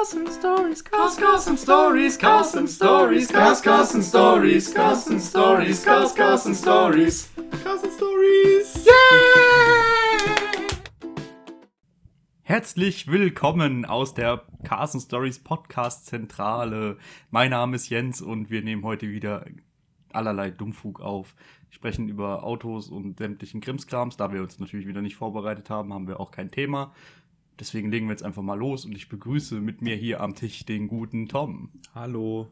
Carson 0.00 0.26
Stories, 0.32 0.82
Cars, 0.82 1.16
Carson 1.18 1.58
Stories, 1.58 2.16
Carson 2.16 2.66
Stories, 2.66 3.28
Cars, 3.28 3.60
Carson 3.60 4.02
Stories, 4.02 4.72
Carson 4.72 5.20
Stories, 5.20 5.84
Cars, 5.84 6.14
Carson 6.14 6.54
Stories, 6.54 7.28
Carson 7.62 7.90
Stories. 7.90 8.86
Yeah! 8.86 10.36
Herzlich 12.40 13.08
willkommen 13.08 13.84
aus 13.84 14.14
der 14.14 14.42
Carson 14.64 15.02
Stories 15.02 15.38
Podcast 15.38 16.06
Zentrale. 16.06 16.96
Mein 17.30 17.50
Name 17.50 17.76
ist 17.76 17.90
Jens 17.90 18.22
und 18.22 18.48
wir 18.48 18.62
nehmen 18.62 18.84
heute 18.84 19.10
wieder 19.10 19.44
allerlei 20.14 20.50
Dummfug 20.50 21.02
auf. 21.02 21.34
Wir 21.68 21.74
sprechen 21.74 22.08
über 22.08 22.42
Autos 22.42 22.88
und 22.88 23.18
sämtlichen 23.18 23.60
Krimskrams. 23.60 24.16
Da 24.16 24.32
wir 24.32 24.40
uns 24.40 24.58
natürlich 24.58 24.86
wieder 24.86 25.02
nicht 25.02 25.16
vorbereitet 25.16 25.68
haben, 25.68 25.92
haben 25.92 26.08
wir 26.08 26.20
auch 26.20 26.30
kein 26.30 26.50
Thema. 26.50 26.94
Deswegen 27.60 27.90
legen 27.90 28.06
wir 28.06 28.12
jetzt 28.12 28.22
einfach 28.22 28.42
mal 28.42 28.58
los 28.58 28.84
und 28.86 28.92
ich 28.96 29.08
begrüße 29.08 29.60
mit 29.60 29.82
mir 29.82 29.94
hier 29.94 30.20
am 30.20 30.34
Tisch 30.34 30.64
den 30.64 30.88
guten 30.88 31.28
Tom. 31.28 31.70
Hallo. 31.94 32.48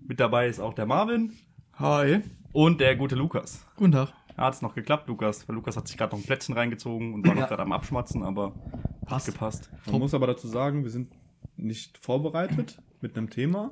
Mit 0.00 0.20
dabei 0.20 0.48
ist 0.48 0.60
auch 0.60 0.74
der 0.74 0.84
Marvin 0.84 1.32
Hi. 1.78 2.20
und 2.52 2.78
der 2.80 2.94
gute 2.96 3.14
Lukas. 3.14 3.66
Guten 3.76 3.92
Tag. 3.92 4.12
Ja, 4.36 4.44
hat's 4.44 4.60
noch 4.60 4.74
geklappt, 4.74 5.08
Lukas. 5.08 5.48
Weil 5.48 5.56
Lukas 5.56 5.76
hat 5.78 5.88
sich 5.88 5.96
gerade 5.96 6.14
noch 6.14 6.22
ein 6.22 6.26
Plätzchen 6.26 6.54
reingezogen 6.54 7.14
und 7.14 7.26
war 7.26 7.34
noch 7.34 7.42
Ja. 7.42 7.46
gerade 7.48 7.62
am 7.62 7.72
Abschmatzen, 7.72 8.22
aber 8.22 8.54
hat 9.02 9.06
Passt. 9.08 9.26
gepasst. 9.26 9.70
Man 9.86 9.98
muss 10.00 10.12
aber 10.12 10.26
dazu 10.26 10.46
sagen, 10.46 10.82
wir 10.84 10.90
sind 10.90 11.10
nicht 11.56 11.96
vorbereitet 11.98 12.82
mit 13.00 13.16
einem 13.16 13.30
Thema, 13.30 13.70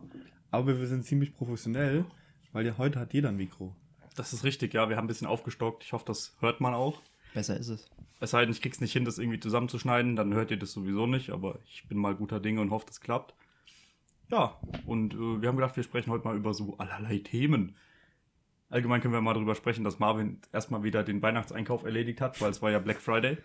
aber 0.50 0.78
wir 0.78 0.86
sind 0.86 1.04
ziemlich 1.04 1.34
professionell, 1.34 2.06
weil 2.52 2.64
ja 2.64 2.78
heute 2.78 2.98
hat 2.98 3.12
jeder 3.12 3.28
ein 3.28 3.36
Mikro. 3.36 3.76
Das 4.16 4.32
ist 4.32 4.44
richtig, 4.44 4.72
ja. 4.72 4.88
Wir 4.88 4.96
haben 4.96 5.04
ein 5.04 5.08
bisschen 5.08 5.26
aufgestockt. 5.26 5.84
Ich 5.84 5.92
hoffe, 5.92 6.04
das 6.06 6.34
hört 6.40 6.60
man 6.62 6.72
auch. 6.74 7.02
Besser 7.34 7.58
ist 7.58 7.68
es. 7.68 7.90
Es 8.22 8.30
sei 8.30 8.42
denn, 8.42 8.52
ich 8.52 8.62
krieg's 8.62 8.80
nicht 8.80 8.92
hin, 8.92 9.04
das 9.04 9.18
irgendwie 9.18 9.40
zusammenzuschneiden, 9.40 10.14
dann 10.14 10.32
hört 10.32 10.52
ihr 10.52 10.56
das 10.56 10.70
sowieso 10.70 11.08
nicht, 11.08 11.30
aber 11.30 11.58
ich 11.66 11.88
bin 11.88 11.98
mal 11.98 12.14
guter 12.14 12.38
Dinge 12.38 12.60
und 12.60 12.70
hoffe, 12.70 12.86
das 12.86 13.00
klappt. 13.00 13.34
Ja, 14.30 14.60
und 14.86 15.14
äh, 15.14 15.42
wir 15.42 15.48
haben 15.48 15.56
gedacht, 15.56 15.74
wir 15.74 15.82
sprechen 15.82 16.12
heute 16.12 16.24
mal 16.24 16.36
über 16.36 16.54
so 16.54 16.76
allerlei 16.78 17.18
Themen. 17.18 17.74
Allgemein 18.70 19.00
können 19.00 19.12
wir 19.12 19.20
mal 19.20 19.34
darüber 19.34 19.56
sprechen, 19.56 19.82
dass 19.82 19.98
Marvin 19.98 20.38
erstmal 20.52 20.84
wieder 20.84 21.02
den 21.02 21.20
Weihnachtseinkauf 21.20 21.82
erledigt 21.82 22.20
hat, 22.20 22.40
weil 22.40 22.52
es 22.52 22.62
war 22.62 22.70
ja 22.70 22.78
Black 22.78 23.00
Friday. 23.00 23.38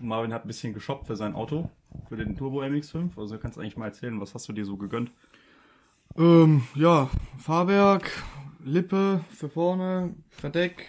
Und 0.00 0.08
Marvin 0.08 0.32
hat 0.32 0.44
ein 0.44 0.48
bisschen 0.48 0.74
geshoppt 0.74 1.06
für 1.06 1.14
sein 1.14 1.36
Auto, 1.36 1.70
für 2.08 2.16
den 2.16 2.36
Turbo 2.36 2.60
MX5. 2.60 3.16
Also 3.16 3.38
kannst 3.38 3.56
du 3.56 3.60
eigentlich 3.60 3.76
mal 3.76 3.86
erzählen, 3.86 4.20
was 4.20 4.34
hast 4.34 4.48
du 4.48 4.52
dir 4.52 4.64
so 4.64 4.76
gegönnt? 4.76 5.12
Ähm, 6.16 6.64
ja, 6.74 7.08
Fahrwerk, 7.38 8.10
Lippe 8.64 9.24
für 9.30 9.48
vorne, 9.48 10.16
Verdeck, 10.28 10.88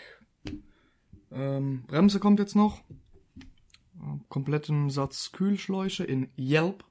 ähm, 1.34 1.84
Bremse 1.88 2.20
kommt 2.20 2.40
jetzt 2.40 2.56
noch. 2.56 2.82
Kompletten 4.30 4.90
Satz 4.90 5.32
Kühlschläuche 5.32 6.04
in 6.04 6.30
Yelp. 6.38 6.84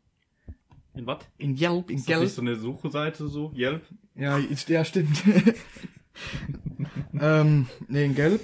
In 0.95 1.07
was? 1.07 1.19
In 1.39 1.57
Yelp, 1.57 1.91
in 1.91 1.97
Ist 1.97 2.09
das 2.09 2.19
Gelb. 2.19 2.29
so 2.29 2.41
eine 2.43 2.57
Suchseite 2.57 3.29
so? 3.29 3.53
Yelp? 3.55 3.83
Ja, 4.15 4.39
ja, 4.39 4.85
stimmt. 4.85 5.23
ähm, 7.21 7.67
nee, 7.89 8.05
in 8.05 8.15
Gelb. 8.15 8.41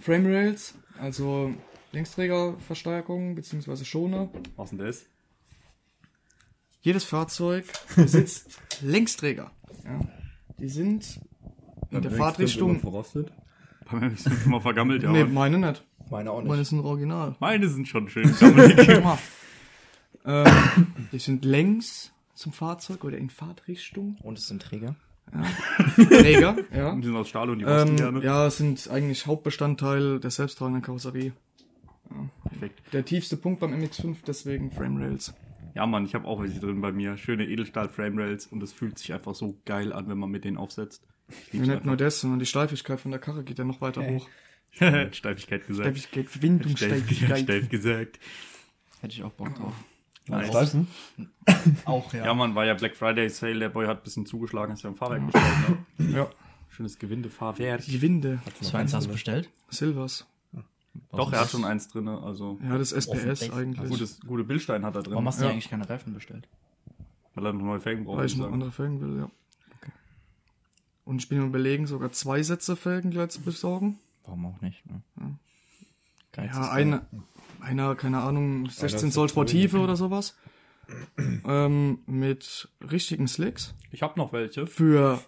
Frame 0.00 0.26
Rails, 0.26 0.74
also 0.98 1.54
Längsträgerverstärkung 1.92 3.34
bzw. 3.34 3.84
Schoner. 3.84 4.30
Was 4.56 4.70
denn 4.70 4.78
das? 4.78 5.06
Jedes 6.82 7.04
Fahrzeug 7.04 7.66
besitzt 7.96 8.60
Längsträger. 8.82 9.50
Ja. 9.84 10.00
Die 10.58 10.68
sind 10.68 11.20
in 11.90 12.02
der 12.02 12.10
Fahrtrichtung. 12.10 12.80
verrostet. 12.80 13.32
Bei 13.90 13.98
mir 13.98 14.12
ist 14.12 14.26
es 14.26 14.46
immer 14.46 14.60
vergammelt, 14.60 15.02
ja. 15.02 15.10
Nee, 15.10 15.24
meine 15.24 15.58
nicht. 15.58 15.84
Meine 16.10 16.30
auch 16.32 16.42
Meine 16.42 16.58
nicht. 16.58 16.68
sind 16.68 16.80
original. 16.80 17.36
Meine 17.40 17.68
sind 17.68 17.86
schon 17.88 18.08
schön 18.08 18.34
gammelig. 18.38 18.88
ähm, 20.26 20.46
die 21.12 21.18
sind 21.18 21.44
längs 21.44 22.12
zum 22.34 22.52
Fahrzeug 22.52 23.04
oder 23.04 23.16
in 23.16 23.30
Fahrtrichtung. 23.30 24.16
Und 24.22 24.38
es 24.38 24.48
sind 24.48 24.62
Träger. 24.62 24.96
Träger, 25.96 26.56
ja. 26.74 26.94
Die 26.96 27.06
sind 27.06 27.14
aus 27.16 27.28
Stahl 27.28 27.50
und 27.50 27.60
die 27.60 27.64
rosten 27.64 27.90
Ähm, 27.90 27.96
gerne. 27.96 28.24
ja, 28.24 28.46
es 28.46 28.56
sind 28.56 28.88
eigentlich 28.90 29.26
Hauptbestandteil 29.26 30.18
der 30.20 30.30
selbsttragenden 30.30 30.82
Karosserie. 30.82 31.32
Perfekt. 32.48 32.82
Der 32.92 33.04
tiefste 33.04 33.36
Punkt 33.36 33.60
beim 33.60 33.72
MX5, 33.72 34.16
deswegen 34.26 34.72
Frame 34.72 34.96
Rails. 35.00 35.32
Ja, 35.74 35.86
Mann, 35.86 36.04
ich 36.04 36.16
habe 36.16 36.26
auch 36.26 36.42
welche 36.42 36.58
drin 36.58 36.80
bei 36.80 36.90
mir. 36.90 37.16
Schöne 37.16 37.46
Edelstahl-Frame-Rails 37.46 38.48
und 38.48 38.60
es 38.64 38.72
fühlt 38.72 38.98
sich 38.98 39.12
einfach 39.12 39.36
so 39.36 39.56
geil 39.64 39.92
an, 39.92 40.08
wenn 40.08 40.18
man 40.18 40.28
mit 40.28 40.44
denen 40.44 40.56
aufsetzt. 40.56 41.04
Ja, 41.52 41.60
nicht 41.60 41.84
nur 41.84 41.96
das, 41.96 42.20
sondern 42.20 42.40
die 42.40 42.46
Steifigkeit 42.46 42.98
von 43.00 43.12
der 43.12 43.20
Karre 43.20 43.44
geht 43.44 43.58
ja 43.60 43.64
noch 43.64 43.80
weiter 43.80 44.04
hoch. 44.04 44.28
Steifigkeit 45.12 45.66
gesagt. 45.66 45.86
Steifigkeit, 45.88 46.24
Steif, 46.24 46.30
Verbindungssteifigkeit. 46.30 47.38
steif 47.40 47.68
gesagt. 47.68 48.18
Hätte 49.00 49.14
ich 49.14 49.22
auch 49.22 49.32
Bock 49.32 49.54
drauf. 49.54 49.72
Nice. 50.26 50.76
Auch, 51.86 52.12
Ja, 52.14 52.32
Mann, 52.34 52.54
war 52.54 52.64
ja 52.64 52.74
Black 52.74 52.94
Friday 52.96 53.28
Sale. 53.28 53.58
Der 53.58 53.68
Boy 53.70 53.86
hat 53.86 53.98
ein 54.00 54.04
bisschen 54.04 54.26
zugeschlagen, 54.26 54.72
ist 54.74 54.82
ja 54.82 54.90
im 54.90 54.96
Fahrwerk 54.96 55.26
bestellt. 55.26 55.78
Ne? 55.98 56.12
Ja. 56.16 56.30
Schönes 56.68 56.98
Gewindefahrwerk. 56.98 57.82
Die 57.82 58.00
Winde, 58.00 58.40
Was 58.60 58.70
für 58.70 58.78
eins 58.78 58.94
hast 58.94 59.06
du 59.06 59.12
bestellt? 59.12 59.50
Silvers. 59.70 60.26
Doch, 61.12 61.32
er 61.32 61.40
hat 61.40 61.50
schon 61.50 61.64
eins 61.64 61.88
drin. 61.88 62.06
Also 62.08 62.58
Ja, 62.62 62.78
das 62.78 62.92
SPS 62.92 63.50
eigentlich. 63.50 63.88
gutes, 63.90 64.20
gute 64.20 64.44
Bildstein 64.44 64.84
hat 64.84 64.94
er 64.94 65.02
drin. 65.02 65.14
Warum 65.14 65.26
hast 65.26 65.40
du 65.40 65.44
Ja. 65.44 65.50
eigentlich 65.50 65.68
keine 65.68 65.88
Reifen 65.88 66.14
bestellt? 66.14 66.46
Weil 67.34 67.46
er 67.46 67.52
noch 67.52 67.62
neue 67.64 67.80
Felgen 67.80 68.04
braucht. 68.04 68.18
Weil 68.18 68.26
ich 68.26 68.36
noch 68.36 68.50
andere 68.52 68.70
Felgen 68.70 69.00
will, 69.00 69.18
ja. 69.20 69.30
Und 71.04 71.22
ich 71.22 71.28
bin 71.28 71.44
überlegen, 71.44 71.86
sogar 71.86 72.12
zwei 72.12 72.42
Sätze 72.42 72.76
Felgen 72.76 73.10
gleich 73.10 73.30
zu 73.30 73.40
besorgen. 73.40 73.98
Warum 74.24 74.46
auch 74.46 74.60
nicht? 74.60 74.84
Ne? 74.86 75.02
Ja, 75.18 75.30
Teil. 76.32 76.50
eine, 76.50 77.06
einer, 77.60 77.94
keine 77.96 78.20
Ahnung, 78.20 78.68
16 78.68 79.08
ist 79.08 79.14
Zoll 79.14 79.28
Sportive 79.28 79.78
oder 79.78 79.96
sowas. 79.96 80.36
ähm, 81.44 82.00
mit 82.06 82.68
richtigen 82.80 83.28
Slicks. 83.28 83.74
Ich 83.90 84.02
habe 84.02 84.18
noch 84.18 84.32
welche. 84.32 84.66
Für 84.66 85.20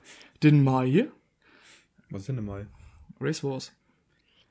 den 0.43 0.65
Mai. 0.65 1.09
Was 2.11 2.23
ist 2.23 2.29
denn 2.29 2.45
Mai? 2.45 2.67
Race 3.21 3.43
Wars. 3.45 3.73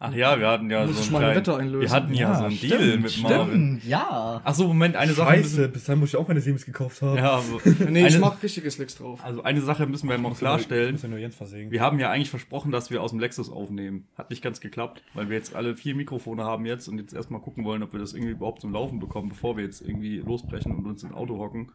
Ach 0.03 0.11
ja, 0.13 0.39
wir 0.39 0.47
hatten 0.47 0.69
ja 0.71 0.85
Muss 0.85 0.95
so 0.95 1.01
ich 1.01 1.07
einen 1.07 1.13
mal 1.13 1.17
eine 1.19 1.25
kleinen- 1.33 1.37
Wette 1.47 1.55
einlösen. 1.57 1.81
Wir 1.81 1.95
hatten 1.95 2.13
ja, 2.15 2.35
so 2.35 2.43
einen 2.45 2.59
Deal 2.59 2.97
mit 2.97 3.21
Marvin. 3.21 3.81
ja. 3.85 4.41
Ach 4.43 4.53
so, 4.55 4.67
Moment, 4.67 4.95
eine 4.95 5.13
Sache. 5.13 5.29
Scheiße, 5.29 5.67
bis 5.69 5.83
dahin 5.83 5.99
muss 5.99 6.09
ich 6.09 6.15
auch 6.15 6.27
meine 6.27 6.41
Siemens 6.41 6.65
gekauft 6.65 7.03
haben. 7.03 7.17
Ja, 7.17 7.35
also, 7.35 7.59
Nee, 7.87 8.07
ich 8.07 8.17
mach 8.17 8.41
richtige 8.41 8.71
Slicks 8.71 8.95
drauf. 8.95 9.23
also 9.23 9.43
eine 9.43 9.61
Sache 9.61 9.85
müssen 9.85 10.09
wir 10.09 10.17
noch 10.17 10.35
klarstellen. 10.37 10.87
Ich 10.87 10.91
muss 10.93 11.03
ja 11.03 11.09
nur 11.09 11.19
Jens 11.19 11.35
versägen. 11.35 11.69
Wir 11.71 11.81
haben 11.81 11.99
ja 11.99 12.09
eigentlich 12.09 12.31
versprochen, 12.31 12.71
dass 12.71 12.89
wir 12.89 13.01
aus 13.03 13.11
dem 13.11 13.19
Lexus 13.19 13.51
aufnehmen. 13.51 14.07
Hat 14.17 14.31
nicht 14.31 14.41
ganz 14.41 14.59
geklappt, 14.59 15.03
weil 15.13 15.29
wir 15.29 15.37
jetzt 15.37 15.53
alle 15.55 15.75
vier 15.75 15.93
Mikrofone 15.93 16.43
haben 16.43 16.65
jetzt 16.65 16.87
und 16.87 16.97
jetzt 16.97 17.13
erstmal 17.13 17.39
gucken 17.39 17.63
wollen, 17.63 17.83
ob 17.83 17.93
wir 17.93 17.99
das 17.99 18.13
irgendwie 18.13 18.31
überhaupt 18.31 18.61
zum 18.61 18.73
Laufen 18.73 18.99
bekommen, 18.99 19.29
bevor 19.29 19.55
wir 19.55 19.63
jetzt 19.63 19.81
irgendwie 19.81 20.17
losbrechen 20.17 20.75
und 20.75 20.85
uns 20.87 21.03
ins 21.03 21.13
Auto 21.13 21.37
hocken. 21.37 21.71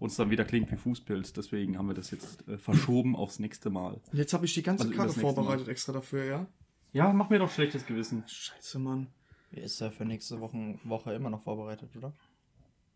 Uns 0.00 0.16
dann 0.16 0.30
wieder 0.30 0.44
klingt 0.44 0.70
wie 0.72 0.76
Fußpilz. 0.76 1.32
Deswegen 1.32 1.78
haben 1.78 1.86
wir 1.88 1.94
das 1.94 2.10
jetzt 2.10 2.46
äh, 2.48 2.58
verschoben 2.58 3.14
aufs 3.16 3.38
nächste 3.38 3.70
Mal. 3.70 4.00
Jetzt 4.12 4.32
habe 4.32 4.44
ich 4.46 4.54
die 4.54 4.62
ganze 4.62 4.84
Also 4.84 4.96
Karre 4.96 5.08
vorbereitet 5.12 5.68
extra 5.68 5.92
dafür, 5.92 6.24
ja? 6.24 6.46
Ja, 6.92 7.12
mach 7.12 7.28
mir 7.30 7.38
doch 7.38 7.50
schlechtes 7.50 7.86
Gewissen. 7.86 8.24
Scheiße, 8.26 8.78
Mann. 8.78 9.08
Ist 9.50 9.80
ja 9.80 9.90
für 9.90 10.04
nächste 10.04 10.40
Woche, 10.40 10.78
Woche 10.84 11.12
immer 11.14 11.30
noch 11.30 11.40
vorbereitet, 11.42 11.94
oder? 11.96 12.12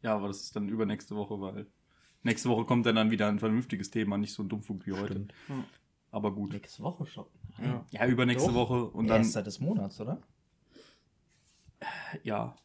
Ja, 0.03 0.17
aber 0.17 0.29
das 0.29 0.43
ist 0.43 0.57
dann 0.57 0.69
übernächste 0.69 1.17
Woche, 1.17 1.41
weil 1.41 1.67
nächste 2.23 2.49
Woche 2.49 2.65
kommt 2.65 2.85
dann, 2.87 2.97
dann 2.97 3.11
wieder 3.11 3.29
ein 3.29 3.39
vernünftiges 3.39 3.91
Thema, 3.91 4.19
nicht 4.19 4.35
so 4.35 4.43
ein 4.43 4.49
Dummfug 4.49 4.87
wie 4.87 4.93
heute. 4.93 5.15
Stimmt. 5.15 5.35
Aber 6.11 6.35
gut. 6.35 6.53
Nächste 6.53 6.83
Woche 6.83 7.07
schon. 7.07 7.27
Ja. 7.63 7.87
Ja, 7.91 8.07
übernächste 8.07 8.49
Doch. 8.49 8.55
Woche 8.71 8.85
und 8.91 9.07
dann. 9.09 9.19
Erster 9.23 9.43
des 9.43 9.61
Monats, 9.61 10.01
oder? 10.01 10.21
Ja. 12.23 12.57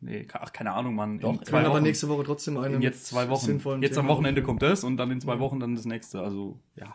Nee, 0.00 0.26
ach, 0.32 0.52
keine 0.52 0.72
Ahnung, 0.72 0.94
Mann. 0.94 1.18
Doch, 1.18 1.30
In 1.30 1.34
Ich 1.36 1.48
zwei 1.48 1.58
will 1.58 1.66
aber 1.66 1.74
Wochen. 1.76 1.82
nächste 1.84 2.08
Woche 2.08 2.24
trotzdem 2.24 2.58
eine 2.58 2.76
in 2.76 2.82
jetzt 2.82 3.06
zwei 3.06 3.28
Wochen. 3.28 3.46
sinnvollen 3.46 3.82
Jetzt 3.82 3.96
am 3.96 4.08
Wochenende 4.08 4.42
kommt 4.42 4.62
das 4.62 4.84
und 4.84 4.96
dann 4.96 5.10
in 5.10 5.20
zwei 5.20 5.38
Wochen 5.38 5.60
dann 5.60 5.74
das 5.74 5.84
nächste. 5.86 6.20
Also, 6.20 6.60
ja. 6.76 6.94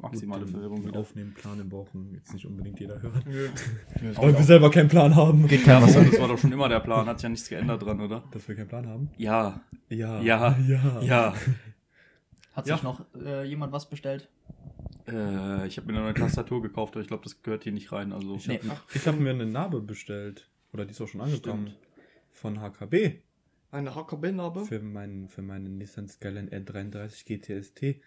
Maximale 0.00 0.46
Verwirrung 0.46 0.80
Den 0.82 0.88
wieder. 0.88 1.00
Aufnehmen, 1.00 1.34
Plan 1.34 1.60
im 1.60 1.68
brauchen 1.68 2.14
jetzt 2.14 2.32
nicht 2.32 2.46
unbedingt 2.46 2.80
jeder 2.80 3.00
hören. 3.02 3.22
Nö. 3.26 3.48
Aber 4.16 4.32
wir 4.36 4.42
selber 4.44 4.70
keinen 4.70 4.88
Plan 4.88 5.14
haben. 5.14 5.46
Geht 5.46 5.64
keiner 5.64 5.82
was 5.82 5.92
das 5.94 6.18
war 6.20 6.28
doch 6.28 6.38
schon 6.38 6.52
immer 6.52 6.68
der 6.68 6.80
Plan, 6.80 7.06
hat 7.06 7.18
sich 7.18 7.24
ja 7.24 7.28
nichts 7.28 7.48
geändert 7.48 7.82
dran, 7.82 8.00
oder? 8.00 8.24
Dass 8.30 8.46
wir 8.48 8.54
keinen 8.54 8.68
Plan 8.68 8.86
haben? 8.88 9.10
Ja, 9.16 9.60
Ja. 9.88 10.20
Ja. 10.20 10.56
Ja. 10.66 11.00
ja. 11.02 11.34
Hat 12.52 12.66
Ja. 12.66 12.74
sich 12.76 12.82
noch 12.82 13.04
äh, 13.22 13.44
jemand 13.44 13.72
was 13.72 13.88
bestellt? 13.88 14.28
Äh, 15.06 15.66
ich 15.66 15.76
habe 15.76 15.86
mir 15.86 15.94
eine 15.98 16.02
neue 16.06 16.14
Tastatur 16.14 16.62
gekauft, 16.62 16.94
aber 16.94 17.02
ich 17.02 17.08
glaube, 17.08 17.22
das 17.24 17.42
gehört 17.42 17.64
hier 17.64 17.72
nicht 17.72 17.92
rein. 17.92 18.12
Also, 18.12 18.36
Ich 18.36 18.48
Nee. 18.48 18.60
habe 18.68 19.06
hab 19.06 19.18
mir 19.20 19.30
eine 19.30 19.46
Narbe 19.46 19.80
bestellt. 19.80 20.48
Oder 20.72 20.84
die 20.84 20.92
ist 20.92 21.00
auch 21.00 21.08
schon 21.08 21.20
angekommen. 21.20 21.74
Von 22.32 22.60
HKB. 22.60 23.20
Eine 23.72 23.94
HKB-Narbe. 23.94 24.64
Für 24.64 24.80
meinen, 24.80 25.28
für 25.28 25.42
meinen 25.42 25.78
Nissan 25.78 26.08
Skyline 26.08 26.48
R33 26.50 27.24
GTST. 27.24 28.00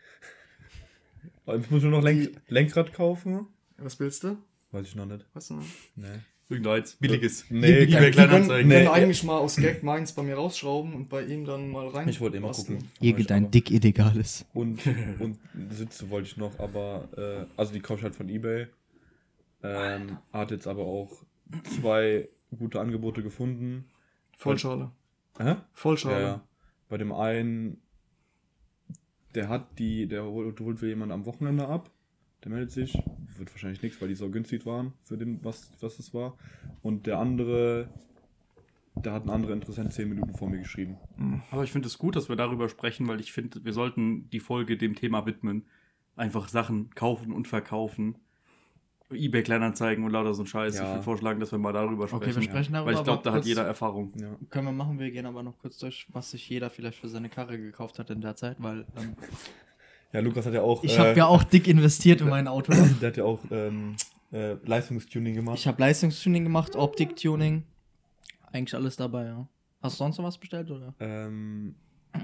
Ich 1.59 1.71
muss 1.71 1.81
nur 1.83 1.91
noch 1.91 2.01
Lenk 2.01 2.31
Lenkrad 2.47 2.93
kaufen. 2.93 3.47
Was 3.77 3.99
willst 3.99 4.23
du? 4.23 4.37
Weiß 4.71 4.87
ich 4.87 4.95
noch 4.95 5.05
nicht. 5.05 5.25
Was 5.33 5.49
denn? 5.49 5.59
Nee. 5.95 6.07
irgendeins 6.49 6.95
billiges. 6.95 7.45
Nee, 7.49 7.83
eBay 7.83 7.87
können, 7.87 8.11
Kleinanzeigen. 8.11 8.69
können 8.69 8.83
Nee. 8.85 8.89
eigentlich 8.89 9.23
mal 9.23 9.37
aus 9.37 9.55
Gag 9.55 9.83
meins 9.83 10.13
bei 10.13 10.23
mir 10.23 10.35
rausschrauben 10.35 10.93
und 10.93 11.09
bei 11.09 11.23
ihm 11.23 11.45
dann 11.45 11.69
mal 11.69 11.87
rein. 11.87 12.07
Ich 12.07 12.19
wollte 12.21 12.37
immer 12.37 12.51
gucken. 12.51 12.79
Irgendein 12.99 13.51
dick 13.51 13.71
illegales. 13.71 14.45
Und, 14.53 14.81
und 15.19 15.37
Sitze 15.69 16.09
wollte 16.09 16.27
ich 16.27 16.37
noch, 16.37 16.59
aber, 16.59 17.07
äh, 17.17 17.45
also 17.59 17.73
die 17.73 17.79
kaufe 17.81 17.99
ich 17.99 18.03
halt 18.03 18.15
von 18.15 18.29
Ebay. 18.29 18.67
Ähm, 19.63 20.17
hat 20.31 20.51
jetzt 20.51 20.67
aber 20.67 20.83
auch 20.85 21.23
zwei 21.77 22.29
gute 22.57 22.79
Angebote 22.81 23.23
gefunden. 23.23 23.85
Vollschale. 24.37 24.91
Hä? 25.39 25.55
Vollschale. 25.73 26.15
Ja, 26.15 26.21
ja. 26.21 26.47
Bei 26.89 26.97
dem 26.97 27.11
einen, 27.13 27.81
der 29.35 29.49
hat 29.49 29.79
die, 29.79 30.07
der 30.07 30.23
holt, 30.25 30.59
holt 30.59 30.79
für 30.79 30.87
jemanden 30.87 31.13
am 31.13 31.25
Wochenende 31.25 31.67
ab. 31.67 31.89
Der 32.43 32.51
meldet 32.51 32.71
sich. 32.71 32.93
Wird 33.37 33.51
wahrscheinlich 33.51 33.81
nichts, 33.81 34.01
weil 34.01 34.09
die 34.09 34.15
so 34.15 34.29
günstig 34.29 34.65
waren 34.65 34.93
für 35.03 35.17
den, 35.17 35.43
was, 35.43 35.71
was 35.79 35.99
es 35.99 36.13
war. 36.13 36.37
Und 36.81 37.07
der 37.07 37.19
andere, 37.19 37.89
der 38.95 39.13
hat 39.13 39.25
ein 39.25 39.29
anderer 39.29 39.53
Interessent 39.53 39.93
zehn 39.93 40.09
Minuten 40.09 40.35
vor 40.35 40.49
mir 40.49 40.59
geschrieben. 40.59 40.97
Aber 41.51 41.63
ich 41.63 41.71
finde 41.71 41.87
es 41.87 41.97
gut, 41.97 42.15
dass 42.15 42.29
wir 42.29 42.35
darüber 42.35 42.69
sprechen, 42.69 43.07
weil 43.07 43.19
ich 43.19 43.31
finde, 43.31 43.63
wir 43.63 43.73
sollten 43.73 44.29
die 44.29 44.39
Folge 44.39 44.77
dem 44.77 44.95
Thema 44.95 45.25
widmen. 45.25 45.65
Einfach 46.15 46.47
Sachen 46.47 46.91
kaufen 46.91 47.31
und 47.31 47.47
verkaufen. 47.47 48.15
Ebay 49.15 49.43
Kleinanzeigen 49.43 50.03
und 50.03 50.11
lauter 50.11 50.33
so 50.33 50.43
ein 50.43 50.47
Scheiß. 50.47 50.77
Ja. 50.77 50.83
Ich 50.83 50.89
würde 50.89 51.03
vorschlagen, 51.03 51.39
dass 51.39 51.51
wir 51.51 51.59
mal 51.59 51.73
darüber 51.73 52.03
Okay, 52.05 52.15
sprechen. 52.15 52.35
wir 52.35 52.43
sprechen 52.43 52.73
darüber. 52.73 52.91
Weil 52.91 52.97
ich 52.99 53.03
glaube, 53.03 53.23
da 53.23 53.33
hat 53.33 53.45
jeder 53.45 53.63
Erfahrung. 53.65 54.11
Ja. 54.19 54.35
Können 54.49 54.67
wir 54.67 54.71
machen, 54.71 54.99
wir 54.99 55.11
gehen 55.11 55.25
aber 55.25 55.43
noch 55.43 55.57
kurz 55.59 55.77
durch, 55.77 56.07
was 56.11 56.31
sich 56.31 56.47
jeder 56.49 56.69
vielleicht 56.69 56.99
für 56.99 57.07
seine 57.09 57.29
Karre 57.29 57.57
gekauft 57.57 57.99
hat 57.99 58.09
in 58.09 58.21
der 58.21 58.35
Zeit, 58.35 58.57
weil 58.59 58.85
ähm, 58.97 59.15
Ja, 60.11 60.19
Lukas 60.19 60.45
hat 60.45 60.53
ja 60.53 60.61
auch. 60.61 60.83
ich 60.83 60.95
äh, 60.95 60.99
habe 60.99 61.17
ja 61.17 61.25
auch 61.25 61.43
dick 61.43 61.67
investiert 61.67 62.21
in 62.21 62.29
mein 62.29 62.47
Auto. 62.47 62.71
Der 63.01 63.09
hat 63.09 63.17
ja 63.17 63.23
auch 63.23 63.39
ähm, 63.51 63.95
äh, 64.31 64.53
Leistungstuning 64.65 65.35
gemacht. 65.35 65.57
Ich 65.57 65.67
habe 65.67 65.79
Leistungstuning 65.81 66.43
gemacht, 66.43 66.75
Optiktuning, 66.75 67.63
eigentlich 68.51 68.75
alles 68.75 68.95
dabei, 68.95 69.25
ja. 69.25 69.47
Hast 69.81 69.95
du 69.95 70.03
sonst 70.03 70.17
noch 70.17 70.25
was 70.25 70.37
bestellt 70.37 70.69
oder? 70.71 70.93
ähm, 70.99 71.75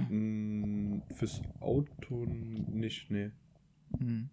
mh, 0.09 1.01
fürs 1.15 1.41
Auto 1.59 2.25
nicht, 2.25 3.09
nee. 3.11 3.31
Hm. 3.97 4.29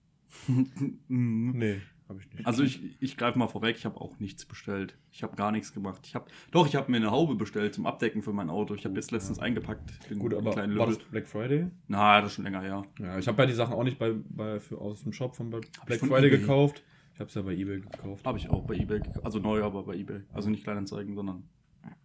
Nee, 1.09 1.81
habe 2.09 2.21
ich 2.21 2.33
nicht. 2.33 2.47
Also 2.47 2.63
ich, 2.63 2.81
ich 3.01 3.17
greife 3.17 3.39
mal 3.39 3.49
vorweg, 3.49 3.77
ich 3.77 3.85
habe 3.85 4.01
auch 4.01 4.19
nichts 4.21 4.45
bestellt. 4.45 4.97
Ich 5.11 5.23
habe 5.23 5.37
gar 5.37 5.51
nichts 5.51 5.73
gemacht. 5.73 6.03
Ich 6.07 6.15
habe 6.15 6.27
doch, 6.51 6.67
ich 6.67 6.77
habe 6.77 6.91
mir 6.91 6.99
eine 6.99 7.11
Haube 7.11 7.35
bestellt 7.35 7.75
zum 7.75 7.87
Abdecken 7.87 8.23
für 8.23 8.33
mein 8.33 8.51
Auto. 8.51 8.75
Ich 8.75 8.85
habe 8.85 8.95
jetzt 8.95 9.11
letztens 9.11 9.39
eingepackt. 9.39 10.11
Den 10.11 10.19
Gut, 10.19 10.35
aber 10.35 10.53
kleinen 10.53 10.79
war 10.79 10.87
das 10.87 10.99
Black 10.99 11.27
Friday? 11.27 11.67
Na, 11.89 12.21
das 12.21 12.31
ist 12.31 12.35
schon 12.37 12.45
länger 12.45 12.63
her. 12.63 12.83
Ja, 12.99 13.19
ich 13.19 13.27
habe 13.27 13.43
ja 13.43 13.47
die 13.47 13.55
Sachen 13.55 13.75
auch 13.75 13.85
nicht 13.85 13.99
bei, 13.99 14.15
bei 14.29 14.61
für, 14.61 14.79
aus 14.79 15.03
dem 15.03 15.13
Shop 15.13 15.35
von 15.37 15.51
Black 15.51 15.67
Friday 15.87 16.29
eBay. 16.29 16.41
gekauft. 16.41 16.83
Ich 17.15 17.21
habe 17.21 17.29
es 17.29 17.35
ja 17.35 17.43
bei 17.43 17.55
eBay 17.55 17.81
gekauft. 17.81 18.27
Habe 18.27 18.39
ich 18.39 18.51
auch 18.51 18.65
bei 18.65 18.75
eBay, 18.75 19.01
also 19.23 19.39
neu, 19.39 19.63
aber 19.63 19.85
bei 19.85 19.95
eBay. 19.95 20.21
Also 20.33 20.51
nicht 20.51 20.65
Kleinanzeigen, 20.65 21.15
sondern 21.15 21.45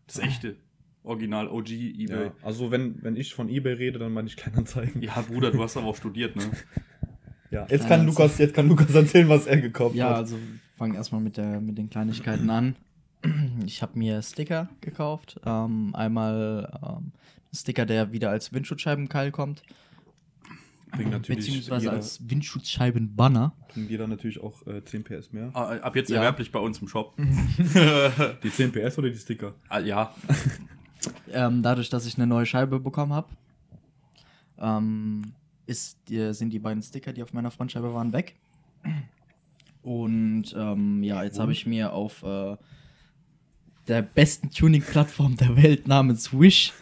das 0.07 0.19
echte. 0.19 0.55
Original 1.03 1.47
OG 1.47 1.69
eBay. 1.71 2.25
Ja, 2.25 2.33
also 2.43 2.71
wenn, 2.71 3.01
wenn 3.03 3.15
ich 3.15 3.33
von 3.33 3.49
eBay 3.49 3.73
rede, 3.73 3.99
dann 3.99 4.13
meine 4.13 4.27
ich 4.27 4.37
Kleinanzeigen. 4.37 5.01
Ja, 5.01 5.19
Bruder, 5.21 5.51
du 5.51 5.61
hast 5.61 5.75
aber 5.77 5.87
auch 5.87 5.95
studiert, 5.95 6.35
ne? 6.35 6.43
Ja, 7.51 7.67
jetzt 7.69 7.87
kann 7.87 8.05
Lukas, 8.05 8.37
jetzt 8.37 8.53
kann 8.53 8.67
Lukas 8.69 8.93
erzählen, 8.95 9.27
was 9.29 9.45
er 9.45 9.57
gekauft 9.61 9.95
Ja, 9.95 10.09
hat. 10.09 10.15
also 10.15 10.37
fangen 10.77 10.95
erstmal 10.95 11.21
mit, 11.21 11.37
der, 11.37 11.59
mit 11.61 11.77
den 11.77 11.89
Kleinigkeiten 11.89 12.49
an. 12.49 12.75
Ich 13.65 13.81
habe 13.83 13.99
mir 13.99 14.21
Sticker 14.23 14.69
gekauft. 14.81 15.39
Ähm, 15.45 15.93
einmal 15.93 16.71
ähm, 16.81 17.11
ein 17.51 17.55
Sticker, 17.55 17.85
der 17.85 18.11
wieder 18.13 18.29
als 18.31 18.51
Windschutzscheibenkeil 18.53 19.31
kommt. 19.31 19.61
Bringt 20.91 21.11
natürlich 21.11 21.45
beziehungsweise 21.45 21.85
jeder, 21.85 21.93
als 21.95 22.29
Windschutzscheibenbanner. 22.29 23.53
bringt 23.69 23.89
jeder 23.91 24.07
natürlich 24.07 24.41
auch 24.41 24.65
äh, 24.67 24.83
10 24.83 25.03
PS 25.03 25.31
mehr. 25.31 25.51
Ah, 25.53 25.75
Ab 25.77 25.95
jetzt 25.95 26.09
Ja. 26.09 26.17
erwerblich 26.17 26.51
bei 26.51 26.59
uns 26.59 26.79
im 26.81 26.87
Shop. 26.87 27.15
Die 28.43 28.49
10 28.51 28.71
PS 28.71 28.97
oder 28.97 29.09
die 29.09 29.17
Sticker? 29.17 29.53
Ah, 29.69 29.79
ja, 29.79 30.13
Ähm, 31.31 31.61
dadurch, 31.63 31.89
dass 31.89 32.05
ich 32.05 32.15
eine 32.17 32.27
neue 32.27 32.45
Scheibe 32.45 32.79
bekommen 32.79 33.13
habe, 33.13 33.29
ähm, 34.59 35.33
ist, 35.71 35.97
sind 36.07 36.51
die 36.51 36.59
beiden 36.59 36.83
Sticker, 36.83 37.13
die 37.13 37.23
auf 37.23 37.33
meiner 37.33 37.51
Frontscheibe 37.51 37.93
waren, 37.93 38.13
weg. 38.13 38.35
Und 39.81 40.53
ähm, 40.55 41.03
ja, 41.03 41.23
jetzt 41.23 41.39
habe 41.39 41.51
ich 41.51 41.65
mir 41.65 41.93
auf 41.93 42.21
äh, 42.23 42.55
der 43.87 44.01
besten 44.03 44.51
Tuning-Plattform 44.51 45.37
der 45.37 45.55
Welt 45.57 45.87
namens 45.87 46.31
Wish 46.31 46.73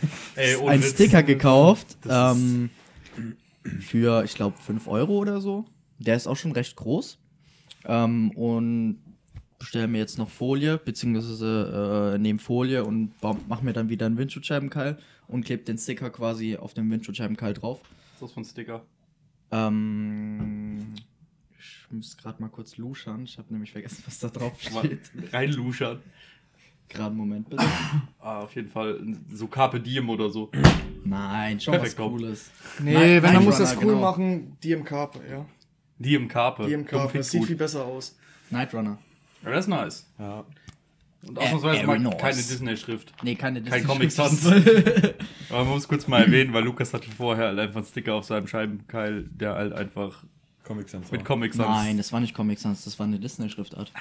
Ey, 0.34 0.56
einen 0.66 0.82
Witz. 0.82 0.92
Sticker 0.92 1.22
gekauft. 1.22 1.96
Ähm, 2.08 2.70
für, 3.80 4.24
ich 4.24 4.34
glaube, 4.34 4.58
5 4.58 4.88
Euro 4.88 5.18
oder 5.18 5.40
so. 5.40 5.64
Der 5.98 6.16
ist 6.16 6.26
auch 6.26 6.36
schon 6.36 6.52
recht 6.52 6.74
groß. 6.76 7.18
Ähm, 7.84 8.30
und 8.32 8.98
bestelle 9.58 9.86
mir 9.86 9.98
jetzt 9.98 10.18
noch 10.18 10.28
Folie, 10.28 10.78
beziehungsweise 10.78 12.14
äh, 12.14 12.18
nehme 12.18 12.40
Folie 12.40 12.84
und 12.84 13.12
mache 13.22 13.64
mir 13.64 13.72
dann 13.72 13.88
wieder 13.88 14.06
einen 14.06 14.18
Windschutzscheibenkeil 14.18 14.98
und 15.28 15.44
klebe 15.44 15.62
den 15.62 15.78
Sticker 15.78 16.10
quasi 16.10 16.56
auf 16.56 16.74
den 16.74 16.90
Windschutzscheibenkeil 16.90 17.54
drauf. 17.54 17.80
Was 18.22 18.30
ist 18.30 18.30
das 18.30 18.32
für 18.34 18.40
ein 18.40 18.44
Sticker? 18.44 18.86
Ähm, 19.50 20.94
ich 21.58 21.86
muss 21.90 22.16
gerade 22.16 22.40
mal 22.40 22.48
kurz 22.48 22.76
luschern. 22.76 23.24
Ich 23.24 23.36
habe 23.36 23.52
nämlich 23.52 23.72
vergessen, 23.72 24.02
was 24.06 24.18
da 24.20 24.28
drauf 24.28 24.52
steht. 24.60 25.10
Reinluschern. 25.32 26.00
Gerade 26.88 27.06
einen 27.08 27.16
Moment 27.16 27.50
bitte. 27.50 27.64
Ah, 28.20 28.40
auf 28.40 28.54
jeden 28.54 28.68
Fall 28.68 29.00
so 29.32 29.46
Carpe 29.48 29.80
Diem 29.80 30.08
oder 30.08 30.30
so. 30.30 30.50
Nein, 31.04 31.58
schon 31.58 31.72
Perfekt, 31.72 31.98
was. 31.98 32.06
Cooles. 32.06 32.50
Nee, 32.80 32.92
Night- 32.94 33.22
wenn, 33.24 33.34
dann 33.34 33.44
muss 33.44 33.58
Night 33.58 33.62
das 33.62 33.76
Runner, 33.76 33.86
cool 33.86 33.94
genau. 33.94 34.10
machen. 34.10 34.56
DMK, 34.62 34.90
ja. 35.28 35.46
Diem 35.98 36.28
Carpe. 36.28 36.66
DMK, 36.66 36.90
Dumm, 36.90 37.10
das 37.14 37.30
sieht 37.30 37.40
gut. 37.40 37.48
viel 37.48 37.56
besser 37.56 37.84
aus. 37.84 38.16
Night 38.50 38.72
Runner. 38.74 38.98
Ja, 39.42 39.50
das 39.50 39.64
ist 39.64 39.68
nice. 39.68 40.06
Ja. 40.18 40.44
Und 41.26 41.38
ausnahmsweise 41.38 41.80
Äh, 41.82 41.86
mal 41.86 41.92
Aeronaut. 41.92 42.18
keine 42.18 42.36
Disney-Schrift. 42.36 43.12
Nee, 43.22 43.34
keine 43.36 43.62
Kein 43.62 43.80
Disney- 43.82 43.86
Comic 43.94 44.10
Sans. 44.12 44.46
Aber 45.50 45.64
man 45.64 45.74
muss 45.74 45.86
kurz 45.88 46.08
mal 46.08 46.22
erwähnen, 46.22 46.52
weil 46.52 46.64
Lukas 46.64 46.92
hatte 46.92 47.10
vorher 47.10 47.46
halt 47.48 47.58
einfach 47.58 47.76
einen 47.76 47.86
Sticker 47.86 48.14
auf 48.14 48.24
seinem 48.24 48.46
Scheibenkeil, 48.48 49.24
der 49.30 49.54
halt 49.54 49.72
einfach 49.72 50.24
Comic 50.64 50.88
Sans. 50.88 51.10
mit. 51.12 51.24
Comic 51.24 51.54
Sans. 51.54 51.68
Nein, 51.68 51.96
das 51.96 52.12
war 52.12 52.20
nicht 52.20 52.34
Comic 52.34 52.58
Sans, 52.58 52.82
das 52.84 52.98
war 52.98 53.06
eine 53.06 53.18
Disney-Schriftart. 53.20 53.92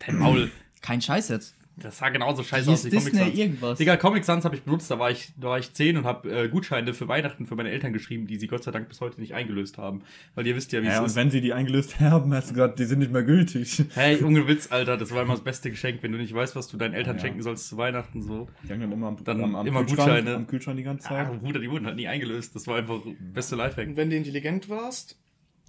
Dein 0.00 0.16
Maul. 0.18 0.50
Kein 0.82 1.00
Scheiß 1.00 1.28
jetzt. 1.28 1.54
Das 1.76 1.96
sah 1.98 2.10
genauso 2.10 2.42
scheiße 2.42 2.70
Hieß 2.70 2.80
aus 2.80 2.84
wie 2.84 2.90
Comic 2.96 3.14
Sans. 3.14 3.34
irgendwas. 3.38 3.78
Digga, 3.78 3.96
Comic 3.96 4.24
Sans 4.24 4.44
habe 4.44 4.54
ich 4.54 4.62
benutzt, 4.62 4.90
da 4.90 4.98
war 4.98 5.10
ich, 5.10 5.32
da 5.40 5.48
war 5.48 5.58
ich 5.58 5.72
10 5.72 5.96
und 5.96 6.04
habe 6.04 6.30
äh, 6.44 6.48
Gutscheine 6.48 6.92
für 6.92 7.08
Weihnachten 7.08 7.46
für 7.46 7.56
meine 7.56 7.70
Eltern 7.70 7.92
geschrieben, 7.94 8.26
die 8.26 8.36
sie 8.36 8.48
Gott 8.48 8.62
sei 8.64 8.70
Dank 8.70 8.88
bis 8.88 9.00
heute 9.00 9.18
nicht 9.20 9.32
eingelöst 9.34 9.78
haben. 9.78 10.02
Weil 10.34 10.46
ihr 10.46 10.56
wisst 10.56 10.72
ja, 10.72 10.82
wie 10.82 10.86
Ja, 10.86 10.94
es 10.94 10.98
und 11.00 11.06
ist. 11.06 11.16
wenn 11.16 11.30
sie 11.30 11.40
die 11.40 11.54
eingelöst 11.54 11.98
haben, 12.00 12.34
hast 12.34 12.50
du 12.50 12.54
gesagt, 12.54 12.78
die 12.78 12.84
sind 12.84 12.98
nicht 12.98 13.12
mehr 13.12 13.22
gültig. 13.22 13.82
Hey, 13.94 14.22
ohne 14.22 14.46
Witz, 14.46 14.70
Alter, 14.70 14.98
das 14.98 15.10
war 15.14 15.22
immer 15.22 15.34
das 15.34 15.44
beste 15.44 15.70
Geschenk, 15.70 16.02
wenn 16.02 16.12
du 16.12 16.18
nicht 16.18 16.34
weißt, 16.34 16.54
was 16.54 16.68
du 16.68 16.76
deinen 16.76 16.92
Eltern 16.94 17.16
Ja. 17.16 17.22
schenken 17.22 17.42
sollst 17.42 17.68
zu 17.68 17.76
Weihnachten 17.78 18.20
so. 18.20 18.48
Die 18.64 18.72
haben 18.72 18.80
dann 18.80 18.92
immer 18.92 19.06
am, 19.08 19.24
Dann 19.24 19.42
am, 19.42 19.54
am 19.56 19.66
immer 19.66 19.84
Gutscheine. 19.84 20.34
am 20.34 20.46
Kühlschrank 20.46 20.76
die 20.76 20.82
ganze 20.82 21.08
Zeit. 21.08 21.26
Ah, 21.28 21.32
Bruder, 21.40 21.60
die 21.60 21.70
wurden 21.70 21.86
halt 21.86 21.96
nie 21.96 22.08
eingelöst. 22.08 22.54
Das 22.54 22.66
war 22.66 22.76
einfach 22.76 23.00
beste 23.32 23.56
Lifehack. 23.56 23.86
Und 23.88 23.96
wenn 23.96 24.10
du 24.10 24.16
intelligent 24.16 24.68
warst, 24.68 25.16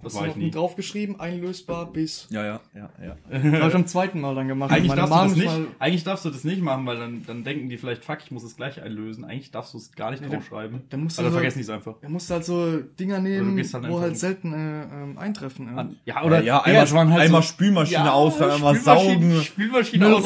Das 0.04 0.16
war 0.16 0.22
du 0.24 0.30
ich 0.30 0.36
noch 0.36 0.44
nie. 0.44 0.52
draufgeschrieben, 0.52 1.20
einlöscht 1.20 1.68
bis. 1.94 2.28
Ja, 2.30 2.44
ja, 2.46 2.60
ja, 2.76 2.90
ja. 3.04 3.16
Das 3.32 3.44
habe 3.62 3.68
ich 3.70 3.76
am 3.76 3.88
zweiten 3.88 4.22
Mal 4.22 4.36
dann 4.36 4.48
gemacht. 4.48 4.72
Eigentlich 4.72 4.88
Meine 4.90 5.02
darfst, 5.02 5.14
du 5.14 5.28
das 5.30 5.36
nicht, 5.36 5.46
mal- 5.46 5.68
eigentlich 5.80 6.04
darfst 6.04 6.26
du 6.26 6.30
das 6.30 6.44
nicht 6.44 6.62
machen, 6.62 6.86
weil 6.86 6.98
dann, 6.98 7.24
dann 7.26 7.44
denken 7.44 7.70
die 7.70 7.78
vielleicht, 7.78 8.04
fuck, 8.04 8.18
ich 8.24 8.32
muss 8.32 8.44
es 8.44 8.56
gleich 8.56 8.82
einlösen. 8.82 9.26
Eigentlich 9.26 9.52
darfst 9.52 9.74
du 9.74 9.78
es 9.78 9.92
gar 9.94 10.12
nicht 10.12 10.22
Nee, 10.22 10.30
dann- 10.30 10.40
draufschreiben. 10.40 10.82
dann 10.90 11.04
musst 11.04 11.18
du 11.18 11.22
also 11.22 11.32
so- 11.32 11.38
vergessen 11.38 11.60
die 11.60 11.64
es 11.64 11.70
einfach. 11.70 11.96
Er 12.02 12.10
musste 12.10 12.34
halt 12.34 12.46
so 12.46 12.78
Dinger 13.00 13.16
Oder 13.16 13.24
nehmen, 13.24 13.50
du 13.52 13.56
gehst 13.56 13.74
dann 13.74 13.88
wo 13.90 14.00
halt 14.00 14.18
selten 14.18 14.54
äh, 14.54 14.84
ähm, 14.84 15.18
eintreffen. 15.18 15.68
Äh. 15.76 15.80
An- 15.80 15.96
Ja, 16.06 16.24
Oder 16.24 16.42
ja, 16.44 16.62
einmal, 16.62 16.84
es 16.84 16.94
waren 16.94 17.12
halt 17.12 17.22
einmal 17.22 17.42
so- 17.42 17.48
Spülmaschine 17.50 18.06
Ja, 18.06 18.12
ausräumen, 18.14 18.54
einmal 18.56 18.76
Spülmaschine- 18.76 18.84
saugen. 18.84 19.42
Spülmaschine 19.44 20.16
aus. 20.16 20.26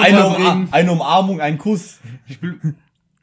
Eine 0.72 0.92
Umarmung, 0.92 1.42
ein 1.42 1.58
Kuss. 1.58 2.00
Spül 2.30 2.60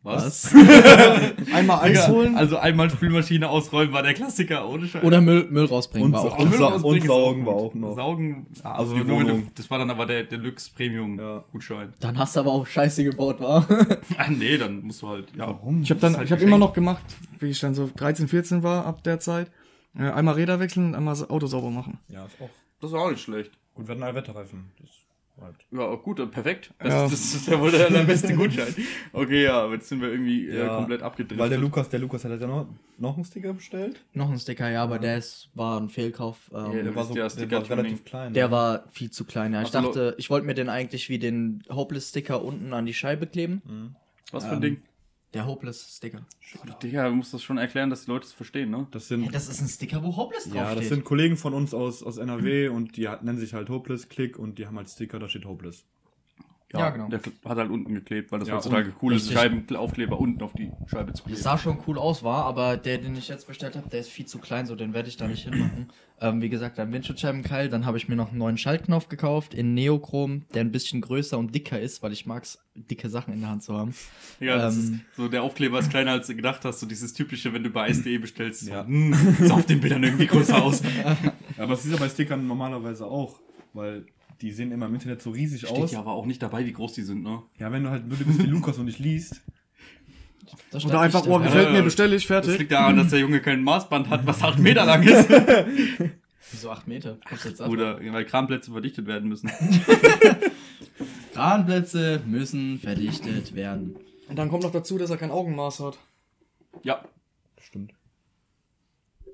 Was? 0.04 0.52
Einmal 1.54 1.80
Eis 1.80 2.09
holen. 2.09 2.35
Also 2.35 2.56
einmal 2.59 2.90
Spülmaschine 2.90 3.49
ausräumen 3.49 3.92
war 3.92 4.02
der 4.02 4.14
Klassiker, 4.14 4.68
ohne 4.68 4.88
Scheiß. 4.88 5.04
Oder 5.04 5.21
Müll, 5.21 5.47
Müll 5.49 5.66
rausbringen 5.66 6.06
Und 6.09 6.12
war 6.14 6.25
auch 6.25 6.38
und 6.38 6.50
Müll 6.50 6.59
rausbringen 6.61 6.85
und 6.92 6.97
ist 6.99 7.06
saugen 7.06 7.47
war 7.47 7.54
auch 7.54 7.75
noch. 7.75 7.94
Saugen, 7.94 8.47
ja, 8.64 8.73
Also 8.73 8.94
also 8.94 9.04
die 9.04 9.09
Wohnung. 9.11 9.49
das 9.54 9.71
war 9.71 9.78
dann 9.78 9.90
aber 9.90 10.06
der 10.06 10.25
Deluxe 10.25 10.71
Premium 10.75 11.21
Ja. 11.21 11.44
Gutschein. 11.52 11.92
Dann 12.00 12.18
hast 12.18 12.35
du 12.35 12.40
aber 12.40 12.50
auch 12.50 12.66
Scheiße 12.66 13.04
gebaut, 13.04 13.40
war. 13.40 13.66
Ah 14.18 14.28
nee, 14.28 14.59
dann 14.59 14.82
musst 14.82 15.02
du 15.02 15.09
halt, 15.09 15.28
ja. 15.37 15.47
Warum? 15.47 15.82
Ich 15.82 15.90
habe 15.90 16.00
dann, 16.00 16.12
ist 16.12 16.18
halt 16.18 16.26
ich 16.26 16.32
habe 16.32 16.42
immer 16.42 16.59
noch 16.59 16.73
gemacht, 16.73 17.04
wie 17.38 17.50
ich 17.50 17.61
dann 17.61 17.75
so 17.75 17.88
13, 17.94 18.26
14 18.26 18.62
war 18.64 18.85
ab 18.87 19.04
der 19.04 19.21
Zeit. 19.21 19.50
Äh, 19.97 20.11
einmal 20.11 20.35
Räder 20.35 20.59
wechseln, 20.59 20.94
einmal 20.97 21.14
das 21.14 21.30
Auto 21.30 21.47
sauber 21.47 21.71
machen. 21.71 21.99
Ja, 22.09 22.25
ist 22.25 22.40
auch. 22.40 22.50
Das 22.80 22.90
war 22.90 23.02
auch 23.02 23.11
nicht 23.11 23.23
schlecht. 23.23 23.52
Und 23.75 23.87
wir 23.87 23.92
hatten 23.94 24.02
Allwetterreifen. 24.02 24.73
Das. 24.80 24.88
Ja, 25.73 25.95
gut, 25.97 26.21
äh, 26.21 26.27
perfekt. 26.27 26.73
Das, 26.79 26.89
Ja. 26.89 27.03
das 27.05 27.12
ist 27.35 27.49
ja 27.49 27.59
wohl 27.61 27.71
der, 27.71 27.91
der 27.91 28.05
beste 28.05 28.35
Gutschein. 28.35 28.75
Okay, 29.12 29.45
ja, 29.45 29.62
aber 29.62 29.75
jetzt 29.75 29.89
sind 29.89 30.01
wir 30.01 30.09
irgendwie 30.11 30.49
äh, 30.49 30.59
Ja, 30.59 30.77
komplett 30.77 31.03
abgedriftet. 31.03 31.39
Weil 31.39 31.49
der 31.49 31.59
Lukas, 31.59 31.89
der 31.89 31.99
Lukas 32.01 32.25
hat 32.25 32.41
ja 32.41 32.47
noch, 32.47 32.69
noch 32.99 33.17
einen 33.17 33.25
Sticker 33.25 33.53
bestellt. 33.53 34.05
Noch 34.12 34.31
ein 34.31 34.39
Sticker, 34.39 34.69
ja, 34.71 34.83
aber 34.85 34.99
der 34.99 35.19
ist, 35.19 35.49
war 35.55 35.81
ein 35.81 35.89
Fehlkauf. 35.89 36.51
Ähm, 36.55 36.77
Ja, 36.77 36.83
Der 36.83 36.95
war, 36.95 37.05
so, 37.05 37.15
ja 37.15 37.23
der 37.25 37.31
Sticker 37.31 37.62
war 37.69 37.79
relativ 37.79 38.05
klein. 38.05 38.35
der 38.35 38.51
war 38.51 38.85
viel 38.93 39.11
zu 39.11 39.25
klein, 39.25 39.53
ja. 39.53 39.62
Ich 39.62 39.75
Also, 39.75 39.81
dachte, 39.89 40.15
ich 40.19 40.31
wollte 40.31 40.47
mir 40.47 40.55
den 40.55 40.69
eigentlich 40.69 41.09
wie 41.09 41.19
den 41.19 41.62
Hopeless-Sticker 41.71 42.43
unten 42.45 42.73
an 42.73 42.87
die 42.87 42.95
Scheibe 42.95 43.27
kleben. 43.27 43.97
Was 44.31 44.45
für 44.45 44.51
ein 44.51 44.57
ähm, 44.57 44.61
Ding? 44.61 44.83
Der 45.35 45.47
Hopeless-Sticker. 45.47 46.27
Digga, 46.83 47.09
du 47.09 47.15
musst 47.15 47.33
das 47.33 47.43
schon 47.43 47.57
erklären, 47.57 47.89
dass 47.89 48.05
die 48.05 48.11
Leute 48.11 48.27
es 48.27 48.33
verstehen, 48.33 48.71
ne? 48.71 48.87
Das 48.91 49.09
sind, 49.09 49.23
Hey, 49.23 49.31
das 49.33 49.49
ist 49.49 49.61
ein 49.62 49.69
Sticker, 49.69 50.03
wo 50.03 50.15
Hopeless 50.17 50.47
ja, 50.47 50.53
das 50.55 50.62
draufsteht. 50.65 50.89
sind 50.89 51.05
Kollegen 51.05 51.37
von 51.39 51.55
uns 51.55 51.73
aus, 51.73 52.03
aus 52.03 52.19
NRW 52.19 52.69
und 52.69 52.97
die 52.97 53.09
nennen 53.23 53.39
sich 53.39 53.55
halt 53.55 53.71
Hopeless 53.71 54.09
Click 54.11 54.39
und 54.39 54.59
die 54.59 54.67
haben 54.67 54.77
halt 54.77 54.91
Sticker, 54.91 55.19
da 55.19 55.29
steht 55.29 55.47
Hopeless. 55.47 55.87
Ja, 56.81 56.91
genau. 56.91 57.09
Der 57.09 57.21
hat 57.21 57.59
halt 57.59 57.71
unten 57.71 57.93
geklebt, 57.95 58.33
weil 58.33 58.38
das 58.38 58.49
Ja, 58.49 58.57
heutzutage 58.57 58.93
cool 59.02 59.14
ist. 59.14 59.31
Scheibenaufkleber 59.33 60.19
unten 60.19 60.43
auf 60.43 60.52
die 60.55 60.71
Scheibe 60.87 61.12
zu 61.12 61.19
Das 61.19 61.25
kleben. 61.25 61.41
sah 61.43 61.59
schon 61.59 61.79
cool 61.87 61.99
aus, 61.99 62.23
war, 62.23 62.45
aber 62.47 62.76
der, 62.76 62.99
den 62.99 63.14
ich 63.17 63.29
jetzt 63.29 63.47
bestellt 63.47 63.76
habe, 63.76 63.88
der 63.91 64.00
ist 64.00 64.09
viel 64.09 64.25
zu 64.26 64.38
klein, 64.38 64.67
so 64.67 64.75
den 64.75 64.95
werde 64.95 65.09
ich 65.09 65.17
da 65.17 65.29
nicht 65.29 65.45
hinmachen. 65.45 65.91
Ähm, 66.21 66.41
wie 66.41 66.49
gesagt, 66.49 66.79
ein 66.79 66.93
Windschutzscheibenkeil, 66.93 67.69
dann 67.69 67.85
habe 67.85 67.97
ich 67.99 68.09
mir 68.09 68.14
noch 68.17 68.29
einen 68.31 68.38
neuen 68.38 68.57
Schaltknopf 68.57 69.09
gekauft 69.09 69.55
in 69.55 69.75
Neochrom, 69.75 70.45
der 70.55 70.61
ein 70.62 70.71
bisschen 70.71 71.00
größer 71.00 71.37
und 71.37 71.55
dicker 71.55 71.81
ist, 71.81 72.02
weil 72.02 72.12
ich 72.12 72.26
mag's, 72.26 72.59
dicke 72.75 73.09
Sachen 73.11 73.35
in 73.35 73.41
der 73.41 73.50
Hand 73.50 73.62
zu 73.64 73.76
haben. 73.76 73.93
Ja, 74.41 74.57
das 74.57 74.76
Ähm. 74.76 74.81
ist 75.11 75.17
so, 75.17 75.29
der 75.29 75.43
Aufkleber 75.43 75.79
ist 75.81 75.91
kleiner 75.91 76.12
als 76.12 76.29
du 76.29 76.35
gedacht 76.37 76.64
hast, 76.64 76.81
so 76.81 76.87
dieses 76.87 77.12
typische, 77.12 77.52
wenn 77.52 77.64
du 77.64 77.71
bei 77.71 77.88
Ice.de 77.91 78.17
bestellst, 78.19 78.62
Ja. 78.69 78.83
so, 78.85 78.88
hm, 78.88 79.14
sah 79.41 79.55
auf 79.55 79.67
den 79.67 79.81
Bildern 79.81 80.05
irgendwie 80.05 80.26
größer 80.26 80.62
aus. 80.62 80.81
Aber 81.59 81.73
es 81.75 81.85
ist 81.85 81.91
ja 81.93 81.99
bei 81.99 82.09
Stickern 82.09 82.47
normalerweise 82.47 83.05
auch, 83.07 83.41
weil 83.75 84.07
die 84.42 84.50
sehen 84.52 84.72
immer 84.72 84.87
im 84.87 84.94
Internet 84.94 85.22
so 85.22 85.30
riesig 85.30 85.61
Steht 85.61 85.70
aus. 85.70 85.92
ja 85.92 86.00
aber 86.00 86.12
auch 86.12 86.26
nicht 86.26 86.42
dabei, 86.42 86.66
wie 86.66 86.72
groß 86.72 86.92
die 86.94 87.02
sind, 87.02 87.22
ne? 87.22 87.42
Ja, 87.58 87.70
wenn 87.72 87.84
du 87.84 87.90
halt 87.90 88.11
wirklich 88.11 88.26
bist 88.26 88.42
wie 88.42 88.46
Lukas 88.50 88.76
und 88.78 88.87
nicht 88.87 88.99
liest. 88.99 89.40
Oder 90.84 91.00
einfach, 91.00 91.26
oh, 91.26 91.38
gefällt 91.38 91.72
mir, 91.72 91.82
bestelle 91.82 92.16
ich, 92.16 92.22
Das 92.26 92.44
fertig. 92.44 92.58
liegt 92.58 92.72
daran, 92.72 92.96
dass 92.96 93.08
der 93.11 93.20
Junge 93.20 93.40
kein 93.40 93.62
Maßband 93.62 94.11
hat, 94.11 94.26
was 94.26 94.42
8 94.42 94.58
Meter 94.58 94.84
lang 94.84 95.02
ist. 95.02 95.28
Wieso 96.50 96.70
8 96.70 96.88
Meter? 96.88 97.18
An? 97.58 97.70
Oder 97.70 97.99
weil 98.12 98.25
Kramplätze 98.25 98.72
verdichtet 98.72 99.06
werden 99.06 99.28
müssen. 99.28 99.50
Kranplätze 101.32 102.20
müssen 102.26 102.78
verdichtet 102.78 103.54
werden. 103.54 103.96
Und 104.28 104.37
dann 104.37 104.49
kommt 104.49 104.62
noch 104.64 104.72
dazu, 104.72 104.99
dass 104.99 105.11
er 105.11 105.16
kein 105.16 105.30
Augenmaß 105.30 105.80
hat. 105.80 105.99
Ja. 106.82 107.02
Stimmt. 107.61 107.92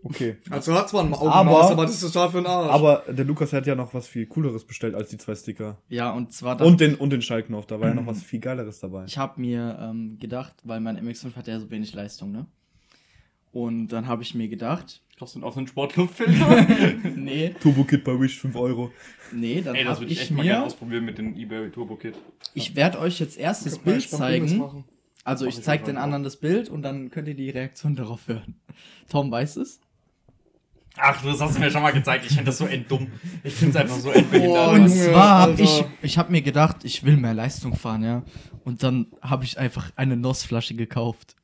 Okay. 0.05 0.37
Also 0.51 0.73
er 0.73 0.79
hat 0.79 0.89
zwar 0.89 1.03
ein 1.05 1.13
Augenmaß, 1.13 1.33
Aber- 1.35 1.71
aber, 1.73 1.83
das 1.87 2.03
ist 2.03 2.13
total 2.13 2.31
für 2.31 2.39
den 2.39 2.47
Arsch. 2.47 2.71
Aber 2.73 3.03
der 3.09 3.25
Lukas 3.25 3.53
hat 3.53 3.67
ja 3.67 3.75
noch 3.75 3.93
was 3.95 4.07
viel 4.07 4.27
cooleres 4.27 4.65
bestellt 4.65 4.95
als 4.95 5.09
die 5.11 5.19
zwei 5.19 5.35
Sticker. 5.35 5.79
Ja, 5.89 6.11
und 6.13 6.33
zwar 6.33 6.57
dann, 6.57 6.67
Und 6.69 6.81
den, 6.81 6.95
und 6.95 7.11
den 7.11 7.21
Schaltknopf, 7.23 7.67
da 7.67 7.81
war 7.81 7.89
ja 7.89 7.95
noch 7.95 8.07
was 8.07 8.23
viel 8.23 8.41
geileres 8.41 8.79
dabei. 8.81 9.05
ich 9.07 9.19
habe 9.19 9.41
mir 9.41 9.79
ähm, 9.81 10.19
gedacht, 10.21 10.55
weil 10.65 10.81
mein 10.81 10.97
MX5 10.99 11.35
hat 11.35 11.49
ja 11.49 11.59
so 11.59 11.71
wenig 11.71 11.93
Leistung, 11.95 12.31
ne? 12.33 12.47
Und 13.51 13.89
dann 13.89 14.07
habe 14.07 14.23
ich 14.23 14.35
mir 14.35 14.49
gedacht, 14.49 15.03
du 15.19 15.25
auch 15.25 15.53
so 15.53 15.59
einen 15.59 15.67
Sportluftfilter? 15.67 16.67
nee, 17.17 17.55
Turbo 17.61 17.83
Kit 17.85 18.05
bei 18.05 18.19
Wish 18.21 18.39
5 18.39 18.55
Euro. 18.57 18.93
nee, 19.33 19.61
dann 19.63 19.75
Ey, 19.75 19.85
das 19.85 19.95
habe 19.95 20.03
würde 20.03 20.13
ich 20.13 20.21
echt 20.21 20.31
mal 20.31 20.43
gerne 20.43 20.61
mir, 20.61 20.67
ausprobieren 20.67 21.05
mit 21.05 21.19
dem 21.19 21.35
eBay 21.35 21.71
Turbo 21.71 21.97
Kit. 21.97 22.15
ich 22.55 22.77
werde 22.77 23.01
euch 23.01 23.19
jetzt 23.19 23.37
erst 23.39 23.67
das 23.67 23.79
Bild 23.79 24.09
zeigen. 24.09 24.85
Also 25.25 25.45
ich 25.47 25.61
zeige 25.63 25.85
den 25.85 25.97
anderen 25.97 26.23
das 26.25 26.37
Bild 26.37 26.69
und 26.71 26.83
dann 26.83 27.11
könnt 27.11 27.29
ihr 27.29 27.35
die 27.35 27.51
Reaktion 27.51 27.97
darauf 27.97 28.29
hören. 28.29 28.57
Tom 29.11 29.31
weiß 29.31 29.57
es. 29.57 29.81
Ach, 31.01 31.23
das 31.23 31.41
hast 31.41 31.57
du 31.57 31.61
mir 31.61 31.71
schon 31.71 31.83
mal 31.83 31.93
gezeigt. 31.93 32.25
Ich 32.27 32.33
finde 32.33 32.47
das 32.47 32.59
so 32.59 32.67
enddumm. 32.67 33.09
Ich 33.45 33.55
finde 33.55 33.71
es 33.79 33.83
einfach 33.85 33.99
so 33.99 34.11
endbehindert. 34.11 34.73
Und 34.73 34.89
zwar 34.89 35.39
habe 35.43 35.63
ich, 35.63 35.85
ich 36.03 36.19
habe 36.19 36.31
mir 36.33 36.43
gedacht, 36.43 36.79
ich 36.85 37.05
will 37.05 37.17
mehr 37.17 37.35
Leistung 37.35 37.75
fahren, 37.77 38.03
ja. 38.03 38.23
Und 38.65 38.83
dann 38.83 39.07
habe 39.23 39.45
ich 39.45 39.59
einfach 39.59 39.91
eine 39.97 40.17
NOS-Flasche 40.17 40.75
gekauft. 40.75 41.35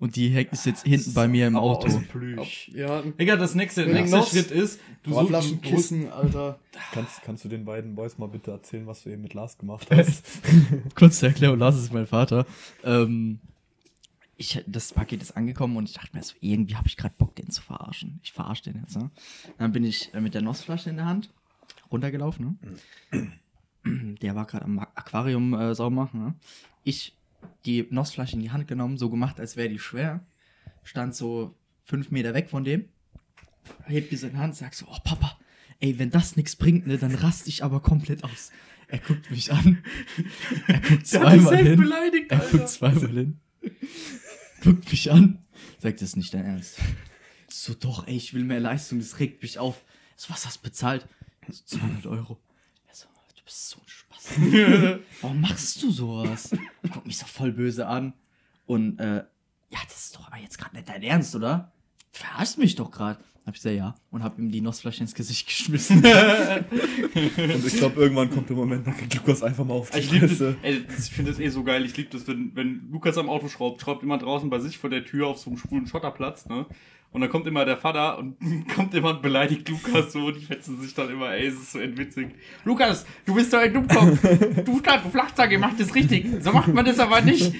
Und 0.00 0.14
die 0.14 0.28
hängt 0.28 0.52
ist 0.52 0.64
jetzt 0.64 0.84
hinten 0.86 1.12
bei 1.12 1.26
mir 1.26 1.48
im 1.48 1.56
Aber 1.56 1.66
Auto. 1.66 1.88
aus 1.88 1.98
Plüsch. 2.08 2.70
Ja, 2.72 3.00
ein 3.00 3.16
Digga, 3.16 3.34
das 3.34 3.56
nächste, 3.56 3.84
Wenn 3.84 3.94
nächste 3.94 4.16
Nuss- 4.18 4.30
Schritt 4.30 4.52
ist, 4.52 4.78
du 5.02 5.12
suchst 5.12 5.26
Flaschenkissen, 5.28 6.12
Alter. 6.12 6.60
Kannst, 6.92 7.22
kannst 7.22 7.44
du 7.44 7.48
den 7.48 7.64
beiden 7.64 7.96
Boys 7.96 8.16
mal 8.16 8.28
bitte 8.28 8.52
erzählen, 8.52 8.86
was 8.86 9.02
du 9.02 9.10
eben 9.10 9.22
mit 9.22 9.34
Lars 9.34 9.58
gemacht 9.58 9.88
hast? 9.94 10.22
Kurze 10.94 11.26
Erklärung, 11.26 11.58
Lars 11.58 11.76
ist 11.76 11.92
mein 11.92 12.06
Vater. 12.06 12.46
Ähm, 12.84 13.40
ich, 14.38 14.62
das 14.66 14.92
Paket 14.92 15.20
ist 15.20 15.36
angekommen 15.36 15.76
und 15.76 15.88
ich 15.88 15.94
dachte 15.94 16.16
mir 16.16 16.22
so, 16.22 16.34
irgendwie 16.40 16.76
habe 16.76 16.86
ich 16.86 16.96
gerade 16.96 17.14
Bock, 17.18 17.34
den 17.34 17.50
zu 17.50 17.60
verarschen. 17.60 18.20
Ich 18.22 18.32
verarsche 18.32 18.62
den 18.62 18.80
jetzt, 18.80 18.96
ne? 18.96 19.10
Dann 19.58 19.72
bin 19.72 19.84
ich 19.84 20.14
äh, 20.14 20.20
mit 20.20 20.32
der 20.34 20.42
NOS-Flasche 20.42 20.90
in 20.90 20.96
der 20.96 21.06
Hand 21.06 21.30
runtergelaufen, 21.90 22.58
ne? 23.10 23.32
Der 24.22 24.34
war 24.34 24.46
gerade 24.46 24.64
am 24.64 24.78
Aquarium 24.78 25.54
äh, 25.54 25.74
sauber 25.74 25.96
machen, 25.96 26.24
ne? 26.24 26.34
Ich 26.84 27.16
die 27.64 27.86
NOS-Flasche 27.90 28.36
in 28.36 28.42
die 28.42 28.50
Hand 28.50 28.68
genommen, 28.68 28.96
so 28.96 29.10
gemacht, 29.10 29.40
als 29.40 29.56
wäre 29.56 29.68
die 29.68 29.78
schwer. 29.78 30.24
Stand 30.84 31.14
so 31.16 31.56
fünf 31.82 32.10
Meter 32.10 32.32
weg 32.32 32.48
von 32.48 32.64
dem, 32.64 32.84
hebt 33.86 34.12
die 34.12 34.16
so 34.16 34.28
in 34.28 34.34
die 34.34 34.38
Hand, 34.38 34.54
sagt 34.54 34.76
so, 34.76 34.86
oh 34.88 34.98
Papa, 35.02 35.36
ey, 35.80 35.98
wenn 35.98 36.10
das 36.10 36.36
nichts 36.36 36.54
bringt, 36.54 36.86
ne, 36.86 36.96
dann 36.96 37.14
raste 37.14 37.48
ich 37.48 37.64
aber 37.64 37.80
komplett 37.80 38.22
aus. 38.24 38.50
Er 38.86 38.98
guckt 38.98 39.30
mich 39.30 39.52
an. 39.52 39.82
Er 40.66 40.80
guckt 40.80 41.06
zweimal 41.06 41.56
hin. 41.56 41.92
Er 42.28 42.38
guckt 42.38 42.68
zweimal 42.68 43.08
hin. 43.08 43.40
Guckt 44.62 44.90
mich 44.90 45.10
an. 45.10 45.44
Sagt, 45.78 45.96
das 45.96 46.10
ist 46.10 46.16
nicht 46.16 46.34
dein 46.34 46.44
Ernst. 46.44 46.78
So, 47.48 47.74
doch, 47.74 48.06
ey, 48.06 48.16
ich 48.16 48.34
will 48.34 48.44
mehr 48.44 48.60
Leistung, 48.60 48.98
das 48.98 49.18
regt 49.18 49.42
mich 49.42 49.58
auf. 49.58 49.82
So, 50.16 50.30
was 50.30 50.46
hast 50.46 50.58
du 50.58 50.62
bezahlt? 50.62 51.06
So, 51.48 51.64
200 51.64 52.06
Euro. 52.06 52.38
Er 52.86 52.94
so, 52.94 53.06
du 53.36 53.44
bist 53.44 53.70
so 53.70 53.80
ein 53.80 53.88
Spaß. 53.88 54.30
Warum 55.22 55.40
machst 55.40 55.82
du 55.82 55.90
sowas? 55.90 56.50
Guckt 56.82 57.06
mich 57.06 57.16
so 57.16 57.26
voll 57.26 57.52
böse 57.52 57.86
an. 57.86 58.12
Und, 58.66 58.98
äh, 58.98 59.24
ja, 59.70 59.78
das 59.84 60.06
ist 60.06 60.16
doch 60.16 60.26
aber 60.26 60.36
jetzt 60.36 60.58
gerade 60.58 60.76
nicht 60.76 60.88
dein 60.88 61.02
Ernst, 61.02 61.34
oder? 61.34 61.72
Verarschst 62.12 62.58
mich 62.58 62.74
doch 62.74 62.90
gerade. 62.90 63.18
Hab 63.46 63.54
ich 63.54 63.62
gesagt, 63.62 63.76
ja. 63.76 63.94
Und 64.10 64.22
hab 64.22 64.38
ihm 64.38 64.50
die 64.50 64.60
Nussflasche 64.60 65.00
ins 65.00 65.14
Gesicht 65.14 65.46
geschmissen. 65.46 65.98
Und 66.04 67.66
ich 67.66 67.76
glaube, 67.78 68.00
irgendwann 68.00 68.30
kommt 68.30 68.50
der 68.50 68.56
Moment, 68.56 68.86
da 68.86 68.90
kriegt 68.92 69.14
Lukas 69.14 69.42
einfach 69.42 69.64
mal 69.64 69.74
auf 69.74 69.90
die 69.90 70.00
Ich, 70.00 70.10
das, 70.10 70.18
Fresse. 70.18 70.56
ey, 70.62 70.84
das, 70.84 71.06
ich 71.06 71.14
finde 71.14 71.30
das 71.30 71.40
eh 71.40 71.48
so 71.48 71.64
geil. 71.64 71.84
Ich 71.86 71.96
liebe 71.96 72.10
das, 72.10 72.26
wenn, 72.26 72.54
wenn 72.54 72.88
Lukas 72.90 73.16
am 73.16 73.30
Auto 73.30 73.48
schraubt, 73.48 73.80
schraubt 73.80 74.02
immer 74.02 74.18
draußen 74.18 74.50
bei 74.50 74.58
sich 74.58 74.76
vor 74.76 74.90
der 74.90 75.04
Tür 75.04 75.28
auf 75.28 75.38
so 75.38 75.48
einem 75.48 75.58
schwulen 75.58 75.86
Schotterplatz, 75.86 76.46
ne? 76.46 76.66
Und 77.10 77.22
dann 77.22 77.30
kommt 77.30 77.46
immer 77.46 77.64
der 77.64 77.78
Vater 77.78 78.18
und 78.18 78.36
kommt 78.74 78.94
immer 78.94 79.10
und 79.10 79.22
beleidigt 79.22 79.68
Lukas 79.68 80.12
so 80.12 80.26
und 80.26 80.36
die 80.36 80.44
fetzen 80.44 80.80
sich 80.80 80.94
dann 80.94 81.10
immer, 81.10 81.30
ey, 81.32 81.46
es 81.46 81.54
ist 81.54 81.72
so 81.72 81.78
entwitzig. 81.78 82.34
Lukas, 82.64 83.06
du 83.24 83.34
bist 83.34 83.52
doch 83.52 83.60
ein 83.60 83.72
Dummkopf. 83.72 84.20
Du 84.64 84.80
hast 84.84 85.06
Flachzange, 85.10 85.52
ihr 85.52 85.58
macht 85.58 85.80
das 85.80 85.94
richtig. 85.94 86.26
So 86.40 86.52
macht 86.52 86.68
man 86.68 86.84
das 86.84 86.98
aber 86.98 87.22
nicht. 87.22 87.54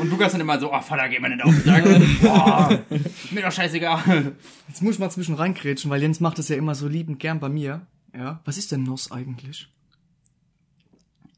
Und 0.00 0.10
Lukas 0.10 0.32
dann 0.32 0.42
immer 0.42 0.60
so, 0.60 0.72
oh 0.72 0.80
Vater, 0.80 1.08
geh 1.08 1.18
mal 1.18 1.30
nicht 1.30 1.42
auf 1.42 1.50
den 1.50 1.64
Sack. 1.64 1.84
Boah, 2.20 2.82
ist 2.90 3.32
mir 3.32 3.42
doch 3.42 3.52
scheißegal. 3.52 4.32
Jetzt 4.68 4.82
muss 4.82 4.94
ich 4.94 5.00
mal 5.00 5.10
zwischen 5.10 5.34
reinkrätschen, 5.34 5.90
weil 5.90 6.02
Jens 6.02 6.20
macht 6.20 6.38
das 6.38 6.48
ja 6.48 6.56
immer 6.56 6.74
so 6.74 6.88
liebend 6.88 7.20
gern 7.20 7.40
bei 7.40 7.48
mir. 7.48 7.86
Ja. 8.14 8.40
Was 8.44 8.58
ist 8.58 8.70
denn 8.70 8.82
NOS 8.82 9.10
eigentlich? 9.10 9.68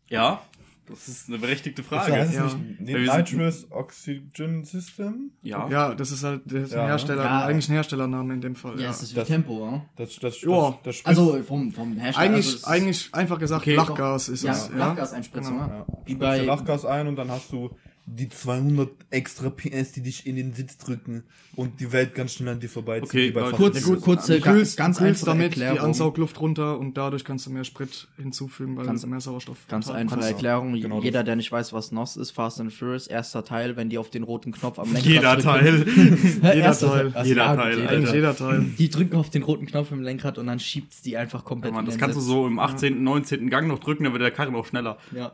Ja, 0.09 0.42
das 0.88 1.09
ist 1.09 1.29
eine 1.29 1.38
berechtigte 1.38 1.83
Das 1.83 1.88
Frage. 1.88 2.12
heißt 2.12 2.35
Ja. 2.35 2.45
nicht 2.79 3.07
Ja, 3.07 3.17
Nitrous 3.19 3.67
Oxygen 3.71 4.64
System? 4.64 5.31
Ja. 5.43 5.69
Ja, 5.69 5.95
das 5.95 6.11
ist 6.11 6.25
halt 6.25 6.43
das 6.47 6.64
ist 6.64 6.73
ein 6.75 6.79
Ja? 6.81 6.87
Hersteller, 6.87 7.25
Ja. 7.25 7.45
eigentlich 7.47 7.69
ein 7.69 7.73
Herstellername 7.73 8.35
in 8.35 8.41
dem 8.41 8.55
Fall. 8.55 8.76
ja, 8.76 8.85
Ja. 8.85 8.91
es 8.91 9.03
ist 9.03 9.12
wie 9.12 9.17
Das- 9.17 9.29
Tempo, 9.29 9.53
oder? 9.67 9.85
Das, 9.97 10.17
das, 10.17 10.43
Ja. 10.43 10.50
das, 10.71 10.75
das 10.83 10.97
spritzt- 10.97 11.07
Also 11.09 11.43
vom, 11.43 11.73
vom 11.73 11.97
Hersteller. 11.97 12.26
Eigentlich, 12.31 12.47
also 12.55 12.67
eigentlich 12.67 13.09
einfach 13.14 13.38
gesagt, 13.38 13.62
Okay, 13.62 13.75
Lachgas 13.76 14.29
ist 14.29 14.43
ja, 14.45 14.53
es. 14.53 14.69
Ja, 14.71 14.79
Lachgaseinspritzung, 14.79 15.55
Genau. 15.55 15.69
ja. 15.69 15.79
ja, 15.79 15.87
Wie 16.07 16.12
spritzt 16.12 16.21
bei 16.21 16.38
Lachgas 16.45 16.85
ein 16.85 17.07
und 17.09 17.17
dann 17.17 17.31
hast 17.31 17.53
du 17.53 17.71
die 18.07 18.29
200 18.29 18.91
extra 19.11 19.49
PS, 19.49 19.93
die 19.93 20.03
dich 20.03 20.27
in 20.27 20.37
den 20.37 20.53
Sitz 20.53 20.77
drücken 20.77 21.23
und 21.57 21.81
die 21.81 21.91
Welt 21.91 22.15
ganz 22.15 22.35
schnell 22.35 22.53
an 22.55 22.61
dir 22.61 22.69
vorbeiziehen. 22.69 23.09
Okay, 23.09 23.33
Fast 23.33 23.53
kurz, 23.57 23.81
Furious. 23.81 24.03
kurze, 24.03 24.37
Du 24.37 24.41
kühlst, 24.43 24.77
ganz 24.77 24.99
kühlst 24.99 25.23
einfache 25.23 25.39
damit 25.39 25.57
die 25.57 25.61
Erklärung. 25.63 25.89
Ansaugluft 25.89 26.39
runter 26.39 26.79
und 26.79 26.99
dadurch 26.99 27.25
kannst 27.25 27.47
du 27.47 27.51
mehr 27.51 27.65
Sprit 27.65 28.07
hinzufügen, 28.19 28.77
weil 28.77 28.85
Ganz- 28.85 29.01
du 29.01 29.07
mehr 29.07 29.21
Sauerstoff 29.21 29.57
Ganz 29.69 29.89
einfache. 29.89 30.21
Erklärung. 30.21 30.75
Genau 30.79 30.97
das. 30.97 31.05
Jeder, 31.05 31.25
der 31.25 31.37
nicht 31.37 31.51
weiß, 31.51 31.73
was 31.73 31.93
NOS 31.93 32.17
ist, 32.19 32.33
Fast 32.33 32.61
and 32.61 32.73
Furious, 32.75 33.07
erster 33.07 33.43
Teil, 33.43 33.77
wenn 33.77 33.89
die 33.89 33.97
auf 33.97 34.11
den 34.11 34.23
roten 34.23 34.53
Knopf 34.53 34.79
am 34.79 34.93
Lenkrad 34.93 35.07
Jeder 35.07 35.37
drücken. 35.37 35.45
Teil. 35.49 35.87
Jeder 36.35 36.55
Erster 36.55 36.89
Teil. 36.91 37.13
Also 37.15 37.29
Jeder 37.29 37.45
ja, 37.45 37.57
Teil. 37.57 37.89
Eigentlich 37.89 38.13
jeder 38.13 38.37
Teil. 38.37 38.65
Die 38.79 38.91
drücken 38.91 39.17
auf 39.17 39.31
den 39.31 39.43
roten 39.45 39.65
Knopf 39.65 39.91
im 39.93 40.03
Lenkrad 40.03 40.37
und 40.37 40.47
dann 40.47 40.61
schiebt's 40.61 41.01
die 41.01 41.17
einfach 41.17 41.41
Ja, 41.41 41.45
komplett 41.49 41.73
Mann, 41.73 41.85
in 41.87 41.91
das 41.91 41.99
kannst 41.99 42.17
du 42.17 42.21
so 42.21 42.47
im 42.47 42.59
18., 42.59 43.03
19. 43.03 43.49
Gang 43.49 43.67
noch 43.67 43.79
drücken, 43.79 44.05
dann 44.05 44.13
wird 44.13 44.23
der 44.23 44.31
Karren 44.31 44.55
auch 44.55 44.67
schneller. 44.67 44.99
Ja. 45.17 45.33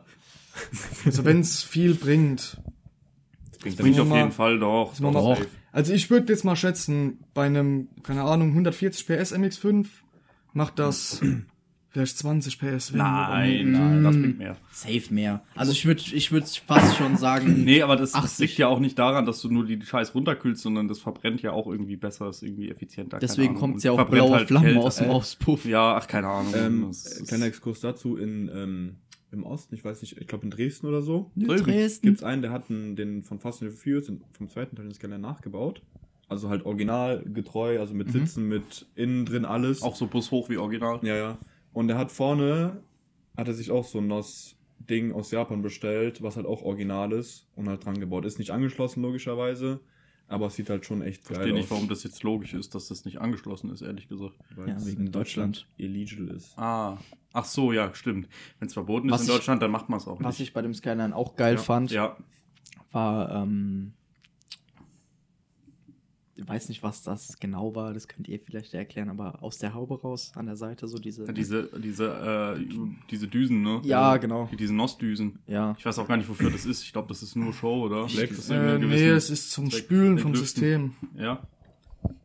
Also 1.05 1.25
wenn 1.25 1.39
es 1.41 1.63
viel 1.63 1.95
bringt. 1.95 2.57
Das 3.63 3.75
bringt 3.75 3.99
auf 3.99 4.11
jeden 4.15 4.31
Fall 4.31 4.59
doch. 4.59 4.99
mal- 4.99 5.37
Also 5.71 5.93
ich 5.93 6.09
würde 6.09 6.33
jetzt 6.33 6.43
mal 6.43 6.55
schätzen, 6.55 7.19
bei 7.33 7.45
einem, 7.45 7.89
keine 8.03 8.23
Ahnung, 8.23 8.49
140 8.49 9.05
PS 9.05 9.33
MX5 9.33 9.87
macht 10.53 10.79
das 10.79 11.21
vielleicht 11.89 12.17
20 12.17 12.57
PS. 12.59 12.91
Nein, 12.93 13.71
nein, 13.71 14.03
das 14.03 14.15
bringt 14.17 14.37
mehr. 14.39 14.57
Safe 14.71 15.13
mehr. 15.13 15.43
Also 15.55 15.71
ich 15.73 15.85
würde 15.85 16.01
ich 16.13 16.31
würd 16.31 16.47
fast 16.65 16.97
schon 16.97 17.17
sagen, 17.17 17.63
Nee, 17.65 17.83
aber 17.83 17.95
das, 17.97 18.13
das 18.13 18.23
80. 18.23 18.39
liegt 18.39 18.57
ja 18.57 18.67
auch 18.67 18.79
nicht 18.79 18.97
daran, 18.97 19.25
dass 19.27 19.41
du 19.41 19.49
nur 19.49 19.65
die 19.65 19.79
Scheiß 19.81 20.15
runterkühlst, 20.15 20.61
sondern 20.63 20.87
das 20.87 20.99
verbrennt 20.99 21.41
ja 21.43 21.51
auch 21.51 21.67
irgendwie 21.67 21.97
besser, 21.97 22.29
ist 22.29 22.41
irgendwie 22.43 22.69
effizienter. 22.69 23.19
deswegen 23.19 23.53
kommt 23.55 23.75
Und 23.75 23.83
ja 23.83 23.91
auch 23.91 23.95
verbrennt 23.97 24.25
blaue 24.25 24.35
halt 24.37 24.47
Flammen 24.47 24.65
Kälte. 24.65 24.81
aus 24.81 24.95
dem 24.95 25.07
Äh, 25.07 25.11
Auspuff. 25.11 25.65
Ja, 25.65 25.95
ach, 25.97 26.07
keine 26.07 26.27
Ahnung. 26.27 26.53
Ähm, 26.57 26.85
Das 26.87 27.05
ist- 27.05 27.27
kleiner 27.27 27.45
Exkurs 27.45 27.79
dazu, 27.79 28.17
in, 28.17 28.49
ähm, 28.53 28.95
im 29.31 29.43
Osten, 29.43 29.75
ich 29.75 29.83
weiß 29.85 30.01
nicht, 30.01 30.17
ich 30.17 30.27
glaube 30.27 30.43
in 30.45 30.51
Dresden 30.51 30.87
oder 30.87 31.01
so, 31.01 31.31
Dresden. 31.35 32.01
gibt 32.07 32.17
es 32.17 32.23
einen, 32.23 32.41
der 32.41 32.51
hat 32.51 32.69
einen, 32.69 32.95
den 32.95 33.23
von 33.23 33.39
Fast 33.39 33.61
and 33.63 33.71
the 33.71 33.77
Furious, 33.77 34.07
den, 34.07 34.21
vom 34.33 34.49
zweiten 34.49 34.75
Teil 34.75 34.85
den 34.85 34.93
Scanner 34.93 35.17
nachgebaut. 35.17 35.81
Also 36.27 36.49
halt 36.49 36.65
originalgetreu, 36.65 37.79
also 37.79 37.93
mit 37.93 38.09
Sitzen, 38.11 38.47
mit 38.47 38.85
innen 38.95 39.25
drin 39.25 39.43
alles. 39.45 39.81
auch 39.81 39.95
so 39.95 40.07
Bus 40.07 40.31
hoch 40.31 40.49
wie 40.49 40.57
original. 40.57 40.99
Ja, 41.03 41.15
ja. 41.15 41.37
Und 41.73 41.89
er 41.89 41.97
hat 41.97 42.11
vorne, 42.11 42.81
hat 43.35 43.47
er 43.47 43.53
sich 43.53 43.69
auch 43.71 43.85
so 43.85 43.99
ein 43.99 44.07
NOS-Ding 44.07 45.11
aus 45.11 45.31
Japan 45.31 45.61
bestellt, 45.61 46.21
was 46.21 46.35
halt 46.37 46.45
auch 46.45 46.61
original 46.63 47.11
ist 47.11 47.47
und 47.55 47.67
halt 47.67 47.83
dran 47.85 47.99
gebaut. 47.99 48.25
Ist 48.25 48.39
nicht 48.39 48.51
angeschlossen, 48.51 49.01
logischerweise, 49.01 49.79
aber 50.27 50.47
es 50.47 50.55
sieht 50.55 50.69
halt 50.69 50.85
schon 50.85 51.01
echt 51.01 51.21
Ich 51.23 51.27
geil 51.27 51.35
verstehe 51.35 51.53
nicht, 51.53 51.65
aus. 51.65 51.71
warum 51.71 51.89
das 51.89 52.03
jetzt 52.03 52.23
logisch 52.23 52.53
ist, 52.53 52.75
dass 52.75 52.87
das 52.87 53.03
nicht 53.03 53.19
angeschlossen 53.19 53.69
ist, 53.71 53.81
ehrlich 53.81 54.07
gesagt. 54.07 54.35
weil 54.55 54.69
Ja, 54.69 54.75
es 54.75 54.85
wegen 54.87 55.07
in 55.07 55.11
Deutschland. 55.11 55.67
illegal 55.77 56.29
ist. 56.29 56.57
Ah, 56.57 56.97
Ach 57.33 57.45
so, 57.45 57.71
ja, 57.71 57.93
stimmt. 57.93 58.27
Wenn 58.59 58.67
es 58.67 58.73
verboten 58.73 59.09
Was 59.09 59.21
ist 59.21 59.27
in 59.27 59.31
ich- 59.33 59.37
Deutschland, 59.39 59.61
dann 59.61 59.71
macht 59.71 59.89
man 59.89 59.97
es 59.99 60.07
auch 60.07 60.19
Was 60.21 60.39
nicht. 60.39 60.49
ich 60.49 60.53
bei 60.53 60.61
dem 60.61 60.73
Skyline 60.73 61.15
auch 61.15 61.35
geil 61.35 61.55
ja. 61.55 61.61
fand, 61.61 61.91
Ja, 61.91 62.17
war, 62.91 63.31
ähm, 63.43 63.93
ich 66.35 66.47
weiß 66.47 66.69
nicht, 66.69 66.81
was 66.81 67.03
das 67.03 67.37
genau 67.39 67.75
war, 67.75 67.93
das 67.93 68.07
könnt 68.07 68.27
ihr 68.27 68.39
vielleicht 68.39 68.73
erklären, 68.73 69.09
aber 69.09 69.43
aus 69.43 69.59
der 69.59 69.73
Haube 69.75 70.01
raus, 70.01 70.31
an 70.35 70.47
der 70.47 70.55
Seite, 70.55 70.87
so 70.87 70.97
diese. 70.97 71.25
diese, 71.31 71.69
diese, 71.79 72.57
äh, 72.57 72.65
diese 73.11 73.27
Düsen, 73.27 73.61
ne? 73.61 73.79
Ja, 73.83 74.17
genau. 74.17 74.49
Diese 74.57 74.73
NOS-Düsen. 74.73 75.39
Ja. 75.45 75.75
Ich 75.77 75.85
weiß 75.85 75.99
auch 75.99 76.07
gar 76.07 76.17
nicht, 76.17 76.27
wofür 76.27 76.49
das 76.49 76.65
ist. 76.65 76.83
Ich 76.83 76.91
glaube, 76.93 77.07
das 77.09 77.21
ist 77.21 77.35
nur 77.35 77.53
Show, 77.53 77.83
oder? 77.85 78.03
Das 78.03 78.13
ist 78.15 78.49
Äh, 78.49 78.79
nee, 78.79 79.07
es 79.09 79.29
ist 79.29 79.51
zum 79.51 79.69
Zweck- 79.69 79.83
Spülen 79.83 80.15
Zweck 80.17 80.23
vom. 80.23 80.35
System. 80.35 80.93
Ja. 81.15 81.41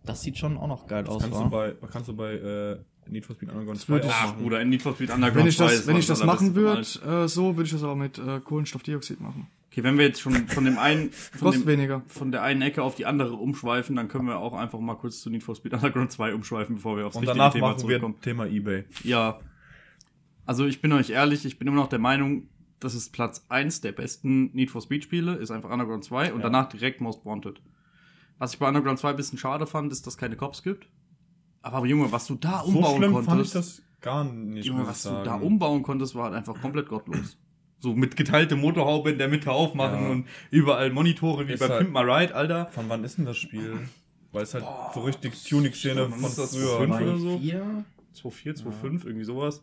Das 0.05 0.23
sieht 0.23 0.39
schon 0.39 0.57
auch 0.57 0.69
noch 0.69 0.87
geil 0.87 1.05
Das 1.05 1.15
aus, 1.17 1.23
kannst, 1.23 1.39
du 1.39 1.45
wa? 1.45 1.49
bei, 1.49 1.73
kannst 1.89 2.09
du 2.09 2.17
bei 2.17 2.33
äh, 2.35 2.79
Need 3.11 3.27
for 3.27 3.35
Speed 3.37 3.49
Underground 3.51 3.79
Das 3.79 3.87
2 3.87 3.93
würde 3.95 4.07
auch 4.07 4.11
ich- 4.11 4.17
Ach, 4.17 4.27
machen. 4.29 4.43
Bruder, 4.43 4.61
in 4.61 4.69
Need 4.71 4.83
for 4.83 4.95
Speed 4.95 5.11
Underground 5.11 5.37
Wenn 5.37 5.47
ich 5.49 5.57
2 5.57 5.65
das, 5.65 5.75
ist 5.75 5.87
wenn 5.87 5.97
ich 5.97 6.07
das 6.07 6.25
machen 6.25 6.55
würde, 6.55 6.81
äh, 6.81 7.29
so, 7.29 7.57
würde 7.57 7.67
ich 7.67 7.73
das 7.73 7.83
aber 7.83 7.97
mit 7.97 8.19
äh, 8.19 8.41
Kohlenstoffdioxid 8.41 9.21
machen. 9.21 9.47
Okay, 9.71 9.83
wenn 9.85 9.99
wir 9.99 10.07
jetzt 10.07 10.21
schon 10.23 10.33
von 10.49 10.65
dem 10.65 10.79
einen, 10.79 11.11
von, 11.11 11.53
dem, 11.53 11.67
weniger. 11.67 12.03
von 12.09 12.33
der 12.33 12.43
einen 12.43 12.63
Ecke 12.63 12.83
auf 12.83 12.95
die 12.95 13.05
andere 13.05 13.35
umschweifen, 13.35 13.95
dann 13.97 14.09
können 14.09 14.27
wir 14.27 14.39
auch 14.39 14.55
einfach 14.55 14.79
mal 14.81 14.95
kurz 14.95 15.21
zu 15.21 15.29
Need 15.31 15.43
for 15.43 15.55
Speed 15.55 15.75
Underground 15.75 16.11
2 16.11 16.35
umschweifen, 16.35 16.77
bevor 16.77 16.97
wir 16.97 17.07
aufs 17.07 17.17
Und 17.17 17.23
richtige 17.23 17.39
danach 17.39 17.53
Thema 17.53 17.67
machen 17.69 17.77
wir 17.79 17.87
zurückkommen. 17.87 18.21
Thema 18.23 18.47
Ebay. 18.47 18.85
Ja. 19.05 19.39
Also 20.47 20.65
ich 20.65 20.81
bin 20.81 20.93
euch 20.93 21.11
ehrlich, 21.11 21.45
ich 21.45 21.59
bin 21.59 21.69
immer 21.69 21.77
noch 21.77 21.89
der 21.89 21.99
Meinung, 21.99 22.49
das 22.81 22.95
ist 22.95 23.13
Platz 23.13 23.45
1 23.49 23.81
der 23.81 23.93
besten 23.93 24.51
Need 24.55 24.71
for 24.71 24.81
Speed 24.81 25.05
Spiele, 25.05 25.35
ist 25.35 25.51
einfach 25.51 25.71
Underground 25.71 26.05
2 26.05 26.33
und 26.33 26.39
Ja. 26.41 26.45
danach 26.45 26.69
direkt 26.69 27.01
Most 27.01 27.25
Wanted. 27.27 27.61
Was 28.39 28.53
ich 28.55 28.59
bei 28.59 28.69
Underground 28.69 28.99
2 28.99 29.11
ein 29.11 29.17
bisschen 29.17 29.39
schade 29.39 29.67
fand, 29.67 29.91
ist, 29.93 30.07
dass 30.07 30.15
es 30.15 30.19
keine 30.19 30.37
Cops 30.37 30.63
gibt. 30.63 30.87
Aber 31.73 31.87
Junge, 31.87 32.11
was 32.13 32.27
du 32.27 32.35
da 32.37 32.63
So 32.65 32.69
umbauen 32.77 32.97
schlimm 32.97 33.13
konntest, 33.13 33.29
fand 33.31 33.45
ich 33.47 33.51
das 33.53 33.83
gar 34.01 34.25
nicht, 34.25 34.65
Junge, 34.67 34.87
was 34.87 34.99
ich 34.99 35.03
du 35.05 35.09
sagen. 35.11 35.25
da 35.25 35.35
umbauen 35.37 35.83
konntest, 35.83 36.15
war 36.15 36.25
halt 36.25 36.35
einfach 36.35 36.61
komplett 36.61 36.89
gottlos. 36.89 37.37
So 37.79 37.95
mit 37.95 38.17
geteilte 38.17 38.57
Motorhaube 38.57 39.11
in 39.11 39.19
der 39.19 39.29
Mitte 39.29 39.53
aufmachen 39.53 40.03
Ja. 40.05 40.09
und 40.11 40.27
überall 40.51 40.91
Monitore 40.91 41.47
wie 41.47 41.53
Ist 41.53 41.61
bei 41.61 41.69
halt- 41.69 41.81
Pimp 41.81 41.93
My 41.93 42.01
Ride, 42.11 42.35
Alter. 42.35 42.67
Von 42.69 42.89
wann 42.89 43.05
ist 43.05 43.19
denn 43.19 43.27
das 43.27 43.37
Spiel? 43.37 43.79
Weil 44.33 44.45
es 44.45 44.55
halt 44.55 44.65
so 44.95 45.01
richtig 45.01 45.45
Tuning-Szene 45.45 46.11
wann 46.11 46.19
von 46.21 46.25
ist 46.31 46.39
das? 46.39 46.57
früher. 46.57 46.81
Oder 46.81 47.19
so? 47.19 47.39
4? 47.39 47.85
2,4, 48.15 48.55
2,5, 48.65 49.05
irgendwie 49.05 49.25
sowas. 49.27 49.63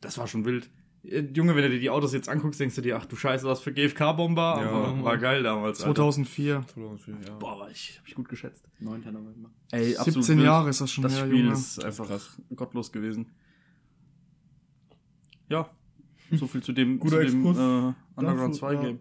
Das 0.00 0.18
war 0.18 0.26
schon 0.26 0.44
wild. 0.44 0.68
Äh, 1.06 1.20
Junge, 1.34 1.54
wenn 1.54 1.62
du 1.62 1.70
dir 1.70 1.80
die 1.80 1.90
Autos 1.90 2.12
jetzt 2.12 2.28
anguckst, 2.28 2.58
denkst 2.60 2.74
du 2.76 2.80
dir, 2.80 2.96
ach 2.96 3.04
du 3.06 3.16
Scheiße, 3.16 3.46
was 3.46 3.60
für 3.60 3.72
GFK-Bomber, 3.72 4.60
Ja. 4.62 4.70
aber 4.70 5.04
war 5.04 5.18
geil 5.18 5.42
damals. 5.42 5.80
Alter. 5.80 5.94
2004. 5.94 6.64
2004, 6.74 7.14
ja. 7.28 7.34
Boah, 7.36 7.58
war 7.60 7.70
ich, 7.70 7.98
hab 7.98 8.08
ich 8.08 8.14
gut 8.14 8.28
geschätzt. 8.28 8.66
9. 8.80 9.00
November. 9.12 9.50
Ey, 9.72 9.94
17 9.94 10.40
Jahre 10.40 10.70
ist 10.70 10.80
das 10.80 10.90
schon 10.90 11.02
Das 11.02 11.16
her, 11.16 11.26
Spiel 11.26 11.40
Junge. 11.44 11.52
ist 11.52 11.84
einfach 11.84 12.08
gottlos 12.54 12.90
gewesen. 12.92 13.26
Ja, 15.48 15.68
so 16.32 16.46
viel 16.46 16.62
zu 16.62 16.72
dem, 16.72 16.98
Guter 17.00 17.20
zu 17.20 17.26
dem 17.26 17.46
Exkurs 17.46 17.58
äh, 17.58 17.94
Underground 18.20 18.54
dazu, 18.54 18.58
2 18.60 18.72
ja. 18.74 18.80
Game. 18.82 18.98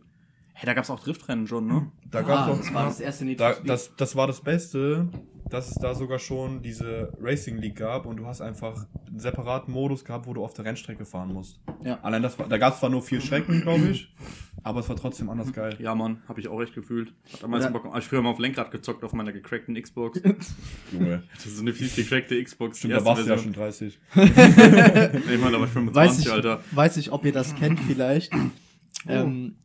Hey, 0.56 0.66
da 0.68 0.74
gab's 0.74 0.90
auch 0.90 1.00
Driftrennen 1.00 1.48
schon, 1.48 1.66
ne? 1.68 1.92
Da 2.12 2.20
Ah, 2.20 2.22
gab's 2.22 2.60
das 2.60 2.70
auch, 2.70 2.74
war 2.76 2.86
das 2.86 3.00
erste 3.00 3.26
Need 3.26 3.40
da, 3.40 3.54
das, 3.54 3.96
das 3.96 4.16
war 4.16 4.28
das 4.28 4.42
Beste, 4.42 5.08
dass 5.50 5.70
es 5.70 5.76
da 5.76 5.94
sogar 5.94 6.20
schon 6.20 6.62
diese 6.62 7.12
Racing 7.22 7.58
League 7.58 7.76
gab 7.76 8.06
und 8.06 8.18
du 8.18 8.26
hast 8.26 8.42
einfach 8.42 8.88
einen 9.08 9.20
separaten 9.20 9.74
Modus 9.74 10.04
gehabt, 10.04 10.26
wo 10.28 10.34
du 10.34 10.44
auf 10.44 10.54
der 10.54 10.66
Rennstrecke 10.66 11.06
fahren 11.06 11.34
musst. 11.34 11.60
Ja. 11.84 12.00
Allein 12.02 12.22
das 12.24 12.38
war, 12.40 12.48
da 12.48 12.58
gab 12.58 12.74
es 12.74 12.80
zwar 12.80 12.90
nur 12.90 13.02
vier 13.02 13.22
Strecken, 13.22 13.62
glaube 13.62 13.86
ich, 13.86 14.14
aber 14.64 14.80
es 14.80 14.90
war 14.90 14.96
trotzdem 14.96 15.30
anders 15.30 15.52
geil. 15.54 15.76
Ja, 15.80 15.94
Mann, 15.94 16.22
hab 16.28 16.38
ich 16.38 16.48
auch 16.48 16.62
echt 16.62 16.74
gefühlt. 16.74 17.14
Hat 17.34 17.44
am 17.44 17.52
meisten 17.52 17.74
Bock. 17.74 17.88
Ich 17.98 18.06
früher 18.06 18.22
mal 18.22 18.30
auf 18.30 18.40
Lenkrad 18.40 18.72
gezockt 18.72 19.04
auf 19.04 19.14
meiner 19.14 19.32
gecrackten 19.32 19.80
Xbox. 19.80 20.22
Junge. 20.92 21.24
Das 21.34 21.46
ist 21.46 21.60
eine 21.60 21.74
fies 21.74 21.96
gecrackte 21.96 22.42
Xbox. 22.42 22.80
Stimmt, 22.80 22.94
da 22.94 23.06
warst 23.06 23.26
du 23.26 23.30
ja 23.30 23.38
schon 23.38 23.54
30. 23.54 24.00
Nee, 24.16 25.38
Mann, 25.38 25.52
da 25.52 25.60
war 25.60 25.66
ich 25.66 25.72
25, 25.72 25.94
weiß 25.94 26.20
ich, 26.20 26.32
Alter. 26.32 26.62
weiß 26.72 26.98
ich, 26.98 27.12
ob 27.12 27.26
ihr 27.26 27.32
das 27.34 27.54
kennt 27.56 27.80
vielleicht. 27.80 28.34
Oh. 28.34 29.12
Ähm, 29.12 29.56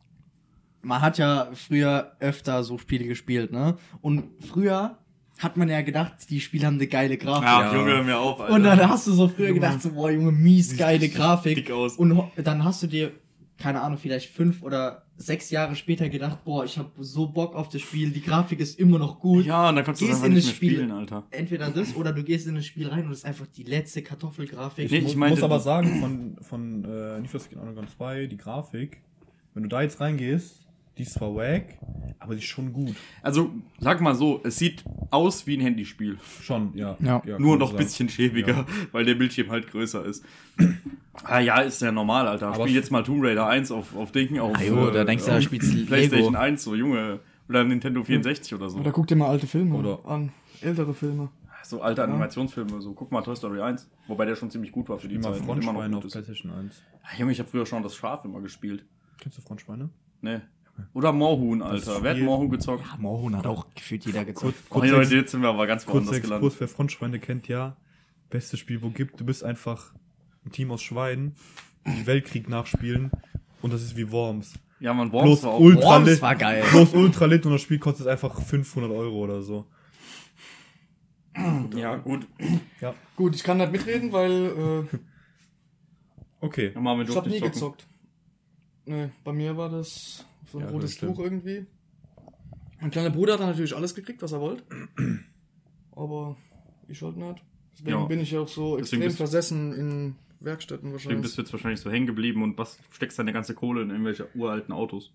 man 0.81 1.01
hat 1.01 1.17
ja 1.17 1.49
früher 1.53 2.15
öfter 2.19 2.63
so 2.63 2.77
Spiele 2.77 3.05
gespielt, 3.05 3.51
ne? 3.51 3.77
Und 4.01 4.25
früher 4.45 4.97
hat 5.39 5.57
man 5.57 5.67
ja 5.69 5.81
gedacht, 5.81 6.13
die 6.29 6.39
Spiele 6.39 6.67
haben 6.67 6.75
eine 6.75 6.87
geile 6.87 7.17
Grafik. 7.17 7.43
Ja, 7.47 7.71
Ja. 7.71 7.75
Junge, 7.75 7.91
hör 7.91 8.03
mir 8.03 8.17
auf, 8.19 8.39
Alter. 8.41 8.53
Und 8.53 8.63
dann 8.63 8.87
hast 8.89 9.07
du 9.07 9.13
so 9.13 9.27
früher 9.27 9.53
gedacht, 9.53 9.81
so, 9.81 9.91
boah, 9.93 10.11
Junge, 10.11 10.31
mies 10.31 10.77
geile 10.77 11.09
Grafik. 11.09 11.55
dick 11.55 11.71
aus. 11.71 11.95
Und 11.95 12.21
dann 12.35 12.63
hast 12.63 12.83
du 12.83 12.87
dir, 12.87 13.11
keine 13.57 13.81
Ahnung, 13.81 13.97
vielleicht 13.97 14.29
fünf 14.33 14.61
oder 14.63 15.03
sechs 15.17 15.49
Jahre 15.49 15.75
später 15.75 16.07
gedacht, 16.07 16.45
boah, 16.45 16.63
ich 16.63 16.77
habe 16.77 16.89
so 16.99 17.27
Bock 17.27 17.53
auf 17.55 17.67
das 17.67 17.81
Spiel, 17.81 18.11
die 18.11 18.21
Grafik 18.21 18.59
ist 18.61 18.79
immer 18.79 18.97
noch 18.99 19.19
gut. 19.19 19.45
ja, 19.45 19.67
und 19.69 19.75
dann 19.75 19.83
kannst 19.83 19.99
du 20.01 20.05
Gehst 20.05 20.17
einfach 20.17 20.27
in 20.27 20.33
nicht 20.33 20.47
das 20.47 20.55
Spiel. 20.55 20.73
spielen, 20.75 20.91
Alter. 20.91 21.23
Entweder 21.31 21.69
das 21.69 21.93
oder 21.95 22.13
du 22.13 22.23
gehst 22.23 22.47
in 22.47 22.55
das 22.55 22.65
Spiel 22.65 22.87
rein 22.87 23.05
und 23.05 23.11
es 23.11 23.19
ist 23.19 23.25
einfach 23.25 23.47
die 23.47 23.63
letzte 23.63 24.01
Kartoffelgrafik. 24.01 24.89
Nee, 24.89 24.99
Ich 24.99 25.05
ich 25.07 25.15
muss 25.17 25.43
aber 25.43 25.59
sagen, 25.59 25.99
von, 25.99 26.37
von 26.41 26.85
äh, 26.85 27.19
Need 27.19 27.29
for 27.31 27.39
Speed 27.41 27.57
Underground 27.59 27.89
2, 27.89 28.27
die 28.27 28.37
Grafik, 28.37 29.01
wenn 29.53 29.63
du 29.63 29.69
da 29.69 29.81
jetzt 29.81 29.99
reingehst, 29.99 30.65
die 30.99 31.03
ist 31.03 31.13
zwar 31.13 31.33
wack, 31.33 31.77
aber 32.19 32.33
die 32.35 32.39
ist 32.41 32.47
schon 32.47 32.71
gut. 32.73 32.95
Also, 33.23 33.49
sag 33.79 34.01
mal 34.01 34.13
so, 34.13 34.41
es 34.43 34.57
sieht 34.57 34.83
aus 35.09 35.47
wie 35.47 35.57
ein 35.57 35.61
Handyspiel. 35.61 36.19
Schon, 36.41 36.73
ja. 36.75 36.95
Ja. 36.99 37.19
kann 37.19 37.41
Nur 37.41 37.57
noch 37.57 37.71
ein 37.71 37.77
bisschen 37.77 38.09
schäbiger, 38.09 38.65
weil 38.91 39.05
der 39.05 39.15
Bildschirm 39.15 39.49
halt 39.49 39.71
größer 39.71 40.05
ist. 40.05 40.23
ah 41.23 41.39
ja, 41.39 41.59
ist 41.61 41.81
ja 41.81 41.91
normal, 41.91 42.27
Alter. 42.27 42.49
Aber- 42.49 42.63
Spiel 42.65 42.75
jetzt 42.75 42.91
mal 42.91 43.01
Tomb 43.03 43.23
Raider 43.23 43.47
1 43.47 43.71
auf, 43.71 43.95
auf 43.95 44.11
Dingen, 44.11 44.39
auf 44.39 44.55
Ah, 44.57 44.61
jo, 44.63 44.91
da 44.91 45.01
äh, 45.01 45.05
denkst 45.05 45.23
du, 45.25 45.31
da 45.31 45.37
auf 45.37 45.43
spielst 45.43 45.73
du 45.73 45.85
Playstation 45.85 46.33
Lego. 46.33 46.43
1, 46.43 46.63
so 46.63 46.75
Junge. 46.75 47.19
Oder 47.47 47.63
Nintendo 47.63 48.03
64 48.03 48.53
oder 48.53 48.69
so. 48.69 48.77
Oder 48.77 48.91
guck 48.91 49.07
dir 49.07 49.15
mal 49.15 49.29
alte 49.29 49.47
Filme 49.47 49.75
Oder- 49.75 50.05
an. 50.05 50.31
Ältere 50.61 50.93
Filme. 50.93 51.29
So 51.63 51.81
alte 51.81 52.03
Animationsfilme, 52.03 52.81
so 52.81 52.93
guck 52.93 53.11
mal 53.11 53.21
Toy 53.21 53.35
Story 53.35 53.61
1. 53.61 53.87
Wobei 54.07 54.25
der 54.25 54.35
schon 54.35 54.49
ziemlich 54.51 54.71
gut 54.71 54.89
war 54.89 54.97
für 54.97 55.07
die 55.07 55.15
Immer 55.15 55.33
Zeit. 55.33 55.43
Frontschweine 55.45 55.89
gut 55.89 55.97
auf 55.99 56.05
ist. 56.05 56.11
PlayStation 56.13 56.51
1. 56.51 56.81
Ah, 57.03 57.17
Junge, 57.17 57.31
ich 57.31 57.39
habe 57.39 57.47
früher 57.49 57.65
schon 57.65 57.83
das 57.83 57.95
Schaf 57.95 58.25
immer 58.25 58.41
gespielt. 58.41 58.85
Kennst 59.19 59.37
du 59.37 59.41
Frontschweine? 59.41 59.89
Ne. 60.21 60.41
Oder 60.93 61.11
Moorhuhn, 61.11 61.59
Das 61.59 61.87
Alter. 61.87 62.03
Wer 62.03 62.11
hat 62.15 62.19
Moorhuhn 62.21 62.49
gezockt? 62.49 62.85
Ja, 62.85 62.97
Mohun 62.97 63.35
hat 63.37 63.47
auch 63.47 63.65
gefühlt 63.75 64.05
jeder 64.05 64.25
gezockt. 64.25 64.55
Oh, 64.69 64.79
Leute, 64.81 65.15
jetzt 65.15 65.31
sind 65.31 65.41
wir 65.41 65.49
aber 65.49 65.67
ganz 65.67 65.87
woanders 65.87 66.11
Exkurs, 66.11 66.21
gelandet. 66.21 66.55
wer 66.59 66.67
Frontschweine 66.67 67.19
kennt, 67.19 67.47
ja. 67.47 67.75
Bestes 68.29 68.59
Spiel, 68.59 68.81
wo 68.81 68.89
gibt. 68.89 69.19
Du 69.19 69.25
bist 69.25 69.43
einfach 69.43 69.93
ein 70.45 70.51
Team 70.51 70.71
aus 70.71 70.81
Schweinen, 70.81 71.35
die 71.85 72.05
Weltkrieg 72.07 72.47
nachspielen 72.49 73.11
und 73.61 73.73
das 73.73 73.81
ist 73.81 73.97
wie 73.97 74.11
Worms. 74.11 74.53
Ja, 74.79 74.93
man, 74.93 75.11
Worms 75.11 75.25
Bloß 75.25 75.43
war 75.43 75.51
auch. 75.51 75.59
ultra 75.59 75.81
Worms 75.95 76.09
lit. 76.09 76.21
war 76.21 76.35
geil. 76.35 76.63
Bloß 76.71 76.93
ultra 76.93 77.25
lit 77.25 77.45
und 77.45 77.51
das 77.51 77.61
Spiel 77.61 77.79
kostet 77.79 78.07
einfach 78.07 78.39
500 78.41 78.91
Euro 78.91 79.17
oder 79.17 79.41
so. 79.41 79.65
Ja, 81.75 81.95
gut. 81.97 82.27
Ja. 82.81 82.93
Gut, 83.15 83.35
ich 83.35 83.43
kann 83.43 83.57
nicht 83.57 83.71
mitreden, 83.71 84.11
weil 84.11 84.87
äh, 84.91 84.97
Okay. 86.41 86.67
Ich 86.67 86.75
habe 86.75 87.29
nie 87.29 87.39
zocken. 87.39 87.41
gezockt. 87.41 87.87
Nee, 88.85 89.09
bei 89.23 89.33
mir 89.33 89.55
war 89.57 89.69
das 89.69 90.25
so 90.51 90.59
ein 90.59 90.65
Ja, 90.65 90.71
rotes. 90.71 90.97
Tuch 90.97 91.19
irgendwie. 91.19 91.65
Mein 92.81 92.91
kleiner 92.91 93.09
Bruder 93.09 93.33
hat 93.33 93.39
dann 93.41 93.49
natürlich 93.49 93.75
alles 93.75 93.93
gekriegt, 93.95 94.21
was 94.21 94.31
er 94.31 94.39
wollte. 94.41 94.63
Aber 95.91 96.37
ich 96.87 97.01
halt 97.01 97.17
nicht. 97.17 97.43
Deswegen 97.73 97.89
Ja. 97.99 98.05
bin 98.05 98.19
ich 98.21 98.35
auch 98.37 98.47
so 98.47 98.77
Deswegen 98.77 99.01
extrem 99.01 99.01
bist- 99.03 99.17
versessen 99.17 99.73
in 99.73 100.15
Werkstätten 100.41 100.91
Deswegen 100.91 100.93
wahrscheinlich. 100.93 101.21
bist 101.23 101.37
du 101.37 101.41
jetzt 101.41 101.51
wahrscheinlich 101.53 101.81
so 101.81 101.91
hängen 101.91 102.07
geblieben 102.07 102.41
und 102.43 102.57
was 102.57 102.79
steckst 102.91 103.19
deine 103.19 103.33
ganze 103.33 103.53
Kohle 103.53 103.81
in 103.81 103.89
irgendwelche 103.89 104.27
uralten 104.35 104.73
Autos. 104.73 105.11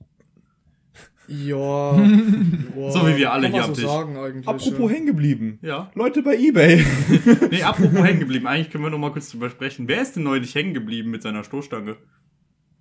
Ja. 1.26 1.96
So 2.90 3.06
wie 3.08 3.16
wir 3.16 3.32
alle 3.32 3.48
hier 3.48 3.62
am 3.64 3.70
so 3.74 3.80
Tisch. 3.80 3.84
sagen 3.90 4.16
eigentlich. 4.18 4.46
Apropos 4.48 4.78
ja. 4.90 4.96
hängen 4.96 5.06
geblieben. 5.06 5.58
Ja. 5.62 5.90
Leute 5.94 6.22
bei 6.22 6.36
Ebay. 6.36 6.84
Nee, 7.50 7.62
apropos 7.62 8.02
hängen 8.02 8.20
geblieben. 8.20 8.46
Eigentlich 8.46 8.70
können 8.70 8.84
wir 8.84 8.90
noch 8.90 8.98
mal 8.98 9.10
kurz 9.12 9.30
drüber 9.30 9.48
sprechen. 9.48 9.88
Wer 9.88 10.02
ist 10.02 10.16
denn 10.16 10.22
neulich 10.24 10.54
hängen 10.54 10.74
geblieben 10.74 11.10
mit 11.10 11.22
seiner 11.22 11.44
Stoßstange? 11.44 11.96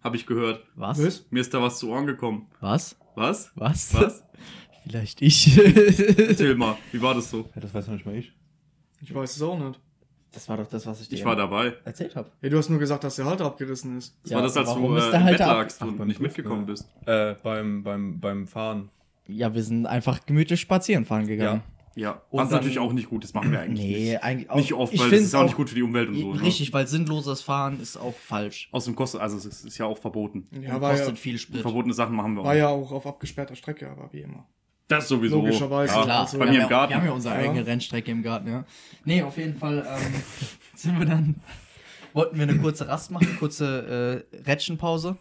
Hab 0.03 0.15
ich 0.15 0.25
gehört. 0.25 0.63
Was? 0.75 1.03
Was? 1.03 1.25
Mir 1.31 1.39
ist 1.39 1.53
da 1.53 1.61
was 1.61 1.79
zu 1.79 1.89
Ohren 1.89 2.05
gekommen. 2.05 2.47
Was? 2.59 2.97
Was? 3.15 3.51
Was? 3.55 3.93
Was? 3.93 4.23
Vielleicht 4.83 5.21
ich. 5.21 5.57
Erzähl 6.17 6.55
mal, 6.55 6.77
wie 6.91 7.01
war 7.01 7.13
das 7.13 7.29
so? 7.29 7.49
Ja, 7.55 7.61
das 7.61 7.73
weiß 7.73 7.87
noch 7.87 7.93
nicht 7.93 8.05
mal 8.05 8.15
ich. 8.15 8.33
Ich 9.01 9.13
weiß 9.15 9.35
es 9.35 9.41
auch 9.41 9.57
nicht. 9.57 9.79
Das 10.33 10.49
war 10.49 10.57
doch 10.57 10.67
das, 10.67 10.85
was 10.87 10.99
ich 10.99 11.09
dir 11.09 11.15
Ich 11.15 11.25
war 11.25 11.35
dabei. 11.35 11.73
erzählt 11.85 12.15
habe. 12.15 12.31
Hey, 12.41 12.49
du 12.49 12.57
hast 12.57 12.69
nur 12.69 12.79
gesagt, 12.79 13.03
dass 13.03 13.15
der 13.15 13.25
Halter 13.25 13.45
abgerissen 13.45 13.97
ist. 13.97 14.17
Das 14.23 14.33
war 14.33 14.41
das, 14.41 14.57
als 14.57 14.67
warum 14.67 14.91
du 14.91 14.95
ist 14.97 15.07
äh, 15.07 15.11
der 15.11 15.19
im 15.21 15.25
Bett 15.27 15.39
lagst 15.39 15.81
und 15.81 16.07
nicht 16.07 16.19
mitgekommen 16.19 16.61
ja. 16.61 16.65
bist. 16.65 16.89
Äh, 17.05 17.35
beim, 17.43 17.83
beim, 17.83 18.19
beim 18.19 18.47
Fahren. 18.47 18.89
Ja, 19.27 19.53
wir 19.53 19.63
sind 19.63 19.85
einfach 19.85 20.25
gemütlich 20.25 20.59
spazieren 20.59 21.05
fahren 21.05 21.27
gegangen. 21.27 21.61
Ja, 21.95 22.21
Und 22.32 22.39
was 22.39 22.49
dann- 22.49 22.58
natürlich 22.58 22.79
auch 22.79 22.91
nicht 22.93 23.10
gut, 23.10 23.23
das 23.23 23.34
machen 23.34 23.51
wir 23.51 23.60
eigentlich 23.62 23.86
Nee, 23.86 24.10
nicht. 24.12 24.23
eigentlich 24.23 24.49
auch 24.49 24.56
Nicht 24.56 24.73
oft, 24.73 24.93
ich 24.93 24.99
weil 24.99 25.10
das 25.10 25.15
find's 25.17 25.27
ist 25.29 25.36
auch 25.36 25.43
nicht 25.43 25.56
gut 25.56 25.69
für 25.69 25.75
die 25.75 25.84
Umwelt 25.84 26.10
und 26.10 26.15
so. 26.19 26.34
Ne? 26.34 26.41
Richtig, 26.41 26.73
weil 26.73 26.88
sinnloses 26.88 27.41
Fahren 27.41 27.79
ist 27.79 27.97
auch 27.97 28.15
falsch. 28.15 28.69
Außerdem 28.71 28.95
kostet, 28.95 29.21
also 29.21 29.38
es 29.38 29.45
ist 29.63 29.77
ja 29.77 29.86
auch 29.86 29.97
verboten. 29.97 30.47
Ja, 30.60 30.75
und 30.75 30.82
war 30.82 30.91
ja, 30.93 30.97
kostet 30.97 31.19
viel 31.19 31.38
Sprit. 31.38 31.62
Verbotene 31.62 31.93
Sachen 31.93 32.15
machen 32.15 32.34
wir 32.36 32.41
auch. 32.41 32.45
war 32.45 32.56
ja 32.56 32.67
auch 32.69 32.91
auf 32.91 33.06
abgesperrter 33.06 33.56
Strecke, 33.56 33.89
aber 33.89 34.10
wie 34.12 34.21
immer. 34.21 34.47
Das 34.88 35.08
sowieso. 35.08 35.38
Logischerweise. 35.38 35.93
Ja, 35.95 36.03
Klar, 36.03 36.19
Also, 36.21 36.38
bei 36.39 36.45
wir 36.45 36.51
mir 36.51 36.58
haben 36.58 36.58
im 36.58 36.62
ja- 36.63 36.67
Garten. 36.69 36.89
Wir 36.91 36.97
haben 36.97 37.06
ja 37.06 37.12
unsere 37.13 37.36
Ja. 37.36 37.41
eigene 37.41 37.65
Rennstrecke 37.65 38.12
im 38.12 38.21
Garten, 38.23 38.47
ja. 38.49 38.65
Nee, 39.06 39.21
auf 39.23 39.38
jeden 39.38 39.56
Fall 39.56 39.86
ähm, 39.88 40.13
sind 40.75 40.99
wir 40.99 41.06
dann, 41.06 41.36
wollten 42.13 42.36
wir 42.38 42.43
eine 42.43 42.58
kurze 42.58 42.88
Rast 42.88 43.10
machen, 43.12 43.38
kurze 43.39 44.25
äh, 44.36 44.38
Rätschenpause. 44.49 45.15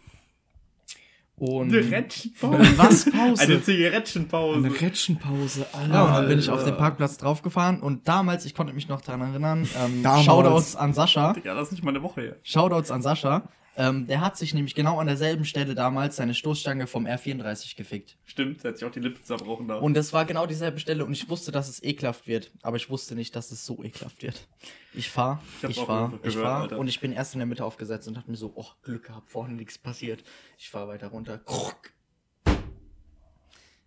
Und 1.35 1.73
Rätschenpause. 1.73 2.77
was 2.77 3.09
Pause? 3.09 3.41
Eine 3.41 3.61
Zigarettenpause. 3.61 4.57
Eine 4.59 4.81
Rätschenpause, 4.81 5.65
Alter. 5.73 5.93
Ja, 5.93 6.03
und 6.05 6.13
dann 6.13 6.27
bin 6.27 6.39
ich 6.39 6.49
auf 6.49 6.63
den 6.63 6.77
Parkplatz 6.77 7.17
draufgefahren 7.17 7.81
und 7.81 8.07
damals, 8.07 8.45
ich 8.45 8.53
konnte 8.53 8.73
mich 8.73 8.87
noch 8.87 9.01
daran 9.01 9.21
erinnern, 9.21 9.67
ähm, 9.83 10.03
Damals. 10.03 10.25
Shoutouts 10.25 10.75
an 10.75 10.93
Sascha. 10.93 11.35
Ja, 11.43 11.55
das 11.55 11.67
ist 11.67 11.71
nicht 11.73 11.83
mal 11.83 11.89
eine 11.89 12.03
Woche 12.03 12.21
her. 12.21 12.35
Shoutouts 12.43 12.91
an 12.91 13.01
Sascha. 13.01 13.49
Ähm, 13.75 14.05
der 14.05 14.21
hat 14.21 14.37
sich 14.37 14.53
nämlich 14.53 14.75
genau 14.75 14.99
an 14.99 15.07
derselben 15.07 15.45
Stelle 15.45 15.73
damals 15.73 16.15
seine 16.17 16.35
Stoßstange 16.35 16.85
vom 16.85 17.07
R34 17.07 17.75
gefickt. 17.75 18.17
Stimmt, 18.23 18.63
der 18.63 18.69
hat 18.69 18.77
sich 18.77 18.87
auch 18.87 18.91
die 18.91 18.99
Lippen 18.99 19.23
zerbrochen 19.23 19.67
da. 19.67 19.77
Und 19.77 19.95
das 19.95 20.13
war 20.13 20.25
genau 20.25 20.45
dieselbe 20.45 20.79
Stelle 20.79 21.03
und 21.05 21.11
ich 21.13 21.27
wusste, 21.27 21.51
dass 21.51 21.67
es 21.69 21.81
ekelhaft 21.81 22.27
wird. 22.27 22.51
Aber 22.61 22.77
ich 22.77 22.89
wusste 22.91 23.15
nicht, 23.15 23.35
dass 23.35 23.49
es 23.51 23.65
so 23.65 23.83
ekelhaft 23.83 24.21
wird. 24.21 24.47
Ich 24.93 25.09
fahr, 25.09 25.41
Ich 25.57 25.63
hab's 25.63 25.75
ich 25.75 25.81
auch 25.81 25.87
fahr, 25.87 26.77
und 26.77 26.87
ich 26.87 26.99
bin 26.99 27.13
erst 27.13 27.33
in 27.33 27.39
der 27.39 27.47
Mitte 27.47 27.65
aufgesetzt 27.65 28.07
und 28.07 28.15
hab 28.17 28.27
mir 28.27 28.35
so, 28.37 28.53
oh, 28.55 28.67
Glück 28.83 29.07
gehabt, 29.07 29.29
vorne 29.31 29.55
nichts 29.55 29.79
passiert. 29.79 30.23
Ich 30.59 30.69
fahr 30.69 30.87
weiter 30.87 31.07
runter. 31.07 31.39
Krrk, 31.39 31.93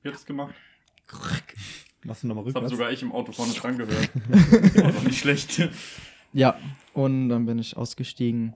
Wie 0.03 0.09
hat 0.09 0.15
das 0.17 0.27
gemacht? 0.27 0.55
krrk. 1.07 1.55
Machst 2.03 2.25
du 2.25 2.27
nochmal 2.27 2.45
Das 2.45 2.55
habe 2.55 2.65
rückwärts? 2.65 2.77
sogar 2.77 2.93
ich 2.93 3.03
im 3.03 3.13
Auto 3.13 3.31
vorne 3.31 3.53
dran 3.53 3.79
gehört. 3.79 4.11
War 4.83 4.93
doch 4.93 5.03
nicht 5.05 5.19
schlecht. 5.19 5.69
Ja, 6.33 6.59
und 6.93 7.29
dann 7.29 7.47
bin 7.47 7.59
ich 7.61 7.77
ausgestiegen. 7.77 8.55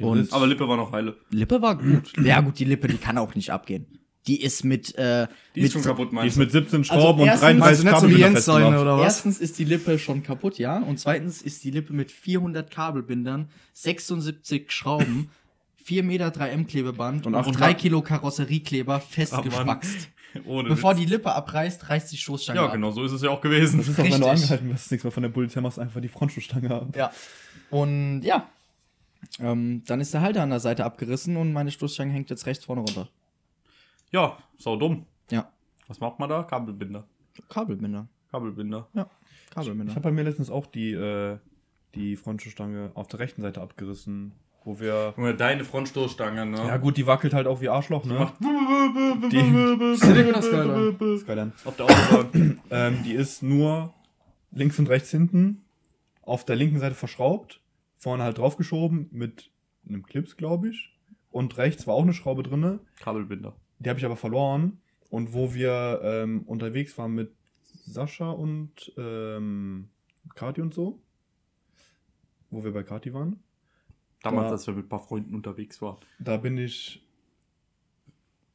Und-. 0.00 0.32
Aber 0.32 0.46
Lippe 0.46 0.68
war 0.68 0.76
noch 0.76 0.92
heile. 0.92 1.16
Lippe 1.30 1.60
war 1.62 1.76
gut. 1.76 2.12
Ja, 2.22 2.40
gut, 2.40 2.58
die 2.58 2.64
Lippe, 2.64 2.88
die 2.88 2.96
kann 2.98 3.18
auch 3.18 3.34
nicht 3.34 3.50
abgehen. 3.50 3.86
Die 4.26 4.42
ist 4.42 4.64
mit, 4.64 4.94
äh, 4.96 5.26
Die 5.54 5.60
mit 5.62 5.68
ist 5.68 5.72
schon 5.72 5.82
kaputt, 5.82 6.10
Die 6.10 6.14
meinst 6.14 6.28
ist 6.28 6.36
du? 6.36 6.40
mit 6.40 6.52
17 6.52 6.84
Schrauben 6.84 7.22
und 7.22 7.26
erstens- 7.26 7.40
33 7.58 7.84
Meinst 7.84 8.02
du 8.02 8.06
nicht 8.06 8.12
so 8.12 8.18
wie 8.18 8.20
Jens 8.22 8.44
seine, 8.44 8.80
oder 8.80 8.98
was? 8.98 9.04
Erstens 9.04 9.38
ist 9.40 9.58
die 9.58 9.64
Lippe 9.64 9.98
schon 9.98 10.22
kaputt, 10.22 10.58
ja. 10.58 10.78
Und 10.78 10.98
zweitens 11.00 11.40
ist 11.40 11.64
die 11.64 11.70
Lippe 11.70 11.94
mit 11.94 12.12
400 12.12 12.70
Kabelbindern, 12.70 13.48
76 13.72 14.70
Schrauben, 14.72 15.30
4 15.82 16.02
Meter 16.02 16.28
3M 16.28 16.66
Klebeband 16.66 17.26
Und 17.26 17.34
und, 17.34 17.40
acht 17.40 17.48
3 17.58 17.68
Grad. 17.72 17.78
Kilo 17.78 18.02
Karosseriekleber 18.02 19.00
festgespackt. 19.00 19.86
Ohne 20.46 20.68
Bevor 20.68 20.92
Witz. 20.92 21.00
die 21.00 21.06
Lippe 21.06 21.34
abreißt, 21.34 21.88
reißt 21.88 22.12
die 22.12 22.16
Stoßstange 22.16 22.60
Ja, 22.60 22.66
ab. 22.66 22.72
genau, 22.72 22.92
so 22.92 23.02
ist 23.04 23.10
es 23.12 23.22
ja 23.22 23.30
auch 23.30 23.40
gewesen. 23.40 23.78
Das 23.78 23.88
ist 23.88 23.98
auch, 23.98 24.04
wenn 24.04 24.10
du 24.10 24.16
Richtig. 24.18 24.30
angehalten 24.42 24.68
wirst, 24.70 24.90
nichts 24.92 25.02
mehr 25.02 25.10
von 25.10 25.22
der 25.24 25.30
Polizei 25.30 25.60
machst, 25.60 25.78
einfach 25.80 26.00
die 26.00 26.08
Frontschuhstange 26.08 26.70
ab. 26.72 26.94
Ja. 26.96 27.10
Und 27.70 28.22
ja. 28.22 28.48
Ähm, 29.38 29.82
dann 29.86 30.00
ist 30.00 30.14
der 30.14 30.20
Halter 30.20 30.42
an 30.42 30.50
der 30.50 30.60
Seite 30.60 30.84
abgerissen 30.84 31.36
und 31.36 31.52
meine 31.52 31.70
Stoßstange 31.70 32.12
hängt 32.12 32.30
jetzt 32.30 32.46
rechts 32.46 32.64
vorne 32.64 32.82
runter. 32.82 33.08
Ja, 34.12 34.38
sau 34.58 34.76
dumm. 34.76 35.06
Ja. 35.30 35.50
Was 35.88 36.00
macht 36.00 36.18
man 36.18 36.28
da? 36.28 36.42
Kabelbinder. 36.42 37.04
Kabelbinder. 37.48 38.08
Kabelbinder. 38.30 38.88
Ja. 38.94 39.08
Ich 39.48 39.54
Kabelbinder. 39.54 39.94
habe 39.94 40.02
bei 40.02 40.10
mir 40.12 40.22
letztens 40.22 40.50
auch 40.50 40.66
die, 40.66 40.92
äh, 40.92 41.38
die 41.94 42.16
Frontschuhstange 42.16 42.90
auf 42.94 43.08
der 43.08 43.20
rechten 43.20 43.42
Seite 43.42 43.60
abgerissen, 43.60 44.32
wo 44.64 44.78
wir... 44.78 45.14
Junge, 45.16 45.34
deine 45.34 45.64
Frontstoßstange, 45.64 46.46
ne? 46.46 46.58
Ja 46.58 46.76
gut, 46.76 46.96
die 46.96 47.06
wackelt 47.06 47.34
halt 47.34 47.46
auch 47.46 47.60
wie 47.60 47.68
Arschloch, 47.68 48.04
ne? 48.04 48.30
Die 49.32 49.96
Civic 49.96 50.28
oder 50.28 50.42
Skyline? 50.42 51.18
Skyline. 51.18 51.52
auf 51.64 51.76
der 51.76 51.86
Autobahn. 51.86 52.60
Ähm, 52.70 53.02
die 53.04 53.12
ist 53.12 53.42
nur 53.42 53.92
links 54.52 54.78
und 54.78 54.88
rechts 54.88 55.10
hinten 55.10 55.64
auf 56.22 56.44
der 56.44 56.56
linken 56.56 56.78
Seite 56.78 56.94
verschraubt, 56.94 57.60
vorne 58.00 58.24
halt 58.24 58.38
draufgeschoben 58.38 59.08
mit 59.12 59.50
einem 59.88 60.02
Clips, 60.02 60.36
glaube 60.36 60.70
ich. 60.70 60.96
Und 61.30 61.56
rechts 61.58 61.86
war 61.86 61.94
auch 61.94 62.02
eine 62.02 62.14
Schraube 62.14 62.42
drinne. 62.42 62.80
Kabelbinder. 62.98 63.54
Die 63.78 63.88
habe 63.88 63.98
ich 64.00 64.04
aber 64.04 64.16
verloren. 64.16 64.80
Und 65.10 65.32
wo 65.32 65.54
wir 65.54 66.00
ähm, 66.02 66.42
unterwegs 66.42 66.96
waren 66.98 67.14
mit 67.14 67.32
Sascha 67.84 68.30
und 68.30 68.92
ähm, 68.96 69.88
Kati 70.34 70.60
und 70.60 70.72
so, 70.74 71.00
wo 72.50 72.64
wir 72.64 72.72
bei 72.72 72.82
Kati 72.82 73.12
waren, 73.14 73.42
Damals, 74.22 74.46
Ja. 74.46 74.52
als 74.52 74.66
wir 74.66 74.74
mit 74.74 74.86
ein 74.86 74.88
paar 74.88 75.00
Freunden 75.00 75.34
unterwegs 75.34 75.80
waren. 75.80 75.96
da 76.18 76.36
bin 76.36 76.58
ich 76.58 77.02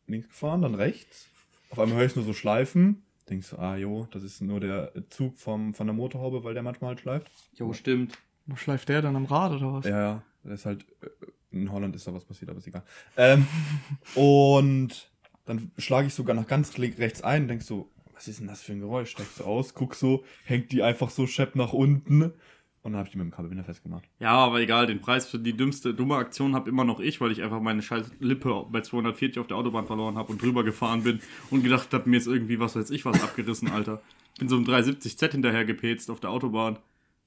links 0.08 0.28
gefahren, 0.30 0.62
dann 0.62 0.76
rechts. 0.76 1.30
Auf 1.72 1.80
einmal 1.80 1.98
höre 1.98 2.06
ich 2.06 2.16
nur 2.16 2.24
so 2.26 2.34
Schleifen. 2.34 3.04
Denkst 3.30 3.50
du, 3.50 3.58
ah 3.58 3.76
jo, 3.76 4.08
das 4.12 4.22
ist 4.24 4.42
nur 4.42 4.60
der 4.60 4.94
Zug 5.10 5.38
vom, 5.38 5.74
von 5.74 5.88
der 5.88 5.96
Motorhaube, 5.96 6.44
weil 6.44 6.54
der 6.54 6.62
manchmal 6.62 6.90
halt 6.90 7.00
schleift. 7.00 7.32
Jo, 7.56 7.74
stimmt. 7.74 8.18
Wo 8.46 8.56
schleift 8.56 8.90
der 8.90 9.02
dann 9.02 9.16
am 9.16 9.26
Rad 9.26 9.54
oder 9.54 9.74
was? 9.74 9.86
Ja, 9.86 10.00
ja, 10.00 10.24
das 10.44 10.62
ist 10.62 10.66
halt, 10.66 10.86
äh, 11.02 11.08
in 11.52 11.72
Holland 11.72 11.96
ist 11.96 12.08
da 12.08 12.14
was 12.14 12.26
passiert, 12.26 12.50
aber 12.50 12.60
ist 12.60 12.68
egal. 12.68 12.84
Ähm, 13.18 13.48
und 14.16 15.10
dann 15.46 15.72
schlage 15.78 16.08
ich 16.08 16.14
sogar 16.14 16.36
nach 16.36 16.48
ganz 16.48 16.78
rechts 16.78 17.22
ein, 17.22 17.48
denkst 17.48 17.66
so, 17.66 17.90
was 18.14 18.28
ist 18.28 18.40
denn 18.40 18.48
das 18.48 18.62
für 18.62 18.72
ein 18.72 18.80
Geräusch? 18.80 19.12
Steigst 19.12 19.40
du 19.40 19.44
aus, 19.44 19.74
guck 19.74 19.96
so, 19.96 20.24
hängt 20.46 20.72
die 20.72 20.84
einfach 20.84 21.10
so 21.10 21.28
schepp 21.28 21.56
nach 21.56 21.74
unten. 21.74 22.34
Und 22.82 22.92
dann 22.92 23.00
habe 23.00 23.08
ich 23.08 23.14
die 23.14 23.18
mit 23.18 23.26
dem 23.26 23.32
Kabelbinder 23.32 23.64
festgemacht. 23.64 24.04
Ja, 24.20 24.34
aber 24.34 24.60
egal, 24.60 24.86
den 24.86 25.02
Preis 25.02 25.28
für 25.28 25.40
die 25.40 25.58
dümmste, 25.58 25.96
dumme 25.96 26.18
Aktion 26.18 26.54
habe 26.54 26.70
immer 26.70 26.84
noch 26.84 27.00
ich, 27.00 27.20
weil 27.20 27.32
ich 27.32 27.42
einfach 27.42 27.60
meine 27.60 27.82
scheiß 27.82 28.12
Lippe 28.20 28.68
bei 28.70 28.82
240 28.82 29.40
auf 29.40 29.48
der 29.48 29.58
Autobahn 29.58 29.88
verloren 29.88 30.18
habe 30.18 30.32
und 30.32 30.40
drüber 30.40 30.64
gefahren 30.64 31.02
bin 31.02 31.20
und 31.50 31.64
gedacht 31.64 31.92
habe, 31.96 32.08
mir 32.08 32.18
ist 32.18 32.28
irgendwie, 32.28 32.60
was 32.60 32.76
weiß 32.76 32.92
ich, 32.92 33.04
was 33.04 33.24
abgerissen, 33.24 33.72
Alter. 33.72 34.04
Bin 34.38 34.50
so 34.50 34.56
im 34.56 34.66
370Z 34.66 35.32
hinterher 35.32 35.66
gepetzt 35.66 36.12
auf 36.12 36.20
der 36.20 36.30
Autobahn. 36.30 36.78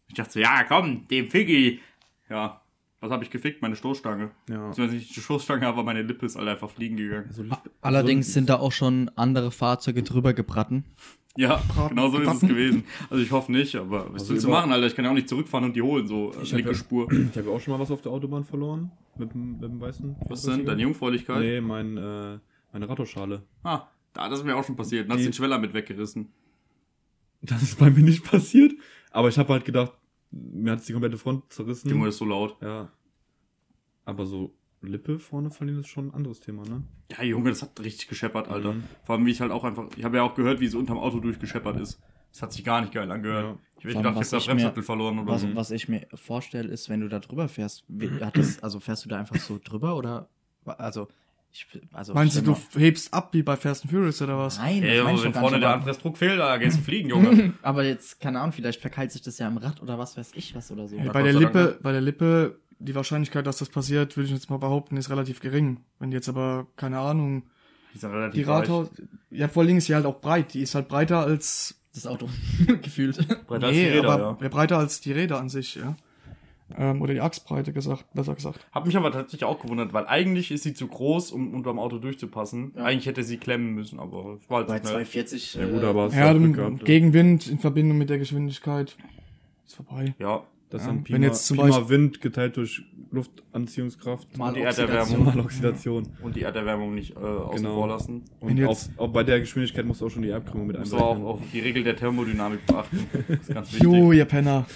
Ich 0.09 0.15
dachte 0.15 0.33
so, 0.33 0.41
ja, 0.41 0.65
komm, 0.65 1.07
dem 1.09 1.29
Figgi. 1.29 1.81
Ja, 2.31 2.61
was 3.01 3.11
habe 3.11 3.25
ich 3.25 3.31
gefickt? 3.31 3.63
Meine 3.63 3.77
Stoßstange. 3.77 4.31
Ja. 4.49 4.69
Beziehungsweise 4.69 4.97
nicht 4.97 5.15
die 5.15 5.21
Stoßstange, 5.21 5.67
aber 5.67 5.83
meine 5.85 6.03
Lippe 6.03 6.27
ist 6.27 6.37
halt 6.37 6.49
einfach 6.49 6.71
fliegen 6.71 6.97
gegangen. 6.97 7.27
Also, 7.29 7.45
Allerdings 7.81 8.33
sind 8.33 8.49
da 8.49 8.59
auch 8.59 8.73
schon 8.73 9.11
andere 9.17 9.51
Fahrzeuge 9.51 10.03
drüber 10.03 10.33
gebraten. 10.35 10.85
Ja, 11.37 11.63
Braten- 11.69 11.91
genau 11.95 12.09
so 12.11 12.19
ist 12.19 12.33
es 12.35 12.41
gewesen. 12.41 12.85
Also 13.11 13.23
ich 13.23 13.31
hoffe 13.31 13.53
nicht, 13.53 13.77
aber 13.77 14.07
was 14.13 14.23
Also 14.23 14.31
willst 14.33 14.45
du 14.47 14.51
machen, 14.51 14.73
Alter? 14.73 14.87
Ich 14.89 14.97
kann 14.97 15.05
ja 15.05 15.11
auch 15.13 15.15
nicht 15.15 15.29
zurückfahren 15.29 15.67
und 15.67 15.77
die 15.77 15.83
holen, 15.83 16.09
so 16.09 16.33
äh, 16.33 16.43
Ich 16.43 16.51
hab 16.53 16.57
linke 16.57 16.73
ja- 16.73 16.77
Spur. 16.77 17.07
Ich 17.13 17.37
habe 17.37 17.49
ja 17.51 17.55
auch 17.55 17.61
schon 17.61 17.73
mal 17.75 17.79
was 17.81 17.91
auf 17.93 18.03
der 18.03 18.11
Autobahn 18.11 18.45
verloren. 18.45 18.91
Mit 19.17 19.33
dem, 19.33 19.53
mit 19.53 19.63
dem 19.63 19.81
weißen. 19.81 20.17
Was 20.29 20.43
denn? 20.43 20.65
Deine 20.67 20.83
Jungfräulichkeit? 20.83 21.39
Nee, 21.41 21.61
mein, 21.61 21.97
äh, 21.97 22.39
meine 22.73 22.89
Rattoschale. 22.89 23.43
Ah, 23.63 23.83
da, 24.15 24.29
das 24.29 24.41
ist 24.41 24.45
mir 24.45 24.57
auch 24.57 24.65
schon 24.65 24.75
passiert. 24.75 25.05
Dann 25.09 25.17
hast 25.17 25.25
du 25.25 25.29
den 25.29 25.35
Schweller 25.35 25.59
mit 25.61 25.73
weggerissen. 25.75 26.33
Das 27.43 27.63
ist 27.63 27.79
bei 27.79 27.91
mir 27.91 28.03
nicht 28.03 28.25
passiert. 28.25 28.73
Aber 29.13 29.29
ich 29.29 29.39
habe 29.39 29.53
halt 29.53 29.65
gedacht, 29.65 29.93
mir 30.31 30.73
hat 30.73 30.87
die 30.89 30.93
komplette 30.93 31.19
Front 31.19 31.53
zerrissen. 31.53 31.89
Junge, 31.91 32.07
das 32.07 32.15
ist 32.15 32.19
so 32.19 32.25
laut. 32.25 32.57
Ja. 32.61 32.91
Aber 34.05 34.25
so 34.27 34.55
Lippe 34.81 35.19
vorne 35.19 35.51
verlieren 35.51 35.81
ist 35.81 35.89
schon 35.89 36.09
ein 36.09 36.15
anderes 36.15 36.41
Thema, 36.41 36.63
ne? 36.65 36.83
Ja, 37.11 37.23
Junge, 37.25 37.51
das 37.51 37.63
hat 37.63 37.79
richtig 37.81 38.09
gescheppert, 38.09 38.49
Alter. 38.49 38.75
Mhm. 38.75 38.85
Vor 39.05 39.17
allem, 39.17 39.27
wie 39.27 39.31
ich 39.31 39.41
halt 39.41 39.51
auch 39.51 39.65
einfach, 39.65 39.89
ich 39.97 40.05
habe 40.05 40.17
ja 40.19 40.23
auch 40.23 40.35
gehört, 40.35 40.61
wie 40.61 40.67
es 40.67 40.75
unterm 40.75 40.99
Auto 40.99 41.21
durchgescheppert 41.21 41.79
ist. 41.81 42.01
Das 42.33 42.43
hat 42.43 42.53
sich 42.53 42.63
gar 42.65 42.81
nicht 42.83 42.93
geil 42.93 43.11
angehört. 43.11 43.45
Ja. 43.45 43.59
Ich 43.79 43.85
hätte 43.85 43.97
gedacht, 43.97 44.15
ich 44.15 44.21
was 44.21 44.27
hab 44.27 44.31
da 44.33 44.37
ich 44.39 44.47
mir- 44.49 44.55
Bremssattel 44.55 44.83
verloren 44.83 45.19
oder 45.19 45.33
Was, 45.33 45.43
so. 45.43 45.55
was 45.55 45.71
ich 45.71 45.89
mir 45.89 46.07
vorstelle, 46.15 46.69
ist, 46.69 46.89
wenn 46.89 47.01
du 47.01 47.09
da 47.09 47.19
drüber 47.21 47.49
fährst, 47.49 47.85
wie, 47.89 48.09
hat 48.23 48.37
das, 48.37 48.63
also 48.63 48.81
fährst 48.81 49.05
du 49.05 49.09
da 49.09 49.19
einfach 49.19 49.37
so 49.37 49.59
drüber 49.63 49.97
oder, 49.97 50.29
also, 50.65 51.09
ich, 51.73 51.83
also. 51.93 52.15
Meinst 52.15 52.37
du, 52.37 52.43
du 52.43 52.57
hebst 52.79 53.13
ab 53.13 53.31
wie 53.33 53.43
bei 53.43 53.57
Fast 53.57 53.83
and 53.83 53.91
Furious 53.93 54.23
oder 54.23 54.39
was? 54.39 54.59
Nein, 54.59 54.83
Ey, 54.83 55.05
wenn 55.05 55.17
vorne 55.33 55.57
nicht, 55.57 55.63
der 55.63 55.69
aber, 55.69 55.75
Anpressdruck 55.79 56.17
fehlt, 56.17 56.39
da 56.39 56.57
gehst 56.57 56.79
du 56.79 56.83
fliegen, 56.85 57.11
Junge. 57.11 57.55
aber 57.63 57.85
jetzt, 57.85 58.21
keine 58.21 58.41
Ahnung, 58.41 58.53
vielleicht 58.53 58.81
verkeilt 58.81 59.13
sich 59.13 59.23
das 59.23 59.39
ja 59.39 59.49
im 59.49 59.57
Rad 59.59 59.83
oder 59.83 59.99
was 59.99 60.17
weiß 60.17 60.33
ich 60.35 60.55
was 60.55 60.71
oder 60.71 60.89
so. 60.89 60.97
Hey, 60.97 61.07
Ja, 61.07 61.13
bei 61.13 61.23
der 61.23 61.33
Lippe, 61.33 61.79
bei 61.83 61.93
der 61.93 62.01
Lippe, 62.01 62.59
die 62.79 62.95
Wahrscheinlichkeit, 62.95 63.47
dass 63.47 63.59
das 63.59 63.69
passiert, 63.69 64.17
würde 64.17 64.29
ich 64.29 64.35
jetzt 64.35 64.51
mal 64.51 64.59
behaupten, 64.59 64.97
ist 64.97 65.11
relativ 65.11 65.41
gering. 65.41 65.81
Wenn 65.99 66.11
die 66.11 66.17
jetzt 66.17 66.29
aber, 66.29 66.67
keine 66.77 66.99
Ahnung, 66.99 67.43
Die 67.95 68.31
die 68.33 68.43
Rathaus, 68.43 68.89
ja, 69.31 69.49
vor 69.49 69.63
allen 69.63 69.69
Dingen 69.69 69.79
ist 69.79 69.87
sie 69.87 69.95
halt 69.95 70.07
auch 70.07 70.21
breit. 70.21 70.55
Die 70.55 70.63
ist 70.63 70.75
halt 70.75 70.89
breiter 70.89 71.21
als, 71.21 71.81
Das 71.93 72.07
Auto, 72.07 72.29
gefühlt. 72.83 73.17
Breiter 73.47 73.67
als 73.67 73.77
nee, 73.77 73.91
die 73.91 73.97
Räder, 73.99 74.11
aber 74.13 74.39
ja. 74.41 74.49
breiter 74.49 74.79
als 74.79 75.01
die 75.01 75.13
Räder 75.13 75.39
an 75.41 75.49
sich, 75.49 75.75
ja. 75.77 75.97
Ähm, 76.77 77.01
oder 77.01 77.15
die 77.15 77.21
Achsbreite 77.21 77.73
gesagt, 77.73 78.05
besser 78.13 78.35
gesagt. 78.35 78.67
Hab 78.73 78.87
mich 78.87 78.97
aber 78.97 79.11
tatsächlich 79.11 79.45
auch 79.45 79.61
gewundert, 79.61 79.93
weil 79.93 80.07
eigentlich 80.07 80.51
ist 80.51 80.65
sie 80.65 80.75
zu 80.75 80.87
groß, 80.87 81.33
um 81.33 81.55
unterm 81.55 81.79
Auto 81.79 81.99
durchzupassen. 81.99 82.77
Eigentlich 82.77 83.07
hätte 83.07 83.23
sie 83.23 83.39
klemmen 83.39 83.75
müssen, 83.75 83.99
aber 83.99 84.39
war 84.49 84.59
halt 84.59 84.69
Bei 84.69 84.79
zu 84.81 84.89
schnell. 84.89 85.05
240. 85.07 85.55
Ja 85.55 85.67
gut, 85.67 85.83
äh, 85.83 85.87
aber 85.87 86.03
hast 86.05 86.15
Ja. 86.15 86.35
Gegenwind 86.85 87.47
in 87.47 87.59
Verbindung 87.59 87.99
mit 87.99 88.11
der 88.11 88.19
Geschwindigkeit 88.19 88.97
ist 89.67 89.77
vorbei. 89.77 90.15
Ja, 90.19 90.43
Das 90.71 90.83
Ja, 90.83 90.89
sind 90.89 91.05
Pi 91.05 91.15
wenn 91.15 91.23
mal, 91.23 91.27
jetzt 91.29 91.47
zum 91.47 91.57
Beispiel- 91.57 91.89
Wind 91.89 92.21
geteilt 92.21 92.57
durch 92.59 92.83
Luftanziehungskraft 93.11 94.37
Mal 94.37 94.53
die 94.53 94.61
Oxidation. 94.61 94.89
Erderwärmung. 94.99 95.25
mal 95.25 95.41
Oxidation. 95.41 96.09
und 96.23 96.37
die 96.37 96.43
Erderwärmung 96.43 96.95
nicht 96.95 97.17
äh, 97.17 97.19
außen 97.21 97.57
Genau. 97.63 97.75
vor 97.77 97.89
lassen. 97.89 98.25
Und 98.41 98.49
Wenn 98.57 98.65
auch, 98.67 98.71
jetzt- 98.71 98.91
auch 98.99 99.09
bei 99.09 99.25
der 99.25 99.41
Geschwindigkeit 99.41 99.87
musst 99.87 100.03
du 100.03 100.07
auch 100.07 100.11
schon 100.11 100.21
die 100.23 100.33
Abkrümmung 100.33 100.67
mit 100.67 100.79
Musst 100.79 100.93
du 100.93 100.99
auch 100.99 101.19
auf 101.25 101.41
die 101.53 101.61
Regel 101.61 101.85
der 101.85 101.97
Thermodynamik 101.97 102.67
beachten. 102.67 103.07
Das 103.29 103.39
ist 103.41 103.55
ganz 103.55 103.69
wichtig. 103.73 103.83
Jo, 103.83 104.13
ihr 104.13 104.25
Penner. 104.27 104.67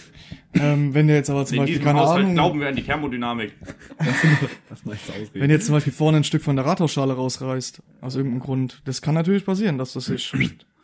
ähm, 0.55 0.94
wenn 0.94 1.09
ihr 1.11 1.16
jetzt 1.16 1.28
aber 1.28 1.44
zum 1.44 1.57
In 1.59 1.62
Beispiel, 1.64 1.81
keine 1.83 1.98
Haushalt 2.00 2.20
Ahnung, 2.22 2.35
glauben 2.35 2.61
wir 2.61 2.68
an 2.68 2.76
die 2.76 2.83
Thermodynamik. 2.85 3.52
Das 4.68 4.85
meinst 4.87 5.09
du 5.09 5.12
ausreden. 5.12 5.31
wenn 5.35 5.50
ihr 5.50 5.57
jetzt 5.57 5.66
zum 5.66 5.74
Beispiel 5.74 5.92
vorne 5.92 6.16
ein 6.18 6.24
Stück 6.24 6.42
von 6.42 6.57
der 6.57 6.64
Rathausschale 6.64 7.12
rausreißt, 7.12 7.83
aus 8.00 8.16
irgendeinem 8.16 8.40
Grund, 8.40 8.81
das 8.87 9.02
kann 9.02 9.14
natürlich 9.14 9.44
passieren, 9.44 9.76
dass 9.78 9.92
das 9.92 10.07
sich, 10.07 10.31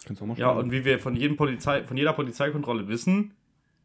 Kannst 0.04 0.20
du 0.20 0.24
auch 0.24 0.28
mal 0.28 0.38
Ja, 0.38 0.50
und 0.50 0.70
wie 0.70 0.84
wir 0.84 0.98
von 0.98 1.16
jedem 1.16 1.36
Polizei, 1.36 1.82
von 1.84 1.96
jeder 1.96 2.12
Polizeikontrolle 2.12 2.88
wissen, 2.88 3.32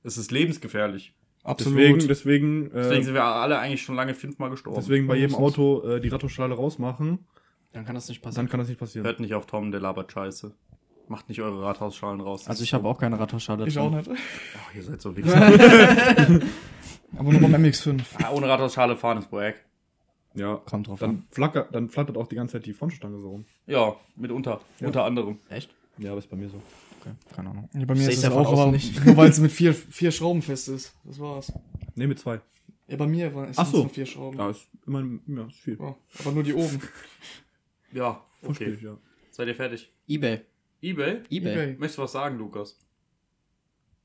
es 0.04 0.18
ist 0.18 0.32
lebensgefährlich. 0.32 1.14
absolut. 1.44 1.78
deswegen, 1.80 2.08
deswegen, 2.08 2.70
Deswegen 2.74 3.02
äh, 3.02 3.04
sind 3.04 3.14
wir 3.14 3.24
alle 3.24 3.60
eigentlich 3.60 3.82
schon 3.84 3.96
lange 3.96 4.14
fünfmal 4.14 4.50
gestorben. 4.50 4.80
deswegen 4.80 5.08
bei 5.08 5.16
jedem. 5.16 5.36
Auto 5.36 5.82
äh, 5.88 6.00
die 6.02 6.10
Rattoschale 6.10 6.54
rausmachen, 6.56 7.20
Dann 7.74 7.86
kann 7.86 7.96
das 7.96 8.08
nicht 8.10 8.24
dann 8.24 8.30
passieren. 8.30 8.50
kann 8.50 8.60
das 8.60 8.70
nicht 8.70 8.80
passieren. 8.80 9.06
Hört 9.06 9.20
nicht 9.20 9.34
auf 9.34 9.46
Tom, 9.46 9.72
der 9.72 9.80
labert 9.82 10.12
Scheiße. 10.12 10.54
Macht 11.10 11.28
nicht 11.28 11.42
eure 11.42 11.62
Rathausschalen 11.64 12.22
raus. 12.22 12.48
Also 12.48 12.64
ich 12.64 12.74
habe 12.74 12.88
auch 12.88 12.98
keine 12.98 13.20
Rathausschale 13.20 13.68
ich 13.68 13.74
drin. 13.74 13.84
auch 13.84 13.92
nicht. 13.92 14.10
Ach, 14.10 14.74
ihr 14.76 14.84
seid 14.84 15.02
so 15.02 15.16
Wichser. 15.18 15.36
Aber 17.18 17.32
nur 17.32 17.42
beim 17.42 17.54
MX5. 17.64 18.02
Ah, 18.24 18.32
Ohne 18.32 18.48
Rathausschale 18.48 18.96
fahren 18.96 19.18
ist 19.20 19.32
wack. 19.32 19.56
Ja, 20.34 20.56
Kommt 20.66 20.88
drauf 20.88 21.00
dann, 21.00 21.28
flackert, 21.30 21.76
dann 21.76 21.90
flattert 21.90 22.18
auch 22.18 22.28
die 22.28 22.36
ganze 22.36 22.54
Zeit 22.54 22.66
die 22.66 22.74
Frontstange 22.74 23.20
so 23.20 23.30
rum. 23.30 23.46
Ja, 23.68 23.96
mitunter. 24.16 24.62
Unter 24.80 25.04
anderem. 25.04 25.38
Echt? 25.50 25.70
Ja, 26.00 26.12
aber 26.12 26.20
ist 26.20 26.30
bei 26.30 26.38
mir 26.38 26.50
so. 26.50 26.60
Okay, 27.04 27.16
keine 27.36 27.50
Ahnung. 27.50 27.70
Ja, 27.74 27.86
bei 27.86 27.96
mir 27.96 28.06
Seh 28.06 28.14
ist 28.14 28.24
es 28.24 28.32
auch, 28.32 28.54
aber 28.54 28.72
nicht. 28.72 29.06
nur 29.06 29.18
weil 29.18 29.30
es 29.30 29.40
mit 29.40 29.52
vier, 29.52 29.74
vier 29.74 30.12
Schrauben 30.12 30.42
fest 30.42 30.70
ist. 30.70 30.94
Das 31.04 31.20
war's. 31.20 31.52
Ne, 31.96 32.08
mit 32.08 32.18
zwei. 32.20 32.40
Ja, 32.88 32.96
bei 32.96 33.08
mir 33.08 33.34
waren 33.36 33.50
es 33.50 33.58
Ach 33.58 33.66
so. 33.66 33.80
nur 33.80 33.90
vier 33.90 34.06
Schrauben. 34.06 34.38
Ja, 34.38 34.50
ist 34.50 34.68
immer 34.88 35.04
ja, 35.28 35.46
ist 35.48 35.60
viel. 35.60 35.78
Ja, 35.80 35.96
aber 36.20 36.32
nur 36.32 36.44
die 36.44 36.54
oben. 36.54 36.82
Ja, 37.92 38.26
Verstehe 38.42 38.70
okay. 38.70 38.76
ich, 38.76 38.82
ja. 38.82 38.98
Seid 39.30 39.48
ihr 39.50 39.54
fertig? 39.54 39.94
Ebay. 40.08 40.42
Ebay? 40.82 41.22
Ebay. 41.30 41.52
Ebay. 41.52 41.76
Möchtest 41.78 42.00
du 42.00 42.02
was 42.02 42.12
sagen, 42.12 42.40
Lukas? 42.40 42.80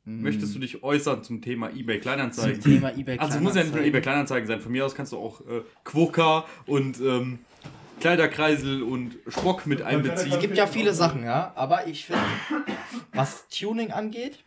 Mm. 0.05 0.21
Möchtest 0.21 0.55
du 0.55 0.59
dich 0.59 0.83
äußern 0.83 1.25
zum 1.25 1.41
Thema 1.41 1.71
Ebay 1.71 1.95
zum 1.95 2.03
Kleinanzeigen? 2.03 2.61
Thema 2.61 2.95
Ebay 2.95 3.19
Also 3.19 3.39
es 3.39 3.43
muss 3.43 3.55
ja 3.55 3.63
nicht 3.63 3.73
nur 3.73 3.81
Kleinanzeigen. 3.81 3.89
eBay 3.89 4.01
Kleinanzeigen 4.03 4.47
sein. 4.47 4.61
Von 4.61 4.73
mir 4.73 4.85
aus 4.85 4.95
kannst 4.95 5.13
du 5.13 5.17
auch 5.17 5.41
äh, 5.41 5.63
Quokka 5.85 6.45
und 6.67 7.01
ähm, 7.01 7.39
Kleiderkreisel 8.01 8.83
und 8.83 9.17
Spock 9.29 9.67
mit 9.67 9.83
einbeziehen. 9.83 10.33
Es 10.33 10.41
gibt 10.41 10.57
ja 10.57 10.67
viele 10.67 10.95
Sachen, 10.95 11.25
ja, 11.25 11.53
aber 11.55 11.87
ich 11.87 12.07
finde, 12.07 12.23
was 13.13 13.49
Tuning 13.49 13.91
angeht, 13.91 14.39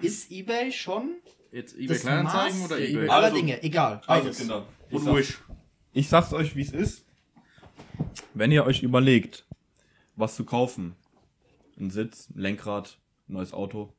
ist 0.00 0.30
Ebay 0.30 0.72
schon 0.72 1.14
Jetzt 1.50 1.74
eBay 1.74 1.86
das 1.88 2.00
Kleinanzeigen 2.00 2.58
Maß 2.58 2.66
oder 2.66 2.76
der 2.78 2.90
eBay? 2.90 3.08
aller 3.08 3.30
Dinge, 3.30 3.62
egal. 3.62 4.00
Also, 4.06 4.24
beides. 4.24 4.38
Kinder. 4.38 4.66
Ich 4.88 4.94
Und 4.96 5.04
sag-. 5.04 5.40
Ich 5.92 6.08
sag's 6.08 6.32
euch, 6.32 6.54
wie 6.56 6.62
es 6.62 6.72
ist. 6.72 7.04
Wenn 8.34 8.52
ihr 8.52 8.64
euch 8.66 8.82
überlegt, 8.82 9.46
was 10.14 10.36
zu 10.36 10.44
kaufen, 10.44 10.94
ein 11.78 11.90
Sitz, 11.90 12.28
ein 12.30 12.40
Lenkrad, 12.40 12.98
ein 13.28 13.34
neues 13.34 13.52
Auto, 13.52 13.92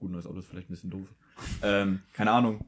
gut, 0.00 0.10
ein 0.10 0.12
neues 0.12 0.26
Auto 0.26 0.40
ist 0.40 0.48
vielleicht 0.48 0.68
ein 0.68 0.74
bisschen 0.74 0.90
doof, 0.90 1.06
ähm, 1.62 2.02
keine 2.12 2.32
Ahnung, 2.32 2.64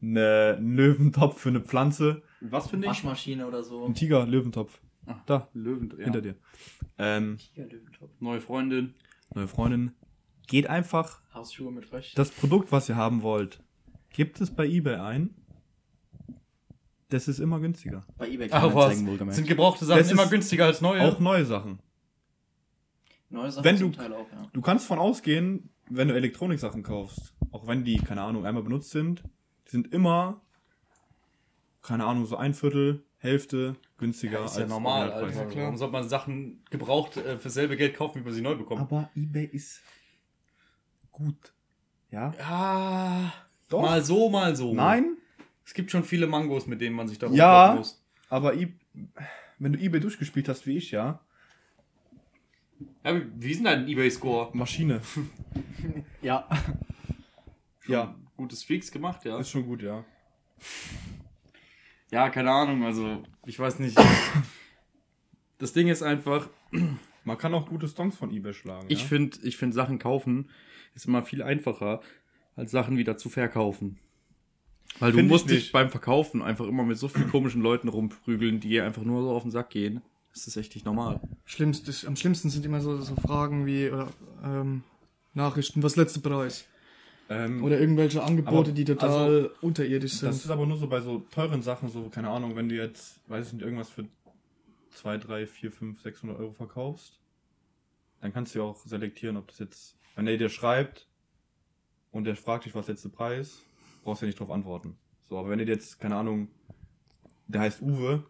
eine, 0.00 0.54
einen 0.56 0.76
Löwentopf 0.76 1.40
für 1.40 1.50
eine 1.50 1.60
Pflanze, 1.60 2.22
Was 2.40 2.68
finde 2.70 2.86
ich? 2.86 2.90
Waschmaschine 2.90 3.46
oder 3.46 3.62
so. 3.62 3.84
ein 3.86 3.94
Tiger-Löwentopf, 3.94 4.80
da, 5.26 5.48
Löwen, 5.54 5.92
ja. 5.98 6.04
hinter 6.04 6.20
dir. 6.20 6.34
Ähm, 6.98 7.38
Neue 8.20 8.40
Freundin. 8.40 8.94
neue 9.34 9.48
Freundin, 9.48 9.92
geht 10.46 10.66
einfach 10.68 11.20
Hausschuhe 11.34 11.70
mit 11.72 11.84
Frösch. 11.86 12.14
das 12.14 12.30
Produkt, 12.30 12.70
was 12.72 12.88
ihr 12.88 12.96
haben 12.96 13.22
wollt, 13.22 13.62
gebt 14.10 14.40
es 14.40 14.50
bei 14.54 14.66
eBay 14.66 14.96
ein. 14.96 15.34
Das 17.10 17.26
ist 17.26 17.38
immer 17.38 17.58
günstiger. 17.58 18.04
Bei 18.18 18.28
Ebay 18.28 18.48
Ach 18.50 18.64
was, 18.64 18.72
Kleinanzeigen 18.72 19.06
wohlgemerkt. 19.06 19.36
sind 19.36 19.48
gebrauchte 19.48 19.84
Sachen 19.86 19.98
Das 20.00 20.10
immer 20.10 20.24
ist 20.24 20.30
günstiger 20.30 20.66
als 20.66 20.80
neue? 20.82 21.00
Auch 21.02 21.18
neue 21.20 21.44
Sachen. 21.46 21.78
Neue 23.30 23.50
Sachen 23.50 23.64
wenn 23.64 23.76
zum 23.78 23.92
du- 23.92 23.96
Teil 23.98 24.12
auch, 24.12 24.30
ja. 24.30 24.46
Du 24.52 24.60
kannst 24.60 24.86
von 24.86 24.98
ausgehen, 24.98 25.70
wenn 25.88 26.08
du 26.08 26.14
Elektroniksachen 26.14 26.82
kaufst, 26.82 27.34
auch 27.50 27.66
wenn 27.66 27.82
die, 27.84 27.96
keine 27.96 28.20
Ahnung, 28.22 28.44
einmal 28.44 28.62
benutzt 28.62 28.90
sind, 28.90 29.22
die 29.66 29.70
sind 29.70 29.92
immer, 29.94 30.42
keine 31.88 32.04
Ahnung, 32.04 32.26
so 32.26 32.36
ein 32.36 32.54
Viertel, 32.54 33.02
Hälfte 33.18 33.74
günstiger 33.96 34.44
ist 34.44 34.56
ja 34.58 34.66
normal, 34.66 35.08
Originalpreis. 35.08 35.38
Alter. 35.38 35.50
klar. 35.50 35.64
Warum 35.64 35.76
sollte 35.76 35.92
man 35.92 36.08
Sachen 36.08 36.62
gebraucht 36.70 37.16
äh, 37.16 37.38
für 37.38 37.50
selbe 37.50 37.76
Geld 37.76 37.96
kaufen, 37.96 38.20
wie 38.20 38.24
man 38.24 38.32
sie 38.32 38.42
neu 38.42 38.54
bekommt? 38.54 38.80
Aber 38.82 39.10
eBay 39.16 39.46
ist 39.46 39.80
gut. 41.10 41.52
Ja? 42.10 42.32
Ja, 42.38 43.32
Doch. 43.68 43.82
mal 43.82 44.04
so, 44.04 44.28
mal 44.30 44.54
so. 44.54 44.72
Nein, 44.74 45.16
Es 45.64 45.74
gibt 45.74 45.90
schon 45.90 46.04
viele 46.04 46.26
Mangos, 46.26 46.66
mit 46.66 46.80
denen 46.80 46.94
man 46.94 47.08
sich 47.08 47.18
da 47.18 47.26
Ja. 47.28 47.74
muss. 47.76 48.02
aber 48.28 48.54
I 48.54 48.74
wenn 49.58 49.72
du 49.72 49.78
eBay 49.80 49.98
durchgespielt 50.00 50.48
hast, 50.48 50.66
wie 50.66 50.76
ich, 50.76 50.92
ja, 50.92 51.20
Ja, 53.04 53.20
wie- 53.36 53.50
ist 53.50 53.56
denn 53.58 53.64
dein 53.64 53.88
Ebay-Score? 53.88 54.50
Maschine. 54.56 55.00
Ja. 56.22 56.48
Ja, 57.88 58.14
Gute 58.36 58.54
Streaks 58.54 58.92
gemacht, 58.92 59.24
ja. 59.24 59.38
ist 59.38 59.50
schon 59.50 59.66
gut, 59.66 59.82
ja. 59.82 60.04
Ja, 62.10 62.30
keine 62.30 62.50
Ahnung, 62.50 62.84
also 62.84 63.22
ich 63.46 63.58
weiß 63.58 63.78
nicht. 63.80 63.98
Das 65.60 65.72
Ding 65.72 65.88
ist 65.88 66.02
einfach, 66.04 66.48
Man 67.24 67.36
kann 67.36 67.52
auch 67.52 67.68
gute 67.68 67.88
Songs 67.88 68.16
von 68.16 68.32
eBay 68.32 68.54
schlagen. 68.54 68.86
ich 68.88 69.00
ja? 69.00 69.06
finde 69.06 69.38
ich 69.42 69.56
find 69.56 69.74
Sachen 69.74 69.98
kaufen 69.98 70.48
ist 70.94 71.06
immer 71.06 71.22
viel 71.22 71.42
einfacher, 71.42 72.00
als 72.56 72.70
Sachen 72.70 72.96
wieder 72.96 73.16
zu 73.18 73.28
verkaufen. 73.28 73.98
Weil 74.98 75.12
du 75.12 75.18
Find 75.18 75.26
ich 75.26 75.32
musst 75.32 75.50
dich 75.50 75.58
nicht. 75.64 75.72
beim 75.72 75.90
Verkaufen 75.90 76.42
einfach 76.42 76.66
immer 76.66 76.84
mit 76.84 76.98
so 76.98 77.08
vielen 77.08 77.30
komischen 77.30 77.60
Leuten 77.62 77.88
rumprügeln, 77.88 78.60
die 78.60 78.70
dir 78.70 78.84
einfach 78.84 79.02
nur 79.02 79.22
so 79.22 79.30
auf 79.30 79.42
den 79.42 79.50
Sack 79.50 79.70
gehen. 79.70 80.00
Das 80.32 80.46
ist 80.46 80.56
echt 80.56 80.74
nicht 80.74 80.86
normal. 80.86 81.20
Schlimmst, 81.44 82.06
am 82.06 82.16
schlimmsten 82.16 82.50
sind 82.50 82.64
immer 82.64 82.80
so, 82.80 82.96
so 82.96 83.14
Fragen 83.14 83.66
wie, 83.66 83.90
oder, 83.90 84.08
ähm, 84.42 84.82
Nachrichten, 85.34 85.82
was 85.82 85.96
letzte 85.96 86.20
Preis? 86.20 86.66
Ähm, 87.28 87.62
Oder 87.62 87.78
irgendwelche 87.78 88.22
Angebote, 88.22 88.70
Aber, 88.70 88.72
die 88.72 88.84
total 88.84 89.50
unterirdisch 89.60 90.14
sind. 90.14 90.28
Das 90.28 90.44
ist 90.44 90.50
aber 90.50 90.66
nur 90.66 90.78
so 90.78 90.88
bei 90.88 91.00
so 91.00 91.20
teuren 91.30 91.62
Sachen, 91.62 91.88
so, 91.88 92.08
keine 92.08 92.30
Ahnung, 92.30 92.56
wenn 92.56 92.68
du 92.68 92.74
jetzt, 92.74 93.20
weiß 93.28 93.48
ich 93.48 93.52
nicht, 93.54 93.62
irgendwas 93.62 93.90
für 93.90 94.06
2, 94.92 95.18
3, 95.18 95.46
4, 95.46 95.72
5, 95.72 96.00
600 96.02 96.38
Euro 96.38 96.52
verkaufst, 96.52 97.20
dann 98.20 98.32
kannst 98.32 98.54
du 98.54 98.60
ja 98.60 98.64
auch 98.64 98.76
selektieren, 98.84 99.36
ob 99.36 99.48
das 99.48 99.58
jetzt, 99.58 99.96
wenn 100.16 100.26
er 100.26 100.38
dir 100.38 100.48
schreibt 100.48 101.06
und 102.10 102.24
der 102.24 102.36
fragt 102.36 102.64
dich, 102.64 102.74
was 102.74 102.86
der 102.86 102.94
letzte 102.94 103.10
Preis, 103.10 103.60
brauchst 104.02 104.22
du 104.22 104.26
ja 104.26 104.28
nicht 104.28 104.40
drauf 104.40 104.50
antworten. 104.50 104.96
So, 105.28 105.38
aber 105.38 105.50
wenn 105.50 105.58
ihr 105.58 105.66
jetzt, 105.66 106.00
keine 106.00 106.16
Ahnung, 106.16 106.48
der 107.46 107.60
heißt 107.60 107.82
Uwe, 107.82 108.24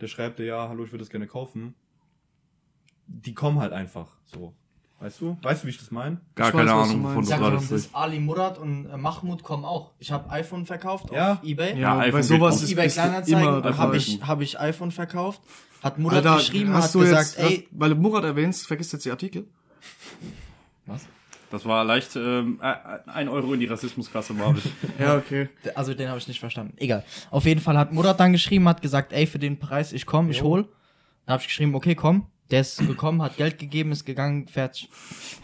der 0.00 0.08
schreibt 0.08 0.40
dir, 0.40 0.46
ja, 0.46 0.68
hallo, 0.68 0.84
ich 0.84 0.90
würde 0.90 1.04
das 1.04 1.10
gerne 1.10 1.26
kaufen, 1.26 1.74
die 3.06 3.34
kommen 3.34 3.60
halt 3.60 3.72
einfach, 3.72 4.16
so. 4.24 4.54
Weißt 5.00 5.20
du? 5.20 5.36
Weißt 5.40 5.62
du, 5.62 5.66
wie 5.66 5.70
ich 5.70 5.78
das 5.78 5.90
meine? 5.90 6.20
Gar 6.34 6.48
Ich 6.48 6.54
weiß, 6.54 6.60
keine 6.66 6.70
was 6.78 6.88
du 6.88 6.92
Ahnung, 6.94 7.04
wovon 7.04 7.22
du 7.22 7.28
Sag 7.28 7.38
gerade 7.40 7.56
sprichst. 7.60 7.86
das 7.86 7.94
Ali 7.94 8.20
Murat 8.20 8.58
und 8.58 8.86
äh, 8.86 8.96
Mahmoud 8.98 9.42
kommen 9.42 9.64
auch. 9.64 9.92
Ich 9.98 10.12
habe 10.12 10.28
iPhone 10.30 10.66
verkauft 10.66 11.06
Ja. 11.10 11.32
auf 11.32 11.42
Ebay. 11.42 11.78
ja, 11.78 11.98
iPhone 11.98 12.12
bei 12.12 12.18
geht 12.18 12.24
sowas. 12.28 12.56
Auf 12.56 12.62
ist, 12.64 12.70
Ebay 12.72 12.86
du 12.88 12.92
Kleinanzeigen 12.92 13.78
habe 13.78 13.96
ich, 13.96 14.20
hab 14.22 14.40
ich 14.42 14.60
iPhone 14.60 14.90
verkauft. 14.90 15.40
Hat 15.82 15.98
Murat 15.98 16.18
Alter, 16.18 16.36
geschrieben, 16.36 16.74
hast 16.74 16.88
hat 16.88 16.94
du 16.94 16.98
gesagt, 17.00 17.28
jetzt, 17.30 17.38
ey, 17.38 17.56
hast, 17.56 17.80
weil 17.80 17.90
du 17.90 17.96
Murat 17.96 18.24
erwähnst, 18.24 18.66
vergisst 18.66 18.92
jetzt 18.92 19.06
die 19.06 19.10
Artikel. 19.10 19.46
Das 21.50 21.64
war 21.64 21.84
leicht 21.84 22.14
ähm, 22.14 22.60
äh, 22.62 22.74
ein 23.10 23.28
Euro 23.28 23.54
in 23.54 23.60
die 23.60 23.66
Rassismuskasse, 23.66 24.34
Marvin. 24.34 24.62
Ja, 25.00 25.16
okay. 25.16 25.48
also 25.74 25.94
den 25.94 26.08
habe 26.08 26.18
ich 26.18 26.28
nicht 26.28 26.38
verstanden. 26.38 26.74
Egal. 26.76 27.04
Auf 27.30 27.44
jeden 27.44 27.60
Fall 27.60 27.76
hat 27.76 27.92
Murat 27.92 28.20
dann 28.20 28.32
geschrieben, 28.32 28.68
hat 28.68 28.82
gesagt, 28.82 29.12
ey, 29.12 29.26
für 29.26 29.38
den 29.40 29.58
Preis, 29.58 29.92
ich 29.92 30.06
komm, 30.06 30.30
ich 30.30 30.42
hol. 30.42 30.68
Dann 31.26 31.32
habe 31.32 31.40
ich 31.42 31.48
geschrieben, 31.48 31.74
okay, 31.74 31.94
komm. 31.96 32.26
Der 32.50 32.62
ist 32.62 32.78
gekommen, 32.86 33.22
hat 33.22 33.36
Geld 33.36 33.58
gegeben, 33.58 33.92
ist 33.92 34.04
gegangen, 34.04 34.48
fertig. 34.48 34.88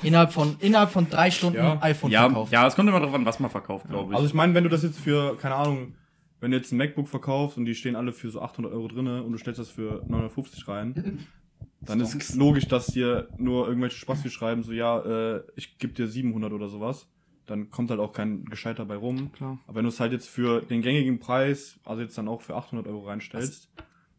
Innerhalb 0.03 0.33
von, 0.33 0.57
innerhalb 0.61 0.91
von 0.91 1.09
drei 1.09 1.31
Stunden 1.31 1.59
Ja. 1.59 1.79
iPhone 1.83 2.11
ja, 2.11 2.23
verkauft. 2.23 2.53
ja, 2.53 2.67
es 2.67 2.75
kommt 2.75 2.89
immer 2.89 2.99
darauf 3.01 3.15
an, 3.15 3.25
was 3.25 3.39
man 3.39 3.51
verkauft, 3.51 3.89
glaube 3.89 4.13
ich. 4.13 4.17
Also 4.17 4.27
ich 4.27 4.35
meine, 4.35 4.55
wenn 4.55 4.65
du 4.65 4.71
das 4.71 4.83
jetzt 4.83 4.99
für, 4.99 5.37
keine 5.37 5.55
Ahnung, 5.55 5.95
wenn 6.41 6.51
du 6.51 6.57
jetzt 6.57 6.73
ein 6.73 6.77
MacBook 6.79 7.09
verkaufst 7.09 7.57
und 7.59 7.65
die 7.65 7.75
stehen 7.75 7.97
alle 7.97 8.13
für 8.13 8.31
so 8.31 8.41
800 8.43 8.73
Euro 8.73 8.89
drinne 8.89 9.23
und 9.23 9.33
du 9.33 9.39
stellst 9.39 9.61
das 9.61 9.71
für 9.71 10.03
950 10.07 10.67
rein, 10.69 11.27
dann 11.81 12.01
ist 12.01 12.15
es 12.15 12.35
logisch, 12.35 12.67
dass 12.67 12.87
dir 12.87 13.29
nur 13.39 13.69
irgendwelche 13.69 13.97
Spasti 13.99 14.29
schreiben, 14.31 14.63
so 14.63 14.73
ja, 14.73 14.99
äh, 15.37 15.43
ich 15.55 15.79
gebe 15.79 15.93
dir 15.93 16.09
700 16.09 16.53
oder 16.53 16.69
sowas. 16.69 17.09
Dann 17.47 17.71
kommt 17.71 17.91
halt 17.91 18.01
auch 18.01 18.13
kein 18.13 18.45
Gescheiter 18.47 18.85
bei 18.85 18.97
rum. 18.97 19.31
Klar. 19.33 19.59
Aber 19.69 19.77
wenn 19.77 19.85
du 19.85 19.91
es 19.91 20.01
halt 20.01 20.11
jetzt 20.11 20.29
für 20.29 20.63
den 20.63 20.83
gängigen 20.83 21.21
Preis, 21.21 21.79
also 21.85 22.03
jetzt 22.03 22.19
dann 22.19 22.27
auch 22.27 22.43
für 22.43 22.57
800 22.57 22.89
Euro 22.89 23.07
reinstellst, 23.07 23.71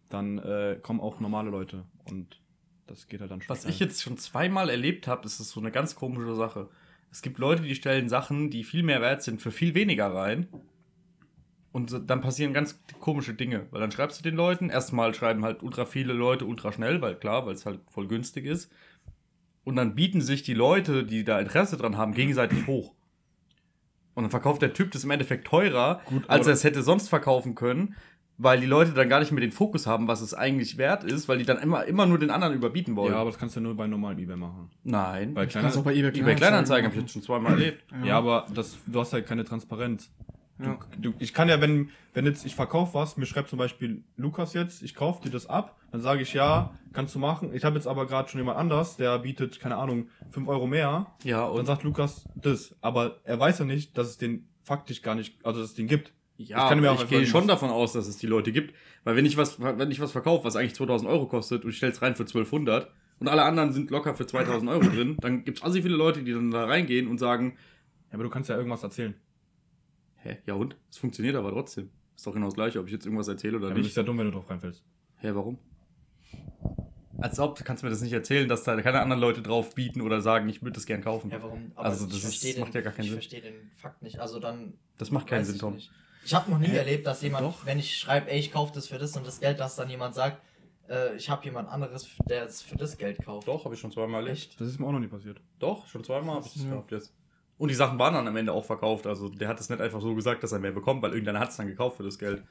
dann 0.08 0.38
äh, 0.38 0.78
kommen 0.82 1.02
auch 1.02 1.20
normale 1.20 1.50
Leute 1.50 1.84
und 2.10 2.40
das 2.88 3.08
geht 3.08 3.22
halt 3.22 3.32
dann 3.32 3.42
schon. 3.42 3.50
Was 3.50 3.62
schnell. 3.62 3.74
ich 3.74 3.80
jetzt 3.80 4.02
schon 4.02 4.18
zweimal 4.18 4.70
erlebt 4.70 5.08
habe, 5.08 5.26
ist 5.26 5.40
es 5.40 5.52
so 5.52 5.60
eine 5.60 5.72
ganz 5.72 5.96
komische 5.96 6.36
Sache. 6.36 6.70
Es 7.12 7.22
gibt 7.22 7.38
Leute, 7.38 7.62
die 7.62 7.76
stellen 7.76 8.10
Sachen, 8.10 8.50
die 8.50 8.64
viel 8.64 8.84
mehr 8.84 9.02
wert 9.02 9.24
sind, 9.24 9.42
für 9.42 9.52
viel 9.52 9.76
weniger 9.76 10.14
rein. 10.14 10.48
Und 11.72 12.10
dann 12.10 12.22
passieren 12.22 12.54
ganz 12.54 12.80
komische 13.00 13.34
Dinge. 13.34 13.68
Weil 13.72 13.82
dann 13.82 13.92
schreibst 13.92 14.20
du 14.20 14.24
den 14.24 14.36
Leuten, 14.36 14.70
erstmal 14.70 15.14
schreiben 15.14 15.46
halt 15.46 15.62
ultra 15.62 15.86
viele 15.86 16.14
Leute 16.14 16.46
ultra 16.46 16.72
schnell, 16.72 17.02
weil 17.02 17.16
klar, 17.16 17.46
weil 17.46 17.54
es 17.54 17.66
halt 17.66 17.80
voll 17.90 18.08
günstig 18.08 18.46
ist. 18.46 18.72
Und 19.64 19.76
dann 19.76 19.96
bieten 19.96 20.22
sich 20.22 20.44
die 20.44 20.54
Leute, 20.54 21.04
die 21.04 21.24
da 21.24 21.40
Interesse 21.40 21.78
dran 21.78 21.98
haben, 21.98 22.14
gegenseitig 22.14 22.68
hoch. 22.68 22.94
Und 24.16 24.24
dann 24.24 24.32
verkauft 24.32 24.64
der 24.64 24.74
Typ 24.74 24.92
das 24.92 25.04
im 25.04 25.12
Endeffekt 25.12 25.46
teurer, 25.46 26.02
Gut, 26.06 26.28
als 26.28 26.48
er 26.48 26.54
es 26.54 26.64
hätte 26.64 26.82
sonst 26.82 27.10
verkaufen 27.10 27.54
können, 27.54 27.96
weil 28.38 28.60
die 28.60 28.68
Leute 28.68 28.92
dann 28.92 29.10
gar 29.10 29.20
nicht 29.20 29.32
mehr 29.32 29.42
den 29.42 29.52
Fokus 29.52 29.88
haben, 29.88 30.08
was 30.08 30.22
es 30.22 30.34
eigentlich 30.34 30.78
wert 30.78 31.04
ist, 31.04 31.28
weil 31.28 31.40
die 31.40 31.46
dann 31.46 31.58
immer, 31.58 31.86
immer 31.86 32.06
nur 32.06 32.20
den 32.20 32.30
anderen 32.30 32.54
überbieten 32.54 32.96
wollen. 32.96 33.14
ja, 33.14 33.20
aber 33.20 33.32
das 33.32 33.40
kannst 33.40 33.56
du 33.56 33.60
ja 33.60 33.64
nur 33.64 33.76
bei 33.76 33.88
normalen 33.88 34.20
eBay 34.20 34.36
machen. 34.36 34.70
Nein. 34.84 35.34
Bei 35.34 35.46
Du 35.46 35.60
kannst 35.60 35.78
auch 35.78 35.84
bei 35.84 35.94
eBay 35.94 36.12
eBay 36.20 36.36
Kleinanzeigen 36.36 36.86
habe 36.86 36.96
ich 36.96 37.02
jetzt 37.02 37.14
schon 37.14 37.24
zweimal 37.24 37.54
erlebt. 37.54 37.84
Ja, 38.04 38.18
aber 38.18 38.46
das, 38.54 38.78
du 38.86 39.00
hast 39.00 39.14
halt 39.14 39.26
keine 39.26 39.44
Transparenz. 39.44 40.12
Ja. 40.60 40.78
Du, 41.00 41.12
du, 41.12 41.18
ich 41.20 41.34
kann 41.34 41.50
ja, 41.50 41.62
wenn, 41.62 41.90
wenn 42.14 42.26
jetzt 42.26 42.46
ich 42.46 42.56
verkaufe 42.56 42.96
was, 42.96 43.18
mir 43.18 43.26
schreibt 43.28 43.50
zum 43.50 43.60
Beispiel 43.60 44.04
Lukas 44.16 44.54
jetzt, 44.54 44.82
ich 44.82 44.96
kaufe 44.96 45.22
dir 45.24 45.30
das 45.30 45.48
ab, 45.48 45.76
dann 45.92 46.02
sage 46.02 46.22
ich 46.24 46.34
ja, 46.34 46.72
kannst 46.94 47.14
du 47.16 47.20
machen. 47.20 47.52
Ich 47.54 47.64
habe 47.64 47.76
jetzt 47.76 47.88
aber 47.88 48.08
gerade 48.08 48.30
schon 48.30 48.40
jemand 48.40 48.58
anders, 48.58 48.98
der 48.98 49.20
bietet, 49.20 49.60
keine 49.60 49.78
Ahnung, 49.78 50.10
5 50.32 50.48
Euro 50.48 50.66
mehr. 50.68 51.08
Ja, 51.24 51.44
Und 51.44 51.50
dann 51.50 51.60
und 51.60 51.66
sagt 51.68 51.84
Lukas 51.84 52.28
das. 52.36 52.76
Aber 52.82 53.20
er 53.24 53.40
weiß 53.40 53.60
ja 53.60 53.66
nicht, 53.66 53.98
dass 53.98 54.08
es 54.08 54.18
den 54.18 54.48
faktisch 54.64 55.02
gar 55.02 55.16
nicht, 55.16 55.46
also 55.46 55.62
dass 55.62 55.70
es 55.70 55.76
den 55.76 55.88
gibt. 55.88 56.12
Ja, 56.38 56.64
ich 56.64 56.70
kann 56.70 56.80
mir 56.82 56.90
aber 56.90 57.00
auch 57.00 57.04
ich 57.04 57.10
gehe 57.10 57.26
schon 57.26 57.48
davon 57.48 57.70
aus, 57.70 57.94
dass 57.94 58.08
es 58.08 58.18
die 58.18 58.28
Leute 58.28 58.52
gibt. 58.52 58.74
Weil 59.04 59.16
wenn 59.16 59.26
ich 59.26 59.38
was, 59.38 59.60
wenn 59.60 59.92
ich 59.92 60.00
was 60.00 60.12
verkaufe, 60.12 60.44
was 60.46 60.56
eigentlich 60.56 60.76
2000 60.76 61.10
Euro 61.10 61.28
kostet 61.28 61.64
und 61.64 61.72
ich 61.72 61.78
stelle 61.78 61.92
es 61.92 62.02
rein 62.02 62.16
für 62.16 62.24
1200 62.24 62.92
und 63.20 63.28
alle 63.28 63.44
anderen 63.44 63.72
sind 63.74 63.90
locker 63.90 64.14
für 64.16 64.26
2000 64.28 64.70
Euro 64.70 64.84
drin, 64.84 65.18
dann 65.20 65.44
gibt 65.44 65.58
es 65.60 65.64
also 65.64 65.82
viele 65.82 65.96
Leute, 65.96 66.24
die 66.24 66.34
dann 66.34 66.52
da 66.52 66.66
reingehen 66.66 67.08
und 67.08 67.18
sagen, 67.18 67.58
Ja, 68.10 68.14
aber 68.16 68.24
du 68.24 68.30
kannst 68.30 68.50
ja 68.50 68.56
irgendwas 68.58 68.84
erzählen. 68.84 69.16
hä, 70.18 70.38
ja 70.46 70.54
und? 70.54 70.76
Es 70.90 70.98
funktioniert 70.98 71.36
aber 71.36 71.52
trotzdem. 71.52 71.90
Ist 72.16 72.26
doch 72.28 72.34
genau 72.34 72.48
das 72.48 72.56
gleiche, 72.56 72.80
ob 72.80 72.88
ich 72.88 72.94
jetzt 72.94 73.06
irgendwas 73.06 73.28
erzähle 73.28 73.58
oder 73.58 73.68
Ja, 73.70 73.74
du 73.74 73.76
bist 73.78 73.90
nicht. 73.90 73.98
ja 73.98 74.04
dumm, 74.04 74.18
wenn 74.18 74.26
du 74.26 74.32
drauf 74.32 74.50
reinfällst. 74.50 74.84
Hä, 75.18 75.32
warum? 75.34 75.58
Als 77.20 77.40
ob, 77.40 77.58
du 77.58 77.64
kannst 77.64 77.84
mir 77.84 77.90
das 77.90 78.02
nicht 78.02 78.14
erzählen, 78.14 78.48
dass 78.48 78.64
da 78.64 78.80
keine 78.82 79.00
anderen 79.02 79.20
Leute 79.22 79.42
drauf 79.42 79.74
bieten 79.74 80.02
oder 80.02 80.22
sagen, 80.22 80.48
ich 80.50 80.62
würde 80.62 80.74
das 80.74 80.86
gern 80.86 81.02
kaufen. 81.02 81.32
Ja, 81.32 81.42
warum? 81.42 81.72
Also 81.76 82.06
ich 82.06 82.14
das 82.14 82.24
ist- 82.26 82.44
den, 82.44 82.60
macht 82.60 82.76
ja 82.76 82.82
gar 82.82 82.94
keinen 82.94 83.06
ich 83.06 83.10
Sinn. 83.10 83.18
verstehe 83.20 83.42
den 83.42 83.72
Fakt 83.78 84.04
nicht. 84.04 84.20
Also 84.20 84.40
dann. 84.40 84.74
Das 84.98 85.10
macht 85.10 85.26
keinen 85.28 85.44
Sinn, 85.44 85.56
ich 85.56 85.62
Tom. 85.62 85.74
nicht. 85.76 85.92
Ich 86.26 86.34
habe 86.34 86.52
noch 86.52 86.60
nie 86.60 86.68
erlebt, 86.76 87.08
dass 87.08 87.22
jemand, 87.22 87.66
wenn 87.66 87.80
ich 87.80 87.98
schreibe, 87.98 88.30
ey, 88.30 88.40
ich 88.40 88.52
kaufe 88.52 88.74
das 88.74 88.88
für 88.88 88.98
das 88.98 89.16
und 89.16 89.26
das 89.26 89.40
Geld, 89.40 89.60
dass 89.60 89.76
dann 89.78 89.90
jemand 89.90 90.14
sagt, 90.16 90.42
äh, 90.90 91.16
ich 91.16 91.30
habe 91.30 91.44
jemand 91.46 91.70
anderes, 91.70 92.08
der 92.30 92.44
es 92.46 92.62
für 92.62 92.76
das 92.76 92.98
Geld 92.98 93.24
kauft. 93.24 93.48
Doch, 93.48 93.64
habe 93.66 93.76
ich 93.76 93.80
schon 93.82 93.92
zweimal 93.92 94.22
erlebt. 94.22 94.38
Echt? 94.38 94.60
Das 94.62 94.68
ist 94.68 94.80
mir 94.80 94.88
auch 94.88 94.92
noch 94.92 95.00
nie 95.00 95.08
passiert. 95.08 95.40
Doch, 95.60 95.88
schon 95.88 96.04
zweimal 96.04 96.36
habe 96.36 96.46
ich 96.48 96.54
das 96.54 96.64
Ja. 96.64 96.70
gehabt 96.72 96.92
jetzt. 96.92 97.14
Und 97.58 97.70
die 97.70 97.76
Sachen 97.76 97.98
waren 97.98 98.14
dann 98.14 98.28
am 98.28 98.36
Ende 98.36 98.52
auch 98.54 98.66
verkauft. 98.66 99.08
Also 99.08 99.30
der 99.30 99.48
hat 99.48 99.60
es 99.60 99.70
nicht 99.70 99.82
einfach 99.82 100.02
so 100.02 100.14
gesagt, 100.14 100.44
dass 100.44 100.52
er 100.52 100.60
mehr 100.60 100.72
bekommt, 100.74 101.02
weil 101.02 101.12
irgendeiner 101.12 101.40
hat 101.40 101.50
es 101.50 101.58
dann 101.58 101.68
gekauft 101.68 101.98
für 101.98 102.04
das 102.04 102.20
Geld. 102.20 102.44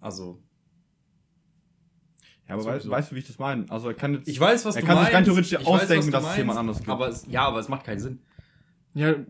Also, 0.00 0.40
Ja, 2.48 2.54
aber 2.54 2.64
weißt, 2.64 2.88
weißt 2.88 3.10
du, 3.10 3.14
wie 3.14 3.18
ich 3.20 3.26
das 3.26 3.38
meine? 3.38 3.66
Also 3.68 3.88
er 3.88 3.94
kann 3.94 4.14
jetzt. 4.14 4.26
ich 4.28 4.40
weiß, 4.40 4.64
was 4.64 4.74
er 4.76 4.80
du 4.80 4.86
kann 4.86 4.96
meinst. 4.96 5.08
sich 5.10 5.16
rein 5.16 5.24
theoretisch 5.24 5.52
Ich 5.52 5.58
weiß, 5.60 5.66
ausdenken, 5.66 6.06
du 6.06 6.12
dass 6.12 6.30
es 6.30 6.36
jemand 6.38 6.58
anderes 6.58 6.78
gibt. 6.78 6.88
Aber 6.90 7.08
es, 7.08 7.26
ja, 7.28 7.42
aber 7.46 7.58
es 7.60 7.68
macht 7.68 7.84
keinen 7.84 8.00
Sinn. 8.00 8.20
Ja, 8.94 9.10
äh, 9.10 9.24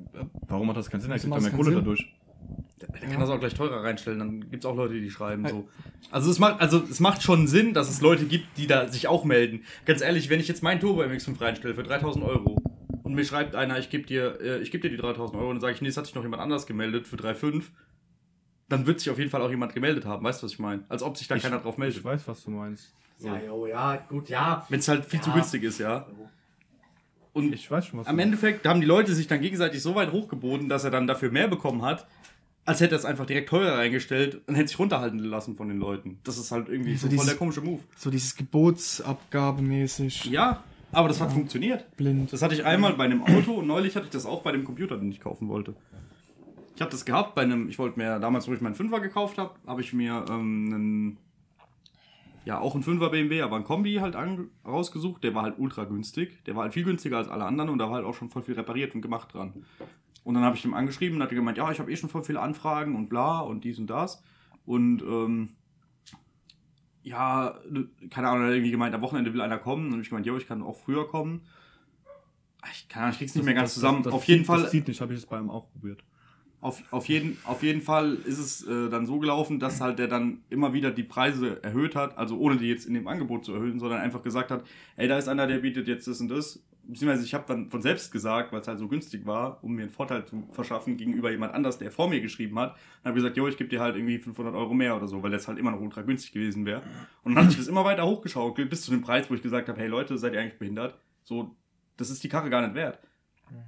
Warum 0.47 0.69
hat 0.71 0.77
das 0.77 0.89
keinen 0.89 1.01
Sinn? 1.01 1.11
Er 1.11 1.19
kriegt 1.19 1.33
doch 1.33 1.41
mehr 1.41 1.51
Kohle 1.51 1.65
Sinn. 1.71 1.75
dadurch. 1.75 2.15
Der 2.81 3.09
kann 3.11 3.21
das 3.21 3.29
auch 3.31 3.41
gleich 3.41 3.55
teurer 3.55 3.83
reinstellen, 3.83 4.19
dann 4.21 4.51
gibt 4.51 4.65
es 4.65 4.67
auch 4.71 4.77
Leute, 4.77 4.95
die 5.01 5.11
schreiben 5.11 5.47
so. 5.49 5.69
Also 6.11 6.31
es 6.31 6.39
macht, 6.39 6.61
also 6.61 6.83
es 6.89 7.01
macht 7.01 7.23
schon 7.23 7.47
Sinn, 7.49 7.75
dass 7.75 7.89
es 7.91 8.01
Leute 8.01 8.25
gibt, 8.27 8.57
die 8.57 8.67
da 8.67 8.87
sich 8.89 9.09
auch 9.09 9.25
melden. 9.25 9.65
Ganz 9.85 10.01
ehrlich, 10.01 10.31
wenn 10.31 10.39
ich 10.41 10.47
jetzt 10.49 10.63
meinen 10.63 10.81
Turbo 10.81 11.03
MX5 11.03 11.41
reinstelle 11.41 11.75
für 11.75 11.83
3000 11.83 12.25
Euro 12.25 12.57
und 13.03 13.15
mir 13.15 13.25
schreibt 13.25 13.55
einer, 13.57 13.79
ich 13.79 13.91
gebe 13.91 14.07
dir, 14.07 14.41
äh, 14.41 14.59
ich 14.61 14.71
gebe 14.71 14.89
dir 14.89 14.97
die 14.97 15.01
3000 15.03 15.37
Euro 15.39 15.49
und 15.51 15.57
dann 15.57 15.61
sage 15.61 15.75
ich, 15.75 15.81
nee, 15.83 15.89
es 15.89 15.97
hat 15.97 16.07
sich 16.07 16.15
noch 16.15 16.23
jemand 16.23 16.41
anders 16.43 16.67
gemeldet 16.67 17.07
für 17.09 17.17
3,5, 17.17 17.65
dann 18.69 18.87
wird 18.87 19.01
sich 19.01 19.11
auf 19.11 19.19
jeden 19.19 19.31
Fall 19.31 19.43
auch 19.43 19.51
jemand 19.51 19.75
gemeldet 19.75 20.05
haben. 20.05 20.25
Weißt 20.25 20.41
du, 20.43 20.47
was 20.47 20.53
ich 20.53 20.59
meine? 20.59 20.85
Als 20.89 21.03
ob 21.03 21.17
sich 21.17 21.27
da 21.27 21.35
Ich- 21.37 21.43
keiner 21.43 21.59
drauf 21.59 21.79
meldet. 21.79 21.99
Ich 21.99 22.05
weiß, 22.05 22.29
was 22.29 22.45
du 22.45 22.51
meinst. 22.51 22.93
Ja, 23.19 23.37
jo, 23.41 23.67
ja, 23.67 23.97
gut, 24.09 24.29
ja. 24.29 24.65
Wenn 24.69 24.79
es 24.79 24.87
halt 24.89 25.05
viel 25.05 25.21
zu 25.21 25.31
Ja. 25.31 25.35
günstig 25.37 25.65
ist, 25.65 25.79
ja. 25.79 26.07
Und 27.33 27.53
Ich 27.53 27.71
weiß 27.71 27.87
schon, 27.87 28.01
was 28.01 28.07
am 28.07 28.19
Endeffekt 28.19 28.67
haben 28.67 28.81
die 28.81 28.87
Leute 28.87 29.15
sich 29.15 29.27
dann 29.27 29.41
gegenseitig 29.41 29.83
so 29.83 29.95
weit 29.95 30.13
hochgeboten, 30.13 30.69
dass 30.69 30.85
er 30.85 30.91
dann 30.91 31.07
dafür 31.07 31.31
mehr 31.31 31.47
bekommen 31.49 31.83
hat, 31.83 32.07
als 32.69 32.81
hätte 32.81 32.95
er 32.95 32.99
es 32.99 33.05
einfach 33.05 33.25
direkt 33.27 33.49
teurer 33.49 33.79
reingestellt 33.79 34.41
und 34.47 34.55
hätte 34.55 34.69
sich 34.69 34.79
runterhalten 34.79 35.19
lassen 35.21 35.57
von 35.57 35.69
den 35.69 35.79
Leuten. 35.79 36.19
Das 36.25 36.37
ist 36.39 36.51
halt 36.53 36.69
irgendwie 36.69 36.95
so 36.95 37.01
voll 37.07 37.11
dieses- 37.11 37.27
der 37.27 37.37
komische 37.37 37.61
Move. 37.63 37.81
so 37.97 38.11
dieses 38.11 38.37
Gebotsabgabemäßig 38.37 40.27
Ja, 40.27 40.63
aber 40.93 41.09
das 41.09 41.21
hat 41.21 41.33
funktioniert. 41.33 41.85
blind. 41.97 42.33
Das 42.33 42.43
hatte 42.43 42.55
ich 42.55 42.65
einmal 42.65 42.95
bei 42.95 43.05
einem 43.05 43.23
Auto 43.23 43.55
und 43.55 43.67
neulich 43.67 43.97
hatte 43.97 44.07
ich 44.07 44.13
das 44.13 44.27
auch 44.27 44.43
bei 44.43 44.53
dem 44.53 44.65
Computer, 44.65 44.97
den 44.97 45.11
ich 45.11 45.21
kaufen 45.21 45.49
wollte. 45.49 45.75
Ich 46.75 46.81
habe 46.81 46.91
das 46.91 47.05
gehabt 47.05 47.35
bei 47.35 47.43
einem, 47.43 47.69
ich 47.69 47.79
wollte 47.79 47.99
mir 47.99 48.19
damals, 48.21 48.47
wo 48.49 48.53
ich 48.53 48.61
meinen 48.61 48.75
Fünfer 48.77 49.01
gekauft 49.01 49.39
habe, 49.39 49.55
habe 49.67 49.81
ich 49.81 49.93
mir 49.93 50.25
ähm, 50.29 50.73
einen, 50.73 51.17
ja 52.45 52.61
auch 52.61 52.75
einen 52.75 52.85
Fünfer 52.85 53.11
BMW, 53.11 53.43
aber 53.43 53.57
ein 53.57 53.65
Kombi 53.65 53.95
halt 53.97 54.15
an, 54.15 54.49
rausgesucht. 54.65 55.25
Der 55.25 55.35
war 55.35 55.43
halt 55.43 55.55
ultra 55.59 55.85
günstig. 55.85 56.45
Der 56.45 56.55
war 56.55 56.63
halt 56.65 56.75
viel 56.75 56.85
günstiger 56.85 57.17
als 57.19 57.29
alle 57.29 57.45
anderen 57.45 57.71
und 57.71 57.79
da 57.79 57.87
war 57.87 57.95
halt 57.97 58.05
auch 58.07 58.15
schon 58.15 58.31
voll 58.31 58.43
viel 58.43 58.55
repariert 58.55 58.95
und 58.95 59.03
gemacht 59.03 59.35
dran. 59.35 59.65
Und 60.25 60.35
dann 60.35 60.45
habe 60.45 60.57
ich 60.57 60.65
ihm 60.65 60.75
angeschrieben 60.75 61.17
und 61.17 61.23
hat 61.23 61.31
er 61.31 61.37
gemeint, 61.37 61.59
ja, 61.59 61.71
ich 61.71 61.79
habe 61.81 61.91
eh 61.91 61.97
schon 61.97 62.11
voll 62.11 62.25
viele 62.25 62.41
Anfragen 62.41 62.97
und 62.97 63.09
bla 63.09 63.41
und 63.41 63.65
dies 63.65 63.79
und 63.79 63.89
das. 63.89 64.23
Und 64.67 65.03
ähm, 65.03 65.51
ja, 67.03 67.59
keine 68.11 68.29
Ahnung, 68.29 68.43
er 68.43 68.49
hat 68.49 68.55
irgendwie 68.55 68.71
gemeint, 68.71 68.95
am 68.95 69.01
Wochenende 69.01 69.33
will 69.33 69.41
einer 69.41 69.59
kommen. 69.59 69.93
Und 69.93 70.01
ich 70.01 70.11
gemeint, 70.11 70.27
jo, 70.27 70.37
ich 70.37 70.47
kann 70.47 70.63
auch 70.63 70.77
früher 70.77 71.09
kommen. 71.09 71.43
Ich 72.73 72.89
kann, 72.89 73.11
ich 73.11 73.19
krieg's 73.19 73.35
nicht 73.35 73.45
mehr 73.45 73.55
ganz 73.55 73.75
zusammen. 73.75 74.03
Das, 74.03 74.13
auf 74.13 74.25
jeden 74.25 74.41
zieht, 74.41 74.47
Fall, 74.47 74.63
Das 74.63 74.71
zieht 74.71 74.89
nicht, 74.89 75.01
habe 75.01 75.15
ich 75.15 75.21
es 75.21 75.27
bei 75.27 75.39
ihm 75.39 75.49
auch 75.49 75.71
probiert. 75.71 76.03
auf, 76.61 76.83
auf, 76.91 77.09
jeden, 77.09 77.39
auf 77.45 77.63
jeden 77.63 77.81
Fall 77.81 78.15
ist 78.25 78.39
es 78.39 78.67
äh, 78.67 78.91
dann 78.91 79.07
so 79.07 79.19
gelaufen, 79.21 79.61
dass 79.61 79.81
halt 79.81 79.99
der 79.99 80.09
dann 80.09 80.43
immer 80.51 80.73
wieder 80.73 80.91
die 80.91 81.05
Preise 81.05 81.63
erhöht 81.63 81.95
hat, 81.95 82.19
also 82.19 82.37
ohne 82.39 82.57
die 82.57 82.67
jetzt 82.67 82.85
in 82.85 82.95
dem 82.95 83.07
Angebot 83.07 83.45
zu 83.45 83.55
erhöhen, 83.55 83.79
sondern 83.79 84.01
einfach 84.01 84.23
gesagt 84.23 84.51
hat, 84.51 84.65
ey, 84.97 85.09
da 85.09 85.17
ist 85.17 85.29
einer, 85.29 85.47
der 85.47 85.59
bietet 85.59 85.87
jetzt 85.89 86.09
das 86.09 86.21
und 86.21 86.29
das. 86.29 86.63
Beziehungsweise 86.89 87.23
ich 87.23 87.35
habe 87.35 87.45
dann 87.47 87.69
von 87.69 87.83
selbst 87.83 88.11
gesagt, 88.11 88.51
weil 88.51 88.61
es 88.61 88.67
halt 88.67 88.79
so 88.79 88.89
günstig 88.89 89.27
war, 89.27 89.63
um 89.63 89.75
mir 89.75 89.83
einen 89.83 89.91
Vorteil 89.91 90.25
zu 90.25 90.49
verschaffen 90.53 90.97
gegenüber 90.97 91.31
jemand 91.31 91.53
anders, 91.53 91.77
der 91.79 91.91
vor 91.91 92.09
mir 92.09 92.23
geschrieben 92.23 92.59
hat, 92.59 92.77
dann 93.03 93.11
habe 93.11 93.19
ich 93.19 93.23
gesagt, 93.23 93.37
jo, 93.37 93.47
ich 93.47 93.59
gebe 93.59 93.69
dir 93.69 93.81
halt 93.81 93.95
irgendwie 93.95 94.19
500 94.19 94.55
Euro 94.55 94.73
mehr 94.73 94.97
oder 94.97 95.07
so, 95.07 95.23
weil 95.23 95.31
das 95.31 95.47
halt 95.49 95.59
immer 95.59 95.71
noch 95.71 95.81
ultra 95.81 96.01
günstig 96.01 96.33
gewesen 96.33 96.65
wäre. 96.65 96.83
Und 97.25 97.35
dann 97.35 97.45
hat 97.45 97.51
sich 97.51 97.61
das 97.61 97.69
immer 97.69 97.85
weiter 97.85 98.07
hochgeschaukelt, 98.07 98.71
bis 98.71 98.83
zu 98.83 98.91
dem 98.91 99.03
Preis, 99.03 99.29
wo 99.29 99.35
ich 99.35 99.43
gesagt 99.43 99.69
habe, 99.69 99.79
hey 99.79 99.87
Leute, 99.87 100.17
seid 100.17 100.33
ihr 100.33 100.41
eigentlich 100.41 100.59
behindert? 100.59 100.99
So, 101.25 101.55
das 101.99 102.09
ist 102.09 102.25
die 102.25 102.31
Karre 102.31 102.49
gar 102.49 102.63
nicht 102.63 102.75
wert. 102.75 102.99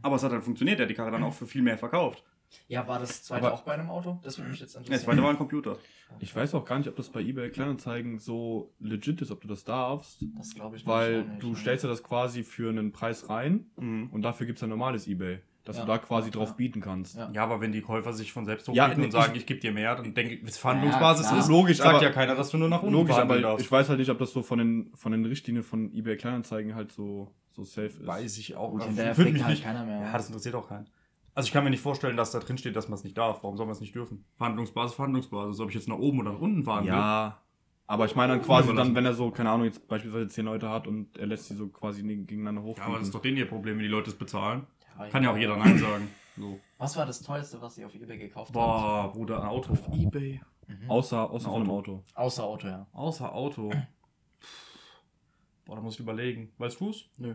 Aber 0.00 0.16
es 0.16 0.22
hat 0.22 0.32
halt 0.32 0.42
funktioniert, 0.42 0.80
er 0.80 0.84
hat 0.84 0.90
die 0.90 0.94
Karre 0.94 1.10
dann 1.10 1.22
auch 1.22 1.34
für 1.34 1.46
viel 1.46 1.62
mehr 1.62 1.76
verkauft. 1.76 2.24
Ja, 2.68 2.86
war 2.88 2.98
das 2.98 3.22
zweite 3.24 3.46
Aber- 3.46 3.54
auch 3.54 3.62
bei 3.62 3.72
einem 3.74 3.90
Auto? 3.90 4.18
Das 4.22 4.38
würde 4.38 4.50
mich 4.50 4.60
jetzt 4.60 4.74
Ja, 4.74 4.80
das 4.80 4.86
interessieren. 4.88 5.04
zweite 5.12 5.22
war 5.22 5.30
ein 5.30 5.36
Computer. 5.38 5.76
Ich 6.18 6.34
weiß 6.34 6.54
auch 6.54 6.64
gar 6.64 6.78
nicht, 6.78 6.88
ob 6.88 6.96
das 6.96 7.08
bei 7.08 7.20
eBay 7.20 7.50
Kleinanzeigen 7.50 8.18
so 8.18 8.72
legit 8.80 9.22
ist, 9.22 9.30
ob 9.30 9.40
du 9.40 9.48
das 9.48 9.64
darfst. 9.64 10.24
das 10.36 10.54
glaube 10.54 10.76
ich 10.76 10.86
Weil 10.86 11.22
nicht, 11.24 11.42
du 11.42 11.50
ne? 11.50 11.56
stellst 11.56 11.84
ja 11.84 11.90
das 11.90 12.02
quasi 12.02 12.42
für 12.42 12.68
einen 12.70 12.90
Preis 12.92 13.28
rein 13.28 13.66
Mhm. 13.76 14.08
und 14.12 14.22
dafür 14.22 14.46
gibt 14.46 14.58
es 14.58 14.62
ein 14.64 14.68
normales 14.70 15.06
eBay, 15.06 15.38
dass 15.64 15.76
Ja. 15.76 15.82
du 15.84 15.88
da 15.88 15.98
quasi 15.98 16.28
Ja. 16.30 16.32
drauf 16.32 16.56
bieten 16.56 16.80
kannst. 16.80 17.16
Ja. 17.16 17.30
Ja, 17.32 17.44
aber 17.44 17.60
wenn 17.60 17.70
die 17.70 17.80
Käufer 17.82 18.12
sich 18.12 18.32
von 18.32 18.44
selbst 18.44 18.66
hochbieten 18.68 18.98
nee, 18.98 19.04
und 19.04 19.10
sagen, 19.12 19.32
ich- 19.34 19.42
ich, 19.42 19.46
gebe 19.46 19.60
dir 19.60 19.70
mehr, 19.70 19.94
dann 19.94 20.12
denke 20.14 20.34
ich, 20.34 20.52
Verhandlungsbasis 20.52 21.30
ist, 21.30 21.48
Logisch, 21.48 21.76
sagt 21.78 21.94
aber- 21.94 22.02
ja 22.02 22.10
keiner, 22.10 22.34
dass 22.34 22.50
du 22.50 22.58
nur 22.58 22.68
nach 22.68 22.82
unten 22.82 22.94
Logisch, 22.94 23.14
aber 23.16 23.40
darfst. 23.40 23.64
ich 23.64 23.70
weiß 23.70 23.88
halt 23.88 24.00
nicht, 24.00 24.10
ob 24.10 24.18
das 24.18 24.32
so 24.32 24.42
von 24.42 24.58
den, 24.58 24.90
von 24.96 25.12
den 25.12 25.24
Richtlinien 25.24 25.62
von 25.62 25.92
eBay 25.94 26.16
Kleinanzeigen 26.16 26.74
halt 26.74 26.90
so, 26.90 27.32
so 27.52 27.62
safe 27.62 27.86
ist. 27.86 28.06
weiß 28.06 28.38
ich 28.38 28.56
auch. 28.56 28.72
Gut, 28.72 28.82
Also, 28.82 28.96
würde 28.96 29.30
mich 29.32 29.42
halt 29.44 29.50
nicht. 29.52 29.62
keiner 29.64 29.84
mehr. 29.84 30.00
Ja, 30.00 30.12
das 30.12 30.26
interessiert 30.26 30.54
auch 30.56 30.68
keinen. 30.68 30.88
Also 31.34 31.46
ich 31.46 31.52
kann 31.52 31.64
mir 31.64 31.70
nicht 31.70 31.82
vorstellen, 31.82 32.16
dass 32.16 32.32
da 32.32 32.38
drin 32.40 32.58
steht, 32.58 32.74
dass 32.76 32.88
man 32.88 32.98
es 32.98 33.04
nicht 33.04 33.16
darf. 33.16 33.42
Warum 33.42 33.56
soll 33.56 33.66
man 33.66 33.72
es 33.74 33.80
nicht 33.80 33.94
dürfen? 33.94 34.24
Verhandlungsbasis, 34.36 34.94
Verhandlungsbasis. 34.96 35.60
Ob 35.60 35.68
ich 35.68 35.74
jetzt 35.76 35.88
nach 35.88 35.98
oben 35.98 36.20
oder 36.20 36.32
nach 36.32 36.40
unten 36.40 36.64
fahren 36.64 36.84
will. 36.84 36.92
Ja, 36.92 37.40
aber 37.86 38.06
ich 38.06 38.14
meine 38.14 38.34
dann 38.34 38.42
quasi 38.42 38.74
dann, 38.74 38.94
wenn 38.94 39.04
er 39.04 39.14
so, 39.14 39.30
keine 39.30 39.50
Ahnung, 39.50 39.66
jetzt 39.66 39.86
beispielsweise 39.88 40.28
zehn 40.28 40.44
Leute 40.44 40.68
hat 40.70 40.86
und 40.86 41.16
er 41.18 41.26
lässt 41.26 41.46
sie 41.46 41.54
so 41.56 41.68
quasi 41.68 42.02
ne- 42.02 42.18
gegeneinander 42.18 42.62
hoch. 42.62 42.76
Ja, 42.78 42.84
aber 42.84 42.98
das 42.98 43.08
ist 43.08 43.14
doch 43.14 43.22
denen 43.22 43.36
ihr 43.36 43.48
Problem, 43.48 43.76
wenn 43.76 43.82
die 43.84 43.88
Leute 43.88 44.10
es 44.10 44.16
bezahlen. 44.16 44.66
Ja, 44.98 45.08
Kann 45.08 45.22
ja 45.24 45.32
auch 45.32 45.36
jeder 45.36 45.56
Nein 45.56 45.78
sagen. 45.78 46.08
So. 46.36 46.60
Was 46.78 46.96
war 46.96 47.06
das 47.06 47.20
teuerste, 47.20 47.60
was 47.60 47.76
ihr 47.78 47.86
auf 47.86 47.94
eBay 47.94 48.16
gekauft 48.18 48.48
habt? 48.48 48.52
Boah, 48.54 49.12
Bruder, 49.12 49.42
ein 49.42 49.48
Auto. 49.48 49.76
Ebay. 49.92 50.40
Außer, 50.88 51.30
außer 51.30 51.48
Ein 51.48 51.52
von 51.52 51.62
einem 51.62 51.70
Auto. 51.70 52.04
Außer 52.14 52.44
Auto, 52.44 52.66
ja. 52.68 52.86
Außer 52.92 53.32
Auto. 53.34 53.70
Boah, 55.64 55.76
da 55.76 55.82
muss 55.82 55.94
ich 55.94 56.00
überlegen. 56.00 56.52
Weißt 56.58 56.80
du 56.80 56.90
es? 56.90 57.10
Nö. 57.18 57.34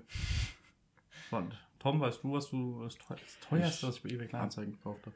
Warte. 1.31 1.57
Tom, 1.85 1.99
weißt 2.01 2.23
du, 2.23 2.33
was 2.33 2.49
du 2.49 2.81
das 2.83 2.97
teuer- 2.97 3.15
das 3.21 3.39
teuerste, 3.47 3.87
was 3.87 3.97
ich 3.97 4.01
bei 4.03 4.09
eBay 4.09 4.27
Kleinanzeigen 4.27 4.71
gekauft 4.73 5.05
habe? 5.05 5.15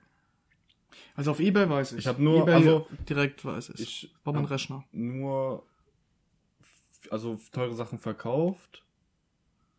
Also 1.15 1.31
auf 1.31 1.39
Ebay 1.39 1.67
weiß 1.67 1.93
ich. 1.93 1.97
Ich 1.99 2.07
hab 2.07 2.19
nur- 2.19 2.43
Ebay 2.43 2.53
also- 2.53 2.87
direkt 3.09 3.43
weiß 3.43 3.69
ich. 3.71 3.79
Ich 3.79 4.13
Braucht 4.23 4.25
man 4.25 4.35
einen 4.35 4.45
hab 4.45 4.51
Rechner. 4.51 4.83
nur 4.91 5.65
also 7.09 7.39
teure 7.51 7.73
Sachen 7.73 7.97
verkauft, 7.97 8.83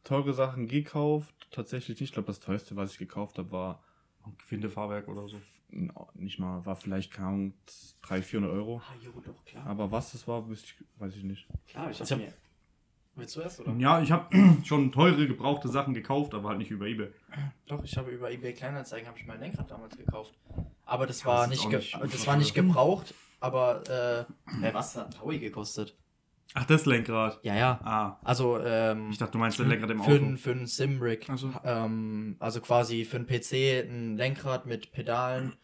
teure 0.03 0.33
Sachen 0.35 0.67
gekauft, 0.67 1.33
tatsächlich 1.53 2.01
nicht. 2.01 2.09
Ich 2.11 2.13
glaube, 2.15 2.27
das 2.27 2.41
teuerste, 2.41 2.75
was 2.75 2.91
ich 2.93 2.99
gekauft 2.99 3.39
habe, 3.39 3.53
war 3.53 3.85
Ein 4.25 4.35
Findefahrwerk 4.45 5.07
oder 5.07 5.29
so. 5.29 5.41
n- 5.71 5.93
nicht 6.15 6.41
mal, 6.41 6.67
war 6.67 6.75
vielleicht 6.75 7.13
keine 7.13 7.29
Ahnung, 7.29 7.55
300, 8.03 8.25
400 8.27 8.53
Euro. 8.53 8.83
Ah, 8.85 8.95
jo, 9.01 9.13
doch, 9.25 9.45
klar. 9.45 9.65
Aber 9.67 9.93
was 9.93 10.11
das 10.11 10.27
war, 10.27 10.45
ich, 10.51 10.75
weiß 10.99 11.15
ich 11.15 11.23
nicht. 11.23 11.47
Klar, 11.69 11.89
ich 11.93 12.01
Ich 12.01 12.11
hab 12.11 12.19
hab- 12.19 12.27
mir... 12.27 12.35
Willst 13.17 13.37
du 13.37 13.41
erst, 13.41 13.61
oder? 13.61 13.73
Ja, 13.79 14.01
ich 14.01 14.11
habe 14.13 14.35
schon 14.65 14.93
teure, 14.93 15.27
gebrauchte 15.27 15.69
Sachen 15.69 15.95
gekauft, 15.95 16.33
aber 16.35 16.51
halt 16.51 16.59
nicht 16.59 16.71
über 16.71 16.87
eBay. 16.87 17.09
Doch, 17.67 17.83
ich 17.85 17.97
habe 17.97 18.11
über 18.11 18.31
eBay 18.31 18.53
Kleinanzeigen 18.55 19.09
habe 19.09 19.19
ich 19.19 19.27
mein 19.27 19.41
Lenkrad 19.41 19.71
damals 19.71 19.97
gekauft. 19.97 20.35
Aber 20.85 21.07
das 21.07 21.21
Ja, 21.23 21.27
war 21.27 21.41
das 21.49 21.51
nicht, 21.51 21.69
nicht 21.71 21.99
das 22.13 22.27
war 22.27 22.37
nicht 22.37 22.55
gebraucht, 22.55 23.15
aber 23.41 23.83
äh, 24.61 24.67
äh, 24.69 24.75
was 24.75 24.97
hat 24.97 25.17
Taui 25.17 25.39
gekostet? 25.39 25.97
Ach, 26.55 26.65
das 26.65 26.85
Lenkrad. 26.85 27.39
Ja, 27.45 27.55
ja. 27.55 27.81
Ah, 27.85 28.19
Also 28.25 28.59
ähm, 28.59 29.11
ich 29.13 29.19
dachte, 29.19 29.33
du 29.33 29.39
meinst 29.39 29.59
das 29.61 29.67
Lenkrad 29.69 29.91
im 29.91 30.03
für, 30.03 30.15
Auto. 30.15 30.25
ein, 30.25 30.37
für 30.37 30.51
ein 30.51 30.67
Simrig. 30.67 31.29
Also- 31.31 31.53
ähm, 31.65 32.37
also 32.41 32.61
quasi 32.61 33.05
für 33.05 33.19
ein 33.19 33.27
PC 33.27 33.85
ein 33.89 34.17
Lenkrad 34.17 34.67
mit 34.67 34.91
Pedalen. 34.93 35.55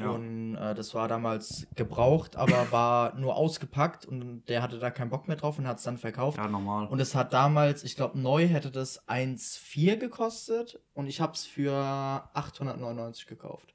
Ja. 0.00 0.10
Und 0.10 0.56
äh, 0.56 0.74
das 0.74 0.94
war 0.94 1.08
damals 1.08 1.66
gebraucht, 1.74 2.36
aber 2.36 2.70
war 2.70 3.14
nur 3.14 3.36
ausgepackt 3.36 4.06
und 4.06 4.44
der 4.48 4.62
hatte 4.62 4.78
da 4.78 4.90
keinen 4.90 5.10
Bock 5.10 5.28
mehr 5.28 5.36
drauf 5.36 5.58
und 5.58 5.66
hat 5.66 5.78
es 5.78 5.84
dann 5.84 5.98
verkauft. 5.98 6.38
Ja, 6.38 6.48
normal. 6.48 6.86
Und 6.86 7.00
es 7.00 7.14
hat 7.14 7.32
damals, 7.32 7.84
ich 7.84 7.96
glaube, 7.96 8.18
neu 8.18 8.46
hätte 8.46 8.70
das 8.70 9.06
1,4 9.08 9.96
gekostet 9.96 10.80
und 10.94 11.06
ich 11.06 11.20
habe 11.20 11.32
es 11.32 11.44
für 11.44 11.74
899 11.74 13.26
gekauft. 13.26 13.74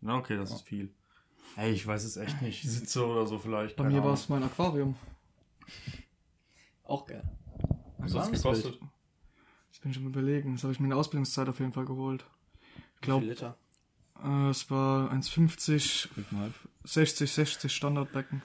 Na, 0.00 0.16
okay, 0.16 0.36
das 0.36 0.50
ist 0.50 0.62
viel. 0.62 0.92
Ey, 1.56 1.72
ich 1.72 1.86
weiß 1.86 2.04
es 2.04 2.16
echt 2.16 2.42
nicht. 2.42 2.62
Sitze 2.68 3.06
oder 3.06 3.26
so 3.26 3.38
vielleicht. 3.38 3.76
Bei 3.76 3.84
mir 3.84 4.04
war 4.04 4.12
es 4.12 4.28
mein 4.28 4.42
Aquarium. 4.42 4.94
Auch 6.84 7.06
geil. 7.06 7.22
Was 7.98 8.14
hat 8.14 8.32
es 8.32 8.42
gekostet? 8.42 8.78
Das 9.70 9.80
bin 9.80 9.90
ich 9.90 9.96
schon 9.96 10.06
überlegen. 10.06 10.52
Das 10.52 10.62
habe 10.62 10.72
ich 10.72 10.80
mir 10.80 10.86
in 10.86 10.90
der 10.90 10.98
Ausbildungszeit 10.98 11.48
auf 11.48 11.58
jeden 11.58 11.72
Fall 11.72 11.86
geholt. 11.86 12.24
Ich 13.00 13.08
Wie 13.08 13.18
viel 13.18 13.28
Liter? 13.28 13.56
Äh, 14.24 14.48
es 14.50 14.70
war 14.70 15.10
1,50, 15.12 16.08
60, 16.84 17.32
60 17.32 17.72
Standardbecken. 17.72 18.42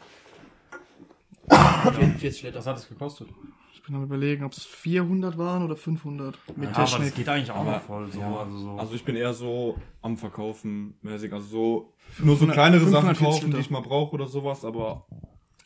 44 1.49 2.43
Liter. 2.43 2.59
Was 2.59 2.65
hat 2.67 2.77
es 2.77 2.87
gekostet? 2.87 3.27
Ich 3.73 3.83
bin 3.83 3.95
am 3.95 4.03
überlegen, 4.03 4.43
ob 4.43 4.53
es 4.53 4.63
400 4.63 5.37
waren 5.37 5.63
oder 5.63 5.75
500 5.75 6.37
mit 6.55 6.69
Ja, 6.69 6.75
aber 6.75 6.81
das 6.83 6.91
Technik. 6.91 7.15
geht 7.15 7.29
eigentlich 7.29 7.51
auch 7.51 7.55
Aber- 7.57 7.71
noch 7.71 7.81
voll 7.81 8.11
so. 8.11 8.19
ja, 8.19 8.35
Also, 8.39 8.57
so. 8.57 8.71
Also 8.77 8.93
ich 8.93 9.03
bin 9.03 9.15
eher 9.15 9.33
so 9.33 9.77
am 10.01 10.17
Verkaufen 10.17 10.93
mäßig, 11.01 11.33
also 11.33 11.47
so 11.47 11.93
nur 12.19 12.35
so 12.35 12.45
500 12.45 12.53
kleinere 12.53 12.85
Sachen 12.87 13.15
540 13.15 13.25
kaufen, 13.25 13.39
die 13.41 13.45
Liter. 13.47 13.59
ich 13.59 13.69
mal 13.71 13.81
brauche 13.81 14.13
oder 14.13 14.27
sowas, 14.27 14.63
aber 14.63 15.07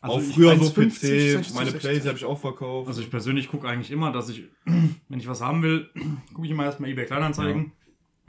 Also 0.01 0.18
auch 0.18 0.22
früher 0.22 0.56
so 0.58 0.64
1,50, 0.64 0.89
PC, 0.89 1.32
60, 1.32 1.53
meine 1.56 1.72
60. 1.72 1.80
Plays 1.82 2.06
habe 2.08 2.18
ich 2.18 2.26
auch 2.26 2.39
verkauft. 2.39 2.88
Also 2.88 3.01
ich 3.01 3.10
persönlich 3.12 3.49
gucke 3.49 3.68
eigentlich 3.68 3.91
immer, 3.91 4.12
dass 4.14 4.30
ich, 4.30 4.43
wenn 4.66 5.20
ich 5.20 5.28
was 5.28 5.41
haben 5.41 5.62
will, 5.62 5.89
gucke 6.34 6.45
ich 6.45 6.51
immer 6.51 6.64
erstmal 6.64 6.89
eBay 6.89 7.06
Kleinanzeigen 7.06 7.74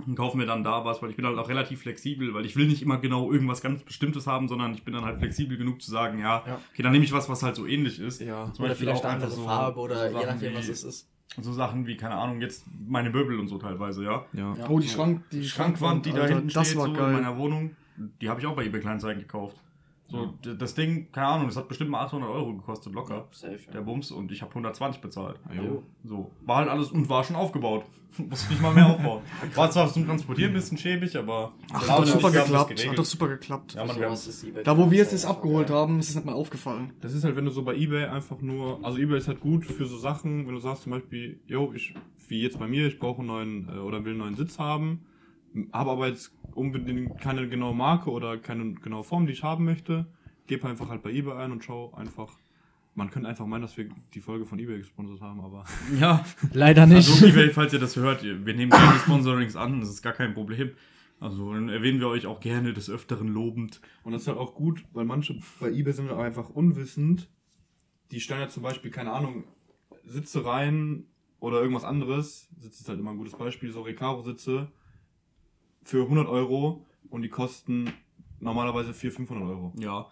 und 0.06 0.14
kaufe 0.14 0.36
mir 0.36 0.46
dann 0.46 0.62
da 0.64 0.84
was, 0.84 1.02
weil 1.02 1.10
ich 1.10 1.16
bin 1.16 1.26
halt 1.26 1.36
auch 1.38 1.48
relativ 1.48 1.80
flexibel, 1.80 2.32
weil 2.34 2.44
ich 2.46 2.56
will 2.56 2.66
nicht 2.66 2.82
immer 2.82 2.98
genau 2.98 3.30
irgendwas 3.32 3.60
ganz 3.60 3.82
Bestimmtes 3.82 4.26
haben, 4.26 4.48
sondern 4.48 4.74
ich 4.74 4.84
bin 4.84 4.94
dann 4.94 5.04
halt 5.04 5.18
flexibel 5.18 5.56
genug 5.58 5.82
zu 5.82 5.90
sagen, 5.90 6.18
ja, 6.18 6.44
Ja. 6.46 6.60
okay, 6.72 6.82
dann 6.82 6.92
nehme 6.92 7.04
ich 7.04 7.12
was, 7.12 7.28
was 7.28 7.42
halt 7.42 7.56
so 7.56 7.66
ähnlich 7.66 7.98
ist. 8.00 8.20
ja. 8.20 8.50
Zum 8.52 8.64
Oder 8.64 8.70
Beispiel 8.70 8.86
vielleicht 8.86 9.00
auch 9.04 9.08
eine 9.08 9.14
andere 9.14 9.30
so- 9.30 9.44
Farbe 9.44 9.80
oder 9.80 10.10
so 10.10 10.18
je 10.18 10.26
nachdem, 10.26 10.52
wie- 10.52 10.56
was 10.56 10.68
es 10.68 10.84
ist. 10.84 11.08
So 11.40 11.52
Sachen 11.52 11.86
wie, 11.86 11.96
keine 11.96 12.14
Ahnung, 12.14 12.40
jetzt 12.40 12.64
meine 12.88 13.10
Möbel 13.10 13.38
und 13.38 13.48
so 13.48 13.58
teilweise, 13.58 14.04
ja. 14.04 14.24
ja. 14.32 14.54
Ja. 14.56 14.68
Oh, 14.70 14.78
die 14.78 14.88
Schrank, 14.88 15.22
die 15.32 15.40
Die 15.40 15.48
Schrankwand, 15.48 16.06
die 16.06 16.12
da 16.12 16.26
hinten 16.26 16.48
das 16.48 16.68
steht, 16.68 16.78
war 16.78 16.86
so 16.86 16.92
geil. 16.94 17.08
in 17.08 17.12
meiner 17.22 17.36
Wohnung, 17.36 17.76
die 18.20 18.28
habe 18.30 18.40
ich 18.40 18.46
auch 18.46 18.54
bei 18.56 18.64
eBay 18.64 18.80
Kleinanzeigen 18.80 19.20
gekauft. 19.22 19.56
So, 20.08 20.26
d- 20.44 20.54
das 20.56 20.74
Ding, 20.74 21.10
keine 21.10 21.26
Ahnung, 21.26 21.46
das 21.48 21.56
hat 21.56 21.66
bestimmt 21.68 21.90
mal 21.90 22.00
800 22.04 22.30
Euro 22.30 22.54
gekostet, 22.54 22.92
locker. 22.92 23.26
Safe, 23.32 23.58
Der 23.72 23.80
Bums 23.80 24.12
und 24.12 24.30
ich 24.30 24.40
habe 24.40 24.50
120 24.50 25.00
bezahlt. 25.00 25.40
Jo. 25.52 25.82
So, 26.04 26.30
war 26.44 26.58
halt 26.58 26.68
alles 26.68 26.90
und 26.92 27.08
war 27.08 27.24
schon 27.24 27.34
aufgebaut. 27.36 27.84
Musste 28.18 28.50
nicht 28.52 28.62
mal 28.62 28.72
mehr 28.72 28.86
aufbauen. 28.86 29.20
War 29.56 29.70
zwar 29.70 29.92
zum 29.92 30.06
Transportieren 30.06 30.52
ein 30.52 30.54
bisschen 30.54 30.78
schäbig, 30.78 31.18
aber. 31.18 31.52
Ach, 31.70 31.86
Ja, 31.86 31.94
hat 31.98 32.02
doch 32.02 32.06
super 32.06 32.30
geklappt. 32.30 32.86
Hat 32.88 32.98
doch 32.98 33.04
super 33.04 33.28
geklappt. 33.28 33.74
Ja, 33.74 33.84
man, 33.84 33.94
wir 33.96 34.08
Da, 34.08 34.08
wo 34.78 34.90
wir 34.90 34.96
jetzt 34.96 35.08
Kleinanzeigen 35.10 35.10
das 35.10 35.24
abgeholt 35.26 35.66
geil. 35.68 35.76
haben, 35.76 35.98
ist 35.98 36.08
es 36.08 36.14
nicht 36.14 36.24
mal 36.24 36.32
aufgefallen. 36.32 36.92
Das 37.02 37.12
ist 37.12 37.24
halt, 37.24 37.36
wenn 37.36 37.44
du 37.44 37.50
so 37.50 37.62
bei 37.62 37.74
eBay 37.74 38.04
einfach 38.06 38.40
nur, 38.40 38.78
also 38.82 38.96
eBay 38.98 39.18
ist 39.18 39.28
halt 39.28 39.40
gut 39.40 39.66
für 39.66 39.84
so 39.84 39.98
Sachen, 39.98 40.46
wenn 40.46 40.54
du 40.54 40.60
sagst 40.60 40.84
zum 40.84 40.92
Beispiel, 40.92 41.40
yo, 41.46 41.72
ich, 41.74 41.92
wie 42.28 42.40
jetzt 42.40 42.58
bei 42.58 42.66
mir, 42.66 42.86
ich 42.86 42.98
brauche 42.98 43.18
einen 43.18 43.26
neuen 43.26 43.68
äh, 43.68 43.80
oder 43.80 44.02
will 44.04 44.12
einen 44.12 44.20
neuen 44.20 44.36
Sitz 44.36 44.58
haben, 44.58 45.04
habe 45.72 45.90
aber 45.90 46.08
jetzt 46.08 46.32
unbedingt 46.54 47.18
keine 47.20 47.48
genaue 47.48 47.74
Marke 47.74 48.10
oder 48.10 48.38
keine 48.38 48.74
genaue 48.74 49.04
Form, 49.04 49.26
die 49.26 49.32
ich 49.32 49.42
haben 49.42 49.64
möchte, 49.64 50.06
gebe 50.46 50.68
einfach 50.68 50.88
halt 50.88 51.02
bei 51.02 51.10
eBay 51.10 51.36
ein 51.36 51.52
und 51.52 51.64
schau 51.64 51.92
einfach. 51.94 52.38
Man 52.94 53.10
könnte 53.10 53.28
einfach 53.28 53.44
meinen, 53.46 53.60
dass 53.60 53.76
wir 53.76 53.90
die 54.14 54.20
Folge 54.20 54.46
von 54.46 54.58
eBay 54.58 54.78
gesponsert 54.78 55.20
haben, 55.20 55.40
aber 55.40 55.64
ja, 56.00 56.24
Leider 56.52 56.86
nicht. 56.86 57.08
also 57.08 57.26
eBay, 57.26 57.50
falls 57.50 57.72
ihr 57.72 57.78
das 57.78 57.96
hört, 57.96 58.22
wir 58.22 58.54
nehmen 58.54 58.70
gerne 58.70 58.98
Sponsorings 59.04 59.54
an, 59.56 59.80
das 59.80 59.90
ist 59.90 60.02
gar 60.02 60.14
kein 60.14 60.32
Problem. 60.34 60.70
Also 61.18 61.52
dann 61.52 61.68
erwähnen 61.68 62.00
wir 62.00 62.08
euch 62.08 62.26
auch 62.26 62.40
gerne 62.40 62.72
des 62.72 62.90
Öfteren 62.90 63.28
lobend. 63.28 63.80
Und 64.02 64.12
das 64.12 64.22
ist 64.22 64.28
halt 64.28 64.38
auch 64.38 64.54
gut, 64.54 64.84
weil 64.92 65.04
manche 65.04 65.38
bei 65.60 65.70
eBay 65.70 65.92
sind 65.92 66.10
auch 66.10 66.18
einfach 66.18 66.50
unwissend. 66.50 67.28
Die 68.10 68.20
stellen 68.20 68.40
ja 68.40 68.48
zum 68.48 68.62
Beispiel, 68.62 68.90
keine 68.90 69.12
Ahnung, 69.12 69.44
Sitze 70.04 70.44
rein 70.44 71.04
oder 71.40 71.60
irgendwas 71.60 71.84
anderes. 71.84 72.48
Sitze 72.58 72.82
ist 72.82 72.88
halt 72.88 73.00
immer 73.00 73.10
ein 73.10 73.18
gutes 73.18 73.34
Beispiel, 73.34 73.72
so 73.72 73.82
Recaro-Sitze 73.82 74.68
für 75.86 76.02
100 76.02 76.28
Euro 76.28 76.84
und 77.10 77.22
die 77.22 77.28
kosten 77.28 77.92
normalerweise 78.40 78.92
400, 78.92 79.16
500 79.28 79.48
Euro. 79.48 79.72
Ja, 79.78 80.06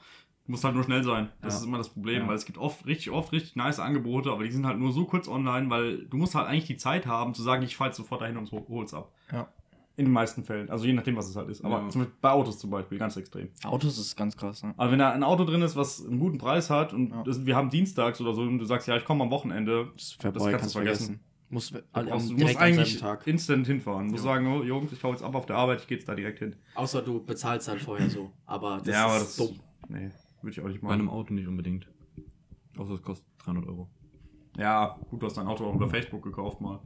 muss 0.47 0.63
halt 0.63 0.75
nur 0.75 0.85
schnell 0.85 1.03
sein. 1.03 1.31
Das 1.43 1.55
Ja. 1.55 1.61
ist 1.61 1.67
immer 1.67 1.79
das 1.79 1.89
Problem, 1.89 2.23
Ja. 2.23 2.29
weil 2.29 2.37
es 2.37 2.45
gibt 2.47 2.59
oft, 2.59 2.87
richtig 2.87 3.11
oft, 3.11 3.33
richtig 3.33 3.57
nice 3.57 3.79
Angebote, 3.81 4.31
aber 4.31 4.45
die 4.45 4.51
sind 4.51 4.67
halt 4.67 4.79
nur 4.79 4.93
so 4.93 5.05
kurz 5.05 5.27
online, 5.29 5.69
weil 5.71 6.05
du 6.07 6.17
musst 6.17 6.35
halt 6.35 6.47
eigentlich 6.49 6.67
die 6.67 6.77
Zeit 6.77 7.07
haben, 7.07 7.35
zu 7.35 7.43
sagen, 7.43 7.63
ich 7.63 7.77
fahr 7.77 7.89
jetzt 7.89 7.97
sofort 7.97 8.21
dahin 8.23 8.37
und 8.37 8.51
hol's 8.53 8.95
ab. 8.95 9.13
Ja. 9.33 9.49
In 9.97 10.07
den 10.07 10.13
meisten 10.13 10.43
Fällen. 10.45 10.71
Also 10.71 10.87
je 10.87 10.93
nachdem, 10.93 11.17
was 11.17 11.29
es 11.29 11.37
halt 11.37 11.49
ist. 11.49 11.65
Aber 11.65 11.81
Ja. 11.83 11.89
zum 11.89 12.01
Beispiel 12.03 12.17
bei 12.21 12.31
Autos 12.31 12.59
zum 12.59 12.69
Beispiel, 12.71 12.99
ganz 12.99 13.17
extrem. 13.17 13.51
Autos 13.65 13.97
ist 13.97 14.17
ganz 14.17 14.37
krass, 14.37 14.63
ne? 14.65 14.75
Also 14.77 14.91
wenn 14.93 14.99
da 14.99 15.11
ein 15.13 15.23
Auto 15.23 15.45
drin 15.45 15.63
ist, 15.63 15.77
was 15.77 16.05
einen 16.05 16.19
guten 16.19 16.37
Preis 16.39 16.69
hat 16.69 16.93
und 16.93 17.11
Ja. 17.11 17.23
das, 17.23 17.47
wir 17.47 17.55
haben 17.57 17.71
dienstags 17.71 18.21
oder 18.21 18.33
so 18.35 18.43
und 18.43 18.59
du 18.59 18.65
sagst, 18.65 18.89
ja, 18.89 18.97
ich 18.97 19.05
komme 19.05 19.23
am 19.25 19.31
Wochenende, 19.31 19.93
Das, 19.95 20.13
vorbei, 20.13 20.51
kannst 20.53 20.75
du 20.75 20.79
vergessen. 20.81 21.21
Muss 21.55 21.71
du, 21.71 21.79
am- 21.93 22.07
brauchst, 22.07 22.31
du 22.31 22.35
musst 22.37 22.57
eigentlich 22.57 22.99
Tag. 22.99 23.27
instant 23.27 23.67
hinfahren. 23.67 24.07
Du 24.07 24.13
musst 24.13 24.25
Ja. 24.25 24.33
sagen, 24.35 24.47
oh, 24.49 24.63
Jungs, 24.63 24.93
ich 24.93 25.03
hau 25.05 25.11
jetzt 25.13 25.23
ab 25.23 25.35
auf 25.37 25.47
der 25.47 25.57
Arbeit, 25.57 25.81
ich 25.81 25.87
gehe 25.87 25.97
jetzt 25.97 26.09
da 26.09 26.15
direkt 26.15 26.41
hin. 26.41 26.57
Außer 26.75 27.01
du 27.01 27.25
bezahlst 27.25 27.69
halt 27.69 27.81
vorher 27.81 28.11
so. 28.11 28.33
Aber 28.45 28.79
das 28.79 28.89
ja, 28.89 29.05
aber 29.07 29.17
ist 29.19 29.39
das 29.39 29.49
dumm. 29.49 29.61
Nee, 29.89 30.11
würde 30.43 30.51
ich 30.53 30.61
auch 30.61 30.67
nicht 30.69 30.81
Bei 30.81 30.89
machen. 30.89 31.01
einem 31.01 31.09
Auto 31.11 31.33
nicht 31.33 31.47
unbedingt. 31.47 31.87
Außer 32.77 32.95
es 32.95 33.03
kostet 33.03 33.27
300 33.39 33.67
Euro. 33.69 33.89
Ja, 34.59 34.99
gut, 35.11 35.23
du 35.23 35.27
hast 35.27 35.37
dein 35.37 35.47
Auto 35.47 35.65
auch 35.65 35.75
über 35.77 35.89
Facebook 35.89 36.23
gekauft 36.23 36.61
mal. 36.61 36.81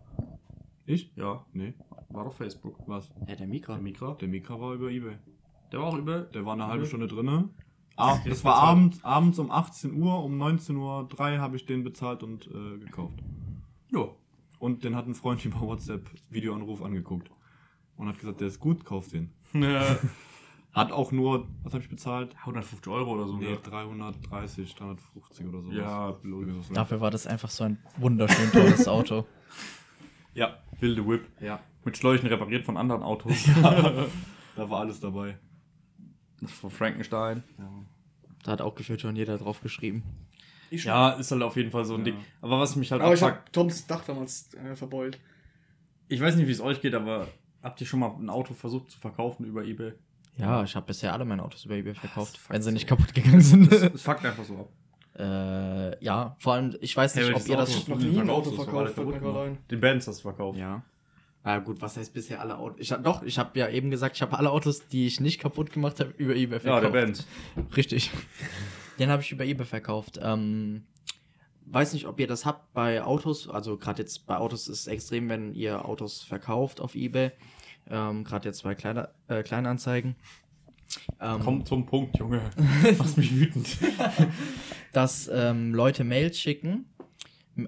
Ich? 0.86 1.12
Ja, 1.16 1.44
Nee. 1.52 1.74
war 2.10 2.24
doch 2.24 2.34
Facebook. 2.34 2.76
Was? 2.86 3.10
Ja, 3.26 3.36
der 3.36 3.46
Mikra. 3.46 3.74
Der 3.74 3.82
Mikra. 3.82 4.14
Der 4.20 4.28
Mikra 4.28 4.60
war 4.60 4.74
über 4.74 4.90
eBay. 4.90 5.16
Der 5.72 5.80
war 5.80 5.86
auch 5.88 5.96
über. 5.98 6.20
Der 6.22 6.44
war 6.46 6.54
eine 6.54 6.66
halbe. 6.66 6.86
Stunde 6.86 7.06
drinne. 7.08 7.48
Ah, 7.96 8.18
das 8.26 8.44
war 8.44 8.54
abends, 8.56 9.02
abends 9.02 9.38
um 9.38 9.50
18 9.50 10.00
Uhr, 10.00 10.22
um 10.22 10.38
19.03 10.40 10.76
Uhr 11.34 11.38
habe 11.40 11.56
ich 11.56 11.66
den 11.66 11.82
bezahlt 11.84 12.22
und 12.22 12.46
äh, 12.46 12.78
gekauft. 12.78 13.18
Ja. 13.92 14.08
Und 14.58 14.84
den 14.84 14.96
hat 14.96 15.06
ein 15.06 15.14
Freund 15.14 15.44
über 15.44 15.60
WhatsApp 15.60 16.08
Videoanruf 16.30 16.82
angeguckt. 16.82 17.30
Und 17.96 18.08
hat 18.08 18.18
gesagt, 18.18 18.40
der 18.40 18.48
ist 18.48 18.60
gut, 18.60 18.84
kauf 18.84 19.08
den. 19.08 19.32
Hat 20.72 20.92
auch 20.92 21.10
nur, 21.12 21.48
was 21.62 21.72
habe 21.72 21.82
ich 21.82 21.88
bezahlt? 21.88 22.36
150 22.40 22.86
Euro 22.92 23.14
oder 23.14 23.26
so. 23.26 23.36
Nee, 23.36 23.52
ne? 23.52 23.56
330, 23.56 24.74
350 24.74 25.46
oder 25.46 25.62
so. 25.62 25.72
Ja, 25.72 26.16
logisch. 26.22 26.66
Dafür 26.72 27.00
war 27.00 27.10
das 27.10 27.26
einfach 27.26 27.50
so 27.50 27.64
ein 27.64 27.78
wunderschön 27.96 28.52
tolles 28.52 28.86
Auto. 28.88 29.26
Ja, 30.34 30.58
Wilde 30.78 31.04
Whip. 31.08 31.26
ja. 31.40 31.58
Mit 31.84 31.96
Schläuchen 31.96 32.28
repariert 32.28 32.64
von 32.64 32.76
anderen 32.76 33.02
Autos. 33.02 33.48
Da 34.56 34.68
war 34.68 34.80
alles 34.80 34.98
dabei. 34.98 35.38
Das 36.40 36.50
ist 36.50 36.58
von 36.58 36.70
Frankenstein. 36.70 37.44
Da 38.42 38.50
hat 38.52 38.60
auch 38.60 38.74
gefühlt 38.74 39.00
schon 39.00 39.14
jeder 39.14 39.38
drauf 39.38 39.60
geschrieben. 39.60 40.02
Ich. 40.70 40.84
Ja, 40.84 41.10
ist 41.12 41.30
halt 41.30 41.42
auf 41.42 41.56
jeden 41.56 41.70
Fall 41.70 41.84
so 41.84 41.94
ein 41.94 42.00
Ja. 42.00 42.04
Ding. 42.06 42.16
Aber 42.40 42.60
was 42.60 42.76
mich 42.76 42.90
halt 42.92 43.02
Aber 43.02 43.14
ich 43.14 43.22
hab 43.22 43.52
Toms 43.52 43.86
Dach 43.86 44.04
damals 44.04 44.50
äh, 44.54 44.74
verbeult. 44.76 45.18
ich 46.08 46.20
weiß 46.20 46.36
nicht, 46.36 46.46
wie 46.46 46.52
es 46.52 46.60
euch 46.60 46.80
geht, 46.80 46.94
aber 46.94 47.28
habt 47.62 47.80
ihr 47.80 47.86
schon 47.86 48.00
mal 48.00 48.10
ein 48.18 48.30
Auto 48.30 48.54
versucht 48.54 48.90
zu 48.90 48.98
verkaufen 48.98 49.44
über 49.46 49.64
Ebay? 49.64 49.92
Ja, 50.36 50.62
ich 50.62 50.76
habe 50.76 50.86
bisher 50.86 51.12
alle 51.12 51.24
meine 51.24 51.42
Autos 51.42 51.64
über 51.64 51.74
eBay 51.74 51.94
verkauft, 51.94 52.38
wenn 52.48 52.62
sie 52.62 52.68
so. 52.70 52.74
nicht 52.74 52.86
kaputt 52.86 53.12
gegangen 53.14 53.40
sind. 53.40 53.72
Es 53.72 54.02
fuckt 54.02 54.24
einfach 54.24 54.44
so 54.44 54.54
ab. 54.58 54.68
äh, 55.18 56.04
ja, 56.04 56.36
vor 56.38 56.52
allem, 56.54 56.76
ich 56.80 56.96
weiß 56.96 57.16
nicht, 57.16 57.24
Hey, 57.26 57.34
ob 57.34 57.48
ihr 57.48 57.54
Auto 57.58 57.64
das. 57.72 57.84
du 57.84 57.90
noch 57.90 57.98
nie 57.98 58.06
ein 58.10 58.14
verkauft? 58.26 58.30
Auto 58.46 58.56
Das 58.56 58.64
verkauft, 58.94 59.20
gemacht. 59.20 59.58
Den 59.70 59.80
Benz 59.80 60.06
hast 60.06 60.18
du 60.18 60.22
verkauft. 60.22 60.58
Ja. 60.58 60.82
Ah, 61.42 61.58
gut, 61.58 61.80
was 61.80 61.96
heißt 61.96 62.12
bisher 62.14 62.40
alle 62.40 62.56
Autos? 62.58 62.76
Ich 62.80 62.92
hab, 62.92 63.02
doch, 63.02 63.22
ich 63.22 63.38
habe 63.38 63.58
ja 63.58 63.68
eben 63.68 63.90
gesagt, 63.90 64.14
ich 64.16 64.22
habe 64.22 64.36
alle 64.38 64.50
Autos, 64.50 64.86
die 64.88 65.06
ich 65.06 65.18
nicht 65.18 65.40
kaputt 65.40 65.72
gemacht 65.72 65.98
habe, 65.98 66.12
über 66.18 66.34
eBay 66.36 66.58
Ja, 66.58 66.60
verkauft. 66.60 66.84
der 66.84 66.90
Benz. 66.90 67.26
Richtig. 67.76 68.10
Den 68.98 69.10
habe 69.10 69.22
ich 69.22 69.32
über 69.32 69.44
eBay 69.44 69.66
verkauft. 69.66 70.18
Ähm, 70.22 70.84
weiß 71.66 71.92
nicht, 71.92 72.06
ob 72.06 72.18
ihr 72.20 72.26
das 72.26 72.44
habt 72.44 72.72
bei 72.72 73.02
Autos. 73.02 73.48
Also 73.48 73.76
gerade 73.76 74.02
jetzt 74.02 74.26
bei 74.26 74.36
Autos 74.36 74.68
ist 74.68 74.80
es 74.80 74.86
extrem, 74.86 75.28
wenn 75.28 75.54
ihr 75.54 75.84
Autos 75.84 76.22
verkauft 76.22 76.80
auf 76.80 76.94
eBay. 76.94 77.32
Ähm, 77.90 78.24
gerade 78.24 78.48
jetzt 78.48 78.62
bei 78.62 78.74
Kleiner, 78.74 79.10
äh, 79.28 79.42
Kleinanzeigen. 79.42 80.16
Ähm, 81.20 81.40
Komm 81.42 81.66
zum 81.66 81.86
Punkt, 81.86 82.18
Junge. 82.18 82.40
Machst 82.98 83.18
mich 83.18 83.34
wütend. 83.34 83.76
dass 84.92 85.30
ähm, 85.32 85.74
Leute 85.74 86.04
Mails 86.04 86.38
schicken 86.38 86.86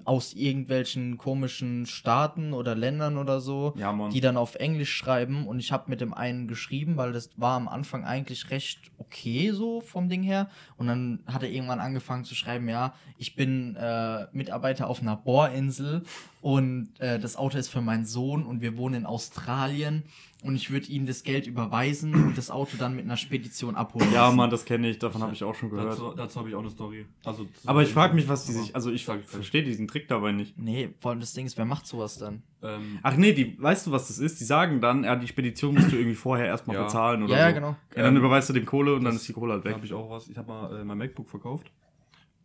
aus 0.05 0.33
irgendwelchen 0.33 1.17
komischen 1.17 1.85
Staaten 1.85 2.53
oder 2.53 2.75
Ländern 2.75 3.17
oder 3.17 3.41
so, 3.41 3.73
Ja, 3.77 4.09
die 4.09 4.21
dann 4.21 4.37
auf 4.37 4.55
Englisch 4.55 4.95
schreiben. 4.95 5.47
Und 5.47 5.59
ich 5.59 5.71
habe 5.71 5.89
mit 5.89 5.99
dem 6.01 6.13
einen 6.13 6.47
geschrieben, 6.47 6.97
weil 6.97 7.11
das 7.11 7.29
war 7.35 7.55
am 7.57 7.67
Anfang 7.67 8.05
eigentlich 8.05 8.49
recht 8.49 8.79
okay 8.97 9.51
so 9.51 9.81
vom 9.81 10.07
Ding 10.07 10.23
her. 10.23 10.49
Und 10.77 10.87
dann 10.87 11.23
hat 11.25 11.43
er 11.43 11.49
irgendwann 11.49 11.79
angefangen 11.79 12.23
zu 12.23 12.35
schreiben, 12.35 12.69
ja, 12.69 12.93
ich 13.17 13.35
bin 13.35 13.75
äh, 13.75 14.27
Mitarbeiter 14.31 14.87
auf 14.87 15.01
einer 15.01 15.15
Bohrinsel 15.15 16.03
und 16.41 16.89
äh, 16.99 17.19
das 17.19 17.35
Auto 17.35 17.57
ist 17.57 17.69
für 17.69 17.81
meinen 17.81 18.05
Sohn 18.05 18.45
und 18.45 18.61
wir 18.61 18.77
wohnen 18.77 18.95
in 18.95 19.05
Australien 19.05 20.03
und 20.41 20.55
ich 20.55 20.71
würde 20.71 20.87
ihm 20.87 21.05
das 21.05 21.23
Geld 21.23 21.45
überweisen 21.47 22.13
und 22.15 22.37
das 22.37 22.49
Auto 22.49 22.75
dann 22.77 22.95
mit 22.95 23.05
einer 23.05 23.17
Spedition 23.17 23.75
abholen. 23.75 24.11
Ja. 24.11 24.31
Mann, 24.31 24.49
das 24.49 24.65
kenne 24.65 24.89
ich, 24.89 24.97
davon 24.99 25.21
habe 25.21 25.33
ich 25.33 25.43
auch 25.43 25.53
schon 25.55 25.69
gehört. 25.69 25.91
Dazu, 25.93 26.13
dazu 26.15 26.39
habe 26.39 26.49
ich 26.49 26.55
auch 26.55 26.61
eine 26.61 26.69
Story. 26.71 27.05
Also, 27.23 27.47
Aber 27.65 27.83
ich 27.83 27.89
frage 27.89 28.15
mich, 28.15 28.27
was 28.27 28.45
die 28.47 28.53
sich. 28.53 28.73
Also 28.75 28.91
ich 28.91 29.05
verstehe 29.05 29.63
diesen 29.63 29.87
Trick 29.87 30.07
dabei 30.07 30.31
nicht. 30.31 30.57
Nee, 30.57 30.89
vor 30.99 31.11
allem 31.11 31.19
das 31.19 31.33
Ding 31.33 31.45
ist, 31.45 31.57
wer 31.57 31.65
macht 31.65 31.85
sowas 31.85 32.17
dann? 32.17 32.41
Ähm, 32.63 32.99
Ach 33.03 33.15
nee, 33.17 33.33
die, 33.33 33.61
weißt 33.61 33.87
du, 33.87 33.91
was 33.91 34.07
das 34.07 34.17
ist? 34.19 34.39
Die 34.39 34.43
sagen 34.45 34.81
dann, 34.81 35.03
ja, 35.03 35.15
die 35.15 35.27
Spedition 35.27 35.73
musst 35.75 35.91
du 35.91 35.95
irgendwie 35.95 36.15
vorher 36.15 36.45
erstmal 36.47 36.75
Ja. 36.75 36.83
bezahlen 36.83 37.23
oder 37.23 37.33
ja, 37.33 37.39
ja, 37.39 37.49
so. 37.49 37.55
genau. 37.55 37.69
Ja, 37.95 38.03
dann 38.03 38.15
Ähm, 38.15 38.21
überweist 38.21 38.49
du 38.49 38.53
dem 38.53 38.65
Kohle 38.65 38.95
und 38.95 39.03
dann 39.03 39.15
ist 39.15 39.27
die 39.27 39.33
Kohle 39.33 39.53
halt 39.53 39.63
Da 39.65 39.69
weg. 39.69 39.75
habe 39.75 39.85
ich 39.85 39.93
auch 39.93 40.09
was. 40.09 40.27
Ich 40.27 40.37
habe 40.37 40.47
mal 40.47 40.79
äh, 40.81 40.83
mein 40.83 40.97
MacBook 40.97 41.29
verkauft. 41.29 41.71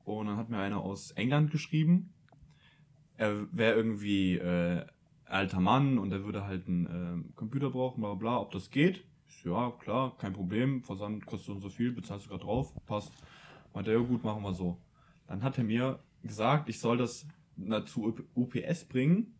Und 0.05 0.27
dann 0.27 0.37
hat 0.37 0.49
mir 0.51 0.59
einer 0.59 0.81
aus 0.81 1.11
England 1.13 1.51
geschrieben. 1.51 2.13
Er 3.17 3.47
wäre 3.53 3.75
irgendwie 3.75 4.35
äh, 4.37 4.85
alter 5.27 5.61
Mann 5.61 5.99
und 5.99 6.13
er 6.13 6.25
würde 6.25 6.47
halt 6.47 6.67
einen 6.67 6.87
ähm, 6.87 7.35
Computer 7.35 7.71
brauchen, 7.71 8.01
bla 8.01 8.15
bla 8.15 8.19
bla. 8.19 8.41
Ob 8.41 8.53
das 8.53 8.71
geht? 8.71 9.05
So, 9.43 9.51
ja, 9.51 9.71
klar, 9.79 10.17
kein 10.19 10.33
Problem. 10.33 10.83
Versand 10.83 11.27
kostet 11.27 11.47
so 11.47 11.53
und 11.53 11.61
so 11.61 11.69
viel, 11.69 11.93
bezahlst 11.93 12.27
du 12.27 12.31
gerade 12.31 12.45
drauf, 12.45 12.73
passt. 12.87 13.13
Meinte 13.75 13.93
er, 13.93 14.01
ja 14.01 14.07
gut, 14.07 14.25
machen 14.25 14.43
wir 14.43 14.55
so. 14.55 14.79
Dann 15.27 15.43
hat 15.43 15.59
er 15.59 15.65
mir 15.65 15.99
gesagt, 16.23 16.69
ich 16.69 16.79
soll 16.79 16.97
das 16.97 17.27
na, 17.57 17.85
zu 17.85 18.17
UPS 18.35 18.85
bringen. 18.85 19.35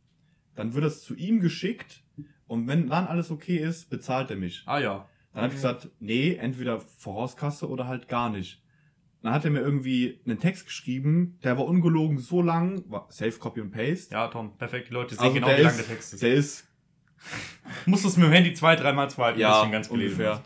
Dann 0.55 0.75
wird 0.75 0.85
das 0.85 1.03
zu 1.03 1.15
ihm 1.15 1.41
geschickt. 1.41 2.03
Und 2.47 2.67
wenn 2.67 2.89
dann 2.89 3.07
alles 3.07 3.31
okay 3.31 3.57
ist, 3.57 3.91
bezahlt 3.91 4.31
er 4.31 4.37
mich. 4.37 4.63
Ah 4.67 4.79
ja. 4.79 5.09
Dann 5.33 5.43
habe 5.43 5.49
ich 5.53 5.59
gesagt, 5.59 5.91
nee, 6.01 6.35
entweder 6.35 6.81
Vorauskasse 6.81 7.69
oder 7.69 7.87
halt 7.87 8.09
gar 8.09 8.31
nicht. 8.31 8.63
Dann 9.27 9.35
hat 9.35 9.45
er 9.45 9.51
mir 9.51 9.61
irgendwie 9.61 10.21
einen 10.27 10.39
Text 10.39 10.67
geschrieben, 10.67 11.39
der 11.45 11.57
war 11.59 11.67
ungelogen 11.67 12.19
so 12.19 12.41
lang, 12.43 12.83
war 12.89 13.07
Safe 13.11 13.33
Copy 13.33 13.61
und 13.61 13.71
Paste. 13.71 14.15
Ja, 14.15 14.29
Tom, 14.29 14.57
perfekt. 14.57 14.89
Die 14.89 14.95
Leute 14.95 15.15
sehen 15.15 15.23
Also 15.25 15.35
genau, 15.35 15.47
der 15.49 15.59
wie 15.59 15.63
lang 15.63 15.71
ist- 15.73 15.79
der 15.81 15.87
Text 15.89 16.15
ist. 16.15 16.23
Der 16.23 16.35
ist 16.35 16.65
Musst 17.87 18.05
du 18.05 18.09
es 18.09 18.17
mit 18.17 18.27
dem 18.27 18.33
Handy 18.33 18.53
zwei, 18.55 18.77
dreimal 18.77 19.11
zweiten, 19.11 19.39
bis 19.39 19.61
du 19.61 19.67
ihn 19.67 19.73
ganz 19.73 19.89
ungefähr. 19.89 20.43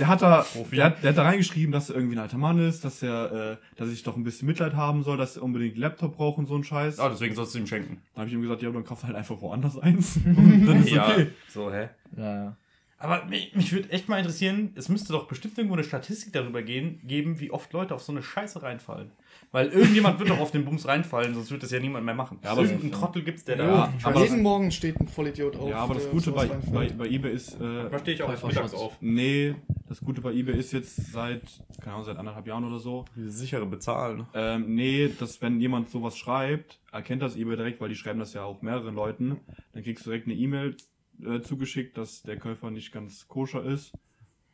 Der 0.00 0.08
hat 0.08 0.20
da, 0.20 0.44
der 0.72 0.84
hat, 0.84 1.02
der 1.02 1.10
hat 1.10 1.16
da 1.18 1.22
reingeschrieben, 1.22 1.70
dass 1.70 1.90
er 1.90 1.96
irgendwie 1.96 2.16
ein 2.16 2.18
alter 2.18 2.38
Mann 2.38 2.58
ist, 2.58 2.84
dass 2.84 3.02
er, 3.04 3.52
äh, 3.52 3.56
dass 3.76 3.88
ich 3.90 4.02
doch 4.02 4.16
ein 4.16 4.24
bisschen 4.24 4.46
Mitleid 4.46 4.74
haben 4.74 5.04
soll, 5.04 5.16
dass 5.16 5.36
er 5.36 5.44
unbedingt 5.44 5.74
einen 5.74 5.82
Laptop 5.82 6.16
braucht 6.16 6.38
und 6.38 6.46
so 6.46 6.56
ein 6.56 6.64
Scheiß. 6.64 6.98
Ah, 6.98 7.08
deswegen 7.08 7.36
sollst 7.36 7.54
du 7.54 7.60
ihm 7.60 7.66
schenken. 7.68 8.02
Dann 8.14 8.22
habe 8.22 8.28
ich 8.28 8.34
ihm 8.34 8.42
gesagt, 8.42 8.62
ja, 8.62 8.70
dann 8.70 8.84
kauf 8.84 9.04
halt 9.04 9.14
einfach 9.14 9.40
woanders 9.40 9.78
eins. 9.78 10.16
Und 10.24 10.66
dann 10.66 10.84
ist 10.84 10.92
okay. 10.92 11.28
So, 11.48 11.72
hä? 11.72 11.88
Ja, 12.16 12.34
ja. 12.44 12.56
Aber 13.02 13.24
mich, 13.24 13.54
mich 13.56 13.72
würde 13.72 13.88
echt 13.90 14.10
mal 14.10 14.18
interessieren, 14.18 14.72
es 14.74 14.90
müsste 14.90 15.14
doch 15.14 15.26
bestimmt 15.26 15.56
irgendwo 15.56 15.74
eine 15.74 15.84
Statistik 15.84 16.34
darüber 16.34 16.60
gehen, 16.62 17.00
geben, 17.04 17.40
wie 17.40 17.50
oft 17.50 17.72
Leute 17.72 17.94
auf 17.94 18.02
so 18.02 18.12
eine 18.12 18.22
Scheiße 18.22 18.62
reinfallen. 18.62 19.10
Weil 19.52 19.68
irgendjemand 19.68 20.18
wird 20.18 20.28
doch 20.28 20.38
auf 20.38 20.50
den 20.50 20.66
Bums 20.66 20.86
reinfallen, 20.86 21.32
sonst 21.34 21.50
wird 21.50 21.62
das 21.62 21.70
ja 21.70 21.80
niemand 21.80 22.04
mehr 22.04 22.14
machen. 22.14 22.38
Ja, 22.44 22.50
aber 22.50 22.60
Irgendeinen 22.62 22.92
Trottel 22.92 23.22
gibt's, 23.22 23.42
der 23.44 23.56
Ja, 23.56 23.66
da. 23.66 24.08
aber- 24.10 24.20
jeden 24.22 24.42
Morgen 24.42 24.70
steht 24.70 25.00
ein 25.00 25.08
Vollidiot 25.08 25.56
auf. 25.56 25.70
Ja, 25.70 25.76
aber 25.78 25.94
das 25.94 26.10
Gute 26.10 26.30
bei, 26.32 26.46
bei, 26.46 26.88
bei 26.90 27.06
eBay 27.08 27.32
ist, 27.32 27.54
äh, 27.54 27.88
Da 27.90 27.98
stehe 28.00 28.14
ich 28.16 28.22
auch 28.22 28.28
mittags 28.46 28.74
auf. 28.74 28.98
nee, 29.00 29.54
das 29.88 30.00
Gute 30.00 30.20
bei 30.20 30.32
eBay 30.34 30.58
ist 30.58 30.72
jetzt 30.72 31.10
seit, 31.10 31.42
keine 31.80 31.94
Ahnung, 31.94 32.04
seit 32.04 32.18
anderthalb 32.18 32.46
Jahren 32.46 32.64
oder 32.64 32.78
so, 32.80 33.06
Diese 33.16 33.30
sichere 33.30 33.64
Bezahlen. 33.64 34.26
Ähm, 34.34 34.74
nee, 34.74 35.10
dass 35.18 35.40
wenn 35.40 35.58
jemand 35.58 35.88
sowas 35.88 36.18
schreibt, 36.18 36.80
erkennt 36.92 37.22
das 37.22 37.34
eBay 37.36 37.56
direkt, 37.56 37.80
weil 37.80 37.88
die 37.88 37.96
schreiben 37.96 38.18
das 38.20 38.34
ja 38.34 38.44
auch 38.44 38.60
mehreren 38.60 38.94
Leuten. 38.94 39.40
Dann 39.72 39.82
kriegst 39.82 40.04
du 40.04 40.10
direkt 40.10 40.26
eine 40.26 40.36
E-Mail 40.36 40.76
äh, 41.24 41.42
zugeschickt, 41.42 41.96
dass 41.96 42.22
der 42.22 42.38
Käufer 42.38 42.70
nicht 42.70 42.92
ganz 42.92 43.28
koscher 43.28 43.64
ist 43.64 43.92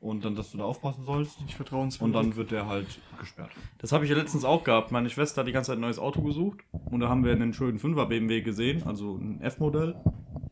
und 0.00 0.24
dann, 0.24 0.34
dass 0.34 0.52
du 0.52 0.58
da 0.58 0.64
aufpassen 0.64 1.04
sollst. 1.04 1.40
Nicht 1.40 1.54
vertrauenswürdig. 1.54 2.02
Und 2.02 2.12
dann 2.12 2.36
wird 2.36 2.50
der 2.50 2.66
halt 2.66 2.86
gesperrt. 3.18 3.50
Das 3.78 3.92
habe 3.92 4.04
ich 4.04 4.10
ja 4.10 4.16
letztens 4.16 4.44
auch 4.44 4.64
gehabt. 4.64 4.92
Meine 4.92 5.10
Schwester 5.10 5.40
hat 5.40 5.48
die 5.48 5.52
ganze 5.52 5.72
Zeit 5.72 5.78
ein 5.78 5.82
neues 5.82 5.98
Auto 5.98 6.22
gesucht. 6.22 6.60
Und 6.72 7.00
da 7.00 7.08
haben 7.08 7.24
wir 7.24 7.32
einen 7.32 7.52
schönen 7.52 7.78
5er 7.78 8.06
BMW 8.06 8.42
gesehen, 8.42 8.82
also 8.84 9.16
ein 9.16 9.40
F-Modell. 9.40 9.96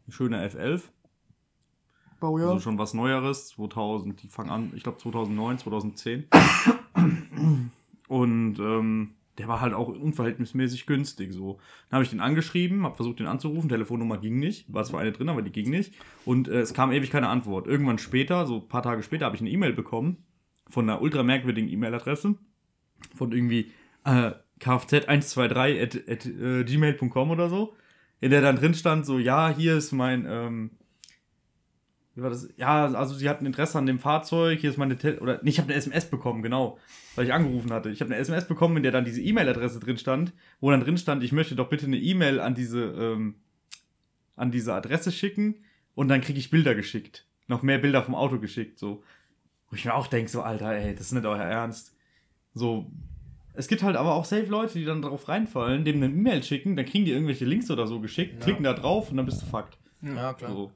Ein 0.07 0.13
schöner 0.13 0.45
F11. 0.49 0.83
Baujahr. 2.21 2.51
Also 2.51 2.61
schon 2.61 2.79
was 2.79 2.95
Neueres. 2.95 3.49
2000, 3.49 4.23
die 4.23 4.29
fangen 4.29 4.51
an, 4.51 4.73
ich 4.75 4.83
glaube 4.83 4.99
2009, 4.99 5.59
2010. 5.59 6.27
Und 8.09 8.59
ähm, 8.59 9.15
der 9.39 9.49
war 9.49 9.61
halt 9.61 9.75
auch 9.75 9.89
unverhältnismäßig 9.89 10.87
günstig 10.87 11.33
so. 11.33 11.59
Dann 11.89 11.97
habe 11.97 12.05
ich 12.05 12.11
den 12.11 12.21
angeschrieben, 12.21 12.85
habe 12.85 12.97
versucht 12.97 13.19
den 13.19 13.27
anzurufen, 13.27 13.69
Telefonnummer 13.69 14.19
ging 14.19 14.39
nicht, 14.39 14.73
war 14.73 14.85
zwar 14.85 15.01
eine 15.01 15.13
drin, 15.13 15.29
aber 15.29 15.43
die 15.43 15.53
ging 15.53 15.71
nicht. 15.71 15.95
Und 16.25 16.49
äh, 16.49 16.61
es 16.61 16.75
kam 16.75 16.93
ewig 16.93 17.11
keine 17.11 17.29
Antwort. 17.29 17.67
Irgendwann 17.67 17.99
später, 17.99 18.47
so 18.47 18.57
ein 18.57 18.69
paar 18.69 18.83
Tage 18.83 19.03
später, 19.03 19.27
habe 19.27 19.37
ich 19.37 19.43
eine 19.43 19.51
E-Mail 19.51 19.73
bekommen 19.73 20.19
von 20.69 20.89
einer 20.89 21.03
ultra 21.03 21.23
merkwürdigen 21.23 21.69
E-Mail-Adresse 21.69 22.37
von 23.15 23.33
irgendwie 23.33 23.73
äh, 24.05 24.33
kfz123 24.61 25.83
at, 25.83 26.27
äh, 26.27 26.65
gmail.com 26.65 27.31
oder 27.31 27.49
so, 27.49 27.75
in 28.21 28.31
der 28.31 28.41
dann 28.41 28.57
drin 28.57 28.75
stand 28.75 29.05
so, 29.05 29.19
ja, 29.19 29.55
hier 29.55 29.77
ist 29.77 29.93
mein, 29.93 30.27
ähm, 30.29 30.71
wie 32.15 32.23
war 32.23 32.31
das? 32.31 32.49
Ja, 32.57 32.87
also 32.87 33.15
sie 33.15 33.29
hatten 33.29 33.45
Interesse 33.45 33.79
an 33.79 33.87
dem 33.87 33.99
Fahrzeug, 33.99 34.61
hier 34.61 34.71
ist 34.71 34.77
meine, 34.77 34.97
Tel 34.97 35.19
oder, 35.19 35.41
nee, 35.43 35.51
ich 35.51 35.59
habe 35.59 35.69
eine 35.69 35.77
SMS 35.77 36.07
bekommen, 36.07 36.43
genau, 36.43 36.79
weil 37.17 37.27
ich 37.27 37.33
angerufen 37.33 37.73
hatte. 37.73 37.91
Ich 37.91 38.01
habe 38.01 38.13
eine 38.13 38.21
SMS 38.21 38.47
bekommen, 38.47 38.77
in 38.77 38.83
der 38.85 38.93
dann 38.93 39.05
diese 39.05 39.21
E-Mail-Adresse 39.21 39.81
drin 39.81 39.99
stand, 39.99 40.33
wo 40.61 40.71
dann 40.71 40.81
drin 40.81 40.97
stand, 40.97 41.25
ich 41.25 41.33
möchte 41.33 41.57
doch 41.57 41.69
bitte 41.69 41.87
eine 41.87 41.99
E-Mail 41.99 42.39
an 42.41 42.55
diese, 42.55 42.85
ähm, 42.85 43.37
an 44.37 44.53
diese 44.53 44.75
Adresse 44.75 45.11
schicken 45.11 45.57
und 45.95 46.09
dann 46.09 46.21
kriege 46.21 46.39
ich 46.39 46.51
Bilder 46.51 46.75
geschickt. 46.75 47.27
Noch 47.49 47.63
mehr 47.63 47.79
Bilder 47.79 48.03
vom 48.03 48.15
Auto 48.15 48.39
geschickt, 48.39 48.79
so. 48.79 49.03
Wo 49.71 49.77
ich 49.77 49.85
mir 49.85 49.95
auch 49.95 50.07
denke, 50.07 50.31
so, 50.31 50.43
Alter, 50.43 50.73
ey, 50.73 50.95
das 50.95 51.07
ist 51.07 51.13
nicht 51.13 51.27
euer 51.27 51.43
Ernst. 51.43 51.97
So, 52.55 52.91
es 53.55 53.67
gibt 53.67 53.83
halt 53.83 53.97
aber 53.97 54.15
auch 54.15 54.25
safe 54.25 54.47
Leute, 54.47 54.79
die 54.79 54.85
dann 54.85 55.03
drauf 55.03 55.29
reinfallen, 55.29 55.85
dem 55.85 55.97
eine 55.97 56.07
E-Mail 56.07 56.43
schicken, 56.43 56.77
dann 56.77 56.87
kriegen 56.87 57.05
die 57.05 57.13
irgendwelche 57.13 57.45
Links 57.45 57.71
oder 57.71 57.87
so 57.87 58.01
geschickt, 58.01 58.43
klicken 58.43 58.65
da 58.65 58.73
drauf 58.73 59.11
und 59.11 59.17
dann 59.17 59.27
bist 59.27 59.43
du 59.43 59.47
fucked. 59.47 59.79
Ja, 60.03 60.33
klar. 60.35 60.51
So. 60.51 60.73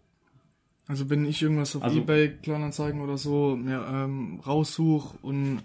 Also 0.88 1.08
wenn 1.10 1.24
ich 1.26 1.40
irgendwas 1.42 1.76
auf 1.76 1.82
Also- 1.84 1.98
Ebay, 1.98 2.30
Kleinanzeigen 2.42 3.00
oder 3.02 3.18
so 3.18 3.54
mir 3.56 3.86
ähm, 3.88 4.40
raussuche 4.44 5.18
und 5.22 5.62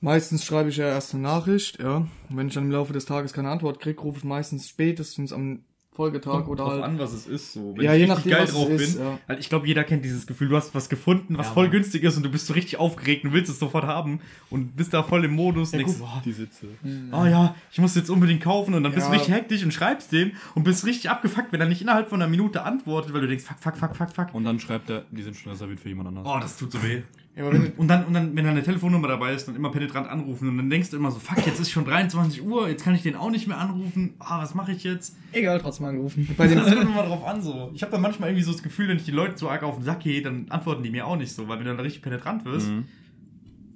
meistens 0.00 0.44
schreibe 0.44 0.70
ich 0.70 0.78
ja 0.78 0.86
erst 0.86 1.14
eine 1.14 1.22
Nachricht, 1.22 1.78
ja. 1.80 1.98
Und 1.98 2.36
wenn 2.36 2.48
ich 2.48 2.54
dann 2.54 2.64
im 2.64 2.70
Laufe 2.72 2.92
des 2.94 3.04
Tages 3.04 3.32
keine 3.34 3.50
Antwort 3.50 3.78
kriege, 3.78 4.00
rufe 4.00 4.18
ich 4.18 4.24
meistens 4.24 4.68
spätestens 4.68 5.32
am 5.32 5.60
Folgetag 5.94 6.48
oder 6.48 6.64
drauf 6.64 6.72
halt. 6.72 6.84
an, 6.84 6.98
was 6.98 7.12
es 7.12 7.26
ist, 7.26 7.52
so. 7.52 7.74
Wenn 7.76 7.84
Ja, 7.84 7.92
ich 7.92 7.98
je 8.00 8.04
richtig 8.04 8.16
nachdem, 8.16 8.30
geil 8.32 8.42
was 8.42 8.48
es 8.48 8.54
drauf 8.56 8.70
ist, 8.70 8.94
bin. 8.96 9.04
ja. 9.04 9.18
Halt, 9.28 9.40
ich 9.40 9.48
glaube, 9.50 9.66
jeder 9.66 9.84
kennt 9.84 10.04
dieses 10.04 10.26
Gefühl. 10.26 10.48
Du 10.48 10.56
hast 10.56 10.74
was 10.74 10.88
gefunden, 10.88 11.36
was 11.36 11.48
Ja, 11.48 11.52
voll 11.52 11.64
Mann. 11.64 11.72
günstig 11.72 12.02
ist 12.02 12.16
und 12.16 12.22
du 12.22 12.30
bist 12.30 12.46
so 12.46 12.54
richtig 12.54 12.78
aufgeregt 12.78 13.24
und 13.24 13.32
willst 13.34 13.50
es 13.50 13.58
sofort 13.58 13.84
haben 13.84 14.20
und 14.48 14.74
bist 14.74 14.94
da 14.94 15.02
voll 15.02 15.24
im 15.26 15.32
Modus. 15.32 15.72
und 15.72 15.78
denkst, 15.80 15.92
so, 15.94 16.08
Die 16.24 16.32
Sitze. 16.32 16.66
oh 17.12 17.24
ja, 17.26 17.54
ich 17.70 17.78
muss 17.78 17.94
jetzt 17.94 18.08
unbedingt 18.08 18.42
kaufen 18.42 18.72
und 18.72 18.82
dann 18.84 18.92
bist 18.94 19.06
du 19.06 19.12
Ja. 19.12 19.18
richtig 19.18 19.34
hektisch 19.34 19.62
und 19.64 19.72
schreibst 19.74 20.12
dem 20.12 20.32
und 20.54 20.64
bist 20.64 20.86
richtig 20.86 21.10
abgefuckt, 21.10 21.52
wenn 21.52 21.60
er 21.60 21.68
nicht 21.68 21.82
innerhalb 21.82 22.08
von 22.08 22.22
einer 22.22 22.30
Minute 22.30 22.62
antwortet, 22.62 23.12
weil 23.12 23.20
du 23.20 23.26
denkst, 23.28 23.44
fuck, 23.44 23.58
fuck, 23.60 23.76
fuck, 23.76 23.94
fuck, 23.94 24.10
fuck. 24.14 24.34
Und 24.34 24.44
dann 24.44 24.58
schreibt 24.60 24.88
er, 24.88 25.04
die 25.10 25.22
sind 25.22 25.36
schon 25.36 25.52
reserviert 25.52 25.80
für 25.80 25.88
jemand 25.90 26.08
anders. 26.08 26.26
Oh, 26.26 26.38
das 26.40 26.56
tut 26.56 26.72
so 26.72 26.82
weh. 26.82 27.02
Ja, 27.34 27.50
wenn, 27.50 27.72
Und 27.78 27.88
dann, 27.88 28.04
und 28.04 28.12
dann, 28.12 28.36
wenn 28.36 28.44
da 28.44 28.50
eine 28.50 28.62
Telefonnummer 28.62 29.08
dabei 29.08 29.32
ist, 29.32 29.48
dann 29.48 29.56
immer 29.56 29.70
penetrant 29.70 30.06
anrufen 30.06 30.48
und 30.50 30.58
dann 30.58 30.68
denkst 30.68 30.90
du 30.90 30.98
immer 30.98 31.10
so, 31.10 31.18
fuck, 31.18 31.46
jetzt 31.46 31.58
ist 31.60 31.70
schon 31.70 31.86
23 31.86 32.42
Uhr, 32.44 32.68
jetzt 32.68 32.84
kann 32.84 32.94
ich 32.94 33.02
den 33.02 33.16
auch 33.16 33.30
nicht 33.30 33.46
mehr 33.48 33.56
anrufen. 33.58 34.12
Ah, 34.18 34.42
was 34.42 34.54
mache 34.54 34.72
ich 34.72 34.84
jetzt? 34.84 35.16
Egal, 35.32 35.58
trotzdem 35.58 35.86
angerufen. 35.86 36.28
bei 36.36 36.46
den, 36.46 36.58
Das 36.58 36.68
kommt 36.74 36.90
immer 36.90 37.04
drauf 37.04 37.24
an 37.24 37.40
so. 37.40 37.70
Ich 37.72 37.80
habe 37.82 37.90
dann 37.90 38.02
manchmal 38.02 38.28
irgendwie 38.28 38.44
so 38.44 38.52
das 38.52 38.62
Gefühl, 38.62 38.88
wenn 38.88 38.98
ich 38.98 39.04
die 39.06 39.12
Leute 39.12 39.38
so 39.38 39.48
arg 39.48 39.62
auf 39.62 39.76
den 39.76 39.84
Sack 39.84 40.00
gehe, 40.00 40.20
dann 40.20 40.44
antworten 40.50 40.82
die 40.82 40.90
mir 40.90 41.06
auch 41.06 41.16
nicht 41.16 41.32
so, 41.32 41.48
weil 41.48 41.56
wenn 41.58 41.64
du 41.64 41.70
dann 41.74 41.80
richtig 41.80 42.02
penetrant 42.02 42.44
wirst, 42.44 42.68
Mhm. 42.68 42.84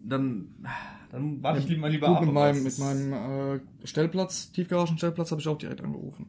dann, 0.04 0.48
dann 1.10 1.42
warte 1.42 1.60
ich 1.60 1.68
lieber, 1.68 1.88
lieber 1.88 2.08
gut, 2.08 2.16
ab. 2.18 2.24
mit 2.26 2.34
meinem, 2.34 2.62
mit 2.62 2.78
meinem 2.78 3.12
äh, 3.12 3.60
Stellplatz, 3.84 4.52
Tiefgaragenstellplatz, 4.52 5.30
habe 5.30 5.40
ich 5.40 5.48
auch 5.48 5.56
direkt 5.58 5.80
angerufen. 5.80 6.26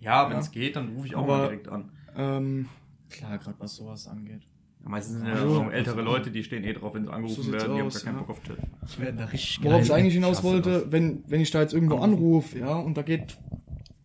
Ja, 0.00 0.26
wenn 0.26 0.34
Ja. 0.34 0.38
es 0.38 0.52
geht, 0.52 0.76
dann 0.76 0.90
rufe 0.90 1.08
ich 1.08 1.16
auch 1.16 1.24
Aber- 1.24 1.36
mal 1.38 1.42
direkt 1.48 1.68
an. 1.68 1.90
Ähm, 2.16 2.68
Klar, 3.10 3.38
gerade 3.38 3.56
was 3.58 3.74
sowas 3.74 4.06
angeht. 4.06 4.42
Meistens 4.86 5.16
sind 5.18 5.26
ja 5.26 5.34
Ja. 5.36 5.48
so 5.48 5.70
ältere 5.70 6.02
Leute, 6.02 6.30
die 6.30 6.44
stehen 6.44 6.62
eh 6.64 6.72
drauf, 6.74 6.94
wenn 6.94 7.04
sie 7.04 7.12
angerufen 7.12 7.42
So 7.42 7.52
werden, 7.52 7.74
die 7.74 7.80
haben 7.80 7.86
aus, 7.86 7.94
gar 7.94 8.02
keinen 8.04 8.14
ja. 8.16 8.20
Bock 8.20 8.30
auf 8.36 8.42
Chat. 8.42 8.58
Ich 8.86 9.00
werde 9.00 9.16
da 9.18 9.24
richtig 9.24 9.64
Worauf 9.64 9.82
ich 9.82 9.92
eigentlich 9.92 10.14
hinaus 10.14 10.42
wollte, 10.42 10.70
das. 10.82 10.92
wenn, 10.92 11.24
wenn 11.26 11.40
ich 11.40 11.50
da 11.50 11.60
jetzt 11.62 11.72
irgendwo 11.72 11.96
anrufe, 11.98 12.58
ja, 12.58 12.76
und 12.76 12.96
da 12.96 13.02
geht 13.02 13.38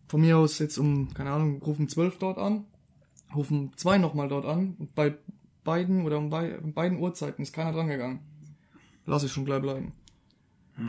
von 0.08 0.22
mir 0.22 0.38
aus 0.38 0.58
jetzt 0.58 0.78
um, 0.78 1.12
keine 1.12 1.30
Ahnung, 1.32 1.60
rufen 1.62 1.86
12 1.88 2.18
dort 2.18 2.38
an, 2.38 2.64
rufen 3.34 3.72
zwei 3.76 3.98
nochmal 3.98 4.28
dort 4.28 4.46
an, 4.46 4.74
und 4.78 4.94
bei 4.94 5.14
beiden 5.64 6.04
oder 6.06 6.16
um 6.18 6.30
bei, 6.30 6.58
um 6.58 6.72
beiden 6.72 6.98
Uhrzeiten 6.98 7.42
ist 7.42 7.52
keiner 7.52 7.72
dran 7.72 7.88
gegangen. 7.88 8.20
Lass 9.04 9.22
ich 9.22 9.32
schon 9.32 9.44
gleich 9.44 9.60
bleiben. 9.60 9.92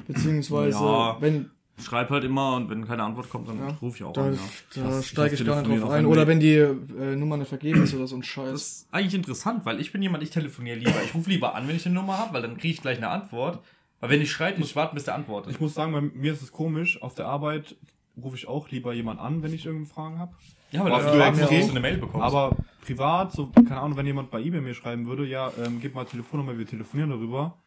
Beziehungsweise, 0.08 0.78
Ja. 0.78 1.18
wenn, 1.20 1.52
Schreib 1.82 2.10
halt 2.10 2.24
immer 2.24 2.56
und 2.56 2.70
wenn 2.70 2.86
keine 2.88 3.04
Antwort 3.04 3.30
kommt, 3.30 3.50
dann 3.50 3.60
Ja. 3.60 3.78
rufe 3.82 3.98
ich 3.98 4.04
auch 4.04 4.14
da, 4.14 4.26
an. 4.26 4.40
Ja. 4.76 4.84
da 4.84 5.02
steige 5.04 5.36
ich 5.36 5.46
gar 5.46 5.62
nicht 5.62 5.82
drauf 5.82 5.90
ein. 5.92 6.06
Oder 6.06 6.28
wenn 6.28 6.40
die 6.40 6.56
äh, 6.56 7.16
Nummer 7.16 7.38
nicht 7.38 7.50
vergeben 7.50 7.84
ist 7.84 7.94
oder 7.94 8.08
so 8.08 8.16
ein 8.16 8.24
Scheiß. 8.24 8.52
Das 8.52 8.62
ist 8.62 8.88
eigentlich 8.92 9.16
interessant, 9.16 9.66
weil 9.66 9.80
ich 9.82 9.92
bin 9.92 10.02
jemand, 10.02 10.24
ich 10.24 10.30
telefoniere 10.30 10.78
lieber. 10.78 11.02
Ich 11.04 11.14
rufe 11.14 11.30
lieber 11.30 11.56
an, 11.56 11.68
wenn 11.68 11.76
ich 11.76 11.86
eine 11.86 11.96
Nummer 11.96 12.18
habe, 12.18 12.34
weil 12.34 12.42
dann 12.42 12.58
kriege 12.58 12.74
ich 12.74 12.82
gleich 12.82 12.98
eine 12.98 13.10
Antwort. 13.10 13.60
Aber 14.00 14.12
wenn 14.12 14.22
ich 14.22 14.32
schreibe, 14.32 14.60
muss 14.60 14.70
ich 14.70 14.76
warten, 14.76 14.96
bis 14.96 15.04
der 15.06 15.16
antwortet. 15.16 15.52
Ich 15.54 15.60
muss 15.60 15.74
sagen, 15.74 15.92
bei 15.92 16.02
mir 16.02 16.34
ist 16.34 16.42
es 16.42 16.52
komisch. 16.52 17.02
Auf 17.02 17.14
der 17.16 17.28
Arbeit 17.28 17.76
rufe 18.22 18.36
ich 18.36 18.48
auch 18.48 18.70
lieber 18.70 18.94
jemand 18.94 19.20
an, 19.20 19.44
wenn 19.44 19.54
ich 19.54 19.66
irgendeine 19.66 19.94
Fragen 19.94 20.20
habe. 20.20 20.34
ja, 20.72 20.84
weil 20.84 20.92
du 20.92 20.98
extra 21.24 21.30
extrem. 21.46 21.70
eine 21.72 21.80
Mail 21.80 21.98
bekommst. 21.98 22.26
Aber 22.26 22.56
privat, 22.84 23.32
so, 23.32 23.48
keine 23.54 23.80
Ahnung, 23.80 23.98
wenn 23.98 24.06
jemand 24.08 24.32
bei 24.32 24.42
eBay 24.42 24.60
mir 24.62 24.74
schreiben 24.74 25.06
würde, 25.06 25.26
ja, 25.26 25.52
ähm, 25.64 25.80
gib 25.82 25.94
mal 25.96 26.06
Telefonnummer, 26.06 26.58
wir 26.58 26.66
telefonieren 26.66 27.12
darüber. 27.12 27.58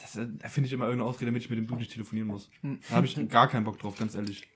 Das 0.00 0.14
ist, 0.14 0.16
äh, 0.16 0.28
Da 0.38 0.48
finde 0.48 0.66
ich 0.66 0.72
immer 0.72 0.84
irgendeine 0.86 1.08
Ausrede, 1.08 1.26
damit 1.26 1.42
ich 1.42 1.50
mit 1.50 1.58
dem 1.58 1.66
Dude 1.66 1.80
nicht 1.80 1.92
telefonieren 1.92 2.28
muss. 2.28 2.50
Da 2.62 2.96
habe 2.96 3.06
ich 3.06 3.16
gar 3.28 3.48
keinen 3.48 3.64
Bock 3.64 3.78
drauf, 3.78 3.96
ganz 3.98 4.14
ehrlich. 4.14 4.48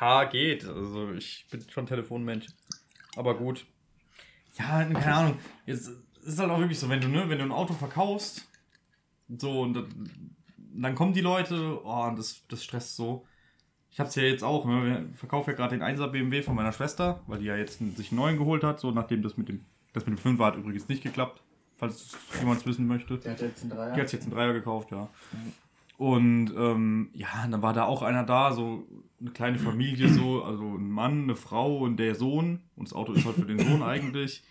Ja, 0.00 0.24
geht. 0.24 0.64
Also 0.64 1.12
ich 1.12 1.46
bin 1.50 1.64
schon 1.68 1.86
Telefonmensch. 1.86 2.46
Aber 3.16 3.36
gut. 3.36 3.66
Ja, 4.58 4.84
keine 4.84 5.14
Ahnung. 5.14 5.38
Jetzt 5.66 5.90
ist 6.22 6.38
halt 6.38 6.50
auch 6.50 6.58
wirklich 6.58 6.78
so, 6.78 6.88
wenn 6.88 7.00
du, 7.00 7.08
ne, 7.08 7.28
wenn 7.28 7.38
du 7.38 7.44
ein 7.44 7.52
Auto 7.52 7.74
verkaufst, 7.74 8.46
so 9.28 9.62
und 9.62 9.74
dann, 9.74 10.10
dann 10.74 10.94
kommen 10.94 11.12
die 11.12 11.20
Leute, 11.20 11.80
oh, 11.84 12.04
und 12.08 12.18
das, 12.18 12.46
das 12.48 12.62
stresst 12.64 12.96
so. 12.96 13.26
Ich 13.90 13.98
hab's 13.98 14.14
ja 14.14 14.22
jetzt 14.22 14.44
auch, 14.44 14.66
ne, 14.66 15.08
ich 15.12 15.18
verkaufe 15.18 15.50
ja 15.50 15.56
gerade 15.56 15.76
den 15.76 15.82
1er 15.84 16.08
BMW 16.08 16.42
von 16.42 16.54
meiner 16.54 16.72
Schwester, 16.72 17.22
weil 17.26 17.38
die 17.40 17.46
ja 17.46 17.56
jetzt 17.56 17.80
einen- 17.80 17.96
sich 17.96 18.10
einen 18.10 18.20
neuen 18.20 18.36
geholt 18.38 18.62
hat, 18.62 18.78
so 18.80 18.90
nachdem 18.92 19.22
das 19.22 19.36
mit 19.36 19.48
dem, 19.48 19.64
das 19.92 20.06
mit 20.06 20.18
dem 20.18 20.36
5er 20.38 20.44
hat 20.46 20.56
übrigens 20.56 20.88
nicht 20.88 21.02
geklappt, 21.02 21.42
falls 21.80 22.16
jemand 22.38 22.64
wissen 22.66 22.86
möchte. 22.86 23.16
Der 23.18 23.32
hat 23.32 23.40
jetzt 23.40 23.62
einen 23.62 23.70
Dreier. 23.70 23.94
Die 23.94 24.00
hat 24.00 24.12
jetzt 24.12 24.22
einen 24.22 24.32
Dreier 24.32 24.52
gekauft, 24.52 24.92
ja. 24.92 25.08
Und 25.96 26.52
ähm, 26.56 27.10
ja, 27.14 27.46
dann 27.50 27.62
war 27.62 27.72
da 27.72 27.84
auch 27.84 28.02
einer 28.02 28.24
da, 28.24 28.52
so 28.52 28.86
eine 29.20 29.30
kleine 29.30 29.58
Familie, 29.58 30.08
so, 30.08 30.44
also 30.44 30.76
ein 30.76 30.90
Mann, 30.90 31.24
eine 31.24 31.36
Frau 31.36 31.78
und 31.78 31.96
der 31.96 32.14
Sohn. 32.14 32.60
Und 32.76 32.88
das 32.88 32.94
Auto 32.94 33.12
ist 33.12 33.24
halt 33.24 33.36
für 33.36 33.46
den 33.46 33.58
Sohn 33.58 33.82
eigentlich. 33.94 34.42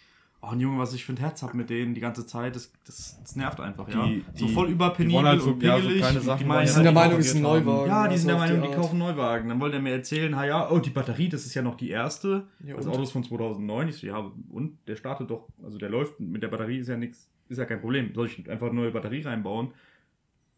Oh, 0.42 0.48
ein 0.52 0.60
Junge, 0.62 0.80
was 0.80 0.94
ich 0.94 1.04
für 1.04 1.12
ein 1.12 1.18
Herz 1.18 1.44
hab 1.44 1.54
mit 1.54 1.70
denen 1.70 1.94
die 1.94 2.00
ganze 2.00 2.26
Zeit, 2.26 2.56
das, 2.56 2.72
das, 2.86 3.20
das 3.22 3.36
nervt 3.36 3.60
einfach, 3.60 3.90
ja. 3.90 4.06
Die- 4.06 4.24
so 4.36 4.46
die- 4.46 4.54
voll 4.54 4.70
überpenibel 4.70 5.16
wollen 5.18 5.28
halt 5.28 5.42
so- 5.42 5.52
und 5.52 5.62
ja, 5.62 5.76
so 5.76 5.82
pingelig. 5.82 6.00
kleine 6.02 6.20
und 6.20 6.26
Sachen 6.26 6.40
die 6.40 6.46
meinen 6.46 6.62
die 6.62 6.68
ja 6.68 6.74
sind 6.74 6.84
der 6.84 6.92
die 6.92 6.96
Meinung, 6.96 7.20
es 7.20 7.26
ist 7.28 7.36
ein. 7.36 7.42
Neuwagen. 7.42 7.88
ja, 7.90 8.04
die 8.04 8.12
also 8.12 8.18
sind 8.20 8.28
der 8.30 8.38
Meinung, 8.38 8.62
die 8.62 8.76
kaufen 8.76 9.00
Neuwagen. 9.00 9.50
Dann 9.50 9.60
wollte 9.60 9.76
er 9.76 9.82
mir 9.82 9.92
erzählen, 9.92 10.36
ha 10.38 10.46
ja, 10.46 10.72
oh, 10.72 10.80
die 10.80 10.92
Batterie, 10.92 11.28
das 11.28 11.46
ist 11.46 11.54
ja 11.56 11.62
noch 11.62 11.76
die 11.76 11.90
erste. 11.90 12.48
Ja, 12.64 12.76
das 12.78 12.86
und? 12.86 12.94
Auto 12.94 13.04
ist 13.04 13.12
von 13.12 13.24
2009. 13.26 13.90
Ich 13.90 13.98
so, 13.98 14.08
ja, 14.08 14.32
und 14.50 14.78
der 14.88 14.96
startet 14.96 15.30
doch, 15.30 15.50
also 15.62 15.78
der 15.78 15.90
läuft, 15.90 16.20
mit 16.22 16.42
der 16.42 16.48
Batterie 16.48 16.78
ist 16.80 16.88
ja 16.88 16.96
nichts. 16.96 17.30
ist 17.50 17.58
ja 17.58 17.66
kein 17.66 17.82
Problem. 17.82 18.14
Soll 18.16 18.28
ich 18.28 18.50
einfach 18.50 18.68
eine 18.68 18.76
neue 18.76 18.92
Batterie 18.92 19.22
reinbauen? 19.24 19.74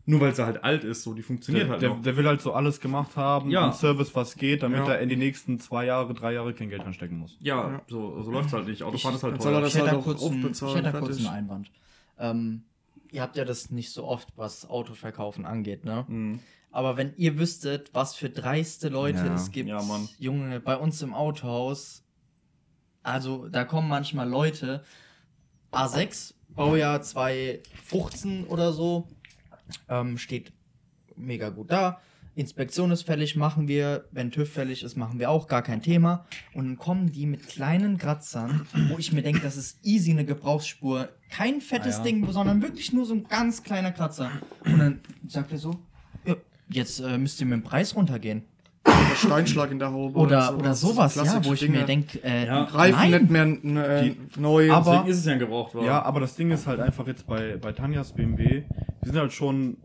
Nur 0.05 0.19
weil 0.21 0.33
sie 0.35 0.43
halt 0.45 0.63
alt 0.63 0.83
ist, 0.83 1.03
so, 1.03 1.13
die 1.13 1.21
funktioniert 1.21 1.65
Der, 1.65 1.71
halt 1.73 1.81
der, 1.83 1.89
noch. 1.89 2.01
der 2.01 2.17
will 2.17 2.27
halt 2.27 2.41
so 2.41 2.53
alles 2.53 2.79
gemacht 2.79 3.15
haben, 3.15 3.51
Ja. 3.51 3.65
einen 3.65 3.73
Service, 3.73 4.15
was 4.15 4.35
geht, 4.35 4.63
damit 4.63 4.79
Ja. 4.79 4.93
er 4.93 4.99
in 4.99 5.09
die 5.09 5.15
nächsten 5.15 5.59
zwei 5.59 5.85
Jahre, 5.85 6.13
drei 6.15 6.33
Jahre 6.33 6.53
kein 6.53 6.69
Geld 6.69 6.81
reinstecken 6.83 7.17
muss. 7.17 7.37
ja, 7.39 7.71
Ja. 7.73 7.81
so, 7.87 8.21
so 8.21 8.31
läuft's 8.31 8.51
halt 8.53 8.67
nicht. 8.67 8.81
Autofahren 8.83 9.15
ist 9.15 9.23
halt 9.23 9.33
Jetzt 9.35 9.43
soll 9.43 9.53
er 9.53 9.57
teuer. 9.59 9.61
das 9.63 9.73
ich 9.75 9.79
hätte 9.79 9.85
halt 9.91 9.95
da 9.97 9.99
auch 9.99 10.03
kurz, 10.03 10.23
einen, 10.23 10.51
ich 10.51 10.75
hätte 10.75 10.91
da 10.91 10.99
kurz 10.99 11.17
einen 11.17 11.27
Einwand. 11.27 11.71
Ähm, 12.17 12.63
ihr 13.11 13.21
habt 13.21 13.35
ja 13.37 13.45
das 13.45 13.69
nicht 13.69 13.91
so 13.91 14.05
oft, 14.05 14.29
was 14.37 14.67
Autoverkaufen 14.69 15.45
angeht, 15.45 15.85
ne? 15.85 16.05
Mhm. 16.07 16.39
Aber 16.71 16.97
wenn 16.97 17.13
ihr 17.17 17.37
wüsstet, 17.37 17.89
was 17.93 18.15
für 18.15 18.29
dreiste 18.29 18.89
Leute 18.89 19.19
Ja. 19.25 19.33
es 19.35 19.51
gibt, 19.51 19.69
Ja, 19.69 19.81
Mann. 19.83 20.07
Junge, 20.17 20.59
bei 20.61 20.77
uns 20.77 21.01
im 21.01 21.13
Autohaus, 21.13 22.03
also 23.03 23.47
da 23.49 23.65
kommen 23.65 23.87
manchmal 23.89 24.27
Leute, 24.29 24.83
A6, 25.71 26.33
Baujahr 26.49 27.01
2015 27.01 28.45
oder 28.45 28.71
so, 28.73 29.07
ähm, 29.89 30.17
steht 30.17 30.53
mega 31.15 31.49
gut 31.49 31.71
da. 31.71 31.99
Inspektion 32.33 32.91
ist 32.91 33.03
fällig, 33.03 33.35
machen 33.35 33.67
wir. 33.67 34.05
Wenn 34.11 34.31
TÜV 34.31 34.49
fällig 34.49 34.83
ist, 34.83 34.95
machen 34.95 35.19
wir 35.19 35.29
auch, 35.29 35.47
gar 35.47 35.61
kein 35.61 35.81
Thema. 35.81 36.25
Und 36.53 36.65
dann 36.65 36.77
kommen 36.77 37.11
die 37.11 37.25
mit 37.25 37.45
kleinen 37.47 37.97
Kratzern, 37.97 38.65
wo 38.89 38.97
ich 38.97 39.11
mir 39.11 39.21
denke, 39.21 39.41
das 39.41 39.57
ist 39.57 39.85
easy 39.85 40.11
eine 40.11 40.23
Gebrauchsspur. 40.23 41.09
Kein 41.29 41.59
fettes 41.59 41.95
Ah, 41.95 41.97
ja. 41.99 42.03
Ding, 42.05 42.31
sondern 42.31 42.61
wirklich 42.61 42.93
nur 42.93 43.05
so 43.05 43.15
ein 43.15 43.25
ganz 43.27 43.63
kleiner 43.63 43.91
Kratzer. 43.91 44.31
Und 44.63 44.79
dann 44.79 44.99
sagt 45.27 45.51
er 45.51 45.57
so, 45.57 45.77
ja, 46.25 46.35
jetzt 46.69 46.99
äh, 47.01 47.17
müsst 47.17 47.39
ihr 47.41 47.47
mit 47.47 47.59
dem 47.59 47.63
Preis 47.63 47.95
runtergehen. 47.95 48.43
Oder 48.85 49.15
Steinschlag 49.15 49.71
in 49.71 49.79
der 49.79 49.91
Haube. 49.91 50.17
Oder, 50.17 50.57
oder 50.57 50.73
sowas, 50.73 51.15
ja, 51.15 51.43
wo 51.45 51.53
ich 51.53 51.59
Dinge. 51.59 51.79
mir 51.79 51.85
denke, 51.85 52.23
äh, 52.23 52.45
Ja. 52.47 52.63
Reifen 52.63 53.11
nein. 53.11 53.53
nicht 53.53 53.63
mehr 53.73 53.89
äh, 53.99 54.03
Die- 54.09 54.39
neu. 54.41 54.71
aber- 54.71 54.91
Deswegen 54.91 55.09
ist 55.11 55.17
es 55.19 55.25
ja 55.25 55.33
ein 55.33 55.39
Gebrauchtwagen. 55.39 55.85
Ja, 55.87 56.01
aber 56.01 56.19
das 56.19 56.35
Ding 56.35 56.49
ist 56.51 56.65
halt 56.67 56.79
einfach 56.79 57.05
jetzt 57.07 57.27
bei, 57.27 57.57
bei 57.57 57.71
Tanjas 57.73 58.13
BMW, 58.13 58.63
wir 58.63 58.65
sind 59.03 59.17
halt 59.17 59.33
schon 59.33 59.77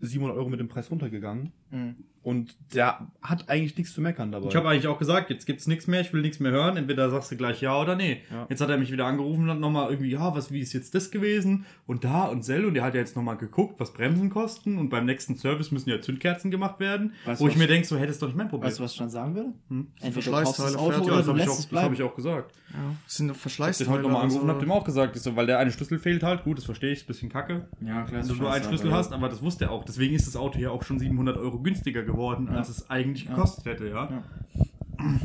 700 0.00 0.36
Euro 0.36 0.48
mit 0.48 0.60
dem 0.60 0.68
Preis 0.68 0.90
runtergegangen 0.90 1.52
Mhm. 1.70 1.96
Und 2.28 2.56
der 2.74 3.06
hat 3.22 3.48
eigentlich 3.48 3.74
nichts 3.78 3.94
zu 3.94 4.02
meckern 4.02 4.30
dabei. 4.30 4.48
Ich 4.48 4.54
habe 4.54 4.68
eigentlich 4.68 4.86
auch 4.86 4.98
gesagt, 4.98 5.30
jetzt 5.30 5.46
gibt's 5.46 5.66
nichts 5.66 5.86
mehr, 5.86 6.02
ich 6.02 6.12
will 6.12 6.20
nichts 6.20 6.40
mehr 6.40 6.52
hören. 6.52 6.76
Entweder 6.76 7.08
sagst 7.08 7.32
du 7.32 7.38
gleich 7.38 7.62
ja 7.62 7.80
oder 7.80 7.96
nee. 7.96 8.20
Ja. 8.30 8.46
Jetzt 8.50 8.60
hat 8.60 8.68
er 8.68 8.76
mich 8.76 8.92
wieder 8.92 9.06
angerufen 9.06 9.44
und 9.44 9.50
hat 9.50 9.58
nochmal 9.58 9.88
irgendwie, 9.88 10.10
ja, 10.10 10.36
was, 10.36 10.52
wie 10.52 10.60
ist 10.60 10.74
jetzt 10.74 10.94
das 10.94 11.10
gewesen? 11.10 11.64
Und 11.86 12.04
da 12.04 12.24
und 12.24 12.44
Sell 12.44 12.66
und 12.66 12.74
der 12.74 12.82
hat 12.82 12.92
ja 12.92 13.00
jetzt 13.00 13.16
nochmal 13.16 13.38
geguckt, 13.38 13.80
was 13.80 13.94
Bremsen 13.94 14.28
kosten 14.28 14.76
und 14.76 14.90
beim 14.90 15.06
nächsten 15.06 15.36
Service 15.36 15.70
müssen 15.70 15.88
ja 15.88 16.02
Zündkerzen 16.02 16.50
gemacht 16.50 16.80
werden. 16.80 17.14
Weißt 17.24 17.40
wo 17.40 17.48
ich 17.48 17.56
mir 17.56 17.66
denke, 17.66 17.88
so 17.88 17.96
hättest 17.96 18.20
du 18.20 18.26
doch 18.26 18.32
nicht 18.34 18.36
mein 18.36 18.50
Problem. 18.50 18.68
Weißt 18.68 18.78
du, 18.78 18.82
was 18.82 18.92
ich 18.92 18.98
dann 18.98 19.08
sagen 19.08 19.34
würde? 19.34 19.54
Hm? 19.70 19.86
Entweder 20.02 20.26
du 20.26 20.44
kaufst 20.44 20.58
das 20.58 20.76
Auto 20.76 20.90
fertig. 20.90 21.06
ja, 21.06 21.12
oder 21.12 21.16
das 21.16 21.24
du 21.24 21.30
habe 21.32 21.40
ich, 21.40 21.46
das 21.46 21.82
hab 21.82 21.92
ich 21.94 22.02
auch 22.02 22.14
gesagt. 22.14 22.54
Ja, 22.74 22.94
das 23.04 23.16
sind 23.16 23.30
Ich 23.30 23.58
hab 23.58 23.72
den 23.72 23.88
heute 23.88 24.02
nochmal 24.02 24.22
angerufen 24.22 24.44
und 24.44 24.50
hab 24.50 24.60
dem 24.60 24.70
auch 24.70 24.84
gesagt, 24.84 25.16
ich 25.16 25.22
so, 25.22 25.34
weil 25.36 25.46
der 25.46 25.58
eine 25.58 25.70
Schlüssel 25.70 25.98
fehlt 25.98 26.22
halt, 26.22 26.44
gut, 26.44 26.58
das 26.58 26.64
verstehe 26.64 26.92
ich, 26.92 26.98
ist 26.98 27.04
ein 27.04 27.06
bisschen 27.08 27.28
kacke. 27.30 27.66
Ja, 27.80 28.02
klar. 28.02 28.20
Wenn 28.20 28.28
du 28.28 28.34
nur 28.34 28.52
einen 28.52 28.64
Schlüssel 28.64 28.92
hast, 28.92 29.12
aber 29.12 29.28
das 29.28 29.42
wusste 29.42 29.66
er 29.66 29.70
auch. 29.70 29.84
Deswegen 29.84 30.14
ist 30.14 30.26
das 30.26 30.36
Auto 30.36 30.58
ja 30.58 30.70
auch 30.70 30.82
schon 30.82 30.98
700 30.98 31.38
Euro 31.38 31.58
günstiger 31.60 32.02
geworden, 32.02 32.48
als 32.48 32.68
es 32.68 32.90
eigentlich 32.90 33.26
gekostet 33.26 33.64
hätte, 33.64 33.88
ja. 33.88 34.10
Ja. 34.10 34.22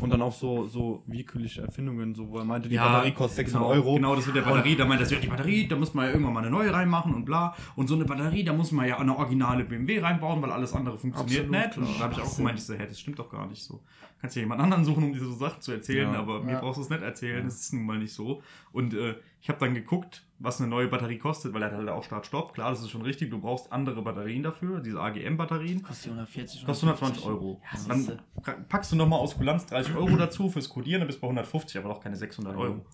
Und 0.00 0.10
dann 0.10 0.22
auch 0.22 0.32
so, 0.32 0.66
so 0.68 1.02
willkürliche 1.06 1.62
Erfindungen, 1.62 2.14
so, 2.14 2.28
wo 2.28 2.38
er 2.38 2.44
meinte, 2.44 2.68
die 2.68 2.76
Ja, 2.76 2.88
Batterie 2.88 3.12
kostet 3.12 3.46
600 3.46 3.68
genau, 3.68 3.74
Euro. 3.74 3.94
Genau, 3.96 4.14
das 4.14 4.26
mit 4.26 4.36
der 4.36 4.42
Batterie. 4.42 4.76
Da 4.76 4.84
meint 4.84 5.00
er, 5.00 5.08
ja, 5.08 5.18
die 5.18 5.26
Batterie, 5.26 5.66
da 5.66 5.76
muss 5.76 5.94
man 5.94 6.04
ja 6.06 6.12
irgendwann 6.12 6.34
mal 6.34 6.40
eine 6.40 6.50
neue 6.50 6.72
reinmachen 6.72 7.12
und 7.14 7.24
bla. 7.24 7.54
Und 7.74 7.88
so 7.88 7.94
eine 7.96 8.04
Batterie, 8.04 8.44
da 8.44 8.52
muss 8.52 8.70
man 8.72 8.86
ja 8.86 8.98
eine 8.98 9.16
originale 9.16 9.64
BMW 9.64 10.00
reinbauen, 10.00 10.40
weil 10.42 10.52
alles 10.52 10.72
andere 10.74 10.96
funktioniert 10.98 11.46
Absolut, 11.52 11.66
nicht. 11.66 11.78
Und 11.78 11.84
klar. 11.84 11.96
da 11.98 12.04
habe 12.04 12.14
ich 12.14 12.20
auch 12.20 12.36
gemeint, 12.36 12.58
ich 12.58 12.64
so, 12.64 12.74
hä, 12.74 12.86
das 12.86 13.00
stimmt 13.00 13.18
doch 13.18 13.28
gar 13.28 13.46
nicht 13.48 13.62
so. 13.62 13.80
Kannst 14.20 14.36
ja 14.36 14.42
jemand 14.42 14.60
anderen 14.60 14.84
suchen, 14.84 15.04
um 15.04 15.12
diese 15.12 15.26
so 15.26 15.34
Sachen 15.34 15.60
zu 15.60 15.72
erzählen, 15.72 16.12
Ja. 16.12 16.20
aber 16.20 16.42
mir 16.42 16.56
brauchst 16.58 16.78
du 16.78 16.82
es 16.82 16.88
nicht 16.90 17.02
erzählen, 17.02 17.44
das 17.44 17.60
ist 17.60 17.72
nun 17.74 17.84
mal 17.84 17.98
nicht 17.98 18.14
so. 18.14 18.42
Und 18.72 18.94
äh, 18.94 19.16
ich 19.44 19.50
habe 19.50 19.58
dann 19.58 19.74
geguckt, 19.74 20.22
was 20.38 20.58
eine 20.58 20.70
neue 20.70 20.88
Batterie 20.88 21.18
kostet, 21.18 21.52
weil 21.52 21.60
er 21.60 21.70
hat 21.70 21.76
halt 21.76 21.90
auch 21.90 22.02
Start-Stopp. 22.02 22.54
Klar, 22.54 22.70
das 22.70 22.80
ist 22.80 22.88
schon 22.88 23.02
richtig, 23.02 23.28
du 23.28 23.38
brauchst 23.38 23.70
andere 23.74 24.00
Batterien 24.00 24.42
dafür, 24.42 24.80
diese 24.80 24.98
AGM-Batterien. 24.98 25.82
Kostet 25.82 26.12
140 26.12 26.64
Kostet 26.64 26.88
120 26.88 27.26
Euro. 27.26 27.60
Ja, 27.70 27.78
dann 27.88 28.22
packst 28.70 28.90
du 28.92 28.96
nochmal 28.96 29.18
aus 29.18 29.36
Kulanz 29.36 29.66
30 29.66 29.96
Euro 29.96 30.16
dazu 30.16 30.48
fürs 30.48 30.70
Codieren, 30.70 31.00
dann 31.00 31.08
bist 31.08 31.18
du 31.18 31.20
bei 31.20 31.26
150, 31.26 31.76
aber 31.76 31.90
doch 31.90 32.00
keine 32.00 32.16
600 32.16 32.56
Euro. 32.56 32.86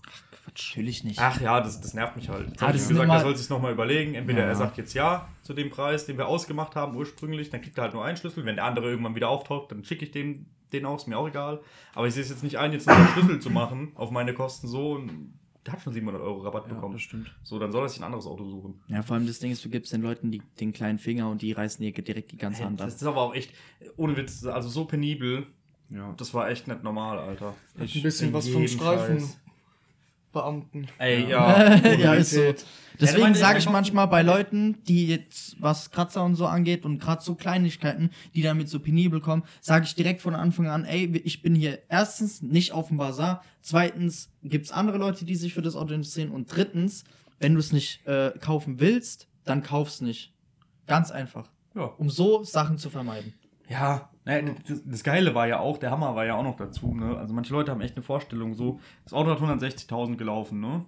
Natürlich 0.45 1.05
nicht. 1.05 1.19
Ach 1.21 1.39
ja, 1.39 1.61
das, 1.61 1.79
das 1.79 1.93
nervt 1.93 2.17
mich 2.17 2.27
halt. 2.27 2.49
Jetzt 2.49 2.61
Ah, 2.61 2.65
hab 2.67 2.73
das 2.73 2.81
ich 2.83 2.89
gesagt, 2.89 3.09
er 3.09 3.19
soll 3.21 3.35
sich 3.37 3.49
nochmal 3.49 3.71
überlegen. 3.71 4.13
Entweder 4.15 4.41
Ja. 4.41 4.47
er 4.47 4.55
sagt 4.55 4.77
jetzt 4.77 4.93
ja 4.93 5.29
zu 5.43 5.53
dem 5.53 5.69
Preis, 5.69 6.05
den 6.05 6.17
wir 6.17 6.27
ausgemacht 6.27 6.75
haben 6.75 6.97
ursprünglich, 6.97 7.49
dann 7.49 7.61
kriegt 7.61 7.77
er 7.77 7.83
halt 7.85 7.93
nur 7.93 8.03
einen 8.03 8.17
Schlüssel. 8.17 8.43
Wenn 8.43 8.57
der 8.57 8.65
andere 8.65 8.89
irgendwann 8.89 9.15
wieder 9.15 9.29
auftaucht, 9.29 9.71
dann 9.71 9.85
schicke 9.85 10.03
ich 10.03 10.11
dem 10.11 10.47
den 10.73 10.85
auch, 10.85 10.97
ist 10.97 11.07
mir 11.07 11.17
auch 11.17 11.27
egal. 11.29 11.61
Aber 11.95 12.07
ich 12.07 12.13
sehe 12.13 12.23
es 12.23 12.29
jetzt 12.29 12.43
nicht 12.43 12.57
ein, 12.57 12.71
jetzt 12.73 12.87
noch 12.87 12.95
einen 12.95 13.07
Schlüssel 13.09 13.39
zu 13.39 13.49
machen 13.49 13.93
auf 13.95 14.11
meine 14.11 14.33
Kosten 14.33 14.67
so. 14.67 14.93
Und 14.93 15.33
der 15.65 15.73
hat 15.73 15.81
schon 15.81 15.93
700 15.93 16.21
Euro 16.21 16.41
Rabatt 16.41 16.67
Ja, 16.67 16.73
bekommen. 16.73 16.93
das 16.93 17.01
stimmt. 17.03 17.33
So, 17.43 17.59
dann 17.59 17.71
soll 17.71 17.83
er 17.85 17.89
sich 17.89 17.99
ein 17.99 18.03
anderes 18.03 18.25
Auto 18.25 18.43
suchen. 18.45 18.81
Ja, 18.87 19.01
vor 19.03 19.15
allem 19.15 19.27
das 19.27 19.39
Ding 19.39 19.51
ist, 19.51 19.63
du 19.63 19.69
gibst 19.69 19.93
den 19.93 20.01
Leuten 20.01 20.31
die, 20.31 20.41
den 20.59 20.73
kleinen 20.73 20.97
Finger 20.99 21.29
und 21.29 21.41
die 21.41 21.51
reißen 21.51 21.83
dir 21.83 21.91
direkt 21.93 22.31
die 22.31 22.37
ganze 22.37 22.63
Hand 22.65 22.81
ab. 22.81 22.87
Das 22.87 22.95
ist 22.95 23.03
aber 23.03 23.21
auch 23.21 23.35
echt, 23.35 23.51
ohne 23.97 24.15
Witz, 24.17 24.43
also 24.45 24.69
so 24.69 24.85
penibel. 24.85 25.45
Ja. 25.89 26.13
Das 26.17 26.33
war 26.33 26.49
echt 26.49 26.67
nicht 26.67 26.83
normal, 26.83 27.19
Alter. 27.19 27.55
Hat 27.77 27.95
ein 27.95 28.01
bisschen 28.01 28.33
was 28.33 28.47
vom 28.47 28.67
Streifen. 28.67 29.19
Scheiß. 29.19 29.37
Beamten. 30.31 30.87
Ey, 30.97 31.29
ja. 31.29 31.75
ja, 31.75 32.13
ist 32.15 32.31
so. 32.31 32.53
Deswegen 32.99 33.33
sage 33.33 33.59
ich 33.59 33.69
manchmal 33.69 34.07
bei 34.07 34.21
Leuten, 34.21 34.83
die 34.83 35.07
jetzt 35.07 35.59
was 35.59 35.89
Kratzer 35.91 36.23
und 36.23 36.35
so 36.35 36.45
angeht 36.45 36.85
und 36.85 36.99
gerade 36.99 37.21
so 37.21 37.35
Kleinigkeiten, 37.35 38.11
die 38.35 38.43
damit 38.43 38.69
so 38.69 38.79
penibel 38.79 39.19
kommen, 39.19 39.43
sage 39.59 39.85
ich 39.85 39.95
direkt 39.95 40.21
von 40.21 40.35
Anfang 40.35 40.67
an, 40.67 40.85
ey, 40.85 41.11
ich 41.23 41.41
bin 41.41 41.55
hier 41.55 41.79
erstens 41.89 42.41
nicht 42.41 42.73
auf 42.73 42.89
dem 42.89 42.97
Bazar, 42.97 43.43
zweitens 43.61 44.29
gibt's 44.43 44.71
andere 44.71 44.97
Leute, 44.97 45.25
die 45.25 45.35
sich 45.35 45.53
für 45.53 45.63
das 45.63 45.75
Auto 45.75 45.93
interessieren 45.93 46.29
und 46.29 46.55
drittens, 46.55 47.03
wenn 47.39 47.53
du 47.53 47.59
es 47.59 47.71
nicht 47.71 48.05
äh, 48.05 48.31
kaufen 48.39 48.79
willst, 48.79 49.27
dann 49.45 49.63
kauf's 49.63 50.01
nicht. 50.01 50.33
Ganz 50.85 51.09
einfach. 51.09 51.49
ja. 51.75 51.85
Um 51.97 52.09
so 52.09 52.43
Sachen 52.43 52.77
zu 52.77 52.89
vermeiden. 52.89 53.33
Ja, 53.71 54.09
das, 54.85 55.03
Geile 55.03 55.33
war 55.33 55.47
ja 55.47 55.59
auch, 55.59 55.77
der 55.77 55.91
Hammer 55.91 56.15
war 56.15 56.25
ja 56.25 56.35
auch 56.35 56.43
noch 56.43 56.57
dazu, 56.57 56.93
ne? 56.93 57.17
Also 57.17 57.33
manche 57.33 57.53
Leute 57.53 57.71
haben 57.71 57.81
echt 57.81 57.95
eine 57.95 58.03
Vorstellung 58.03 58.53
so, 58.53 58.79
das 59.03 59.13
Auto 59.13 59.31
hat 59.31 59.39
160.000 59.39 60.17
gelaufen, 60.17 60.59
ne? 60.59 60.85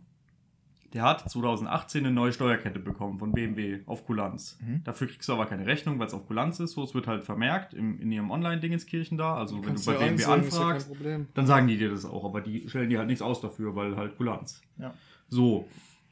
Der 0.93 1.01
hat 1.01 1.27
2018 1.27 2.05
eine 2.05 2.13
neue 2.13 2.31
Steuerkette 2.31 2.79
bekommen 2.79 3.17
von 3.17 3.31
BMW 3.31 3.79
auf 3.87 4.05
Kulanz. 4.05 4.59
Mhm. 4.61 4.83
Dafür 4.83 5.07
kriegst 5.07 5.27
du 5.27 5.33
aber 5.33 5.47
keine 5.47 5.65
Rechnung, 5.65 5.97
weil 5.97 6.05
es 6.05 6.13
auf 6.13 6.27
Kulanz 6.27 6.59
ist. 6.59 6.73
So, 6.73 6.83
es 6.83 6.93
wird 6.93 7.07
halt 7.07 7.23
vermerkt 7.23 7.73
im, 7.73 7.99
in 7.99 8.11
ihrem 8.11 8.29
Online-Dingenskirchen 8.29 9.17
da. 9.17 9.33
Also 9.35 9.65
wenn 9.65 9.73
du 9.73 9.83
bei 9.83 9.93
ja 9.93 9.99
BMW 9.99 10.21
ja 10.21 10.27
kein 10.27 10.39
anfragst, 10.41 10.87
Problem. 10.87 11.27
dann 11.33 11.47
sagen 11.47 11.67
die 11.67 11.79
dir 11.79 11.89
das 11.89 12.05
auch, 12.05 12.23
aber 12.25 12.41
die 12.41 12.69
stellen 12.69 12.91
dir 12.91 12.99
halt 12.99 13.07
nichts 13.07 13.23
aus 13.23 13.41
dafür, 13.41 13.75
weil 13.75 13.95
halt 13.97 14.17
Kulanz. 14.17 14.61
Ja. 14.77 14.93
So. 15.29 15.67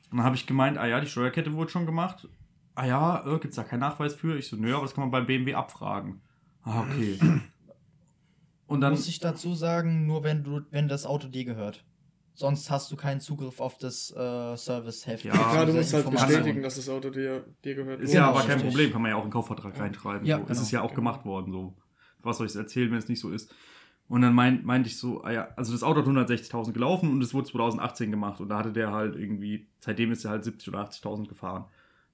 Und 0.09 0.17
dann 0.17 0.23
habe 0.23 0.35
ich 0.35 0.47
gemeint, 0.47 0.79
ah 0.79 0.87
ja, 0.87 0.99
die 0.99 1.05
Steuerkette 1.05 1.53
wurde 1.53 1.69
schon 1.69 1.85
gemacht. 1.85 2.27
Ah 2.73 2.87
ja, 2.87 3.23
äh, 3.27 3.37
gibt's 3.37 3.57
da 3.57 3.63
keinen 3.63 3.81
Nachweis 3.81 4.15
für? 4.15 4.35
Ich 4.35 4.47
so, 4.47 4.55
nö, 4.55 4.73
aber 4.73 4.85
das 4.85 4.95
kann 4.95 5.03
man 5.03 5.11
beim 5.11 5.27
BMW 5.27 5.53
abfragen. 5.53 6.21
Ah, 6.63 6.81
okay. 6.81 7.17
Und 8.67 8.81
dann. 8.81 8.93
Muss 8.93 9.07
ich 9.07 9.19
dazu 9.19 9.53
sagen, 9.53 10.05
nur 10.05 10.23
wenn 10.23 10.43
du, 10.43 10.61
wenn 10.71 10.87
das 10.87 11.05
Auto 11.05 11.27
dir 11.27 11.45
gehört. 11.45 11.83
Sonst 12.33 12.71
hast 12.71 12.89
du 12.91 12.95
keinen 12.95 13.19
Zugriff 13.19 13.59
auf 13.59 13.77
das 13.77 14.09
äh, 14.11 14.55
Serviceheft. 14.55 15.25
Ja, 15.25 15.33
Ja, 15.33 15.65
du 15.65 15.73
musst 15.73 15.93
halt 15.93 16.09
bestätigen, 16.09 16.63
dass 16.63 16.75
das 16.75 16.87
Auto 16.87 17.09
dir, 17.09 17.45
dir 17.63 17.75
gehört. 17.75 17.99
Ist 17.99 18.13
ja 18.13 18.29
aber 18.29 18.41
kein. 18.43 18.61
Problem, 18.61 18.91
kann 18.91 19.01
man 19.01 19.11
ja 19.11 19.17
auch 19.17 19.23
in 19.23 19.27
den 19.27 19.33
Kaufvertrag 19.33 19.77
reinschreiben. 19.77 20.25
Ja, 20.25 20.37
so. 20.37 20.43
genau. 20.43 20.51
Es 20.53 20.61
ist 20.61 20.71
ja 20.71 20.81
auch 20.81 20.93
gemacht 20.93 21.25
worden, 21.25 21.51
so. 21.51 21.75
Was 22.19 22.37
soll 22.37 22.47
ich 22.47 22.55
erzählen, 22.55 22.89
wenn 22.91 22.99
es 22.99 23.09
nicht 23.09 23.19
so 23.19 23.31
ist? 23.31 23.53
Und 24.07 24.21
dann 24.21 24.33
meint, 24.33 24.65
meinte 24.65 24.89
ich 24.89 24.97
so, 24.97 25.23
ah 25.23 25.31
ja, 25.31 25.47
also 25.55 25.71
das 25.71 25.83
Auto 25.83 26.01
hat 26.01 26.07
160.000 26.07 26.73
gelaufen 26.73 27.09
und 27.09 27.21
es 27.21 27.33
wurde 27.33 27.47
2018 27.49 28.11
gemacht 28.11 28.41
und 28.41 28.49
da 28.49 28.57
hatte 28.59 28.73
der 28.73 28.91
halt 28.91 29.15
irgendwie, 29.15 29.69
seitdem 29.79 30.11
ist 30.11 30.25
er 30.25 30.31
halt 30.31 30.43
70.000 30.43 30.67
oder 30.67 30.89
80.000 30.89 31.27
gefahren. 31.29 31.65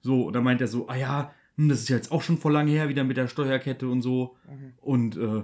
So, 0.01 0.27
und 0.27 0.33
dann 0.33 0.43
meint 0.43 0.61
er 0.61 0.67
so, 0.67 0.87
ah 0.87 0.95
ja, 0.95 1.31
hm, 1.57 1.69
das 1.69 1.79
ist 1.81 1.89
jetzt 1.89 2.11
auch 2.11 2.21
schon 2.21 2.37
vor 2.37 2.51
lange 2.51 2.71
her, 2.71 2.89
wieder 2.89 3.03
mit 3.03 3.17
der 3.17 3.27
Steuerkette 3.27 3.87
und 3.87 4.01
so. 4.01 4.35
Mhm. 4.49 4.73
Und, 4.81 5.17
äh, 5.17 5.43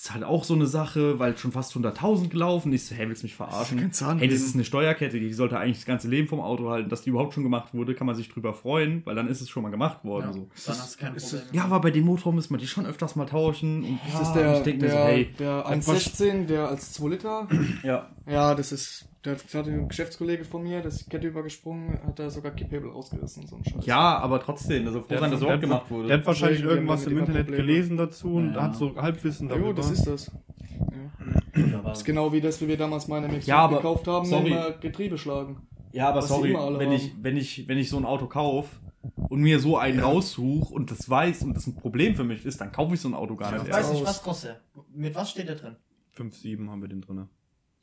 ist 0.00 0.14
halt 0.14 0.22
auch 0.22 0.44
so 0.44 0.54
eine 0.54 0.66
Sache, 0.66 1.18
weil 1.18 1.36
schon 1.36 1.50
fast 1.50 1.74
100.000 1.74 2.28
gelaufen. 2.28 2.72
Ich 2.72 2.86
so, 2.86 2.94
hey, 2.94 3.08
willst 3.08 3.22
du 3.22 3.26
mich 3.26 3.34
verarschen? 3.34 3.80
kein 3.80 3.90
Zahnriemen. 3.92 4.20
Hey, 4.20 4.28
das 4.28 4.42
ist 4.46 4.54
eine 4.54 4.62
Steuerkette, 4.64 5.18
die 5.18 5.32
sollte 5.32 5.58
eigentlich 5.58 5.78
das 5.78 5.86
ganze 5.86 6.06
Leben 6.06 6.28
vom 6.28 6.40
Auto 6.40 6.70
halten. 6.70 6.88
Dass 6.88 7.02
die 7.02 7.10
überhaupt 7.10 7.34
schon 7.34 7.42
gemacht 7.42 7.74
wurde, 7.74 7.96
kann 7.96 8.06
man 8.06 8.14
sich 8.14 8.28
drüber 8.28 8.54
freuen, 8.54 9.04
weil 9.06 9.16
dann 9.16 9.26
ist 9.26 9.40
es 9.40 9.48
schon 9.50 9.64
mal 9.64 9.70
gemacht 9.70 10.04
worden. 10.04 10.26
Ja, 10.26 10.32
So. 10.32 10.48
dann 10.66 10.78
hast 10.78 10.94
du 10.94 11.04
kein 11.04 11.14
ist 11.16 11.30
Problem. 11.30 11.48
Ja, 11.52 11.64
aber 11.64 11.80
bei 11.80 11.90
dem 11.90 12.04
Motor 12.04 12.32
müssen 12.32 12.54
wir 12.54 12.58
die 12.58 12.68
schon 12.68 12.86
öfters 12.86 13.16
mal 13.16 13.26
tauschen. 13.26 13.82
Und 13.82 13.98
Das 14.06 14.14
ja, 14.14 14.20
ist 14.20 14.28
und 14.28 14.36
der, 14.36 14.56
ich 14.58 14.62
denke 14.62 14.84
mir 14.84 14.90
der, 14.92 15.00
so, 15.02 15.08
hey, 15.08 15.34
der 15.36 15.66
1,16, 15.66 16.46
der 16.46 16.68
als 16.68 16.92
2 16.92 17.08
Liter. 17.08 17.48
ja, 17.82 18.08
Ja, 18.28 18.54
das 18.54 18.72
ist. 18.72 19.08
Der 19.24 19.36
hatte 19.36 19.70
ein 19.70 19.88
Geschäftskollege 19.88 20.44
von 20.44 20.62
mir, 20.62 20.80
das 20.80 20.94
ist 20.96 21.06
die 21.06 21.10
Kette 21.10 21.26
übergesprungen, 21.26 21.98
hat 22.04 22.18
da 22.18 22.30
sogar 22.30 22.52
Kipphebel 22.52 22.90
rausgerissen, 22.90 23.46
so 23.46 23.56
ein 23.56 23.64
Scheiß. 23.64 23.84
ja, 23.84 24.16
aber 24.18 24.40
trotzdem, 24.40 24.86
also 24.86 25.00
froh 25.02 25.18
sein, 25.18 25.30
dass 25.32 25.40
der, 25.40 25.52
hat- 25.52 25.60
gemacht 25.60 25.90
wurde. 25.90 26.08
der 26.08 26.18
hat 26.18 26.26
wahrscheinlich 26.26 26.62
irgendwas 26.62 27.04
im 27.06 27.18
Internet 27.18 27.46
Probleme. 27.48 27.66
gelesen 27.66 27.96
dazu 27.96 28.34
und 28.34 28.54
Ja. 28.54 28.62
hat 28.62 28.76
so 28.76 28.94
Halbwissen 28.96 29.48
darüber. 29.48 29.66
Jo, 29.68 29.72
das 29.72 29.90
ist 29.90 30.06
das. 30.06 30.30
Ja. 31.56 31.80
Das 31.82 31.98
ist 31.98 32.04
genau 32.04 32.32
wie 32.32 32.40
das, 32.40 32.60
wie 32.60 32.68
wir 32.68 32.76
damals 32.76 33.08
meine 33.08 33.26
MX 33.28 33.46
Ja, 33.46 33.58
aber- 33.58 33.76
gekauft 33.78 34.06
haben, 34.06 34.24
sorry. 34.26 34.50
immer 34.52 34.70
Getriebe 34.72 35.18
schlagen. 35.18 35.66
Ja, 35.92 36.08
aber 36.10 36.22
sorry, 36.22 36.52
wenn 36.52 36.58
haben. 36.60 36.92
ich, 36.92 37.12
wenn, 37.20 37.36
ich, 37.36 37.66
wenn 37.66 37.78
ich 37.78 37.88
so 37.90 37.96
ein 37.96 38.04
Auto 38.04 38.26
kaufe 38.26 38.76
und 39.28 39.40
mir 39.40 39.58
so 39.58 39.76
einen 39.78 39.98
raussuche 40.00 40.72
und 40.72 40.90
das 40.92 41.08
weiß 41.10 41.42
und 41.42 41.54
das 41.56 41.66
ein 41.66 41.74
Problem 41.74 42.14
für 42.14 42.24
mich 42.24 42.44
ist, 42.46 42.60
dann 42.60 42.70
kaufe 42.72 42.94
ich 42.94 43.00
so 43.00 43.08
ein 43.08 43.14
Auto 43.14 43.34
gar 43.36 43.52
nicht 43.52 43.62
Ich 43.62 43.68
erst. 43.68 43.80
weiß 43.80 43.92
nicht, 43.94 44.06
was 44.06 44.22
kostet. 44.22 44.60
Mit 44.94 45.14
was 45.16 45.30
steht 45.30 45.48
da 45.48 45.54
drin? 45.54 45.76
5,7 46.16 46.68
haben 46.70 46.80
wir 46.82 46.88
den 46.88 47.00
drin. 47.00 47.28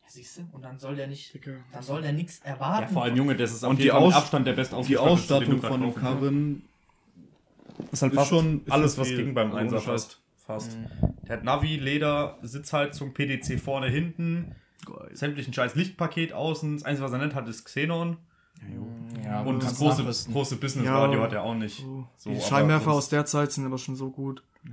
Siehst 0.08 0.38
du? 0.38 0.42
Und 0.54 0.62
dann 0.64 0.78
soll 0.78 0.96
der 0.96 1.08
nicht, 1.08 1.34
Dicke. 1.34 1.60
dann 1.74 1.84
soll 1.84 2.02
der 2.02 2.14
nichts 2.14 2.40
erwarten. 2.44 2.84
Ja, 2.84 2.88
vor 2.94 3.04
allem 3.04 3.16
Junge, 3.18 3.36
das 3.36 3.52
ist 3.52 3.64
auf 3.64 3.72
Und 3.72 3.80
jeden 3.80 3.92
Fall 3.92 4.14
Abstand 4.14 4.48
der 4.48 4.54
best 4.54 4.74
Die 4.88 4.98
Ausstattung 4.98 5.62
von 5.62 5.82
dem 5.82 5.96
Karren 5.96 6.62
ist 7.92 8.02
halt 8.02 8.14
ist 8.14 8.18
fast 8.20 8.30
schon- 8.30 8.62
ist 8.66 8.72
alles, 8.72 8.98
was 8.98 9.08
ging 9.10 9.34
beim 9.34 9.54
Einsatz 9.54 9.84
Scheiß. 9.84 10.04
fast. 10.04 10.22
fast. 10.46 10.78
Der 11.28 11.38
hat 11.38 11.44
Navi, 11.44 11.76
Leder, 11.78 12.38
Sitzheizung, 12.44 13.14
PDC 13.14 13.58
vorne, 13.60 13.88
hinten, 13.90 14.56
sämtlichen 15.14 15.54
scheiß 15.54 15.76
Lichtpaket 15.76 16.32
außen. 16.34 16.76
Das 16.78 16.84
Einzige, 16.86 17.06
was 17.06 17.12
er 17.12 17.26
nicht 17.26 17.36
hat, 17.36 17.48
ist 17.50 17.66
Xenon. 17.66 18.18
ja, 19.24 19.42
Und 19.42 19.64
das 19.64 19.78
große, 19.78 20.04
große 20.32 20.56
Business-Radio 20.58 21.20
Ja. 21.20 21.26
hat 21.26 21.34
er 21.34 21.44
auch 21.44 21.56
nicht. 21.56 21.80
So, 22.18 22.30
die 22.30 22.40
Scheinwerfer 22.40 22.92
aus 22.92 23.10
der 23.10 23.26
Zeit 23.26 23.52
sind 23.52 23.66
aber 23.66 23.80
schon 23.80 23.96
so 23.96 24.12
gut. 24.12 24.44
Ja. 24.66 24.72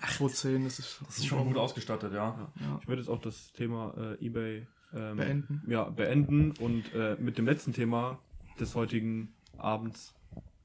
210, 0.00 0.64
das 0.64 0.78
ist, 0.78 1.00
Das 1.06 1.18
ist 1.18 1.26
schon 1.26 1.46
gut 1.46 1.56
ausgestattet, 1.56 2.12
ja. 2.14 2.50
Ich 2.80 2.88
würde 2.88 3.02
jetzt 3.02 3.10
auch 3.10 3.20
das 3.20 3.52
Thema 3.52 3.94
äh, 4.20 4.26
eBay 4.26 4.66
ähm, 4.94 5.16
Beenden. 5.16 5.62
Ja, 5.66 5.84
beenden 5.84 6.52
und 6.60 6.92
äh, 6.94 7.16
mit 7.18 7.38
dem 7.38 7.46
letzten 7.46 7.72
Thema 7.72 8.18
des 8.58 8.74
heutigen 8.74 9.34
Abends 9.58 10.14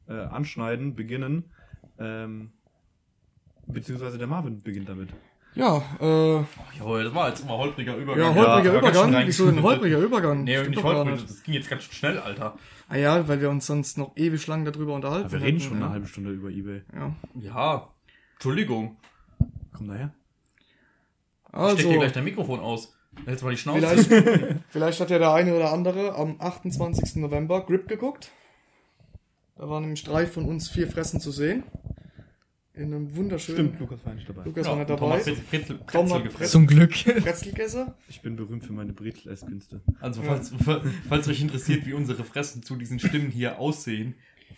äh, 0.07 0.13
anschneiden, 0.13 0.95
beginnen. 0.95 1.45
Ähm, 1.99 2.51
beziehungsweise 3.67 4.17
der 4.17 4.27
Marvin 4.27 4.61
beginnt 4.61 4.89
damit. 4.89 5.09
Ja, 5.55 5.77
äh, 5.99 6.43
Jawohl, 6.77 7.05
das 7.05 7.15
war 7.15 7.29
jetzt 7.29 7.41
immer 7.41 7.57
holpriger 7.57 7.95
Übergang. 7.95 8.23
ja, 8.23 8.35
holpriger 8.35 8.71
schön 8.71 8.79
Übergang. 8.79 9.27
Wieso 9.27 9.47
ein 9.47 9.63
holpriger 9.63 9.99
Übergang? 9.99 10.43
Nee, 10.43 10.53
Stimmt 10.53 10.69
nicht 10.69 10.83
doch 10.83 10.89
gar 10.89 11.05
holprig, 11.05 11.25
das 11.25 11.43
ging 11.43 11.53
jetzt 11.55 11.69
ganz 11.69 11.83
schnell, 11.83 12.19
Alter. 12.19 12.57
Ah 12.87 12.95
ja, 12.95 13.27
weil 13.27 13.41
wir 13.41 13.49
uns 13.49 13.65
sonst 13.65 13.97
noch 13.97 14.15
ewig 14.15 14.45
lang 14.45 14.65
darüber 14.65 14.93
unterhalten. 14.93 15.31
wir 15.31 15.39
reden 15.39 15.57
hätten, 15.57 15.59
schon 15.61 15.79
ja. 15.79 15.85
eine 15.85 15.93
halbe 15.93 16.07
Stunde 16.07 16.31
über 16.31 16.49
eBay. 16.49 16.83
Ja. 16.93 17.15
Ja, 17.41 17.89
Entschuldigung. 18.35 18.97
Komm 19.77 19.89
daher. 19.89 20.13
Steck 21.45 21.53
dir 21.53 21.59
Also, 21.59 21.89
gleich 21.91 22.11
dein 22.11 22.23
Mikrofon 22.23 22.59
aus. 22.59 22.93
Hältst 23.25 23.43
mal 23.43 23.51
die 23.51 23.57
Schnauze. 23.57 24.03
vielleicht, 24.03 24.59
vielleicht 24.69 24.99
hat 24.99 25.09
ja 25.09 25.19
der 25.19 25.33
eine 25.33 25.55
oder 25.55 25.71
andere 25.71 26.15
am 26.15 26.39
28. 26.39 27.17
November 27.17 27.65
Grip 27.65 27.87
geguckt. 27.87 28.31
Da 29.55 29.69
waren 29.69 29.83
nämlich 29.83 30.03
drei 30.03 30.27
von 30.27 30.45
uns 30.45 30.69
vier 30.69 30.87
Fressen 30.87 31.19
zu 31.19 31.31
sehen. 31.31 31.63
In 32.73 32.93
einem 32.93 33.15
wunderschönen. 33.15 33.69
Stimmt, 33.69 33.79
Lukas 33.79 34.05
war 34.05 34.13
nicht 34.13 34.29
dabei. 34.29 34.43
Lukas 34.43 34.65
ja, 34.65 34.71
war 34.71 34.77
nicht 34.77 34.89
dabei. 34.89 34.99
Thomas 34.99 35.23
Pretzel, 35.23 35.43
Pretzel, 35.49 35.77
Tom 35.77 35.85
Pretzel 35.87 36.15
hat 36.15 36.23
gefressen. 36.23 36.51
Zum 36.51 36.67
Glück. 36.67 36.91
Brezelkäse. 37.23 37.95
Ich 38.07 38.21
bin 38.21 38.35
berühmt 38.35 38.63
für 38.65 38.73
meine 38.73 38.93
Brezel-Esskünste. 38.93 39.81
Also, 39.99 40.21
falls, 40.21 40.53
falls 41.09 41.27
euch 41.27 41.41
interessiert, 41.41 41.87
wie 41.87 41.93
unsere 41.93 42.23
Fressen 42.23 42.61
zu 42.61 42.75
diesen 42.75 42.99
Stimmen 42.99 43.31
hier 43.31 43.57
aussehen, 43.57 44.13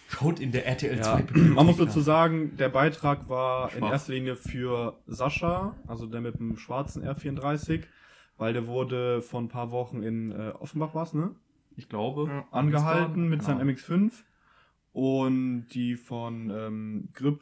schaut 0.07 0.39
in 0.39 0.51
der 0.51 0.65
RTL 0.65 0.97
Ja, 0.97 1.03
2 1.03 1.23
man 1.33 1.65
muss 1.65 1.77
dazu 1.77 1.99
sagen, 2.01 2.55
der 2.57 2.69
Beitrag 2.69 3.29
war 3.29 3.71
in 3.73 3.79
Schwarz. 3.79 3.91
erster 3.91 4.13
Linie 4.13 4.35
für 4.35 4.97
Sascha, 5.07 5.75
also 5.87 6.05
der 6.07 6.21
mit 6.21 6.39
dem 6.39 6.57
schwarzen 6.57 7.03
R34, 7.03 7.83
weil 8.37 8.53
der 8.53 8.67
wurde 8.67 9.21
vor 9.21 9.41
ein 9.41 9.49
paar 9.49 9.71
Wochen 9.71 10.01
in 10.03 10.31
äh, 10.31 10.53
Offenbach 10.59 10.93
was, 10.95 11.13
ne? 11.13 11.31
Ich 11.75 11.87
glaube. 11.89 12.25
Ja. 12.27 12.45
Angehalten 12.51 13.29
mit 13.29 13.39
Genau. 13.41 13.57
seinem 13.57 13.69
MX5 13.69 14.11
und 14.93 15.67
die 15.73 15.95
von 15.95 16.49
ähm, 16.49 17.09
Grip 17.13 17.41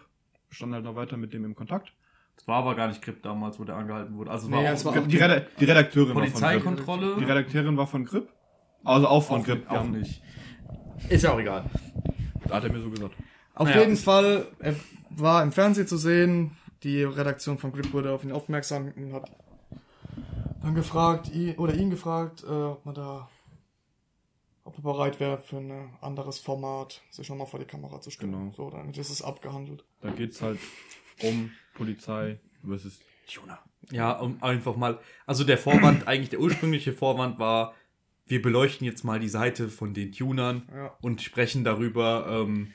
standen 0.49 0.75
halt 0.75 0.85
noch 0.85 0.95
weiter 0.95 1.17
mit 1.17 1.33
dem 1.33 1.45
im 1.45 1.55
Kontakt. 1.55 1.93
Das 2.35 2.47
war 2.47 2.57
aber 2.57 2.75
gar 2.75 2.87
nicht 2.87 3.01
Grip 3.01 3.23
damals, 3.23 3.59
wo 3.59 3.63
der 3.63 3.75
angehalten 3.75 4.15
wurde. 4.15 4.29
Also 4.29 4.47
Nee, 4.47 4.55
war 4.57 4.63
es 4.73 4.85
auch 4.85 4.93
war 4.95 5.01
auch 5.01 5.07
Die, 5.07 5.17
Reda 5.17 5.39
die 5.59 5.65
Redakteurin 5.65 6.09
war 6.15 6.23
von 6.23 6.23
Grip. 6.23 6.33
Polizeikontrolle. 6.33 7.15
Die 7.19 7.23
Redakteurin 7.23 7.77
war 7.77 7.87
von 7.87 8.05
Grip. 8.05 8.29
Also 8.83 9.07
auch 9.07 9.23
von 9.23 9.41
auch, 9.41 9.45
Grip. 9.45 9.67
auch 9.69 9.73
ja. 9.75 9.83
nicht. 9.83 10.21
Ist 11.09 11.23
ja 11.23 11.31
auch 11.33 11.39
egal. 11.39 11.65
Hat 12.49 12.63
er 12.63 12.71
mir 12.71 12.81
so 12.81 12.89
gesagt. 12.89 13.15
Auf 13.53 13.67
Naja. 13.67 13.81
jeden 13.81 13.97
Fall, 13.97 14.47
er 14.59 14.75
war 15.09 15.41
im 15.43 15.51
Fernsehen 15.51 15.87
zu 15.87 15.97
sehen. 15.97 16.55
Die 16.83 17.03
Redaktion 17.03 17.57
von 17.57 17.71
Grip 17.71 17.91
wurde 17.91 18.11
auf 18.11 18.23
ihn 18.23 18.31
aufmerksam 18.31 18.93
und 18.95 19.13
hat 19.13 19.31
dann 20.61 20.75
gefragt, 20.75 21.31
oder 21.57 21.73
ihn 21.73 21.89
gefragt, 21.89 22.43
äh, 22.43 22.47
ob 22.51 22.85
man 22.85 22.93
da, 22.93 23.29
ob 24.63 24.77
er 24.77 24.81
bereit 24.83 25.19
wäre 25.19 25.37
für 25.37 25.57
ein 25.57 25.89
anderes 26.01 26.39
Format, 26.39 27.01
sich 27.09 27.29
nochmal 27.29 27.47
vor 27.47 27.59
die 27.59 27.65
Kamera 27.65 27.99
zu 28.01 28.11
stellen. 28.11 28.31
Genau. 28.31 28.51
So, 28.55 28.69
damit 28.69 28.97
ist 28.97 29.09
es 29.09 29.21
abgehandelt. 29.21 29.85
Da 30.01 30.11
geht's 30.11 30.41
halt 30.41 30.59
um 31.23 31.51
Polizei 31.73 32.39
versus 32.65 32.99
Tuner. 33.31 33.59
Ja, 33.91 34.11
um 34.19 34.41
einfach 34.43 34.75
mal. 34.75 34.99
Also 35.25 35.43
der 35.43 35.57
Vorwand, 35.57 36.07
eigentlich 36.07 36.29
der 36.29 36.39
ursprüngliche 36.41 36.93
Vorwand 36.93 37.39
war, 37.39 37.73
wir 38.27 38.41
beleuchten 38.41 38.85
jetzt 38.85 39.03
mal 39.03 39.19
die 39.19 39.29
Seite 39.29 39.69
von 39.69 39.93
den 39.93 40.11
Tunern 40.11 40.63
Ja. 40.73 40.93
und 41.01 41.21
sprechen 41.21 41.63
darüber, 41.63 42.27
ähm, 42.45 42.73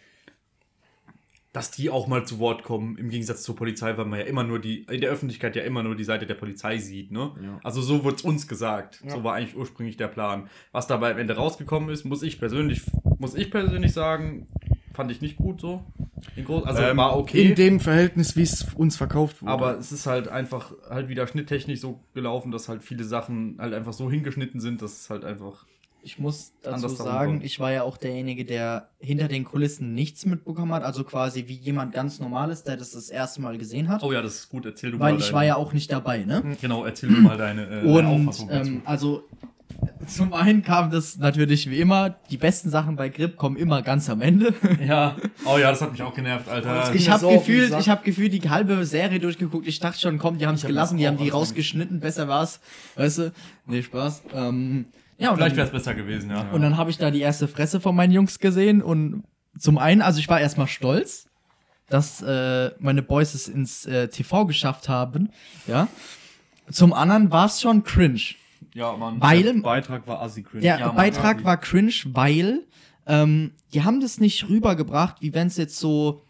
dass 1.52 1.70
die 1.70 1.90
auch 1.90 2.06
mal 2.06 2.24
zu 2.26 2.38
Wort 2.38 2.62
kommen, 2.62 2.96
im 2.96 3.10
Gegensatz 3.10 3.42
zur 3.42 3.54
Polizei, 3.54 3.94
weil 3.98 4.06
man 4.06 4.18
ja 4.20 4.24
immer 4.24 4.42
nur 4.42 4.58
die, 4.58 4.84
in 4.90 5.02
der 5.02 5.10
Öffentlichkeit 5.10 5.54
ja 5.54 5.62
immer 5.62 5.82
nur 5.82 5.94
die 5.94 6.04
Seite 6.04 6.26
der 6.26 6.34
Polizei 6.34 6.78
sieht, 6.78 7.10
ne? 7.12 7.32
Ja. 7.42 7.60
Also 7.62 7.82
so 7.82 8.04
wurde 8.04 8.22
uns 8.22 8.48
gesagt. 8.48 9.02
Ja. 9.04 9.10
So 9.10 9.22
war 9.24 9.34
eigentlich 9.34 9.54
ursprünglich 9.54 9.98
der 9.98 10.08
Plan. 10.08 10.48
Was 10.72 10.86
dabei 10.86 11.10
am 11.12 11.18
Ende 11.18 11.34
rausgekommen 11.36 11.90
ist, 11.90 12.04
muss 12.04 12.22
ich 12.22 12.38
persönlich, 12.38 12.80
muss 13.18 13.34
ich 13.34 13.50
persönlich 13.50 13.92
sagen, 13.92 14.46
fand 14.94 15.10
ich 15.10 15.20
nicht 15.20 15.36
gut 15.36 15.60
so. 15.60 15.82
In 16.36 16.44
groß, 16.44 16.64
also 16.64 16.82
Ähm, 16.82 16.96
war 16.96 17.16
okay. 17.16 17.48
In 17.50 17.54
dem 17.54 17.80
Verhältnis, 17.80 18.36
wie 18.36 18.42
es 18.42 18.66
uns 18.74 18.96
verkauft 18.96 19.42
wurde. 19.42 19.50
Aber 19.52 19.78
es 19.78 19.92
ist 19.92 20.06
halt 20.06 20.28
einfach 20.28 20.72
halt 20.88 21.08
wieder 21.08 21.26
schnitttechnisch 21.26 21.80
so 21.80 22.00
gelaufen, 22.14 22.52
dass 22.52 22.68
halt 22.68 22.82
viele 22.84 23.04
Sachen 23.04 23.56
halt 23.58 23.74
einfach 23.74 23.92
so 23.92 24.10
hingeschnitten 24.10 24.60
sind, 24.60 24.82
dass 24.82 24.92
es 25.00 25.10
halt 25.10 25.24
einfach. 25.24 25.66
Ich 26.04 26.18
muss 26.18 26.52
dazu 26.64 26.88
sagen, 26.88 27.34
kommt. 27.34 27.44
ich 27.44 27.60
war 27.60 27.72
ja 27.72 27.84
auch 27.84 27.96
derjenige, 27.96 28.44
der 28.44 28.88
hinter 28.98 29.28
den 29.28 29.44
Kulissen 29.44 29.94
nichts 29.94 30.26
mitbekommen 30.26 30.72
hat. 30.72 30.82
Also 30.82 31.04
quasi 31.04 31.46
wie 31.46 31.54
jemand 31.54 31.92
ganz 31.92 32.18
Normales, 32.18 32.64
der 32.64 32.76
das 32.76 32.90
das 32.90 33.08
erste 33.08 33.40
Mal 33.40 33.56
gesehen 33.56 33.88
hat. 33.88 34.02
Oh 34.02 34.12
ja, 34.12 34.20
das 34.20 34.34
ist 34.34 34.48
gut, 34.48 34.66
erzähl 34.66 34.90
du 34.90 34.98
weil 34.98 35.12
mal. 35.12 35.18
ich 35.20 35.26
deine, 35.26 35.34
war 35.36 35.44
ja 35.44 35.54
auch 35.56 35.72
nicht 35.72 35.92
dabei, 35.92 36.24
ne? 36.24 36.56
Genau, 36.60 36.84
erzähl 36.84 37.08
du 37.10 37.20
mal 37.20 37.36
deine, 37.36 37.66
äh, 37.66 37.82
deine 37.86 37.92
Und 37.92 38.06
Auffassung 38.28 38.48
dazu. 38.48 38.68
ähm, 38.70 38.82
also 38.84 39.22
zum 40.06 40.32
einen 40.32 40.62
kam 40.62 40.90
das 40.90 41.18
natürlich 41.18 41.70
wie 41.70 41.78
immer, 41.80 42.10
die 42.30 42.36
besten 42.36 42.70
Sachen 42.70 42.96
bei 42.96 43.08
Grip 43.08 43.36
kommen 43.36 43.56
immer 43.56 43.82
ganz 43.82 44.08
am 44.08 44.20
Ende. 44.20 44.54
ja, 44.86 45.16
oh 45.44 45.58
ja, 45.58 45.70
das 45.70 45.80
hat 45.80 45.92
mich 45.92 46.02
auch 46.02 46.14
genervt, 46.14 46.48
Alter. 46.48 46.94
Ich 46.94 47.08
habe 47.10 47.20
so 47.20 47.30
gefühlt, 47.30 47.74
ich 47.78 47.88
habe 47.88 48.04
gefühlt 48.04 48.32
die 48.32 48.48
halbe 48.48 48.84
Serie 48.84 49.20
durchgeguckt. 49.20 49.66
Ich 49.66 49.80
dachte 49.80 50.00
schon, 50.00 50.18
komm, 50.18 50.38
die 50.38 50.46
haben 50.46 50.54
es 50.54 50.62
hab 50.62 50.68
gelassen, 50.68 50.98
die 50.98 51.06
haben 51.06 51.18
die 51.18 51.28
rausgeschnitten, 51.28 52.00
besser 52.00 52.28
war's. 52.28 52.60
Weißt 52.96 53.18
du? 53.18 53.32
Nee, 53.66 53.82
Spaß. 53.82 54.22
Ähm, 54.34 54.86
ja, 55.18 55.30
und 55.30 55.36
Vielleicht 55.36 55.56
wäre 55.56 55.66
es 55.66 55.72
besser 55.72 55.94
gewesen, 55.94 56.30
ja. 56.30 56.50
und 56.50 56.62
dann 56.62 56.76
habe 56.76 56.90
ich 56.90 56.98
da 56.98 57.10
die 57.10 57.20
erste 57.20 57.46
Fresse 57.46 57.80
von 57.80 57.94
meinen 57.94 58.12
Jungs 58.12 58.38
gesehen 58.38 58.82
und 58.82 59.22
zum 59.58 59.78
einen, 59.78 60.02
also 60.02 60.18
ich 60.18 60.28
war 60.28 60.40
erstmal 60.40 60.66
stolz, 60.66 61.26
dass 61.88 62.22
äh, 62.22 62.70
meine 62.78 63.02
Boys 63.02 63.34
es 63.34 63.48
ins 63.48 63.86
äh, 63.86 64.08
TV 64.08 64.46
geschafft 64.46 64.88
haben, 64.88 65.30
ja. 65.66 65.88
Zum 66.70 66.92
anderen 66.92 67.30
war 67.30 67.46
es 67.46 67.60
schon 67.60 67.84
cringe, 67.84 68.34
Ja, 68.74 68.96
Mann. 68.96 69.20
weil 69.20 69.60
Beitrag 69.60 70.06
war 70.06 70.22
assi 70.22 70.42
cringe. 70.42 70.62
der 70.62 70.78
Ja, 70.78 70.86
Mann, 70.88 70.96
Beitrag 70.96 71.40
ja. 71.40 71.44
war 71.44 71.56
cringe, 71.58 71.92
weil 72.06 72.62
ähm, 73.06 73.52
die 73.74 73.82
haben 73.82 74.00
das 74.00 74.18
nicht 74.20 74.48
rübergebracht, 74.48 75.20
wie 75.20 75.34
wenn 75.34 75.48
es 75.48 75.56
jetzt 75.56 75.78
so 75.78 76.22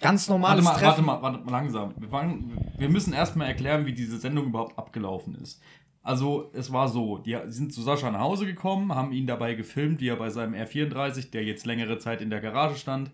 ganz 0.00 0.28
Warte 0.28 0.32
normales 0.32 0.64
mal, 0.64 0.72
Treffen. 0.72 0.86
warte 0.86 1.02
mal, 1.02 1.22
warte 1.22 1.38
mal 1.44 1.50
langsam. 1.52 1.94
Wir, 1.96 2.08
fangen, 2.08 2.58
wir 2.76 2.88
müssen 2.88 3.12
erstmal 3.12 3.46
erklären, 3.48 3.86
wie 3.86 3.92
diese 3.92 4.18
Sendung 4.18 4.46
überhaupt 4.46 4.76
abgelaufen 4.78 5.36
ist. 5.36 5.60
Also, 6.04 6.50
es 6.52 6.72
war 6.72 6.88
so, 6.88 7.18
die 7.18 7.38
sind 7.46 7.72
zu 7.72 7.80
Sascha 7.80 8.10
nach 8.10 8.18
Hause 8.20 8.44
gekommen, 8.44 8.92
haben 8.92 9.12
ihn 9.12 9.28
dabei 9.28 9.54
gefilmt, 9.54 10.00
wie 10.00 10.08
er 10.08 10.16
bei 10.16 10.30
seinem 10.30 10.52
R34, 10.54 11.30
der 11.30 11.44
jetzt 11.44 11.64
längere 11.64 11.98
Zeit 11.98 12.20
in 12.20 12.28
der 12.28 12.40
Garage 12.40 12.74
stand. 12.76 13.12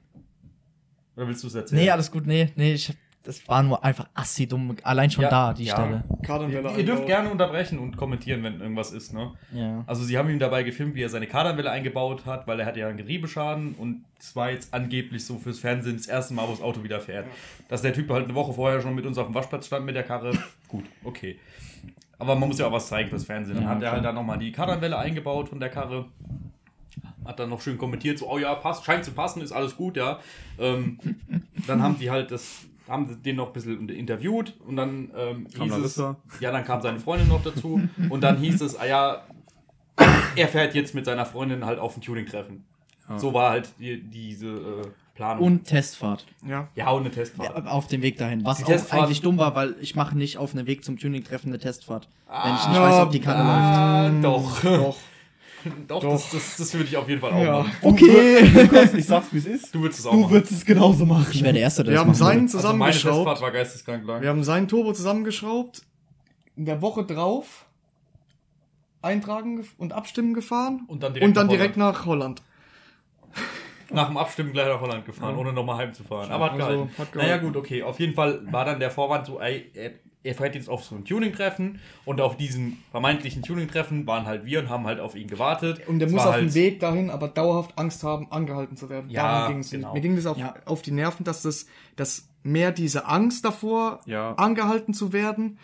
Oder 1.15 1.29
willst 1.29 1.43
du 1.43 1.49
es 1.49 1.55
erzählen? 1.55 1.83
Nee, 1.83 1.91
alles 1.91 2.11
gut, 2.11 2.27
nee, 2.27 2.51
nee, 2.57 2.73
ich, 2.73 2.95
das 3.25 3.47
war 3.49 3.63
nur 3.63 3.85
einfach 3.85 4.09
assi 4.15 4.47
dumm, 4.47 4.77
allein 4.83 5.11
schon 5.11 5.23
Ja, 5.25 5.31
da, 5.31 5.53
die 5.55 5.65
ja. 5.65 5.75
Stelle. 5.75 6.05
Kardanwelle 6.23 6.69
Ihr 6.71 6.77
dürft 6.77 6.91
einbauen. 6.91 7.07
gerne 7.07 7.31
unterbrechen 7.31 7.79
und 7.79 7.97
kommentieren, 7.97 8.43
wenn 8.43 8.61
irgendwas 8.61 8.93
ist, 8.93 9.13
ne? 9.13 9.33
Ja. 9.53 9.85
Also 9.87 10.03
sie 10.05 10.17
haben 10.17 10.31
ihm 10.31 10.39
dabei 10.39 10.63
gefilmt, 10.63 10.95
wie 10.95 11.03
er 11.03 11.09
seine 11.11 11.27
Kardanwelle 11.27 11.71
eingebaut 11.71 12.25
hat, 12.27 12.47
weil 12.47 12.59
er 12.61 12.67
hatte 12.67 12.81
ja 12.81 12.89
einen 12.89 12.97
Getriebeschaden 12.97 13.75
und 13.75 14.05
es 14.19 14.35
war 14.35 14.51
jetzt 14.51 14.73
angeblich 14.73 15.27
so 15.27 15.37
fürs 15.39 15.59
Fernsehen 15.59 15.97
das 15.97 16.07
erste 16.07 16.33
Mal, 16.35 16.47
wo 16.49 16.53
das 16.53 16.63
Auto 16.63 16.83
wieder 16.85 17.01
fährt. 17.01 17.27
Dass 17.69 17.83
der 17.83 17.93
Typ 17.93 18.09
halt 18.11 18.25
eine 18.25 18.35
Woche 18.35 18.53
vorher 18.55 18.81
schon 18.81 18.95
mit 18.95 19.05
uns 19.05 19.19
auf 19.19 19.27
dem 19.27 19.35
Waschplatz 19.35 19.67
stand 19.67 19.85
mit 19.85 19.95
der 19.97 20.05
Karre, 20.05 20.31
gut, 20.69 20.85
okay. 21.05 21.39
Aber 22.19 22.35
man 22.35 22.49
muss 22.49 22.59
ja 22.59 22.67
auch 22.67 22.73
was 22.73 22.89
zeigen 22.89 23.11
fürs 23.11 23.25
Fernsehen. 23.25 23.57
Dann 23.57 23.65
Ja, 23.65 23.71
hat 23.71 23.83
er 23.83 23.93
halt 23.93 24.05
dann 24.05 24.15
nochmal 24.15 24.39
die 24.39 24.51
Kardanwelle 24.53 24.99
eingebaut 24.99 25.49
von 25.51 25.61
der 25.61 25.69
Karre. 25.69 26.07
Hat 27.25 27.39
dann 27.39 27.51
noch 27.51 27.61
schön 27.61 27.77
kommentiert, 27.79 28.19
so, 28.19 28.29
oh 28.31 28.39
ja, 28.39 28.55
passt, 28.55 28.85
scheint 28.87 29.05
zu 29.05 29.13
passen, 29.13 29.43
ist 29.43 29.53
alles 29.53 29.77
gut, 29.77 29.97
ja. 29.99 30.19
Ähm, 30.59 30.99
dann 31.67 31.83
haben 31.83 31.99
die 31.99 32.11
halt 32.11 32.31
das, 32.31 32.65
haben 32.89 33.07
sie 33.07 33.17
den 33.17 33.37
noch 33.37 33.49
ein 33.49 33.53
bisschen 33.53 33.89
interviewt 33.89 34.55
und 34.67 34.77
dann 34.77 35.11
ähm, 35.17 35.47
Kam 35.55 35.65
hieß 35.65 35.73
es, 35.75 35.97
Larissa. 35.97 36.17
ja, 36.41 36.51
dann 36.51 36.65
kam 36.65 36.81
seine 36.81 36.99
Freundin 37.01 37.29
noch 37.29 37.43
dazu 37.43 37.81
und 38.11 38.21
dann 38.23 38.39
hieß 38.39 38.61
es, 38.63 38.79
ah 38.79 38.87
ja, 38.87 39.23
er 40.37 40.49
fährt 40.49 40.75
jetzt 40.75 40.95
mit 40.95 41.05
seiner 41.05 41.27
Freundin 41.27 41.65
halt 41.67 41.79
auf 41.79 41.97
ein 41.97 42.01
Tuning-Treffen. 42.01 42.65
So 43.17 43.33
war 43.33 43.51
halt 43.53 43.71
die, 43.81 44.03
diese 44.03 44.49
äh, 44.49 44.83
Planung. 45.15 45.43
Und 45.47 45.65
Testfahrt. 45.65 46.27
Ja. 46.47 46.69
ja, 46.75 46.91
und 46.91 47.01
eine 47.01 47.11
Testfahrt. 47.11 47.57
Ja, 47.65 47.71
auf 47.73 47.87
dem 47.87 48.03
Weg 48.03 48.19
dahin. 48.19 48.45
Was 48.45 48.59
Die 48.59 48.65
auch 48.65 48.69
Testfahrt- 48.69 49.05
eigentlich 49.05 49.23
dumm 49.23 49.39
war, 49.39 49.55
weil 49.55 49.77
ich 49.81 49.97
mache 49.97 50.17
nicht 50.17 50.37
auf 50.37 50.53
einem 50.55 50.67
Weg 50.67 50.85
zum 50.85 50.99
Tuning-Treffen 50.99 51.49
eine 51.49 51.59
Testfahrt. 51.59 52.07
wenn 52.27 52.35
ich 52.55 52.61
Ah, 52.61 52.69
nicht 52.69 52.81
weiß, 52.81 52.95
ob 53.01 53.11
die 53.11 53.21
Karre 53.21 53.39
läuft. 53.39 53.49
ah, 53.51 54.11
doch. 54.23 54.63
Doch. 54.63 54.97
Doch, 55.87 56.01
Doch. 56.03 56.13
Das, 56.13 56.31
das, 56.31 56.57
das 56.57 56.75
würde 56.75 56.87
ich 56.89 56.97
auf 56.97 57.09
jeden 57.09 57.21
Fall 57.21 57.33
auch 57.33 57.43
Ja. 57.43 57.59
machen. 57.61 57.73
Okay. 57.83 58.41
Lukas, 58.63 58.95
ich 58.95 59.05
sag's 59.07 59.29
wie 59.33 59.39
es 59.39 59.47
ist. 59.47 59.75
Du 59.75 59.81
würdest 59.83 60.01
es 60.01 60.07
auch 60.07 60.13
Du 60.13 60.19
machen. 60.21 60.31
würdest 60.33 60.53
es 60.53 60.65
genauso 60.65 61.07
machen. 61.07 61.27
Ich 61.33 61.43
wäre 61.43 61.53
der 61.53 61.63
Erste, 61.63 61.85
der 61.85 61.95
Wir 61.95 62.01
haben 62.01 62.15
seinen 62.15 62.49
würde. 62.53 62.57
Also 62.59 62.77
meine 62.77 62.93
Testfahrt 62.93 63.13
zusammengeschraubt. 63.15 63.43
war 63.43 63.51
geisteskrank 63.53 64.07
lang. 64.07 64.23
Wir 64.23 64.29
haben 64.29 64.45
seinen 64.45 64.69
Turbo 64.69 64.93
zusammengeschraubt. 64.93 65.83
In 66.57 66.65
der 66.65 66.83
Woche 66.83 67.05
drauf 67.05 67.67
eintragen 69.01 69.65
und 69.79 69.93
abstimmen 69.93 70.35
gefahren 70.35 70.83
Und 70.89 71.03
dann 71.03 71.15
direkt 71.15 71.29
und 71.29 71.37
dann 71.37 71.47
nach 71.47 71.53
direkt 71.53 71.77
nach 71.77 72.05
Holland. 72.07 72.43
Nach 73.99 74.09
dem 74.09 74.17
Abstimmen 74.17 74.53
gleich 74.53 74.67
nach 74.69 74.81
Holland 74.81 75.05
gefahren, 75.05 75.37
ohne 75.37 75.53
nochmal 75.53 75.79
heimzufahren. 75.79 76.31
Aber 76.31 76.47
hat 76.47 76.53
Also, 76.53 76.67
gehalten. 76.85 76.91
hat 76.99 77.15
Naja 77.15 77.37
gut, 77.39 77.57
okay. 77.57 77.83
Auf 77.83 77.99
jeden 78.01 78.15
Fall 78.15 78.41
war 78.53 78.65
dann 78.65 78.81
der 78.81 78.91
Vorwand 78.91 79.27
so, 79.27 79.41
ey, 79.41 79.71
er, 79.75 79.91
er 80.25 80.35
fährt 80.35 80.55
jetzt 80.55 80.69
auf 80.69 80.85
so 80.85 80.95
ein 80.97 81.05
Tuning-Treffen 81.05 81.81
und 82.05 82.21
auf 82.21 82.37
diesem 82.37 82.79
vermeintlichen 82.91 83.43
Tuning-Treffen 83.43 84.07
waren 84.07 84.27
halt 84.27 84.45
wir 84.45 84.59
und 84.61 84.69
haben 84.69 84.87
halt 84.87 85.01
auf 85.01 85.15
ihn 85.15 85.29
gewartet. 85.29 85.87
Und 85.89 85.99
der 86.01 86.09
Es 86.09 86.13
muss 86.15 86.23
auf 86.27 86.35
dem 86.37 86.45
halt- 86.47 86.55
Weg 86.55 86.81
dahin 86.81 87.11
aber 87.11 87.29
dauerhaft 87.29 87.79
Angst 87.79 88.03
haben, 88.05 88.31
angehalten 88.33 88.77
zu 88.77 88.89
werden. 88.89 89.11
Ja, 89.11 89.23
Darum 89.41 89.53
ging 89.53 89.61
es. 89.61 89.71
genau. 89.71 89.95
Mir 89.95 90.01
ging 90.01 90.17
das 90.17 90.27
auf, 90.27 90.37
Ja. 90.39 90.55
auf 90.65 90.83
die 90.83 90.91
Nerven, 90.91 91.25
dass 91.25 91.43
das, 91.43 91.67
dass 91.97 92.29
mehr 92.43 92.73
diese 92.73 93.07
Angst 93.07 93.45
davor, 93.45 94.01
Ja. 94.07 94.35
angehalten 94.35 94.93
zu 94.95 95.13
werden, 95.13 95.59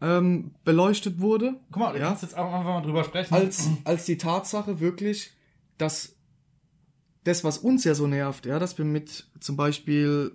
ähm, 0.00 0.52
beleuchtet 0.64 1.20
wurde. 1.20 1.54
Guck 1.72 1.82
mal, 1.82 1.92
du 1.92 1.98
ja, 1.98 2.06
kannst 2.08 2.22
jetzt 2.22 2.34
einfach 2.36 2.62
mal 2.62 2.80
drüber 2.82 3.02
sprechen. 3.04 3.34
als, 3.34 3.68
als 3.84 4.04
die 4.04 4.16
Tatsache 4.16 4.78
wirklich, 4.80 5.32
dass 5.76 6.14
das, 7.28 7.44
was 7.44 7.58
uns 7.58 7.84
ja 7.84 7.94
so 7.94 8.06
nervt, 8.06 8.46
ja, 8.46 8.58
dass 8.58 8.76
wir 8.78 8.84
mit 8.84 9.26
zum 9.40 9.56
Beispiel 9.56 10.32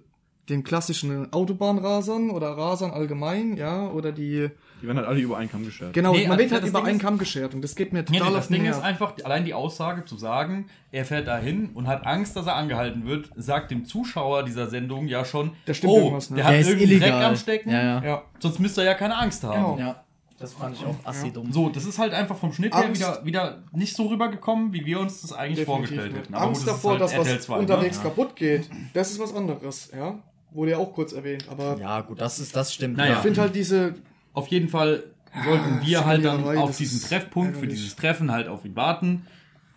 den 0.49 0.63
klassischen 0.65 1.31
Autobahnrasern 1.31 2.29
oder 2.29 2.49
Rasern 2.49 2.91
allgemein, 2.91 3.55
ja, 3.55 3.87
oder 3.87 4.11
die, 4.11 4.49
Die 4.81 4.87
werden 4.87 4.97
halt 4.97 5.07
alle 5.07 5.21
über 5.21 5.37
einen 5.37 5.49
Kamm 5.49 5.63
geschert. 5.63 5.93
genau, 5.93 6.11
Nee, 6.11 6.27
man 6.27 6.37
wird 6.37 6.51
also 6.51 6.55
halt 6.55 6.63
das 6.63 6.69
über 6.69 6.79
Ding 6.79 6.87
einen 6.89 6.97
ist- 6.97 7.03
Kamm 7.03 7.17
geschert 7.17 7.53
und 7.55 7.61
das 7.61 7.75
geht 7.77 7.93
mir 7.93 7.99
Nee, 7.99 8.05
total 8.05 8.21
nee, 8.23 8.27
auf 8.27 8.33
das 8.35 8.47
Ding 8.49 8.65
ist 8.65 8.71
Nerv. 8.75 8.83
einfach, 8.83 9.13
allein 9.23 9.45
die 9.45 9.53
Aussage 9.53 10.03
zu 10.03 10.17
sagen, 10.17 10.65
er 10.91 11.05
fährt 11.05 11.27
dahin 11.29 11.69
und 11.73 11.87
hat 11.87 12.05
Angst, 12.05 12.35
dass 12.35 12.45
er 12.47 12.55
angehalten 12.55 13.05
wird, 13.05 13.29
sagt 13.37 13.71
dem 13.71 13.85
Zuschauer 13.85 14.43
dieser 14.43 14.67
Sendung 14.69 15.07
ja 15.07 15.23
schon, 15.23 15.51
oh, 15.85 16.11
nicht. 16.15 16.35
der 16.35 16.43
hat 16.43 16.51
Der 16.53 16.59
ist 16.59 16.67
irgendeinen 16.67 16.99
Dreck 16.99 17.07
illegal. 17.09 17.23
am 17.23 17.35
Stecken, 17.37 17.69
Ja, 17.71 17.81
ja. 17.81 18.03
Ja, 18.03 18.23
sonst 18.39 18.59
müsste 18.59 18.81
er 18.81 18.87
ja 18.87 18.93
keine 18.95 19.17
Angst 19.17 19.45
haben. 19.45 19.77
Genau. 19.77 19.77
Ja, 19.79 20.03
das 20.43 20.53
fand 20.53 20.75
ich 20.75 20.85
auch 20.85 20.95
assi 21.05 21.31
dumm. 21.31 21.53
So, 21.53 21.69
das 21.69 21.85
ist 21.85 21.97
halt 21.97 22.13
einfach 22.13 22.35
vom 22.35 22.51
Schnitt 22.51 22.75
her 22.75 22.85
Angst- 22.85 22.99
wieder, 22.99 23.25
wieder 23.25 23.63
nicht 23.71 23.95
so 23.95 24.07
rübergekommen, 24.07 24.73
wie 24.73 24.85
wir 24.85 24.99
uns 24.99 25.21
das 25.21 25.31
eigentlich 25.31 25.59
definitiv 25.59 25.87
vorgestellt 25.95 26.15
hätten. 26.17 26.33
Aber 26.33 26.47
Angst 26.47 26.61
gut, 26.61 26.67
das 26.69 26.75
ist 26.75 26.83
davor, 26.83 26.91
halt 26.91 27.01
dass 27.01 27.13
RTL 27.13 27.35
was 27.37 27.45
2, 27.45 27.57
unterwegs 27.59 27.97
ne? 27.97 28.03
kaputt 28.03 28.35
geht, 28.35 28.69
das 28.93 29.11
ist 29.11 29.19
was 29.19 29.33
anderes, 29.33 29.89
ja. 29.95 30.19
Wurde 30.51 30.71
ja 30.71 30.77
auch 30.77 30.93
kurz 30.93 31.13
erwähnt, 31.13 31.45
aber 31.49 31.77
Ja, 31.79 32.01
gut, 32.01 32.19
das 32.19 32.39
ist, 32.39 32.53
das 32.55 32.73
stimmt. 32.73 32.97
Naja. 32.97 33.13
ich 33.13 33.19
finde 33.19 33.39
halt 33.41 33.55
diese, 33.55 33.95
Auf 34.33 34.47
jeden 34.47 34.67
Fall 34.67 35.05
sollten 35.45 35.81
wir 35.85 36.05
halt 36.05 36.25
dann 36.25 36.43
auf 36.57 36.75
diesen 36.75 37.01
Treffpunkt, 37.01 37.55
für 37.57 37.67
dieses 37.67 37.95
Treffen 37.95 38.29
halt 38.31 38.47
auf 38.49 38.65
ihn 38.65 38.75
warten. 38.75 39.25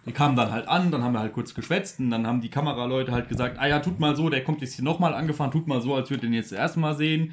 Die 0.05 0.13
kamen 0.13 0.37
dann 0.37 0.53
halt 0.53 0.69
an, 0.69 0.91
dann 0.91 1.03
haben 1.03 1.13
wir 1.15 1.21
halt 1.21 1.33
kurz 1.33 1.55
geschwätzt 1.55 1.99
und 2.01 2.11
dann 2.11 2.27
haben 2.27 2.41
die 2.41 2.49
Kameraleute 2.51 3.11
halt 3.13 3.29
gesagt, 3.29 3.59
ah 3.59 3.67
ja, 3.67 3.79
tut 3.81 3.99
mal 3.99 4.15
so, 4.17 4.29
der 4.31 4.45
kommt 4.45 4.61
jetzt 4.61 4.75
hier 4.75 4.85
nochmal 4.85 5.15
angefahren, 5.15 5.51
tut 5.51 5.67
mal 5.67 5.81
so, 5.81 5.95
als 5.95 6.11
würdet 6.11 6.25
ihr 6.25 6.31
ihn 6.31 6.35
jetzt 6.35 6.53
das 6.53 6.59
erste 6.59 6.79
Mal 6.81 6.95
sehen. 6.97 7.33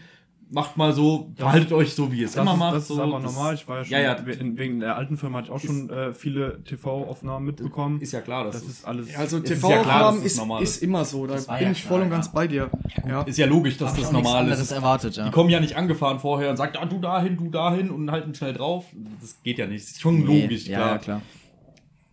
Macht 0.56 0.78
mal 0.78 0.94
so, 0.94 1.32
verhaltet 1.36 1.72
euch 1.74 1.96
so, 1.96 2.12
wie 2.12 2.20
ihr 2.20 2.26
es 2.28 2.34
Das, 2.34 2.44
immer 2.44 2.54
ist, 2.54 2.60
macht. 2.60 2.76
das 2.76 2.88
so, 2.88 2.94
ist 2.94 3.00
aber 3.00 3.20
das 3.20 3.34
normal. 3.34 3.56
Ich 3.56 3.68
war 3.68 3.78
ja 3.80 3.84
schon, 3.86 3.92
ja, 3.94 4.00
ja, 4.02 4.26
we- 4.26 4.38
wegen 4.58 4.80
der 4.82 4.96
alten 4.96 5.18
Firma 5.18 5.40
hatte 5.40 5.48
ich 5.48 5.52
auch 5.52 5.60
schon 5.60 5.90
äh, 5.90 6.14
viele 6.14 6.64
TV-Aufnahmen 6.64 7.46
mitbekommen. 7.48 8.00
ist 8.02 8.12
ja 8.14 8.22
klar, 8.22 8.44
das, 8.46 8.60
das 8.62 8.64
ist 8.70 8.86
alles. 8.86 9.12
ja, 9.12 9.18
also 9.18 9.38
ist 9.40 9.50
ja 9.50 9.56
TV-Aufnahmen 9.56 9.84
klar, 9.86 10.04
dass 10.12 10.16
das 10.18 10.26
ist, 10.26 10.38
normal 10.38 10.62
ist 10.64 10.76
ist. 10.78 10.84
immer 10.84 11.06
so, 11.06 11.26
da 11.26 11.34
Das 11.34 11.48
bin 11.48 11.56
ja 11.60 11.72
ich 11.72 11.82
klar, 11.82 11.90
voll 11.90 12.02
und 12.02 12.10
ja. 12.10 12.16
ganz 12.16 12.32
bei 12.32 12.48
dir. 12.48 12.70
Ja. 13.08 13.22
ist 13.24 13.38
ja 13.40 13.48
logisch, 13.48 13.78
dass 13.78 13.96
das 13.96 14.12
normal 14.12 14.48
ist. 14.50 14.72
erwartet, 14.72 15.16
ja. 15.16 15.26
Die 15.26 15.32
kommen 15.32 15.50
ja 15.50 15.60
nicht 15.60 15.76
angefahren 15.76 16.20
vorher 16.20 16.52
und 16.52 16.58
sagt, 16.58 16.78
ah, 16.80 16.86
du 16.86 17.00
dahin, 17.00 17.36
du 17.36 17.50
dahin 17.50 17.90
und 17.90 18.12
halten 18.12 18.36
schnell 18.36 18.54
drauf. 18.54 18.86
Das 19.22 19.42
geht 19.42 19.58
ja 19.58 19.66
nicht. 19.66 19.84
Das 19.84 19.92
ist 19.94 20.02
schon 20.02 20.24
logisch, 20.26 20.68
ja, 20.68 20.78
klar. 20.78 20.92
Ja, 20.92 20.98
klar. 21.00 21.22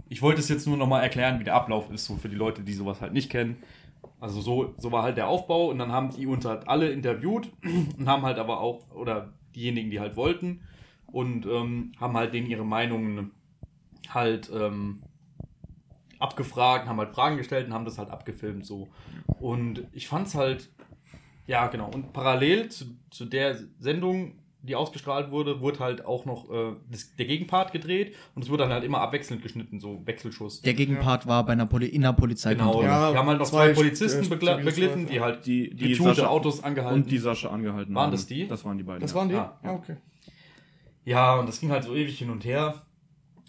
Ich 0.09 0.23
wollte 0.23 0.41
es 0.41 0.49
jetzt 0.49 0.67
nur 0.67 0.77
nochmal 0.77 1.03
erklären, 1.03 1.39
wie 1.41 1.45
der 1.45 1.55
Ablauf 1.55 1.91
ist, 1.93 2.07
so 2.07 2.17
für 2.17 2.29
die 2.29 2.35
Leute, 2.37 2.63
die 2.63 2.73
sowas 2.73 3.01
halt 3.01 3.13
nicht 3.13 3.31
kennen. 3.31 3.59
Also 4.21 4.41
so, 4.41 4.75
so 4.79 4.93
war 4.93 5.03
halt 5.03 5.17
der 5.17 5.29
Aufbau 5.29 5.71
und 5.71 5.79
dann 5.79 5.93
haben 5.93 6.11
die 6.15 6.27
uns 6.27 6.45
halt 6.45 6.69
alle 6.69 6.91
interviewt 6.91 7.51
und 7.99 8.07
haben 8.07 8.23
halt 8.23 8.39
aber 8.39 8.61
auch, 8.61 8.91
oder 8.91 9.33
diejenigen, 9.55 9.91
die 9.91 10.01
halt 10.01 10.17
wollten, 10.17 10.63
und 11.07 11.47
ähm, 11.47 11.93
haben 11.99 12.17
halt 12.17 12.35
denen 12.35 12.47
ihre 12.47 12.65
Meinungen 12.65 13.33
halt 14.09 14.51
ähm, 14.55 15.03
abgefragt, 16.19 16.87
haben 16.87 16.99
halt 16.99 17.15
Fragen 17.15 17.37
gestellt 17.37 17.67
und 17.67 17.75
haben 17.75 17.85
das 17.85 17.99
halt 17.99 18.11
abgefilmt 18.11 18.65
so. 18.65 18.89
Und 19.41 19.87
ich 19.93 20.07
fand's 20.07 20.35
halt, 20.35 20.71
ja 21.47 21.67
genau, 21.69 21.91
und 21.91 22.13
parallel 22.13 22.69
zu, 22.69 22.97
zu 23.11 23.25
der 23.25 23.57
Sendung, 23.79 24.40
die 24.63 24.77
ausgestrahlt 24.77 25.31
wurde, 25.31 25.61
wurde 25.61 25.79
halt 25.79 26.05
auch 26.05 26.25
noch 26.27 26.51
äh, 26.51 26.75
das, 26.91 27.15
der 27.17 27.27
Gegenpart 27.27 27.73
gedreht 27.73 28.15
und 28.35 28.43
es 28.43 28.51
wurde 28.51 28.65
dann 28.65 28.73
halt 28.73 28.85
immer 28.85 29.01
abwechselnd 29.01 29.43
geschnitten, 29.43 29.81
so 29.81 30.03
Wechselschuss. 30.07 30.61
Der 30.61 30.75
Gegenpart 30.75 31.27
war 31.27 31.45
bei 31.47 31.53
einer 31.53 31.67
Poli 31.67 31.87
in 31.87 32.03
einer 32.05 32.13
Genau, 32.13 32.21
Polizeikontrolle. 32.21 32.87
Ja, 32.87 33.13
wir 33.13 33.19
haben 33.19 33.29
halt 33.29 33.39
noch 33.39 33.47
zwei 33.47 33.69
zwei 33.73 33.75
Polizisten 33.75 34.21
äh, 34.21 34.23
Zivilstreifen. 34.25 34.65
beglitten, 34.65 35.07
die 35.07 35.21
halt 35.21 35.47
die, 35.47 35.71
die 35.75 35.89
getunte 35.91 36.15
Sascha 36.17 36.29
Autos 36.29 36.63
angehalten. 36.63 37.03
und 37.03 37.11
die 37.11 37.19
Sascha 37.19 37.49
angehalten 37.51 37.95
Waren 37.95 38.05
haben. 38.05 38.13
das 38.13 38.27
die? 38.27 38.47
Das 38.49 38.65
waren 38.65 38.77
die 38.77 38.85
beiden. 38.85 39.01
Das 39.01 39.13
ja. 39.13 39.17
waren 39.17 39.29
die? 39.31 39.35
Ah, 39.37 39.59
Ja, 39.65 39.73
okay. 39.73 39.97
Ja, 41.05 41.37
und 41.37 41.49
das 41.49 41.61
ging 41.61 41.71
halt 41.71 41.85
so 41.85 41.95
ewig 41.95 42.19
hin 42.19 42.31
und 42.31 42.45
her. 42.45 42.83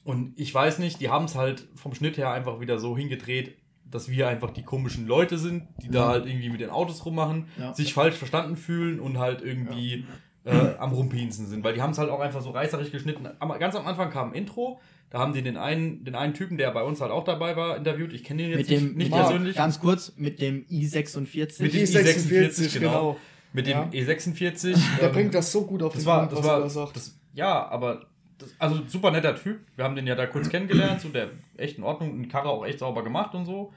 Und 0.03 0.33
ich 0.39 0.53
weiß 0.53 0.79
nicht, 0.79 0.99
die 1.01 1.09
haben 1.09 1.25
es 1.25 1.35
halt 1.35 1.67
vom 1.75 1.93
Schnitt 1.93 2.17
her 2.17 2.31
einfach 2.31 2.59
wieder 2.59 2.79
so 2.79 2.97
hingedreht, 2.97 3.57
dass 3.85 4.09
wir 4.09 4.27
einfach 4.29 4.51
die 4.51 4.63
komischen 4.63 5.05
Leute 5.05 5.37
sind, 5.37 5.67
die 5.83 5.89
da 5.89 6.07
halt 6.07 6.25
irgendwie 6.25 6.49
mit 6.49 6.61
den 6.61 6.69
Autos 6.69 7.05
rummachen, 7.05 7.47
Ja. 7.59 7.73
sich 7.73 7.93
falsch 7.93 8.15
verstanden 8.15 8.55
fühlen 8.55 8.99
und 9.01 9.19
halt 9.19 9.41
irgendwie 9.41 10.05
äh, 10.45 10.75
am 10.79 10.91
Rumpinsen 10.91 11.47
sind. 11.47 11.63
Weil 11.63 11.73
die 11.73 11.81
haben 11.81 11.91
es 11.91 11.97
halt 11.97 12.09
auch 12.09 12.19
einfach 12.19 12.41
so 12.41 12.51
reißerisch 12.51 12.91
geschnitten. 12.91 13.27
Am, 13.39 13.57
ganz 13.59 13.75
am 13.75 13.85
Anfang 13.85 14.09
kam 14.09 14.29
ein 14.31 14.33
Intro, 14.35 14.79
da 15.09 15.19
haben 15.19 15.33
die 15.33 15.41
den 15.41 15.57
einen, 15.57 16.03
den 16.05 16.15
einen 16.15 16.33
Typen, 16.33 16.57
der 16.57 16.71
bei 16.71 16.83
uns 16.83 17.01
halt 17.01 17.11
auch 17.11 17.23
dabei 17.23 17.55
war, 17.55 17.77
interviewt. 17.77 18.13
Ich 18.13 18.23
kenne 18.23 18.43
ihn 18.43 18.49
jetzt 18.49 18.57
Mit 18.59 18.69
dem, 18.69 18.83
nicht, 18.85 18.95
nicht 18.95 18.95
mit 18.97 19.05
dem- 19.07 19.11
persönlich. 19.25 19.55
ganz 19.55 19.79
kurz, 19.79 20.13
mit 20.17 20.39
dem 20.41 20.65
i46. 20.67 21.61
Mit 21.61 21.73
dem 21.73 21.79
Die 21.79 21.85
i46, 21.85 22.03
46, 22.03 22.73
genau. 22.73 22.89
genau. 22.91 23.17
Mit 23.53 23.67
dem 23.67 23.71
Ja. 23.77 23.83
E46. 23.91 24.77
Der 24.99 25.09
ähm, 25.09 25.13
bringt 25.13 25.33
das 25.35 25.51
so 25.51 25.65
gut 25.65 25.83
auf 25.83 25.93
Das 25.93 26.03
den 26.03 26.07
war, 26.07 26.19
Punkt, 26.19 26.31
das 26.33 26.39
was 26.39 26.45
er 26.47 26.53
war, 26.53 26.61
da 26.61 26.69
sagt. 26.69 26.95
das, 26.95 27.19
ja, 27.33 27.67
aber, 27.67 28.05
das, 28.37 28.49
also 28.57 28.81
super 28.87 29.11
netter 29.11 29.35
Typ. 29.35 29.59
Wir 29.75 29.83
haben 29.83 29.95
den 29.95 30.07
ja 30.07 30.15
da 30.15 30.25
kurz 30.25 30.49
kennengelernt, 30.49 31.01
so 31.01 31.09
der 31.09 31.27
echt 31.57 31.77
in 31.77 31.83
Ordnung 31.83 32.11
und 32.13 32.29
Karre 32.29 32.47
auch 32.49 32.65
echt 32.65 32.79
sauber 32.79 33.03
gemacht 33.03 33.35
und 33.35 33.45
so. 33.45 33.73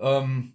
Ähm, 0.00 0.52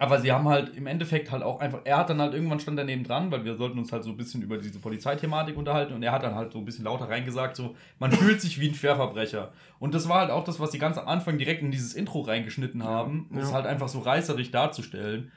aber 0.00 0.18
sie 0.20 0.32
haben 0.32 0.48
halt 0.48 0.74
im 0.76 0.86
Endeffekt 0.86 1.30
halt 1.30 1.42
auch 1.42 1.60
einfach, 1.60 1.80
er 1.84 1.98
hat 1.98 2.08
dann 2.10 2.20
halt 2.20 2.32
irgendwann 2.34 2.58
stand 2.58 2.78
daneben 2.78 3.04
dran, 3.04 3.30
weil 3.30 3.44
wir 3.44 3.54
sollten 3.56 3.78
uns 3.78 3.92
halt 3.92 4.02
so 4.02 4.10
ein 4.10 4.16
bisschen 4.16 4.40
über 4.42 4.56
diese 4.58 4.78
Polizeithematik 4.80 5.56
unterhalten 5.56 5.92
und 5.92 6.02
er 6.02 6.10
hat 6.12 6.22
dann 6.22 6.34
halt 6.34 6.52
so 6.52 6.58
ein 6.58 6.64
bisschen 6.64 6.84
lauter 6.86 7.08
reingesagt, 7.08 7.54
so, 7.54 7.76
man 7.98 8.10
fühlt 8.10 8.40
sich 8.40 8.58
wie 8.60 8.68
ein 8.68 8.74
Schwerverbrecher. 8.74 9.52
Und 9.78 9.94
das 9.94 10.08
war 10.08 10.20
halt 10.20 10.30
auch 10.30 10.42
das, 10.42 10.58
was 10.58 10.72
sie 10.72 10.78
ganz 10.78 10.96
am 10.98 11.06
Anfang 11.06 11.36
direkt 11.38 11.62
in 11.62 11.70
dieses 11.70 11.94
Intro 11.94 12.20
reingeschnitten 12.22 12.82
haben, 12.82 13.26
um 13.30 13.38
es 13.38 13.50
Ja. 13.50 13.56
halt 13.56 13.66
einfach 13.66 13.88
so 13.88 14.00
reißerig 14.00 14.50
darzustellen. 14.50 15.30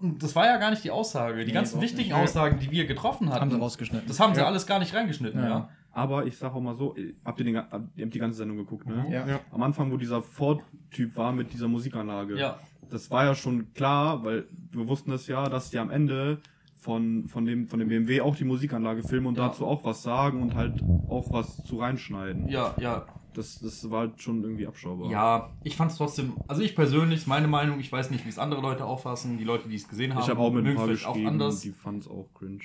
Und 0.00 0.22
das 0.22 0.34
war 0.34 0.46
ja 0.46 0.56
gar 0.56 0.70
nicht 0.70 0.82
die 0.82 0.90
Aussage. 0.90 1.40
Die 1.40 1.46
Nee, 1.46 1.52
ganzen 1.52 1.80
wichtigen 1.80 2.08
nicht. 2.08 2.14
Aussagen, 2.18 2.58
die 2.58 2.70
wir 2.70 2.86
getroffen 2.86 3.28
hatten, 3.30 3.40
haben 3.42 3.50
sie 3.50 3.58
rausgeschnitten. 3.58 4.08
das 4.08 4.18
haben 4.18 4.34
sie 4.34 4.40
Ja. 4.40 4.46
alles 4.46 4.66
gar 4.66 4.78
nicht 4.80 4.94
reingeschnitten, 4.94 5.40
ja. 5.40 5.48
Ja. 5.48 5.68
Aber 5.92 6.24
ich 6.26 6.38
sag 6.38 6.54
auch 6.54 6.60
mal 6.60 6.74
so, 6.74 6.96
habt 7.24 7.38
ihr, 7.38 7.44
den, 7.44 7.54
ga- 7.54 7.68
ihr 7.96 8.04
habt 8.06 8.14
die 8.14 8.18
ganze 8.18 8.38
Sendung 8.38 8.56
geguckt, 8.56 8.86
ne? 8.86 9.04
Ja. 9.10 9.26
Ja. 9.26 9.40
Am 9.52 9.62
Anfang, 9.62 9.92
wo 9.92 9.98
dieser 9.98 10.22
Ford-Typ 10.22 11.14
war 11.16 11.32
mit 11.32 11.52
dieser 11.52 11.68
Musikanlage. 11.68 12.38
Ja. 12.38 12.58
Das 12.92 13.10
war 13.10 13.24
ja 13.24 13.34
schon 13.34 13.72
klar, 13.74 14.24
weil 14.24 14.46
wir 14.70 14.86
wussten 14.88 15.10
es 15.12 15.26
ja, 15.26 15.48
dass 15.48 15.70
die 15.70 15.78
am 15.78 15.90
Ende 15.90 16.38
von, 16.76 17.26
von, 17.28 17.44
dem, 17.46 17.68
von 17.68 17.78
dem 17.78 17.88
BMW 17.88 18.20
auch 18.20 18.36
die 18.36 18.44
Musikanlage 18.44 19.02
filmen 19.02 19.28
und 19.28 19.38
Ja. 19.38 19.48
dazu 19.48 19.66
auch 19.66 19.84
was 19.84 20.02
sagen 20.02 20.42
und 20.42 20.54
halt 20.54 20.82
auch 21.08 21.32
was 21.32 21.62
zu 21.64 21.78
reinschneiden. 21.78 22.48
Ja, 22.48 22.74
ja. 22.78 23.06
Das, 23.34 23.60
das 23.60 23.90
war 23.90 24.00
halt 24.00 24.20
schon 24.20 24.42
irgendwie 24.42 24.66
abschaubar. 24.66 25.10
Ja, 25.10 25.50
ich 25.64 25.74
fand 25.76 25.90
es 25.90 25.96
trotzdem, 25.96 26.34
also 26.48 26.60
ich 26.60 26.74
persönlich, 26.76 27.26
meine 27.26 27.48
Meinung, 27.48 27.80
ich 27.80 27.90
weiß 27.90 28.10
nicht, 28.10 28.26
wie 28.26 28.28
es 28.28 28.38
andere 28.38 28.60
Leute 28.60 28.84
auffassen, 28.84 29.38
die 29.38 29.44
Leute, 29.44 29.68
die 29.70 29.76
es 29.76 29.88
gesehen 29.88 30.14
haben, 30.14 30.22
Ich 30.22 30.28
habe 30.28 30.40
auch 30.40 30.52
mit 30.52 30.66
ein 30.66 30.74
paar 30.74 30.84
vielleicht 30.86 31.06
auch 31.06 31.14
geschrieben, 31.14 31.28
anders. 31.28 31.60
die 31.60 31.70
fanden 31.70 32.00
es 32.00 32.08
auch 32.08 32.28
cringe. 32.34 32.58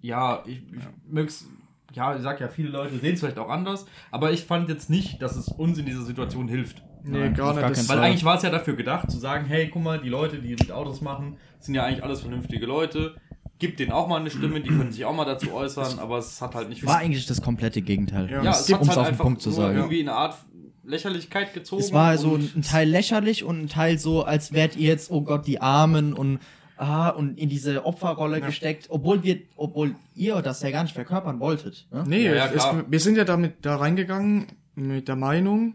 Ja, 0.00 0.44
ich, 0.46 0.58
ich 0.72 0.84
mög's, 1.08 1.48
ja, 1.92 2.14
ich 2.14 2.22
sag 2.22 2.40
ja, 2.40 2.46
viele 2.48 2.68
Leute 2.68 2.98
sehen 2.98 3.14
es 3.14 3.20
vielleicht 3.20 3.38
auch 3.38 3.48
anders, 3.48 3.86
aber 4.12 4.30
ich 4.30 4.44
fand 4.44 4.68
jetzt 4.68 4.90
nicht, 4.90 5.20
dass 5.22 5.34
es 5.36 5.48
uns 5.48 5.76
in 5.78 5.86
dieser 5.86 6.02
Situation 6.02 6.46
hilft. 6.46 6.84
Nee, 7.04 7.18
Nein, 7.18 7.34
gar 7.34 7.54
nicht. 7.70 7.88
Weil 7.88 7.98
eigentlich 7.98 8.24
war 8.24 8.36
es 8.36 8.42
ja 8.42 8.50
dafür 8.50 8.74
gedacht, 8.76 9.10
zu 9.10 9.18
sagen, 9.18 9.46
hey, 9.46 9.68
guck 9.68 9.82
mal, 9.82 10.00
die 10.00 10.08
Leute, 10.08 10.38
die 10.38 10.50
mit 10.50 10.70
Autos 10.72 11.00
machen, 11.00 11.36
sind 11.58 11.74
ja 11.74 11.84
eigentlich 11.84 12.02
alles 12.04 12.20
vernünftige 12.20 12.66
Leute. 12.66 13.14
Gibt 13.58 13.78
denen 13.78 13.92
auch 13.92 14.08
mal 14.08 14.20
eine 14.20 14.30
Stimme, 14.30 14.60
die 14.60 14.68
können 14.70 14.90
sich 14.92 15.04
auch 15.04 15.14
mal 15.14 15.24
dazu 15.26 15.52
äußern, 15.52 15.98
aber 15.98 16.18
es 16.18 16.40
hat 16.40 16.54
halt 16.54 16.68
nicht 16.70 16.84
War 16.86 16.96
eigentlich 16.98 17.26
das 17.26 17.42
komplette 17.42 17.82
Gegenteil. 17.82 18.30
Ja. 18.30 18.42
Ja, 18.42 18.50
es 18.52 18.60
es 18.60 18.66
gibt- 18.68 18.80
hat 18.80 18.88
halt 18.88 18.98
auf 18.98 19.08
den 19.08 19.18
Punkt 19.18 19.42
zu 19.42 19.50
sagen. 19.50 19.76
irgendwie 19.76 20.00
eine 20.00 20.14
Art 20.14 20.36
Lächerlichkeit 20.82 21.52
gezogen. 21.54 21.82
Es 21.82 21.92
war 21.92 22.16
so 22.18 22.36
ein 22.36 22.62
Teil 22.62 22.88
lächerlich 22.88 23.44
und 23.44 23.60
ein 23.62 23.68
Teil 23.68 23.98
so, 23.98 24.24
als 24.24 24.52
wärt 24.52 24.76
ihr 24.76 24.88
jetzt, 24.88 25.10
oh 25.10 25.22
Gott, 25.22 25.46
die 25.46 25.60
Armen 25.60 26.14
und 26.14 26.38
ah, 26.76 27.10
und 27.10 27.38
in 27.38 27.48
diese 27.50 27.84
Opferrolle 27.84 28.40
gesteckt, 28.40 28.86
obwohl 28.88 29.22
wir, 29.22 29.40
obwohl 29.56 29.94
ihr 30.14 30.40
das 30.40 30.62
ja 30.62 30.70
gar 30.70 30.82
nicht 30.82 30.94
verkörpern 30.94 31.38
wolltet. 31.38 31.86
Ne? 31.92 32.04
Nee, 32.06 32.24
Ja, 32.24 32.34
ja, 32.34 32.46
es, 32.46 32.66
wir 32.88 33.00
sind 33.00 33.16
ja 33.16 33.24
damit 33.24 33.64
da 33.66 33.76
reingegangen 33.76 34.46
mit 34.74 35.06
der 35.08 35.16
Meinung, 35.16 35.74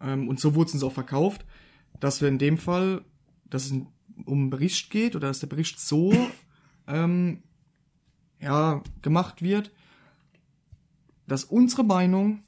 ähm, 0.00 0.28
und 0.28 0.40
so 0.40 0.54
wurde 0.54 0.68
es 0.68 0.74
uns 0.74 0.82
auch 0.82 0.92
verkauft, 0.92 1.44
dass 1.98 2.20
wir 2.20 2.28
in 2.28 2.38
dem 2.38 2.58
Fall, 2.58 3.02
dass 3.48 3.66
es 3.66 3.72
um 3.72 3.86
einen 4.26 4.50
Bericht 4.50 4.90
geht 4.90 5.16
oder 5.16 5.28
dass 5.28 5.40
der 5.40 5.46
Bericht 5.46 5.80
so 5.80 6.12
ähm, 6.86 7.42
ja, 8.40 8.82
gemacht 9.02 9.42
wird, 9.42 9.70
dass 11.26 11.44
unsere 11.44 11.84
Meinung, 11.84 12.42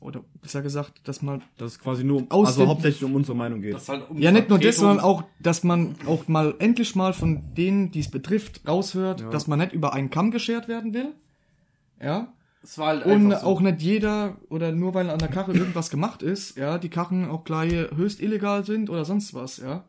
oder 0.00 0.24
besser 0.42 0.60
gesagt, 0.62 1.00
dass 1.08 1.22
man 1.22 1.42
Dass 1.56 1.72
es 1.72 1.78
quasi 1.78 2.04
nur, 2.04 2.26
Aus 2.28 2.48
also 2.48 2.66
hauptsächlich 2.66 3.04
um 3.04 3.14
unsere 3.14 3.36
Meinung 3.36 3.60
geht. 3.62 3.74
Das 3.74 3.88
halt 3.88 4.10
um 4.10 4.18
ja 4.18 4.32
nicht 4.32 4.48
nur 4.48 4.58
das, 4.58 4.76
sondern 4.76 5.00
auch, 5.00 5.24
dass 5.40 5.62
man 5.64 5.94
auch 6.06 6.28
mal 6.28 6.54
endlich 6.58 6.94
mal 6.94 7.12
von 7.12 7.54
denen, 7.54 7.90
die 7.90 8.00
es 8.00 8.10
betrifft, 8.10 8.66
raushört, 8.66 9.20
Ja. 9.20 9.30
dass 9.30 9.46
man 9.46 9.60
nicht 9.60 9.72
über 9.72 9.92
einen 9.94 10.10
Kamm 10.10 10.30
geschert 10.30 10.68
werden 10.68 10.92
will. 10.92 11.14
Ja. 12.02 12.32
Es 12.64 12.78
war 12.78 12.88
halt 12.88 13.06
Und 13.06 13.30
so. 13.30 13.36
auch 13.36 13.60
nicht 13.60 13.82
jeder, 13.82 14.36
oder 14.48 14.72
nur 14.72 14.94
weil 14.94 15.10
an 15.10 15.18
der 15.18 15.28
Karre 15.28 15.52
irgendwas 15.52 15.90
gemacht 15.90 16.22
ist, 16.22 16.56
ja, 16.56 16.78
die 16.78 16.88
Karren 16.88 17.28
auch 17.30 17.44
gleich 17.44 17.72
höchst 17.94 18.20
illegal 18.22 18.64
sind 18.64 18.88
oder 18.90 19.04
sonst 19.04 19.34
was, 19.34 19.58
ja. 19.58 19.84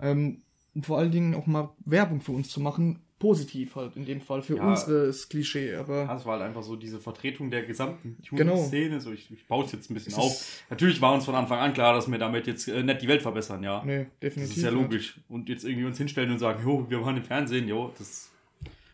Ähm, 0.00 0.42
und 0.74 0.84
vor 0.84 0.98
allen 0.98 1.10
Dingen 1.12 1.34
auch 1.34 1.46
mal 1.46 1.70
Werbung 1.84 2.20
für 2.20 2.32
uns 2.32 2.48
zu 2.50 2.60
machen, 2.60 2.98
positiv 3.18 3.74
halt 3.74 3.96
in 3.96 4.04
dem 4.04 4.20
Fall, 4.20 4.42
für 4.42 4.56
Ja. 4.56 4.68
unseres 4.68 5.28
Klischee, 5.28 5.74
aber 5.74 6.04
Ja, 6.04 6.16
es 6.16 6.24
war 6.24 6.34
halt 6.38 6.42
einfach 6.48 6.62
so 6.62 6.76
diese 6.76 7.00
Vertretung 7.00 7.50
der 7.50 7.62
gesamten 7.64 8.16
Genau. 8.30 8.52
Tuning-Szene. 8.54 9.00
So, 9.00 9.10
ich, 9.12 9.28
ich 9.32 9.44
baue 9.46 9.64
es 9.64 9.72
jetzt 9.72 9.90
ein 9.90 9.94
bisschen 9.94 10.12
Es 10.12 10.18
auf. 10.18 10.62
Natürlich 10.70 11.00
war 11.00 11.14
uns 11.14 11.24
von 11.24 11.34
Anfang 11.34 11.58
an 11.58 11.72
klar, 11.72 11.94
dass 11.94 12.08
wir 12.08 12.18
damit 12.18 12.46
jetzt 12.46 12.68
äh, 12.68 12.82
nicht 12.84 13.02
die 13.02 13.08
Welt 13.08 13.22
verbessern, 13.22 13.62
ja. 13.64 13.82
nee, 13.84 14.04
das 14.20 14.34
definitiv. 14.34 14.56
ist 14.56 14.62
ja 14.62 14.70
nicht. 14.70 14.80
logisch. 14.82 15.20
Und 15.28 15.48
jetzt 15.48 15.64
irgendwie 15.64 15.86
uns 15.86 15.98
hinstellen 15.98 16.30
und 16.30 16.38
sagen, 16.38 16.62
jo, 16.64 16.86
wir 16.88 17.04
waren 17.04 17.16
im 17.16 17.22
Fernsehen, 17.24 17.66
jo, 17.68 17.92
das. 17.98 18.30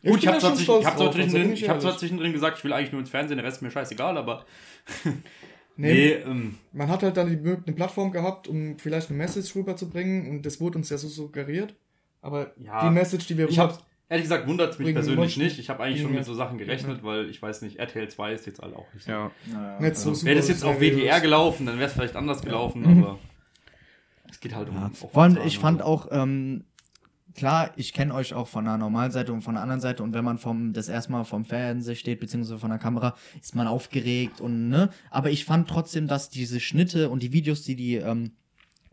Ich 0.05 0.11
Gut, 0.11 0.21
ich 0.21 0.27
habe 0.29 0.39
zwar, 0.39 0.51
hab 0.53 0.59
zwar, 0.59 0.87
also 0.93 1.11
zwischendrin, 1.11 1.53
ich 1.55 1.69
hab 1.69 1.81
zwar 1.81 1.97
zwischendrin 1.97 2.33
gesagt, 2.33 2.59
ich 2.59 2.65
will 2.65 2.73
eigentlich 2.73 2.93
nur 2.93 3.01
ins 3.01 3.11
Fernsehen, 3.11 3.39
der 3.39 3.47
Rest 3.47 3.57
ist 3.59 3.63
mir 3.63 3.71
scheißegal, 3.71 4.17
aber. 4.19 4.45
Nee, 5.77 5.93
Nee, 5.93 6.09
ähm, 6.25 6.55
Man 6.73 6.89
hat 6.89 7.03
halt 7.03 7.17
dann 7.17 7.29
die, 7.29 7.37
eine 7.51 7.57
Plattform 7.75 8.13
gehabt, 8.13 8.47
um 8.47 8.79
vielleicht 8.79 9.09
eine 9.09 9.19
Message 9.19 9.57
rüberzubringen 9.57 10.31
und 10.31 10.47
das 10.47 10.61
wurde 10.61 10.79
uns 10.79 10.89
ja 10.89 10.99
so 10.99 11.09
suggeriert. 11.09 11.75
Aber 12.23 12.53
Ja. 12.61 12.87
die 12.89 12.95
Message, 12.95 13.27
die 13.27 13.37
wir 13.37 13.49
ich 13.49 13.59
rüber- 13.59 13.71
habe 13.71 13.79
ehrlich 14.09 14.27
gesagt 14.27 14.47
wundert 14.47 14.75
es 14.75 14.79
mich 14.79 14.95
persönlich 14.95 15.37
nicht. 15.37 15.59
Ich 15.59 15.71
habe 15.71 15.83
eigentlich 15.83 16.03
schon 16.03 16.13
mit 16.15 16.25
so 16.25 16.33
Sachen 16.35 16.59
gerechnet, 16.59 17.03
weil 17.03 17.29
ich 17.29 17.43
weiß 17.43 17.63
nicht, 17.63 17.81
RTL 17.81 18.07
2 18.09 18.33
ist 18.35 18.47
jetzt 18.47 18.61
halt 18.63 18.77
auch 18.77 18.87
nicht 18.95 19.05
so. 19.07 19.11
Ja. 19.11 19.33
nicht 19.81 19.97
so 19.97 20.15
super 20.15 20.27
Wäre 20.27 20.37
das 20.37 20.49
jetzt 20.49 20.63
auf. 20.65 20.79
WDR 20.79 21.21
gelaufen, 21.21 21.67
dann 21.67 21.79
wäre 21.79 21.89
es 21.89 21.95
vielleicht 21.95 22.15
anders 22.15 22.43
gelaufen, 22.43 22.83
Mhm. 22.83 23.03
aber 23.03 23.19
es 24.31 24.39
geht 24.39 24.55
halt 24.55 24.69
um. 24.69 24.77
Ja. 24.77 24.91
Vor 24.95 25.23
allem, 25.25 25.39
ich 25.45 25.59
fand 25.59 25.81
so. 25.81 25.87
auch, 25.87 26.07
ähm, 26.13 26.67
klar, 27.35 27.73
ich 27.77 27.93
kenne 27.93 28.15
euch 28.15 28.35
auch 28.35 28.49
von 28.49 28.65
der 28.65 28.77
normalen 28.79 29.11
Seite 29.13 29.33
und 29.33 29.43
von 29.43 29.55
der 29.55 29.63
anderen 29.63 29.81
Seite 29.81 30.03
und 30.03 30.15
wenn 30.15 30.25
man 30.25 30.39
vom, 30.39 30.73
das 30.73 30.89
erstmal 30.89 31.25
vom 31.25 31.45
Fernseher 31.45 31.95
steht, 31.97 32.21
beziehungsweise 32.21 32.59
von 32.59 32.71
der 32.71 32.79
Kamera, 32.79 33.15
ist 33.41 33.55
man 33.55 33.67
aufgeregt 33.67 34.41
und, 34.41 34.69
ne, 34.69 34.91
aber 35.11 35.31
ich 35.31 35.45
fand 35.45 35.69
trotzdem, 35.69 36.07
dass 36.07 36.31
diese 36.31 36.61
Schnitte 36.61 37.11
und 37.11 37.23
die 37.23 37.33
Videos, 37.33 37.63
die 37.63 37.77
die, 37.77 37.97
ähm, 37.97 38.33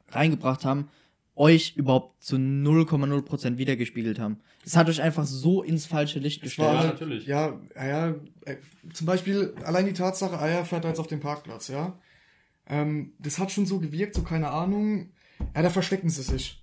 reingebracht 0.10 0.66
haben, 0.66 0.90
euch 1.36 1.76
überhaupt 1.78 2.22
zu 2.24 2.36
0,0% 2.36 3.58
wiedergespiegelt 3.58 4.20
haben. 4.20 4.40
Es 4.66 4.76
hat 4.76 4.90
euch 4.90 5.02
einfach 5.02 5.26
so 5.26 5.64
ins 5.64 5.86
falsche 5.86 6.20
Licht 6.20 6.42
war 6.42 6.44
Ja, 6.44 6.48
gestellt. 6.50 6.78
halt, 6.80 6.94
natürlich. 6.94 7.26
Ja, 7.26 7.60
ja, 7.76 7.86
ja, 8.10 8.16
äh, 8.46 8.58
zum 8.94 9.08
Beispiel 9.08 9.54
allein 9.64 9.86
die 9.86 9.94
Tatsache, 9.94 10.40
Eier 10.40 10.66
fährt 10.66 10.84
da 10.84 10.90
jetzt 10.90 11.00
auf 11.00 11.08
den 11.08 11.20
Parkplatz, 11.22 11.70
ja. 11.70 11.98
Ähm, 12.68 13.14
das 13.18 13.40
hat 13.40 13.52
schon 13.52 13.66
so 13.66 13.80
gewirkt, 13.80 14.16
so 14.16 14.24
keine 14.24 14.50
Ahnung. 14.52 15.12
Ja, 15.56 15.64
da 15.64 15.70
verstecken 15.70 16.10
sie 16.10 16.22
sich. 16.22 16.61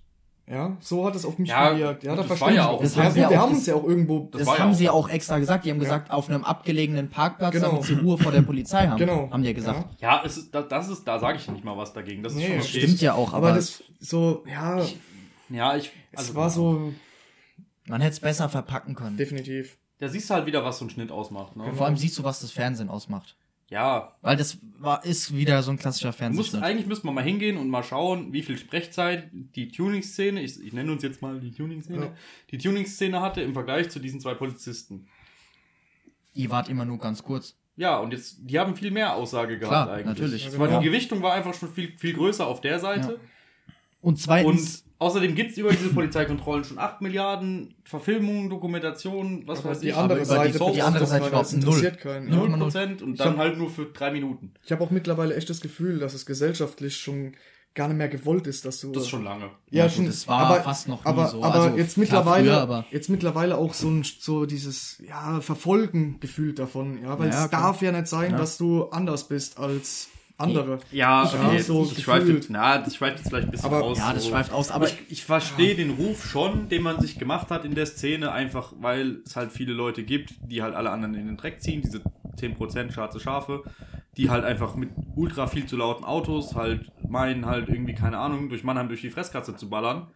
Ja, 0.49 0.75
so 0.79 1.05
hat 1.05 1.15
es 1.15 1.25
auf 1.25 1.37
mich 1.37 1.49
Ja, 1.49 1.69
gewirkt. 1.73 2.03
Ja, 2.03 2.15
da 2.15 2.21
das 2.23 2.29
war 2.29 2.37
verstecken 2.37 2.55
ja 2.55 2.63
sie 2.63 2.69
auch- 2.69 2.81
das 2.81 2.97
haben 2.97 3.11
sie 3.11 3.19
ja, 3.19 3.29
wir 3.29 3.37
auch 3.39 3.43
haben 3.43 3.53
uns 3.55 3.65
ja 3.67 3.75
auch 3.75 3.83
irgendwo. 3.83 4.29
Das 4.31 4.39
Das 4.39 4.47
ja 4.47 4.57
haben 4.63 4.71
auch 4.71 4.75
sie 4.75 4.83
ja 4.85 4.91
so. 4.91 4.97
auch 4.97 5.09
extra 5.09 5.37
gesagt. 5.37 5.65
Die 5.65 5.69
haben 5.69 5.77
Ja. 5.77 5.83
gesagt, 5.83 6.09
auf 6.11 6.27
einem 6.27 6.43
abgelegenen 6.43 7.09
Parkplatz, 7.09 7.53
Genau. 7.53 7.67
damit 7.69 7.83
sie 7.83 7.93
Ruhe 7.93 8.17
vor 8.17 8.31
der 8.31 8.41
Polizei 8.41 8.87
haben. 8.87 8.97
Genau. 8.97 9.29
Haben 9.31 9.43
die 9.43 9.49
ja 9.49 9.53
gesagt. 9.53 10.01
Ja, 10.01 10.23
es 10.25 10.37
ist, 10.37 10.55
da- 10.55 10.63
das 10.63 10.89
ist, 10.89 11.03
da 11.07 11.19
sage 11.19 11.37
ich 11.37 11.47
nicht 11.49 11.63
mal 11.63 11.77
was 11.77 11.93
dagegen. 11.93 12.23
Das 12.23 12.33
ist 12.33 12.39
Nee, 12.39 12.47
schon 12.47 12.57
okay. 12.61 12.81
Stimmt 12.81 13.01
ja 13.01 13.13
auch, 13.13 13.33
aber, 13.33 13.49
aber, 13.49 13.55
das 13.57 13.83
so, 13.99 14.43
ja, 14.51 14.81
Ja, 15.49 15.75
ich. 15.75 15.91
es 16.13 16.19
Also, 16.19 16.35
war 16.35 16.49
so 16.49 16.93
man 17.87 18.01
hätte 18.01 18.13
es 18.13 18.19
besser 18.19 18.49
verpacken 18.49 18.95
können. 18.95 19.17
definitiv. 19.17 19.77
Da 19.99 20.07
siehst 20.07 20.29
du 20.29 20.33
halt 20.33 20.45
wieder, 20.45 20.63
was 20.63 20.79
so 20.79 20.85
ein 20.85 20.89
Schnitt 20.89 21.11
ausmacht. 21.11 21.55
Ne? 21.57 21.71
Vor 21.73 21.85
allem 21.85 21.97
siehst 21.97 22.17
du, 22.17 22.23
was 22.23 22.39
das 22.39 22.51
Fernsehen 22.51 22.89
ausmacht. 22.89 23.35
Ja, 23.69 24.15
Weil 24.21 24.35
das 24.35 24.57
war, 24.79 25.05
ist 25.05 25.35
wieder 25.35 25.61
so 25.61 25.69
ein 25.71 25.77
klassischer 25.77 26.11
Fernsehschnitt. 26.11 26.63
eigentlich 26.63 26.87
müsste 26.87 27.05
man 27.05 27.13
mal 27.15 27.23
hingehen 27.23 27.55
und 27.57 27.69
mal 27.69 27.83
schauen, 27.83 28.33
wie 28.33 28.41
viel 28.41 28.57
Sprechzeit 28.57 29.29
die 29.31 29.71
Tuning-Szene, 29.71 30.41
ich, 30.41 30.59
ich 30.59 30.73
nenne 30.73 30.91
uns 30.91 31.03
jetzt 31.03 31.21
mal 31.21 31.39
die 31.39 31.51
Tuning-Szene, 31.51 32.05
Ja. 32.05 32.11
die 32.49 32.57
Tuning-Szene 32.57 33.21
hatte 33.21 33.41
im 33.41 33.53
Vergleich 33.53 33.89
zu 33.91 33.99
diesen 33.99 34.19
zwei 34.19 34.33
Polizisten. 34.33 35.07
Die 36.35 36.49
wart 36.49 36.67
immer 36.69 36.85
nur 36.85 36.97
ganz 36.97 37.21
kurz. 37.23 37.55
Ja, 37.75 37.97
und 37.99 38.11
jetzt, 38.11 38.37
die 38.41 38.59
haben 38.59 38.75
viel 38.75 38.91
mehr 38.91 39.15
Aussage 39.15 39.59
gehabt 39.59 39.71
Klar, 39.71 39.91
eigentlich. 39.91 40.05
natürlich. 40.19 40.51
Ja. 40.51 40.79
Die 40.79 40.85
Gewichtung 40.85 41.21
war 41.21 41.33
einfach 41.33 41.53
schon 41.53 41.71
viel, 41.71 41.95
viel 41.97 42.13
größer 42.13 42.45
auf 42.47 42.61
der 42.61 42.79
Seite. 42.79 43.15
Und 44.01 44.13
Und 44.13 44.15
zweitens, 44.17 44.83
außerdem 44.99 45.33
gibt 45.35 45.51
es 45.51 45.57
über 45.57 45.71
diese 45.71 45.89
Polizeikontrollen 45.89 46.63
schon 46.63 46.77
8 46.77 47.01
Milliarden 47.01 47.73
Verfilmungen, 47.83 48.49
Dokumentationen, 48.49 49.47
was 49.47 49.59
Aber 49.59 49.69
weiß 49.71 49.79
die 49.79 49.89
ich. 49.89 49.95
andere 49.95 50.19
über 50.19 50.25
die- 50.45 50.51
Seite, 50.53 50.71
die 50.73 50.81
andere 50.81 51.05
Seite 51.07 51.29
das 51.31 51.53
interessiert 51.53 52.03
null. 52.05 52.13
keinen. 52.13 52.29
Null. 52.29 52.49
Ja. 52.49 52.55
0% 52.57 53.01
und 53.01 53.13
Ich 53.13 53.17
dann 53.17 53.29
hab- 53.31 53.37
halt 53.37 53.57
nur 53.57 53.69
für 53.69 53.85
drei 53.85 54.11
Minuten. 54.11 54.53
Ich 54.63 54.71
habe 54.71 54.83
auch 54.83 54.91
mittlerweile 54.91 55.35
echt 55.35 55.49
das 55.49 55.61
Gefühl, 55.61 55.99
dass 55.99 56.13
es 56.13 56.25
gesellschaftlich 56.25 56.97
schon 56.97 57.33
gar 57.75 57.87
nicht 57.87 57.97
mehr 57.97 58.09
gewollt 58.09 58.47
ist, 58.47 58.65
dass 58.65 58.81
du 58.81 58.91
Das 58.91 59.03
ist 59.03 59.09
schon 59.09 59.23
lange. 59.23 59.45
Ja, 59.69 59.85
Ja, 59.85 59.89
schon. 59.89 60.07
das 60.07 60.27
war 60.27 60.39
aber, 60.39 60.61
fast 60.61 60.87
noch 60.87 61.03
nie 61.05 61.09
aber, 61.09 61.27
so. 61.27 61.43
Aber 61.43 61.53
Also, 61.65 61.77
jetzt 61.77 61.97
mittlerweile, 61.97 62.49
früher, 62.49 62.61
aber- 62.61 62.85
jetzt 62.91 63.09
mittlerweile 63.09 63.57
auch 63.57 63.73
so 63.75 63.87
ein, 63.89 64.03
so 64.03 64.45
dieses, 64.47 65.01
ja, 65.07 65.39
Verfolgen 65.39 66.19
gefühlt 66.19 66.57
davon, 66.59 67.01
ja, 67.01 67.17
weil 67.19 67.29
Ja, 67.29 67.43
es 67.43 67.49
klar. 67.49 67.61
darf 67.61 67.81
ja 67.83 67.91
nicht 67.91 68.07
sein, 68.07 68.31
Ja. 68.31 68.37
dass 68.37 68.57
du 68.57 68.85
anders 68.89 69.27
bist 69.27 69.59
als 69.59 70.09
andere. 70.39 70.79
Ja, 70.91 71.23
Ich 71.23 71.33
okay, 71.33 71.59
so 71.59 71.85
das 71.85 72.01
schweift 72.01 72.21
gefühlt. 72.21 72.43
jetzt, 72.43 72.49
na, 72.49 72.77
das 72.77 72.95
schweift 72.95 73.17
jetzt 73.19 73.29
vielleicht 73.29 73.47
ein 73.47 73.51
bisschen 73.51 73.65
Aber- 73.67 73.83
aus. 73.83 73.97
ja, 73.97 74.13
das 74.13 74.23
so. 74.23 74.29
schweift 74.29 74.51
aus, 74.51 74.71
Aber 74.71 74.87
ich, 74.87 74.97
ich 75.09 75.25
verstehe 75.25 75.75
den 75.75 75.91
Ruf 75.91 76.25
schon, 76.25 76.69
den 76.69 76.83
man 76.83 76.99
sich 77.01 77.19
gemacht 77.19 77.49
hat 77.51 77.65
in 77.65 77.75
der 77.75 77.85
Szene, 77.85 78.31
einfach 78.31 78.73
weil 78.79 79.21
es 79.25 79.35
halt 79.35 79.51
viele 79.51 79.73
Leute 79.73 80.03
gibt, 80.03 80.33
die 80.41 80.61
halt 80.61 80.75
alle 80.75 80.89
anderen 80.91 81.15
in 81.15 81.27
den 81.27 81.37
Dreck 81.37 81.61
ziehen, 81.61 81.81
diese 81.81 82.01
10% 82.37 82.91
schwarze 82.91 83.19
Schafe, 83.19 83.63
die 84.17 84.29
halt 84.29 84.43
einfach 84.45 84.75
mit 84.75 84.89
ultra 85.15 85.47
viel 85.47 85.65
zu 85.65 85.77
lauten 85.77 86.03
Autos 86.03 86.55
halt 86.55 86.91
meinen 87.07 87.45
halt 87.45 87.69
irgendwie, 87.69 87.93
keine 87.93 88.17
Ahnung, 88.17 88.49
durch 88.49 88.63
Mannheim 88.63 88.87
durch 88.87 89.01
die 89.01 89.09
Fresskatze 89.09 89.55
zu 89.55 89.69
ballern. 89.69 90.07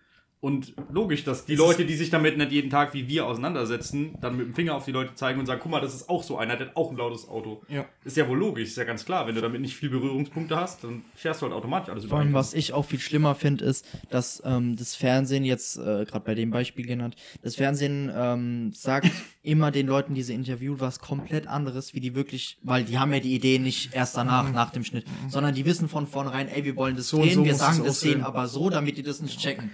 Und 0.44 0.74
logisch, 0.92 1.24
dass 1.24 1.46
die 1.46 1.54
Es 1.54 1.60
Leute, 1.60 1.86
die 1.86 1.96
sich 1.96 2.10
damit 2.10 2.38
nicht 2.38 2.52
jeden 2.52 2.70
Tag 2.70 2.94
wie 2.94 3.08
wir 3.08 3.26
auseinandersetzen, 3.28 4.18
dann 4.20 4.36
mit 4.36 4.48
dem 4.48 4.54
Finger 4.54 4.76
auf 4.76 4.84
die 4.84 4.92
Leute 4.92 5.16
zeigen 5.16 5.40
und 5.40 5.46
sagen, 5.46 5.62
guck 5.64 5.72
mal, 5.72 5.80
das 5.80 5.96
ist 5.96 6.10
auch 6.10 6.22
so 6.22 6.38
einer, 6.38 6.58
der 6.58 6.68
hat 6.68 6.76
auch 6.76 6.92
ein 6.92 6.98
lautes 6.98 7.30
Auto. 7.30 7.62
Ja. 7.70 7.86
Ist 8.04 8.18
ja 8.18 8.28
wohl 8.28 8.38
logisch, 8.38 8.68
ist 8.68 8.76
ja 8.76 8.84
ganz 8.84 9.06
klar. 9.06 9.26
Wenn 9.26 9.36
du 9.36 9.42
damit 9.42 9.62
nicht 9.62 9.74
viel 9.74 9.90
Berührungspunkte 9.90 10.58
hast, 10.58 10.84
dann 10.84 11.06
scherst 11.16 11.42
du 11.42 11.46
halt 11.46 11.56
automatisch 11.56 11.90
alles 11.90 12.04
vor 12.04 12.20
allem, 12.20 12.32
über 12.32 12.40
was 12.40 12.54
ich 12.54 12.74
auch 12.74 12.84
viel 12.84 13.00
schlimmer 13.00 13.36
finde, 13.36 13.64
ist, 13.64 13.86
dass 14.10 14.44
ähm, 14.44 14.76
das 14.76 14.96
Fernsehen 14.96 15.46
jetzt, 15.46 15.78
äh, 15.78 16.04
gerade 16.04 16.26
bei 16.26 16.36
dem 16.36 16.52
Beispiel 16.52 16.86
genannt, 16.86 17.16
das 17.42 17.56
Fernsehen 17.56 18.12
ähm, 18.14 18.74
sagt 18.74 19.10
immer 19.44 19.72
den 19.72 19.88
Leuten, 19.88 20.14
die 20.14 20.24
sie 20.24 20.34
interviewt, 20.34 20.82
was 20.82 21.00
komplett 21.00 21.48
anderes, 21.48 21.94
wie 21.94 22.02
die 22.02 22.16
wirklich, 22.16 22.58
weil 22.64 22.84
die 22.84 23.00
haben 23.00 23.14
ja 23.14 23.22
die 23.22 23.34
Idee 23.34 23.60
nicht 23.60 23.96
erst 23.96 24.18
danach, 24.18 24.52
nach 24.52 24.72
dem 24.72 24.84
Schnitt, 24.84 25.06
sondern 25.30 25.56
die 25.56 25.64
wissen 25.64 25.88
von 25.88 26.06
vornherein, 26.06 26.50
ey, 26.50 26.66
wir 26.66 26.76
wollen 26.76 26.98
das 26.98 27.08
So 27.08 27.18
und 27.18 27.28
drehen, 27.28 27.36
so 27.36 27.46
wir 27.46 27.56
sagen 27.56 27.82
das 27.86 28.02
denen 28.02 28.24
aber 28.24 28.50
so, 28.50 28.70
damit 28.70 28.98
die 28.98 29.04
das 29.04 29.22
nicht 29.22 29.40
checken. 29.40 29.72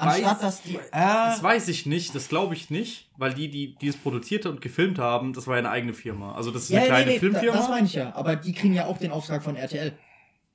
Weiß- 0.00 0.24
Anstatt, 0.24 0.42
dass 0.42 0.62
die, 0.62 0.78
Das 0.92 1.40
äh, 1.40 1.42
weiß 1.42 1.68
ich 1.68 1.86
nicht, 1.86 2.14
das 2.14 2.28
glaube 2.28 2.54
ich 2.54 2.70
nicht, 2.70 3.08
weil 3.16 3.34
die, 3.34 3.48
die, 3.50 3.74
die 3.76 3.88
es 3.88 3.96
produziert 3.96 4.46
und 4.46 4.60
gefilmt 4.60 4.98
haben, 4.98 5.32
das 5.32 5.46
war 5.46 5.54
ja 5.54 5.58
eine 5.60 5.70
eigene 5.70 5.92
Firma. 5.94 6.34
Also 6.34 6.50
das 6.50 6.64
ist 6.64 6.74
eine 6.74 6.86
kleine 6.86 7.12
da- 7.12 7.18
Filmfirma. 7.18 7.56
Das 7.56 7.68
meine 7.68 7.86
ich 7.86 7.94
ja. 7.94 8.14
Aber 8.14 8.36
die 8.36 8.52
kriegen 8.52 8.74
ja 8.74 8.86
auch 8.86 8.98
den 8.98 9.10
Auftrag 9.12 9.42
von 9.42 9.56
RTL. 9.56 9.92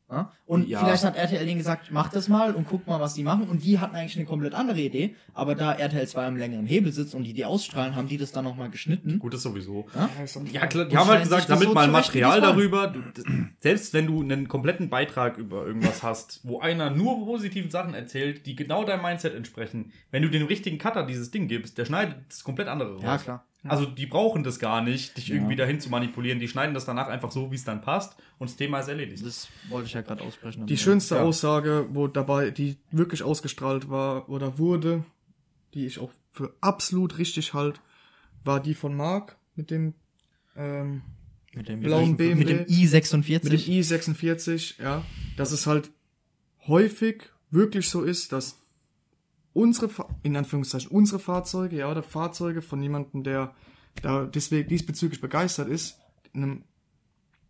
Ja? 0.09 0.31
Und 0.45 0.67
Ja. 0.67 0.79
vielleicht 0.79 1.03
hat 1.03 1.15
RTL 1.15 1.45
denen 1.45 1.57
gesagt, 1.57 1.87
mach 1.91 2.09
das 2.09 2.27
mal 2.27 2.53
und 2.53 2.67
guck 2.67 2.85
mal, 2.85 2.99
was 2.99 3.15
die 3.15 3.23
machen. 3.23 3.47
Und 3.49 3.63
die 3.63 3.79
hatten 3.79 3.95
eigentlich 3.95 4.15
eine 4.17 4.25
komplett 4.25 4.53
andere 4.53 4.79
Idee. 4.79 5.15
Aber 5.33 5.55
da 5.55 5.73
RTL 5.73 6.07
2 6.07 6.25
am 6.27 6.37
längeren 6.37 6.67
Hebel 6.67 6.91
sitzt 6.91 7.15
und 7.15 7.23
die 7.23 7.33
die 7.33 7.43
ausstrahlen, 7.45 7.95
haben 7.95 8.07
die 8.07 8.17
das 8.17 8.31
dann 8.31 8.43
nochmal 8.45 8.69
geschnitten. 8.69 9.17
Gut, 9.19 9.33
das 9.33 9.41
sowieso. 9.41 9.87
Ja, 9.95 10.09
Ja, 10.51 10.67
klar, 10.67 10.85
die 10.85 10.95
haben 10.97 11.07
halt 11.09 11.23
gesagt, 11.23 11.49
damit 11.49 11.69
so 11.69 11.73
mal 11.73 11.87
Material 11.87 12.39
darüber, 12.39 12.87
du, 12.87 13.01
selbst 13.59 13.93
wenn 13.93 14.05
du 14.07 14.21
einen 14.21 14.47
kompletten 14.47 14.89
Beitrag 14.89 15.37
über 15.37 15.65
irgendwas 15.65 16.03
hast, 16.03 16.41
wo 16.43 16.59
einer 16.59 16.91
nur 16.91 17.25
positive 17.25 17.71
Sachen 17.71 17.93
erzählt, 17.95 18.45
die 18.45 18.55
genau 18.55 18.83
deinem 18.83 19.01
Mindset 19.01 19.33
entsprechen, 19.33 19.91
wenn 20.11 20.21
du 20.21 20.29
dem 20.29 20.45
richtigen 20.45 20.77
Cutter 20.77 21.05
dieses 21.05 21.31
Ding 21.31 21.47
gibst, 21.47 21.77
der 21.77 21.85
schneidet 21.85 22.17
das 22.29 22.43
komplett 22.43 22.67
andere 22.67 22.93
raus. 22.93 23.03
Ja, 23.03 23.17
klar. 23.17 23.45
Also 23.71 23.85
die 23.85 24.05
brauchen 24.05 24.43
das 24.43 24.59
gar 24.59 24.81
nicht, 24.81 25.17
dich 25.17 25.27
Ja. 25.29 25.35
irgendwie 25.35 25.55
dahin 25.55 25.79
zu 25.79 25.89
manipulieren. 25.89 26.39
Die 26.39 26.47
schneiden 26.47 26.73
das 26.73 26.85
danach 26.85 27.07
einfach 27.07 27.31
so, 27.31 27.51
wie 27.51 27.55
es 27.55 27.63
dann 27.63 27.81
passt 27.81 28.15
und 28.37 28.49
das 28.49 28.57
Thema 28.57 28.79
ist 28.79 28.87
erledigt. 28.87 29.25
Das 29.25 29.47
wollte 29.69 29.87
ich 29.87 29.93
ja 29.93 30.01
gerade 30.01 30.23
aussprechen. 30.23 30.65
Die 30.67 30.77
schönste 30.77 31.15
Ja. 31.15 31.21
Aussage, 31.23 31.87
wo 31.91 32.07
dabei, 32.07 32.51
die 32.51 32.77
wirklich 32.91 33.23
ausgestrahlt 33.23 33.89
war 33.89 34.29
oder 34.29 34.57
wurde, 34.59 35.03
die 35.73 35.85
ich 35.85 35.99
auch 35.99 36.11
für 36.31 36.53
absolut 36.61 37.17
richtig 37.17 37.53
halt, 37.53 37.79
war 38.43 38.59
die 38.61 38.73
von 38.75 38.95
Marc 38.95 39.37
mit 39.55 39.71
dem, 39.71 39.93
ähm, 40.55 41.01
mit 41.53 41.67
dem 41.69 41.79
blauen 41.79 42.09
mit 42.11 42.17
BMW. 42.17 42.43
dem 42.43 42.65
i46. 42.65 43.43
mit 43.43 43.53
dem 43.53 43.59
i46, 43.59 44.81
ja, 44.81 45.03
dass 45.37 45.51
es 45.51 45.65
halt 45.65 45.89
häufig 46.67 47.23
wirklich 47.51 47.89
so 47.89 48.01
ist, 48.03 48.31
dass 48.31 48.59
unsere, 49.55 49.89
in 50.21 50.35
Anführungszeichen, 50.35 50.91
unsere 50.91 51.17
Fahrzeuge, 51.17 51.77
ja, 51.77 51.89
oder 51.89 52.03
Fahrzeuge 52.03 52.61
von 52.61 52.81
jemandem, 52.83 53.23
der 53.23 53.55
da 54.01 54.25
deswegen 54.25 54.67
diesbezüglich 54.67 55.21
begeistert 55.21 55.69
ist, 55.69 55.97
in 56.33 56.43
einem 56.43 56.63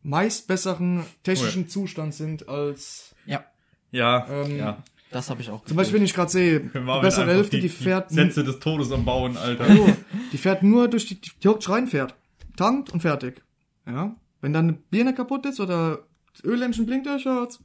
meist 0.04 0.48
besseren 0.48 1.04
technischen 1.24 1.68
Zustand 1.68 2.14
sind 2.14 2.48
als, 2.48 3.16
ja, 3.26 3.44
Ja, 3.90 4.28
ähm, 4.30 4.56
ja. 4.56 4.84
das 5.10 5.32
habe 5.32 5.42
ich 5.42 5.50
auch 5.50 5.66
zum 5.66 5.78
Beispiel, 5.78 5.98
wenn 5.98 6.06
ich 6.06 6.14
gerade 6.14 6.30
sehe, 6.30 6.60
die 6.74 7.02
bessere 7.02 7.34
Hälfte, 7.34 7.60
die, 7.60 7.70
fährt, 7.70 8.12
Sätze 8.12 8.44
des 8.44 8.60
Todes 8.60 8.92
am 8.92 9.04
Bauen, 9.04 9.36
Alter. 9.36 9.68
nur, 9.74 9.88
die 10.32 10.38
fährt 10.38 10.62
nur 10.62 10.88
durch 10.88 11.08
die, 11.08 11.20
die 11.20 11.48
hockt 11.48 11.68
rein, 11.70 11.88
fährt, 11.88 12.14
tankt 12.56 12.94
und 12.94 13.02
fertig, 13.02 13.44
ja. 13.88 14.16
Wenn 14.42 14.54
dann 14.54 14.66
eine 14.70 14.74
Birne 14.74 15.16
kaputt 15.16 15.48
ist 15.48 15.60
oder 15.60 16.06
das 16.34 16.44
Öllämpchen 16.44 16.86
blinkt, 16.86 17.08
ja, 17.08 17.18
Schatz, 17.18 17.60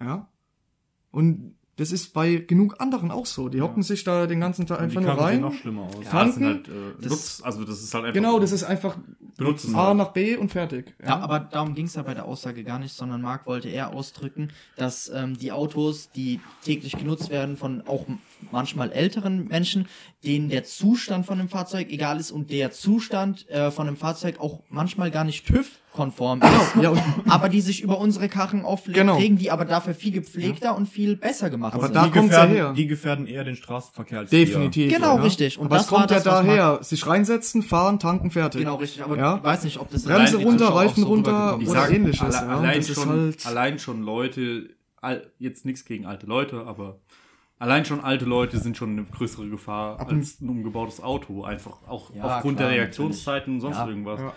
ja. 0.00 0.26
Und 1.10 1.54
das 1.76 1.90
ist 1.92 2.12
bei 2.14 2.36
genug 2.36 2.80
anderen 2.80 3.10
auch 3.10 3.26
so. 3.26 3.48
Die 3.48 3.60
hocken 3.60 3.82
sich 3.82 4.04
da 4.04 4.26
den 4.26 4.40
ganzen 4.40 4.66
Tag 4.66 4.80
einfach 4.80 5.00
die 5.00 5.06
nur 5.06 5.18
rein. 5.18 5.40
noch 5.40 5.54
schlimmer 5.54 5.82
aus. 5.82 5.94
Ja, 5.94 6.00
das 6.02 6.10
Tanken, 6.10 6.32
sind 6.34 6.46
halt, 6.46 6.68
äh, 6.68 7.08
das- 7.08 7.42
also 7.42 7.64
das 7.64 7.82
ist 7.82 7.92
halt 7.94 8.04
einfach. 8.04 8.14
Genau, 8.14 8.38
das 8.38 8.52
ist 8.52 8.64
einfach 8.64 8.96
benutzen. 9.36 9.74
A 9.74 9.88
halt. 9.88 9.96
nach 9.96 10.12
B 10.12 10.36
und 10.36 10.50
fertig. 10.50 10.94
Ja, 11.04 11.18
aber 11.18 11.40
darum 11.40 11.74
ging 11.74 11.86
es 11.86 11.94
ja 11.94 12.02
bei 12.02 12.14
der 12.14 12.24
Aussage 12.26 12.62
gar 12.64 12.78
nicht, 12.78 12.94
sondern 12.94 13.20
Marc 13.22 13.46
wollte 13.46 13.68
eher 13.68 13.92
ausdrücken, 13.92 14.50
dass 14.76 15.08
ähm, 15.12 15.36
die 15.36 15.50
Autos, 15.52 16.10
die 16.12 16.40
täglich 16.64 16.96
genutzt 16.96 17.30
werden 17.30 17.56
von 17.56 17.82
auch 17.86 18.06
manchmal 18.52 18.92
älteren 18.92 19.48
Menschen, 19.48 19.86
denen 20.24 20.48
der 20.48 20.64
Zustand 20.64 21.26
von 21.26 21.38
dem 21.38 21.48
Fahrzeug 21.48 21.90
egal 21.90 22.18
ist 22.18 22.30
und 22.30 22.50
der 22.50 22.70
Zustand 22.70 23.48
äh, 23.50 23.70
von 23.70 23.86
dem 23.86 23.96
Fahrzeug 23.96 24.40
auch 24.40 24.62
manchmal 24.70 25.10
gar 25.10 25.24
nicht 25.24 25.46
TÜV-konform 25.46 26.40
ist, 26.42 26.82
Ja, 26.82 26.92
aber 27.28 27.48
die 27.48 27.60
sich 27.60 27.82
über 27.82 27.98
unsere 27.98 28.28
Karren 28.28 28.64
auflegen, 28.64 29.06
Genau. 29.06 29.18
die 29.18 29.50
aber 29.50 29.64
dafür 29.64 29.94
viel 29.94 30.12
gepflegter 30.12 30.76
und 30.76 30.88
viel 30.88 31.16
besser 31.16 31.50
gemacht 31.50 31.74
Aber 31.74 31.84
sind. 31.84 31.94
da 31.96 32.04
die, 32.06 32.10
kommt's 32.10 32.32
ja 32.34 32.46
gefährden, 32.46 32.54
her. 32.66 32.72
die 32.74 32.86
gefährden 32.86 33.26
eher 33.26 33.44
den 33.44 33.56
Straßenverkehr 33.56 34.20
als 34.20 34.30
definitiv. 34.30 34.92
Genau, 34.92 35.16
ja. 35.16 35.22
richtig. 35.22 35.58
Und 35.58 35.66
aber 35.66 35.76
das 35.76 35.86
kommt 35.88 36.10
ja 36.10 36.20
daher. 36.20 36.78
Sich 36.82 37.06
reinsetzen, 37.06 37.62
fahren, 37.62 37.98
tanken, 37.98 38.30
fertig. 38.30 38.60
Genau, 38.60 38.76
richtig. 38.76 39.02
Aber 39.02 39.16
Ja. 39.16 39.36
ich 39.36 39.42
weiß 39.44 39.64
nicht, 39.64 39.78
ob 39.78 39.90
das 39.90 40.04
Bremse 40.04 40.38
runter, 40.38 40.68
Reifen 40.68 41.02
so 41.02 41.08
runter 41.08 41.56
oder 41.58 41.66
sag, 41.66 41.92
ähnliches, 41.92 42.34
alle, 42.34 42.46
ja. 42.48 42.58
allein, 42.58 42.82
schon, 42.82 43.08
halt- 43.08 43.46
allein 43.46 43.78
schon 43.78 44.02
Leute, 44.02 44.70
all, 45.00 45.30
jetzt 45.38 45.64
nichts 45.66 45.84
gegen 45.84 46.06
alte 46.06 46.26
Leute, 46.26 46.64
aber 46.66 46.98
allein 47.64 47.84
schon 47.84 48.00
alte 48.00 48.26
Leute 48.26 48.58
sind 48.58 48.76
schon 48.76 48.90
eine 48.90 49.04
größere 49.04 49.48
Gefahr 49.48 49.98
Ab 49.98 50.10
als 50.12 50.40
ein 50.40 50.48
umgebautes 50.48 51.00
Auto. 51.00 51.44
Einfach 51.44 51.78
auch 51.88 52.14
Ja, 52.14 52.36
aufgrund 52.36 52.58
klar, 52.58 52.68
der 52.70 52.78
Reaktionszeiten 52.78 53.54
und 53.54 53.60
sonst 53.60 53.76
Ja. 53.78 53.88
irgendwas. 53.88 54.20
Ja. 54.20 54.34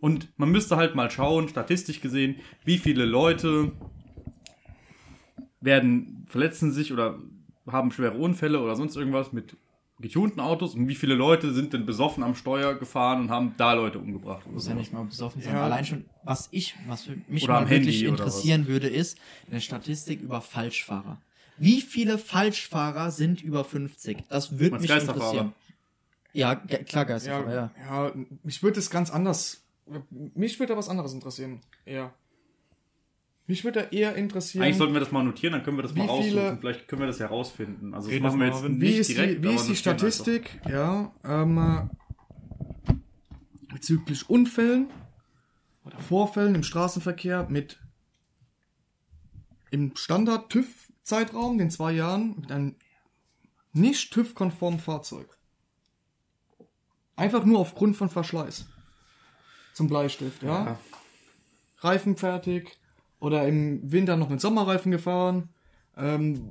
Und 0.00 0.28
man 0.36 0.50
müsste 0.50 0.76
halt 0.76 0.94
mal 0.94 1.10
schauen, 1.10 1.48
statistisch 1.48 2.00
gesehen, 2.00 2.36
wie 2.64 2.78
viele 2.78 3.04
Leute 3.04 3.72
werden, 5.60 6.24
verletzen 6.28 6.72
sich 6.72 6.92
oder 6.92 7.18
haben 7.66 7.90
schwere 7.90 8.16
Unfälle 8.16 8.60
oder 8.62 8.76
sonst 8.76 8.96
irgendwas 8.96 9.32
mit 9.32 9.56
getunten 9.98 10.40
Autos 10.40 10.74
und 10.74 10.88
wie 10.88 10.94
viele 10.94 11.14
Leute 11.14 11.52
sind 11.54 11.72
denn 11.72 11.86
besoffen 11.86 12.22
am 12.22 12.34
Steuer 12.34 12.74
gefahren 12.74 13.22
und 13.22 13.30
haben 13.30 13.54
da 13.56 13.72
Leute 13.72 13.98
umgebracht. 13.98 14.42
oder 14.44 14.52
muss 14.54 14.66
ja 14.66 14.74
so. 14.74 14.78
nicht 14.78 14.92
mal 14.92 15.04
besoffen 15.04 15.40
sein. 15.42 15.54
Ja. 15.54 15.64
Allein 15.64 15.84
schon, 15.86 16.04
was 16.22 16.48
ich, 16.52 16.74
was 16.86 17.04
für 17.04 17.16
mich 17.28 17.44
Oder 17.44 17.54
mal 17.62 17.70
wirklich 17.70 18.04
interessieren 18.04 18.66
würde, 18.68 18.88
ist 18.88 19.18
eine 19.50 19.60
Statistik 19.60 20.20
über 20.20 20.40
Falschfahrer. 20.42 21.18
Wie 21.58 21.80
viele 21.80 22.18
Falschfahrer 22.18 23.10
sind 23.10 23.42
über 23.42 23.64
50? 23.64 24.24
Das 24.28 24.58
würde 24.58 24.78
mich 24.78 24.90
interessieren. 24.90 25.52
Ja, 26.32 26.54
ge- 26.54 26.84
klar, 26.84 27.04
Geisterfahrer, 27.06 27.54
ja. 27.54 27.70
Ja, 27.88 28.12
mich 28.42 28.62
würde 28.62 28.78
es 28.78 28.90
ganz 28.90 29.10
anders. 29.10 29.62
Mich 30.10 30.58
würde 30.58 30.74
da 30.74 30.78
was 30.78 30.88
anderes 30.88 31.12
interessieren. 31.14 31.60
Eher. 31.86 32.12
Mich 33.46 33.62
würde 33.64 33.82
da 33.84 33.88
eher 33.96 34.16
interessieren. 34.16 34.64
Eigentlich 34.64 34.76
sollten 34.76 34.92
wir 34.92 35.00
das 35.00 35.12
mal 35.12 35.22
notieren, 35.22 35.52
dann 35.52 35.62
können 35.62 35.78
wir 35.78 35.82
das 35.84 35.94
mal 35.94 36.06
raussuchen. 36.06 36.58
Vielleicht 36.58 36.88
können 36.88 37.00
wir 37.00 37.06
das 37.06 37.20
herausfinden. 37.20 37.94
Also 37.94 38.10
das 38.10 38.20
machen 38.20 38.40
wir 38.40 38.48
jetzt 38.48 38.64
wie 38.64 38.68
nicht 38.68 38.98
ist 38.98 39.08
direkt. 39.10 39.44
die, 39.44 39.48
wie 39.48 39.54
ist 39.54 39.68
die. 39.68 39.76
Statistik, 39.76 40.60
ja, 40.68 41.12
ähm, 41.24 41.58
äh, 41.58 42.92
bezüglich 43.72 44.28
Unfällen 44.28 44.88
oder 45.84 45.98
Vorfällen 46.00 46.54
im 46.56 46.64
Straßenverkehr 46.64 47.46
mit 47.48 47.78
im 49.70 49.94
Standard 49.96 50.50
TÜV-Zeitraum, 51.06 51.58
den 51.58 51.70
zwei 51.70 51.92
Jahren, 51.92 52.34
mit 52.40 52.50
einem 52.50 52.74
nicht 53.72 54.12
TÜV-konformen 54.12 54.80
Fahrzeug. 54.80 55.38
Einfach 57.14 57.44
nur 57.44 57.60
aufgrund 57.60 57.96
von 57.96 58.10
Verschleiß. 58.10 58.66
Zum 59.72 59.88
Bleistift, 59.88 60.42
ja. 60.42 60.66
Ja. 60.66 60.78
Reifen 61.78 62.16
fertig 62.16 62.78
oder 63.20 63.46
im 63.46 63.90
Winter 63.90 64.16
noch 64.16 64.28
mit 64.28 64.40
Sommerreifen 64.40 64.90
gefahren. 64.90 65.50
Ähm, 65.96 66.50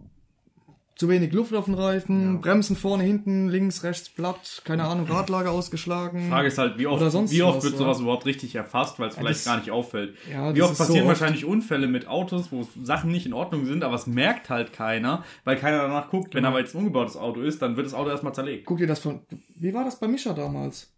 zu 0.96 1.10
wenig 1.10 1.34
Luft 1.34 1.54
auf 1.54 1.66
den 1.66 1.74
Reifen, 1.74 2.40
Bremsen 2.40 2.76
vorne, 2.78 3.04
hinten, 3.04 3.50
links, 3.50 3.84
rechts 3.84 4.10
platt, 4.10 4.62
keine 4.64 4.86
Ahnung, 4.86 5.08
Radlager 5.08 5.52
ausgeschlagen. 5.52 6.22
Die 6.24 6.30
Frage 6.30 6.48
ist 6.48 6.58
halt, 6.58 6.78
wie 6.78 6.88
oft, 6.88 7.02
wie 7.32 7.42
oft 7.44 7.58
was, 7.58 7.64
wird 7.66 7.74
ja. 7.74 7.80
sowas 7.80 8.00
überhaupt 8.00 8.26
richtig 8.26 8.56
erfasst, 8.56 8.98
weil 9.00 9.10
es 9.10 9.16
vielleicht 9.16 9.40
das- 9.40 9.46
gar 9.46 9.58
nicht 9.58 9.72
auffällt. 9.72 10.16
Ja, 10.32 10.56
wie 10.56 10.62
oft 10.62 10.78
so 10.78 10.84
passieren 10.84 11.08
oft. 11.08 11.20
wahrscheinlich 11.20 11.44
Unfälle 11.44 11.88
mit 11.88 12.08
Autos, 12.08 12.52
wo 12.52 12.66
Sachen 12.82 13.12
nicht 13.12 13.26
in 13.26 13.34
Ordnung 13.34 13.66
sind, 13.66 13.84
aber 13.84 13.96
es 13.96 14.08
merkt 14.08 14.50
halt 14.50 14.72
keiner, 14.72 15.24
weil 15.44 15.58
keiner 15.58 15.80
danach 15.80 16.10
guckt. 16.10 16.34
Wenn 16.34 16.40
Genau. 16.44 16.50
aber 16.50 16.60
jetzt 16.60 16.74
ein 16.76 16.78
umgebautes 16.80 17.18
Auto 17.18 17.42
ist, 17.42 17.62
dann 17.62 17.76
wird 17.76 17.86
das 17.88 17.94
Auto 17.94 18.10
erstmal 18.10 18.34
zerlegt. 18.34 18.66
Guck 18.66 18.78
dir 18.78 18.88
das 18.88 19.00
von. 19.00 19.20
Wie 19.56 19.74
war 19.74 19.84
das 19.84 20.00
bei 20.00 20.08
Mischa 20.08 20.34
damals? 20.34 20.92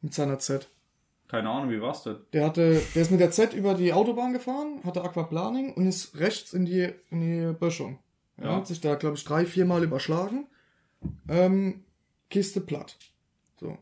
Mit 0.00 0.14
seiner 0.14 0.38
Z. 0.38 0.68
Keine 1.28 1.48
Ahnung, 1.48 1.70
wie 1.70 1.80
war's 1.80 2.02
denn? 2.04 2.16
Der 2.32 2.44
hatte, 2.46 2.80
der 2.94 3.02
ist 3.02 3.10
mit 3.10 3.20
der 3.20 3.30
Z 3.30 3.52
über 3.54 3.74
die 3.74 3.92
Autobahn 3.92 4.32
gefahren, 4.32 4.80
hatte 4.84 5.02
Aquaplaning 5.02 5.74
und 5.74 5.86
ist 5.86 6.18
rechts 6.18 6.52
in 6.52 6.66
die, 6.66 6.88
in 7.10 7.20
die 7.20 7.52
Böschung. 7.52 7.98
Er 8.40 8.46
Ja. 8.50 8.56
hat 8.56 8.66
sich 8.66 8.80
da, 8.80 8.94
glaube 8.96 9.16
ich, 9.16 9.24
drei, 9.24 9.44
vier 9.46 9.64
Mal 9.66 9.84
überschlagen. 9.84 10.46
Ähm, 11.28 11.84
Kiste 12.30 12.60
platt. 12.60 12.96
So. 13.58 13.76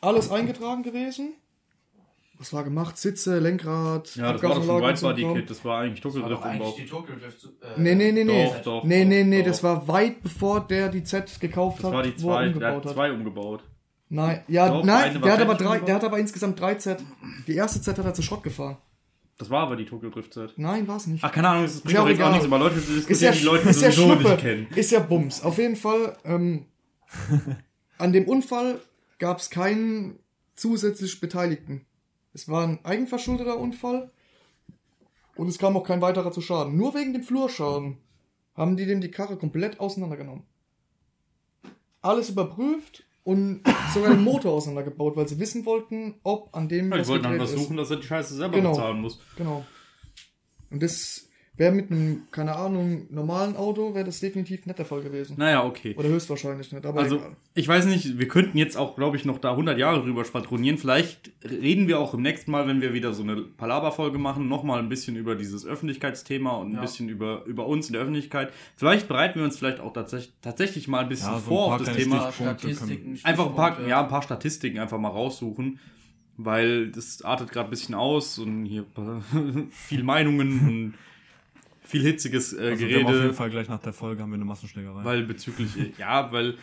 Alles 0.00 0.30
eingetragen 0.30 0.82
gewesen. 0.82 1.34
Was 2.38 2.54
war 2.54 2.64
gemacht? 2.64 2.96
Sitze, 2.96 3.38
Lenkrad, 3.38 4.16
Ja, 4.16 4.32
das 4.32 4.42
war 4.42 4.54
doch 4.54 4.64
schon 4.64 4.70
Abgasanlage 4.70 4.82
und 4.82 4.88
Wide 4.88 4.96
so 4.96 5.06
Body 5.08 5.22
Kram. 5.22 5.34
Kit, 5.34 5.50
das 5.50 5.64
war 5.64 5.80
eigentlich 5.80 6.00
Dunkeldriftumbau. 6.00 6.74
Nee, 7.76 7.94
nee, 7.94 8.12
nee, 8.12 8.24
nee. 8.24 8.46
Doch, 8.46 8.62
doch, 8.62 8.84
nee, 8.84 9.04
nee, 9.04 9.24
nee, 9.24 9.40
doch. 9.40 9.48
das 9.48 9.62
war 9.62 9.86
weit 9.88 10.22
bevor 10.22 10.60
der 10.66 10.88
die 10.88 11.02
Z 11.04 11.38
gekauft 11.38 11.80
Das 11.80 11.84
hat, 11.86 11.92
war 11.92 12.02
die 12.02 12.16
zwei, 12.16 12.44
der 12.44 12.54
umgebaut 12.54 12.76
hat 12.76 12.84
hat. 12.86 12.92
zwei 12.94 13.12
umgebaut. 13.12 13.62
Nein, 14.08 14.42
ja, 14.48 14.68
Doch, 14.68 14.82
nein, 14.84 15.20
der 15.20 15.32
hat, 15.34 15.40
aber 15.42 15.54
drei, 15.54 15.80
der 15.80 15.94
hat 15.96 16.02
aber 16.04 16.18
insgesamt 16.18 16.58
drei 16.58 16.74
Z. 16.76 17.04
Die 17.46 17.54
erste 17.54 17.80
Z 17.82 17.96
hat 17.98 18.04
er 18.06 18.14
zu 18.14 18.22
Schrott 18.22 18.42
gefahren. 18.42 18.78
Das 19.40 19.48
war 19.48 19.62
aber 19.62 19.76
die 19.76 19.86
Tokyo 19.86 20.10
Drift. 20.10 20.58
Nein, 20.58 20.86
war 20.86 20.98
es 20.98 21.06
nicht. 21.06 21.24
Ach, 21.24 21.32
keine 21.32 21.48
Ahnung, 21.48 21.62
das 21.62 21.80
bringt 21.80 21.94
ja 21.94 22.02
doch 22.02 22.10
jetzt 22.10 22.20
auch 22.20 22.30
nichts, 22.30 22.44
aber 22.44 22.58
Leute 22.58 22.76
ist 22.76 23.22
ja, 23.22 23.32
die 23.32 23.42
Leute 23.42 23.70
ist 23.70 23.80
ja 23.80 23.90
sowieso 23.90 24.12
Schnuppe. 24.12 24.28
nicht 24.32 24.40
kennen. 24.42 24.66
Ist 24.74 24.90
ja 24.90 25.00
Bums. 25.00 25.42
Auf 25.42 25.56
jeden 25.56 25.76
Fall, 25.76 26.14
ähm, 26.24 26.66
an 27.98 28.12
dem 28.12 28.28
Unfall 28.28 28.82
gab 29.18 29.38
es 29.38 29.48
keinen 29.48 30.18
zusätzlich 30.56 31.20
Beteiligten. 31.20 31.86
Es 32.34 32.50
war 32.50 32.66
ein 32.66 32.84
eigenverschuldeter 32.84 33.56
Unfall 33.58 34.10
und 35.36 35.48
es 35.48 35.56
kam 35.56 35.74
auch 35.74 35.84
kein 35.84 36.02
weiterer 36.02 36.32
zu 36.32 36.42
Schaden. 36.42 36.76
Nur 36.76 36.94
wegen 36.94 37.14
dem 37.14 37.22
Flurschaden 37.22 37.96
haben 38.54 38.76
die 38.76 38.84
dem 38.84 39.00
die 39.00 39.10
Karre 39.10 39.38
komplett 39.38 39.80
auseinandergenommen. 39.80 40.44
Alles 42.02 42.28
überprüft 42.28 43.04
und 43.24 43.62
sogar 43.94 44.10
den 44.10 44.22
Motor 44.24 44.52
auseinandergebaut, 44.52 45.16
weil 45.16 45.28
sie 45.28 45.38
wissen 45.38 45.64
wollten, 45.66 46.16
ob 46.22 46.54
an 46.54 46.68
dem 46.68 46.90
Ja, 46.90 46.98
die 46.98 47.08
wollten 47.08 47.24
dann 47.24 47.40
ist. 47.40 47.50
versuchen, 47.50 47.76
dass 47.76 47.90
er 47.90 47.96
die 47.96 48.06
Scheiße 48.06 48.34
selber 48.34 48.56
Genau. 48.56 48.70
bezahlen 48.70 49.00
muss. 49.00 49.20
Genau. 49.36 49.64
Und 50.70 50.82
das 50.82 51.28
wäre 51.60 51.72
mit 51.72 51.90
einem, 51.90 52.22
keine 52.30 52.56
Ahnung, 52.56 53.06
normalen 53.10 53.54
Auto, 53.54 53.94
wäre 53.94 54.06
das 54.06 54.18
definitiv 54.18 54.64
nicht 54.64 54.78
der 54.78 54.86
Fall 54.86 55.02
gewesen. 55.02 55.34
Naja, 55.36 55.62
okay. 55.62 55.94
Oder 55.96 56.08
höchstwahrscheinlich 56.08 56.72
nicht, 56.72 56.86
aber 56.86 57.00
Also, 57.00 57.16
egal. 57.16 57.36
ich 57.54 57.68
weiß 57.68 57.84
nicht, 57.84 58.18
wir 58.18 58.28
könnten 58.28 58.56
jetzt 58.56 58.78
auch, 58.78 58.96
glaube 58.96 59.18
ich, 59.18 59.26
noch 59.26 59.36
da 59.38 59.50
100 59.50 59.78
Jahre 59.78 60.00
drüber 60.02 60.24
schwadronieren. 60.24 60.78
Vielleicht 60.78 61.30
reden 61.44 61.86
wir 61.86 62.00
auch 62.00 62.14
im 62.14 62.22
nächsten 62.22 62.50
Mal, 62.50 62.66
wenn 62.66 62.80
wir 62.80 62.94
wieder 62.94 63.12
so 63.12 63.22
eine 63.22 63.36
Palaber-Folge 63.42 64.16
machen, 64.16 64.48
nochmal 64.48 64.78
ein 64.78 64.88
bisschen 64.88 65.16
über 65.16 65.34
dieses 65.36 65.66
Öffentlichkeitsthema 65.66 66.50
und 66.52 66.70
ein 66.70 66.74
Ja. 66.76 66.80
bisschen 66.80 67.10
über, 67.10 67.44
über 67.44 67.66
uns 67.66 67.88
in 67.88 67.92
der 67.92 68.00
Öffentlichkeit. 68.02 68.52
Vielleicht 68.76 69.06
bereiten 69.06 69.38
wir 69.38 69.44
uns 69.44 69.58
vielleicht 69.58 69.80
auch 69.80 69.92
tatsächlich, 69.92 70.32
tatsächlich 70.40 70.88
mal 70.88 71.00
ein 71.00 71.08
bisschen 71.10 71.26
Ja, 71.30 71.32
so 71.34 71.40
ein 71.40 71.44
vor 71.44 71.66
paar 71.68 71.76
auf 71.80 71.86
das 71.86 71.96
Thema. 71.96 72.32
Statistiken, 72.32 73.18
Einfach 73.22 73.46
ein 73.48 73.54
paar, 73.54 73.86
ja, 73.86 74.00
ein 74.02 74.08
paar 74.08 74.22
Statistiken 74.22 74.78
einfach 74.78 74.98
mal 74.98 75.08
raussuchen. 75.10 75.78
Weil 76.38 76.90
das 76.90 77.20
artet 77.20 77.50
gerade 77.52 77.68
ein 77.68 77.70
bisschen 77.70 77.94
aus 77.94 78.38
und 78.38 78.64
hier 78.64 78.86
viel 79.70 80.02
Meinungen 80.02 80.60
und 80.68 80.94
viel 81.90 82.02
hitziges 82.02 82.52
äh, 82.52 82.70
Also 82.70 82.88
wir 82.88 82.96
haben 82.96 83.04
auf 83.04 83.10
Gerede. 83.10 83.24
jeden 83.24 83.34
Fall 83.36 83.50
gleich 83.50 83.68
nach 83.68 83.80
der 83.80 83.92
Folge 83.92 84.22
haben 84.22 84.30
wir 84.30 84.36
eine 84.36 84.44
Massenschlägerei. 84.44 85.04
Weil 85.04 85.22
bezüglich, 85.24 85.70
ja, 85.98 86.30
weil 86.32 86.56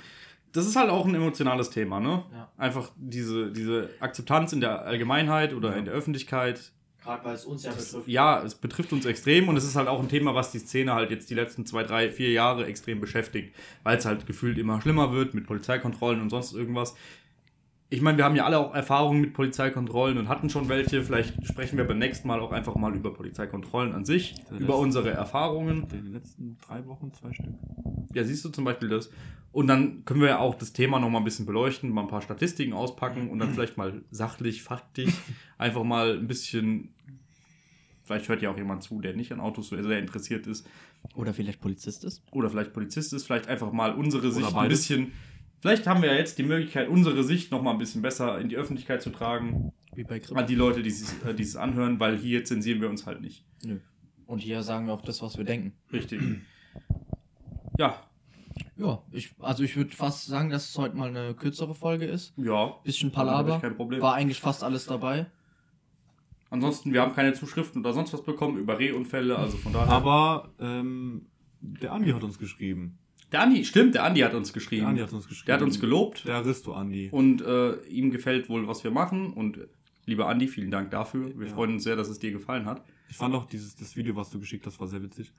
das 0.53 0.65
ist 0.65 0.75
halt 0.75 0.89
auch 0.89 1.05
ein 1.05 1.13
emotionales 1.13 1.69
Thema, 1.69 1.99
ne? 1.99 2.23
Ja. 2.33 2.51
Einfach 2.57 2.91
diese, 2.95 3.51
diese 3.51 3.89
Akzeptanz 3.99 4.53
in 4.53 4.61
der 4.61 4.83
Allgemeinheit 4.85 5.53
oder 5.53 5.75
in 5.75 5.85
der 5.85 5.93
Öffentlichkeit. 5.93 6.71
Gerade 7.03 7.23
weil 7.25 7.35
es 7.35 7.45
uns 7.45 7.63
ja 7.63 7.71
betrifft. 7.71 8.07
Ja, 8.07 8.41
es 8.43 8.55
betrifft 8.55 8.91
uns 8.91 9.05
extrem 9.05 9.47
und 9.49 9.55
es 9.57 9.63
ist 9.63 9.75
halt 9.75 9.87
auch 9.87 10.01
ein 10.01 10.09
Thema, 10.09 10.35
was 10.35 10.51
die 10.51 10.59
Szene 10.59 10.93
halt 10.93 11.11
jetzt 11.11 11.29
die 11.29 11.35
letzten 11.35 11.65
zwei, 11.65 11.83
drei, 11.83 12.09
vier 12.09 12.31
Jahre 12.31 12.65
extrem 12.65 12.99
beschäftigt, 12.99 13.53
weil 13.83 13.97
es 13.97 14.05
halt 14.05 14.25
gefühlt 14.25 14.57
immer 14.57 14.81
schlimmer 14.81 15.13
wird 15.13 15.33
mit 15.33 15.45
Polizeikontrollen 15.45 16.21
und 16.21 16.29
sonst 16.29 16.53
irgendwas. 16.53 16.95
Ich 17.89 18.01
meine, 18.01 18.17
wir 18.17 18.25
haben 18.25 18.35
ja 18.35 18.43
alle 18.45 18.59
auch 18.59 18.75
Erfahrungen 18.75 19.21
mit 19.21 19.33
Polizeikontrollen 19.33 20.17
und 20.17 20.27
hatten 20.27 20.49
schon 20.49 20.67
welche. 20.67 21.03
Vielleicht 21.03 21.45
sprechen 21.47 21.77
wir 21.77 21.85
beim 21.85 21.99
nächsten 21.99 22.27
Mal 22.27 22.41
auch 22.41 22.51
einfach 22.51 22.75
mal 22.75 22.93
über 22.93 23.13
Polizeikontrollen 23.13 23.93
an 23.93 24.03
sich, 24.03 24.35
Der 24.49 24.57
über 24.57 24.59
letzte- 24.59 24.73
unsere 24.75 25.09
Erfahrungen. 25.11 25.87
die 25.87 26.09
letzten 26.11 26.57
drei 26.67 26.85
Wochen, 26.85 27.13
zwei 27.13 27.31
Stück. 27.31 27.53
Ja, 28.13 28.25
siehst 28.25 28.43
du 28.43 28.49
zum 28.49 28.65
Beispiel 28.65 28.89
das. 28.89 29.09
Und 29.53 29.67
dann 29.67 30.03
können 30.03 30.19
wir 30.19 30.27
ja 30.27 30.39
auch 30.39 30.55
das 30.55 30.73
Thema 30.73 30.99
noch 30.99 31.09
mal 31.09 31.19
ein 31.19 31.23
bisschen 31.23 31.45
beleuchten, 31.45 31.89
mal 31.89 32.01
ein 32.01 32.07
paar 32.09 32.21
Statistiken 32.21 32.73
auspacken 32.73 33.29
und 33.29 33.39
dann 33.39 33.53
vielleicht 33.53 33.77
mal 33.77 34.01
sachlich, 34.11 34.63
faktisch 34.63 35.13
einfach 35.57 35.83
mal 35.83 36.17
ein 36.17 36.27
bisschen. 36.27 36.89
Vielleicht 38.03 38.27
hört 38.29 38.41
ja 38.41 38.49
auch 38.51 38.57
jemand 38.57 38.83
zu, 38.83 38.99
der 39.01 39.13
nicht 39.15 39.31
an 39.31 39.39
Autos 39.39 39.69
so 39.69 39.81
sehr 39.81 39.99
interessiert 39.99 40.47
ist 40.47 40.65
Oder 41.15 41.33
vielleicht 41.33 41.59
Polizist 41.59 42.03
ist. 42.05 42.21
oder 42.31 42.49
vielleicht 42.49 42.71
Polizist 42.73 43.11
ist, 43.13 43.25
vielleicht 43.25 43.47
einfach 43.47 43.71
mal 43.73 43.93
unsere 43.93 44.31
Sicht 44.31 44.55
ein 44.55 44.69
bisschen. 44.69 45.11
Vielleicht 45.59 45.87
haben 45.87 46.01
wir 46.01 46.11
ja 46.11 46.17
jetzt 46.17 46.37
die 46.37 46.43
Möglichkeit, 46.43 46.87
unsere 46.87 47.23
Sicht 47.23 47.51
noch 47.51 47.61
mal 47.61 47.71
ein 47.71 47.77
bisschen 47.77 48.01
besser 48.01 48.39
in 48.39 48.49
die 48.49 48.55
Öffentlichkeit 48.57 49.01
zu 49.01 49.09
tragen, 49.09 49.73
Wie 49.95 50.03
bei 50.03 50.19
Grippe. 50.19 50.39
an 50.39 50.47
die 50.47 50.55
Leute, 50.55 50.83
die 50.83 50.89
es 50.89 51.13
äh, 51.23 51.33
die 51.33 51.43
es 51.43 51.55
anhören, 51.55 51.99
weil 51.99 52.17
hier 52.17 52.43
zensieren 52.43 52.81
wir 52.81 52.89
uns 52.89 53.05
halt 53.05 53.21
nicht. 53.21 53.45
Nö. 53.63 53.79
Und 54.27 54.39
hier 54.39 54.61
sagen 54.61 54.85
wir 54.87 54.93
auch 54.93 55.01
das, 55.01 55.21
was 55.21 55.37
wir 55.37 55.45
denken. 55.45 55.73
Richtig. 55.91 56.21
Ja, 57.77 58.01
Ja, 58.75 59.01
ich, 59.11 59.33
also 59.39 59.63
ich 59.63 59.75
würde 59.75 59.95
fast 59.95 60.25
sagen, 60.25 60.49
dass 60.49 60.69
es 60.69 60.77
heute 60.77 60.95
mal 60.95 61.09
eine 61.09 61.33
kürzere 61.33 61.73
Folge 61.73 62.05
ist. 62.05 62.33
ja. 62.37 62.67
Bisschen 62.83 63.09
ich 63.09 63.15
kein 63.15 63.75
Problem. 63.75 64.01
War 64.01 64.15
eigentlich 64.15 64.39
fast 64.39 64.63
alles 64.63 64.85
dabei. 64.85 65.27
Ansonsten, 66.49 66.93
wir 66.93 67.01
haben 67.01 67.13
keine 67.13 67.33
Zuschriften 67.33 67.81
oder 67.81 67.93
sonst 67.93 68.13
was 68.13 68.23
bekommen 68.23 68.57
über 68.57 68.79
Rehunfälle, 68.79 69.37
also 69.37 69.57
von 69.57 69.73
daher. 69.73 69.91
Aber 69.91 70.53
ähm, 70.59 71.27
der 71.59 71.91
Andi 71.91 72.11
hat 72.11 72.23
uns 72.23 72.39
geschrieben. 72.39 72.97
Der 73.31 73.41
Andi, 73.41 73.65
stimmt, 73.65 73.95
der 73.95 74.03
Andi 74.03 74.21
hat 74.21 74.33
uns 74.33 74.53
geschrieben. 74.53 74.81
Der 74.81 74.89
Andi 74.89 75.01
hat 75.01 75.13
uns 75.13 75.27
geschrieben. 75.27 75.45
Der 75.47 75.55
hat 75.55 75.61
uns 75.61 75.79
gelobt 75.79 76.27
Der 76.27 76.35
Aristo-Andi. 76.35 77.09
und 77.11 77.41
äh, 77.41 77.75
ihm 77.87 78.11
gefällt 78.11 78.49
wohl, 78.49 78.67
was 78.67 78.83
wir 78.83 78.91
machen. 78.91 79.33
Und 79.33 79.59
lieber 80.05 80.27
Andi, 80.29 80.47
vielen 80.47 80.71
Dank 80.71 80.91
dafür. 80.91 81.37
Wir 81.37 81.47
Ja. 81.47 81.53
freuen 81.53 81.73
uns 81.73 81.83
sehr, 81.83 81.95
dass 81.95 82.07
es 82.09 82.19
dir 82.19 82.31
gefallen 82.31 82.65
hat. 82.65 82.83
Ich 83.09 83.15
fand 83.17 83.33
auch 83.35 83.45
dieses 83.45 83.75
das 83.75 83.95
Video, 83.95 84.15
was 84.15 84.29
du 84.29 84.39
geschickt 84.39 84.65
hast, 84.65 84.79
war 84.79 84.87
sehr 84.87 85.01
witzig. 85.03 85.31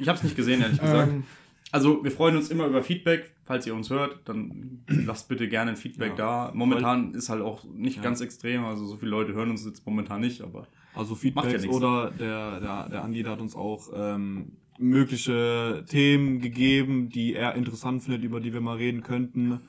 Ich 0.00 0.08
habe 0.08 0.16
es 0.18 0.24
nicht 0.24 0.36
gesehen, 0.36 0.60
ehrlich 0.62 0.80
gesagt. 0.80 1.12
Ähm, 1.12 1.24
Also, 1.72 2.02
wir 2.04 2.12
freuen 2.12 2.36
uns 2.36 2.48
immer 2.48 2.66
über 2.66 2.80
Feedback. 2.82 3.32
Falls 3.44 3.66
ihr 3.66 3.74
uns 3.74 3.90
hört, 3.90 4.20
dann 4.28 4.84
lasst 4.86 5.28
bitte 5.28 5.48
gerne 5.48 5.72
ein 5.72 5.76
Feedback 5.76 6.10
Ja. 6.10 6.46
da. 6.46 6.52
Momentan 6.54 7.12
ist 7.14 7.28
halt 7.28 7.42
auch 7.42 7.64
nicht 7.64 7.96
Ja. 7.96 8.02
ganz 8.02 8.20
extrem. 8.20 8.64
Also, 8.64 8.86
so 8.86 8.96
viele 8.96 9.10
Leute 9.10 9.34
hören 9.34 9.50
uns 9.50 9.64
jetzt 9.66 9.84
momentan 9.84 10.20
nicht, 10.20 10.42
aber 10.42 10.68
Also 10.94 11.12
Macht 11.12 11.22
Feedbacks 11.22 11.64
ja 11.64 11.70
oder 11.70 12.10
der, 12.12 12.60
der, 12.60 12.88
der 12.88 13.04
Andi 13.04 13.22
der 13.24 13.32
hat 13.32 13.40
uns 13.40 13.54
auch 13.56 13.88
ähm, 13.94 14.52
mögliche 14.78 15.84
Themen 15.88 16.40
gegeben, 16.40 17.08
die 17.08 17.34
er 17.34 17.54
interessant 17.54 18.02
findet, 18.02 18.24
über 18.24 18.40
die 18.40 18.52
wir 18.52 18.60
mal 18.60 18.76
reden 18.76 19.02
könnten. 19.02 19.60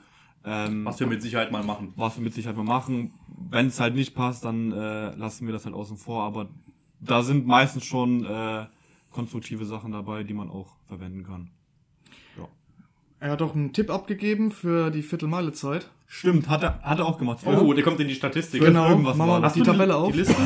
Ähm, 0.44 0.84
was 0.84 1.00
wir 1.00 1.06
mit 1.06 1.20
Sicherheit 1.22 1.50
mal 1.50 1.62
machen. 1.62 1.92
was 1.96 2.16
wir 2.16 2.24
mit 2.24 2.34
Sicherheit 2.34 2.56
mal 2.56 2.64
machen. 2.64 3.12
Wenn 3.50 3.66
es 3.66 3.80
halt 3.80 3.94
nicht 3.94 4.14
passt, 4.14 4.44
dann 4.44 4.72
äh, 4.72 5.14
lassen 5.16 5.46
wir 5.46 5.52
das 5.52 5.64
halt 5.64 5.74
außen 5.74 5.96
vor. 5.96 6.22
Aber 6.22 6.48
da 7.00 7.22
sind 7.22 7.46
meistens 7.46 7.84
schon 7.84 8.24
äh, 8.24 8.66
konstruktive 9.10 9.64
Sachen 9.64 9.92
dabei, 9.92 10.22
die 10.24 10.34
man 10.34 10.50
auch 10.50 10.76
verwenden 10.86 11.24
kann. 11.24 11.50
er 13.20 13.30
hat 13.32 13.42
auch 13.42 13.54
einen 13.54 13.72
Tipp 13.72 13.90
abgegeben 13.90 14.50
für 14.50 14.90
die 14.90 15.02
Viertelmeile-Zeit. 15.02 15.90
Stimmt, 16.06 16.48
hat 16.48 16.62
er, 16.62 16.80
hat 16.82 17.00
er 17.00 17.06
auch 17.06 17.18
gemacht. 17.18 17.40
Oh, 17.44 17.72
der 17.72 17.84
kommt 17.84 18.00
in 18.00 18.08
die 18.08 18.14
Statistik. 18.14 18.62
Genau, 18.62 18.88
irgendwas 18.88 19.16
machen 19.16 19.30
war 19.30 19.42
wir 19.42 19.50
die 19.50 19.58
du 19.58 19.64
Tabelle 19.64 19.92
die 19.92 19.98
auf. 19.98 20.14
Liste? 20.14 20.36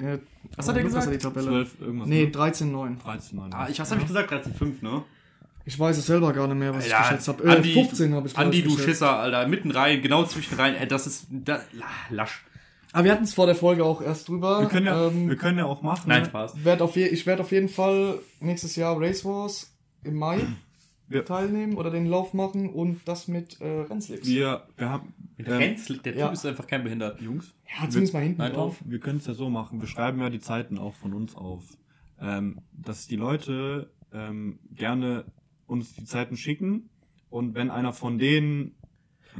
Ja, 0.00 0.18
Was 0.56 0.68
hat 0.68 0.76
er 0.76 0.82
gesagt? 0.82 1.12
Die 1.12 1.18
Tabelle. 1.18 1.46
12 1.48 1.80
irgendwas. 1.80 2.08
Nee, 2.08 2.24
ne? 2.26 2.30
13,9. 2.30 2.98
13, 3.02 3.38
nein. 3.38 3.50
Ah, 3.52 3.68
ich, 3.68 3.78
was 3.80 3.90
habe 3.90 4.00
ich 4.00 4.06
gesagt? 4.06 4.32
13,5, 4.32 4.82
ne? 4.82 5.02
Ich 5.64 5.78
weiß 5.78 5.96
es 5.98 6.06
selber 6.06 6.32
gar 6.32 6.46
nicht 6.46 6.56
mehr, 6.58 6.74
was 6.74 6.88
Ja, 6.88 7.00
ich 7.00 7.08
geschätzt 7.08 7.28
habe. 7.28 7.42
Äh, 7.44 7.56
Andi, 7.56 7.72
15 7.72 8.14
habe 8.14 8.28
ich 8.28 8.38
Andi, 8.38 8.62
du 8.62 8.68
geschätzt. 8.70 8.84
Schisser, 8.88 9.16
Alter. 9.18 9.48
Mitten 9.48 9.70
rein, 9.72 10.00
genau 10.00 10.24
zwischen 10.24 10.54
rein. 10.54 10.74
Ey, 10.76 10.86
das 10.86 11.06
ist. 11.06 11.26
Da, 11.30 11.60
lasch. 12.10 12.44
Aber 12.92 13.04
wir 13.04 13.12
hatten 13.12 13.24
es 13.24 13.34
vor 13.34 13.46
der 13.46 13.56
Folge 13.56 13.84
auch 13.84 14.00
erst 14.00 14.28
drüber. 14.28 14.60
wir, 14.60 14.68
können 14.68 14.86
ja, 14.86 15.08
ähm, 15.08 15.28
wir 15.28 15.36
können 15.36 15.58
ja 15.58 15.64
auch 15.66 15.82
machen. 15.82 16.04
Nein, 16.08 16.22
ne? 16.22 16.28
Spaß. 16.28 16.64
werd 16.64 16.80
auf 16.82 16.94
je, 16.96 17.06
ich 17.08 17.26
werde 17.26 17.42
auf 17.42 17.50
jeden 17.52 17.68
Fall 17.68 18.20
nächstes 18.40 18.76
Jahr 18.76 18.98
Race 19.00 19.24
Wars 19.24 19.72
im 20.04 20.14
Mai 20.14 20.38
Wir- 21.08 21.24
teilnehmen 21.24 21.74
oder 21.76 21.90
den 21.90 22.06
Lauf 22.06 22.32
machen 22.32 22.70
und 22.70 23.00
das 23.06 23.26
mit 23.28 23.60
äh, 23.60 23.66
Rennslix. 23.66 24.26
Wir, 24.26 24.62
wir 24.76 24.88
haben. 24.88 25.12
Mit 25.36 25.48
ähm, 25.48 25.54
Renz, 25.54 25.86
der 25.86 26.02
Typ 26.02 26.16
ja. 26.16 26.28
ist 26.30 26.46
einfach 26.46 26.66
kein 26.66 26.82
Behindert. 26.82 27.20
Jungs, 27.20 27.54
ja, 27.68 27.88
zumindest 27.88 28.14
mal 28.14 28.22
hinten 28.22 28.38
Nein, 28.38 28.52
drauf. 28.52 28.80
wir 28.84 29.00
können 29.00 29.18
es 29.18 29.26
ja 29.26 29.34
so 29.34 29.50
machen. 29.50 29.80
Wir 29.80 29.88
schreiben 29.88 30.20
ja 30.20 30.30
die 30.30 30.40
Zeiten 30.40 30.78
auch 30.78 30.94
von 30.94 31.12
uns 31.12 31.34
auf. 31.34 31.76
Ähm, 32.18 32.60
dass 32.72 33.06
die 33.06 33.16
Leute 33.16 33.90
ähm, 34.12 34.58
gerne 34.72 35.26
uns 35.66 35.92
die 35.92 36.04
Zeiten 36.04 36.36
schicken 36.38 36.88
und 37.28 37.54
wenn 37.54 37.70
einer 37.70 37.92
von 37.92 38.18
denen 38.18 38.75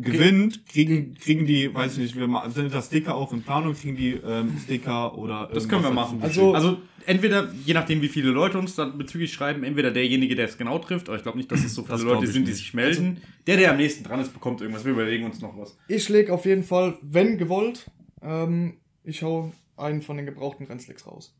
gewinnt, 0.00 0.66
kriegen, 0.66 1.14
kriegen 1.14 1.46
die, 1.46 1.72
weiß 1.74 1.92
ich 1.94 1.98
nicht, 1.98 2.16
wir 2.16 2.26
ma- 2.26 2.48
sind 2.50 2.72
das 2.74 2.86
Sticker 2.86 3.14
auch 3.14 3.32
in 3.32 3.42
Planung, 3.42 3.74
kriegen 3.74 3.96
die 3.96 4.12
ähm, 4.12 4.52
Sticker 4.62 5.16
oder 5.16 5.48
Das 5.52 5.68
können 5.68 5.82
wir 5.82 5.90
machen. 5.90 6.22
Also- 6.22 6.54
Also, 6.54 6.78
entweder, 7.06 7.52
je 7.64 7.74
nachdem, 7.74 8.02
wie 8.02 8.08
viele 8.08 8.30
Leute 8.30 8.58
uns 8.58 8.74
dann 8.74 8.96
bezüglich 8.98 9.32
schreiben, 9.32 9.62
entweder 9.64 9.90
derjenige, 9.90 10.34
der 10.34 10.46
es 10.46 10.58
genau 10.58 10.78
trifft, 10.78 11.08
aber 11.08 11.16
ich 11.16 11.22
glaube 11.22 11.38
nicht, 11.38 11.50
dass 11.50 11.64
es 11.64 11.74
so 11.74 11.82
viele 11.84 12.02
Leute 12.02 12.26
sind, 12.26 12.46
die 12.48 12.52
sich 12.52 12.74
melden. 12.74 13.20
der, 13.46 13.56
der 13.56 13.70
am 13.70 13.76
nächsten 13.76 14.04
dran 14.04 14.20
ist, 14.20 14.32
bekommt 14.32 14.60
irgendwas. 14.60 14.84
Wir 14.84 14.92
überlegen 14.92 15.24
uns 15.24 15.40
noch 15.40 15.56
was. 15.58 15.76
Ich 15.88 16.08
leg 16.08 16.30
auf 16.30 16.44
jeden 16.46 16.62
Fall, 16.64 16.98
wenn 17.02 17.38
gewollt, 17.38 17.90
ähm, 18.22 18.78
ich 19.04 19.22
hau 19.22 19.52
einen 19.76 20.02
von 20.02 20.16
den 20.16 20.26
gebrauchten 20.26 20.66
Rennslicks 20.66 21.06
raus. 21.06 21.34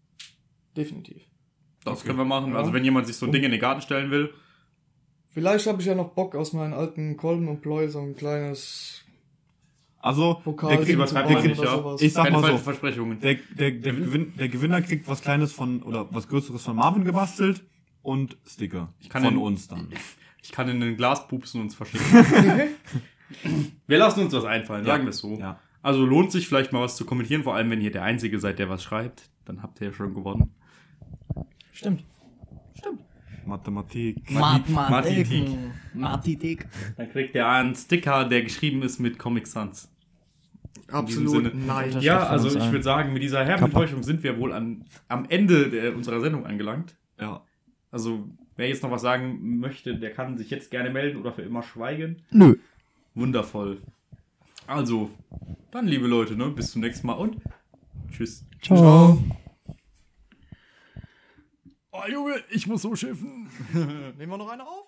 Definitiv. 0.77 1.23
Das 1.85 1.99
Okay. 1.99 2.09
können 2.09 2.19
wir 2.19 2.25
machen. 2.25 2.53
Ja. 2.53 2.59
Also, 2.59 2.73
wenn 2.73 2.85
jemand 2.85 3.07
sich 3.07 3.17
so 3.17 3.27
ein 3.27 3.33
Ding 3.33 3.43
in 3.45 3.51
den 3.51 3.61
Garten 3.61 3.81
stellen 3.81 4.11
will, 4.11 4.31
Vielleicht 5.37 5.67
habe 5.67 5.83
ich 5.83 5.87
ja 5.87 5.95
noch 5.95 6.13
Bock 6.15 6.35
aus 6.35 6.55
meinen 6.55 6.73
alten 6.73 7.15
Kolben 7.19 7.47
und 7.49 7.61
Ploy 7.61 7.89
so 7.91 8.01
ein 8.01 8.17
kleines 8.17 9.05
Also, 9.99 10.41
Pokal 10.43 10.71
der 10.71 10.79
kriegt, 10.79 10.93
übertreibt 10.93 11.29
nicht, 11.29 11.59
oder 11.59 11.75
ja. 11.77 11.97
ich 12.01 12.13
sag 12.15 12.25
keine 12.25 12.41
mal 12.41 12.53
so, 12.53 12.57
Versprechungen. 12.57 13.21
der, 13.21 13.35
der, 13.55 13.73
der, 13.73 13.93
Gewinn, 13.93 14.33
der 14.39 14.49
Gewinner 14.49 14.81
kriegt 14.81 15.07
was 15.07 15.21
Kleines 15.21 15.53
von, 15.53 15.83
oder 15.83 16.09
was 16.11 16.27
Größeres 16.29 16.63
von 16.63 16.77
Marvin 16.77 17.05
gebastelt 17.05 17.63
und 18.01 18.39
Sticker 18.47 18.95
kann 19.11 19.25
von 19.25 19.35
den- 19.35 19.43
uns 19.43 19.69
dann. 19.69 19.89
Ich 20.43 20.53
kann 20.53 20.69
in 20.71 20.83
ein 20.83 20.97
Glas 20.97 21.29
pupsen 21.29 21.61
und 21.61 21.67
es 21.67 21.75
verschicken. 21.75 22.07
wir 23.87 23.99
lassen 23.99 24.21
uns 24.21 24.33
was 24.33 24.45
einfallen, 24.47 24.87
sagen 24.87 25.03
wir 25.05 25.11
es 25.11 25.19
so. 25.19 25.37
Ja. 25.39 25.61
Also 25.83 26.03
lohnt 26.07 26.33
sich 26.33 26.49
vielleicht 26.49 26.73
mal 26.73 26.81
was 26.81 26.97
zu 26.97 27.05
kommentieren, 27.05 27.43
vor 27.43 27.55
allem 27.57 27.69
wenn 27.69 27.83
ihr 27.83 27.91
der 27.91 28.05
Einzige 28.05 28.39
seid, 28.39 28.59
der 28.59 28.71
was 28.71 28.83
schreibt. 28.83 29.29
Dann 29.45 29.63
habt 29.63 29.81
ihr 29.83 29.89
ja 29.89 29.93
schon 29.93 30.15
gewonnen. 30.15 30.55
Stimmt. 31.73 32.05
Stimmt. 32.79 33.01
Mathematik. 33.47 34.31
Mathematik. 34.31 35.29
Mathematik. 35.95 36.67
Dann 36.97 37.11
kriegt 37.11 37.35
ihr 37.35 37.49
einen 37.49 37.75
Sticker, 37.75 38.25
der 38.25 38.43
geschrieben 38.43 38.83
ist 38.83 38.99
mit 38.99 39.19
Comic 39.19 39.47
Sans. 39.47 39.89
Absolut 40.91 41.31
Sinne. 41.31 41.53
nein. 41.55 41.91
Das 41.93 42.05
Ja, 42.05 42.27
also 42.27 42.49
ich 42.49 42.71
würde 42.71 42.83
sagen, 42.83 43.13
mit 43.13 43.23
dieser 43.23 43.45
herben 43.45 43.65
Enttäuschung 43.65 44.03
sind 44.03 44.23
wir 44.23 44.39
wohl 44.39 44.53
an, 44.53 44.85
am 45.09 45.27
Ende 45.29 45.69
der, 45.69 45.97
unserer 45.97 46.21
Sendung 46.21 46.47
angelangt. 46.47 46.95
Ja. 47.21 47.43
Also, 47.91 48.29
wer 48.57 48.69
jetzt 48.69 48.83
noch 48.83 48.91
was 48.91 49.03
sagen 49.03 49.59
möchte, 49.59 49.97
der 49.97 50.13
kann 50.13 50.39
sich 50.39 50.51
jetzt 50.51 50.71
gerne 50.71 50.91
melden 50.91 51.19
oder 51.19 51.33
für 51.33 51.43
immer 51.43 51.63
schweigen. 51.63 52.23
Nö. 52.31 52.57
Wundervoll. 53.15 53.79
Also, 54.67 55.11
dann, 55.71 55.87
liebe 55.87 56.07
Leute, 56.07 56.37
ne, 56.37 56.51
bis 56.51 56.73
zum 56.73 56.83
nächsten 56.83 57.07
Mal 57.07 57.15
und 57.15 57.37
tschüss. 58.11 58.45
Ciao. 58.63 59.19
Oh, 61.97 62.11
Junge, 62.11 62.43
ich 62.51 62.67
muss 62.67 62.83
so 62.83 62.95
schiffen. 62.95 63.49
Nehmen 63.73 64.31
wir 64.31 64.37
noch 64.37 64.51
eine 64.51 64.67
auf? 64.67 64.86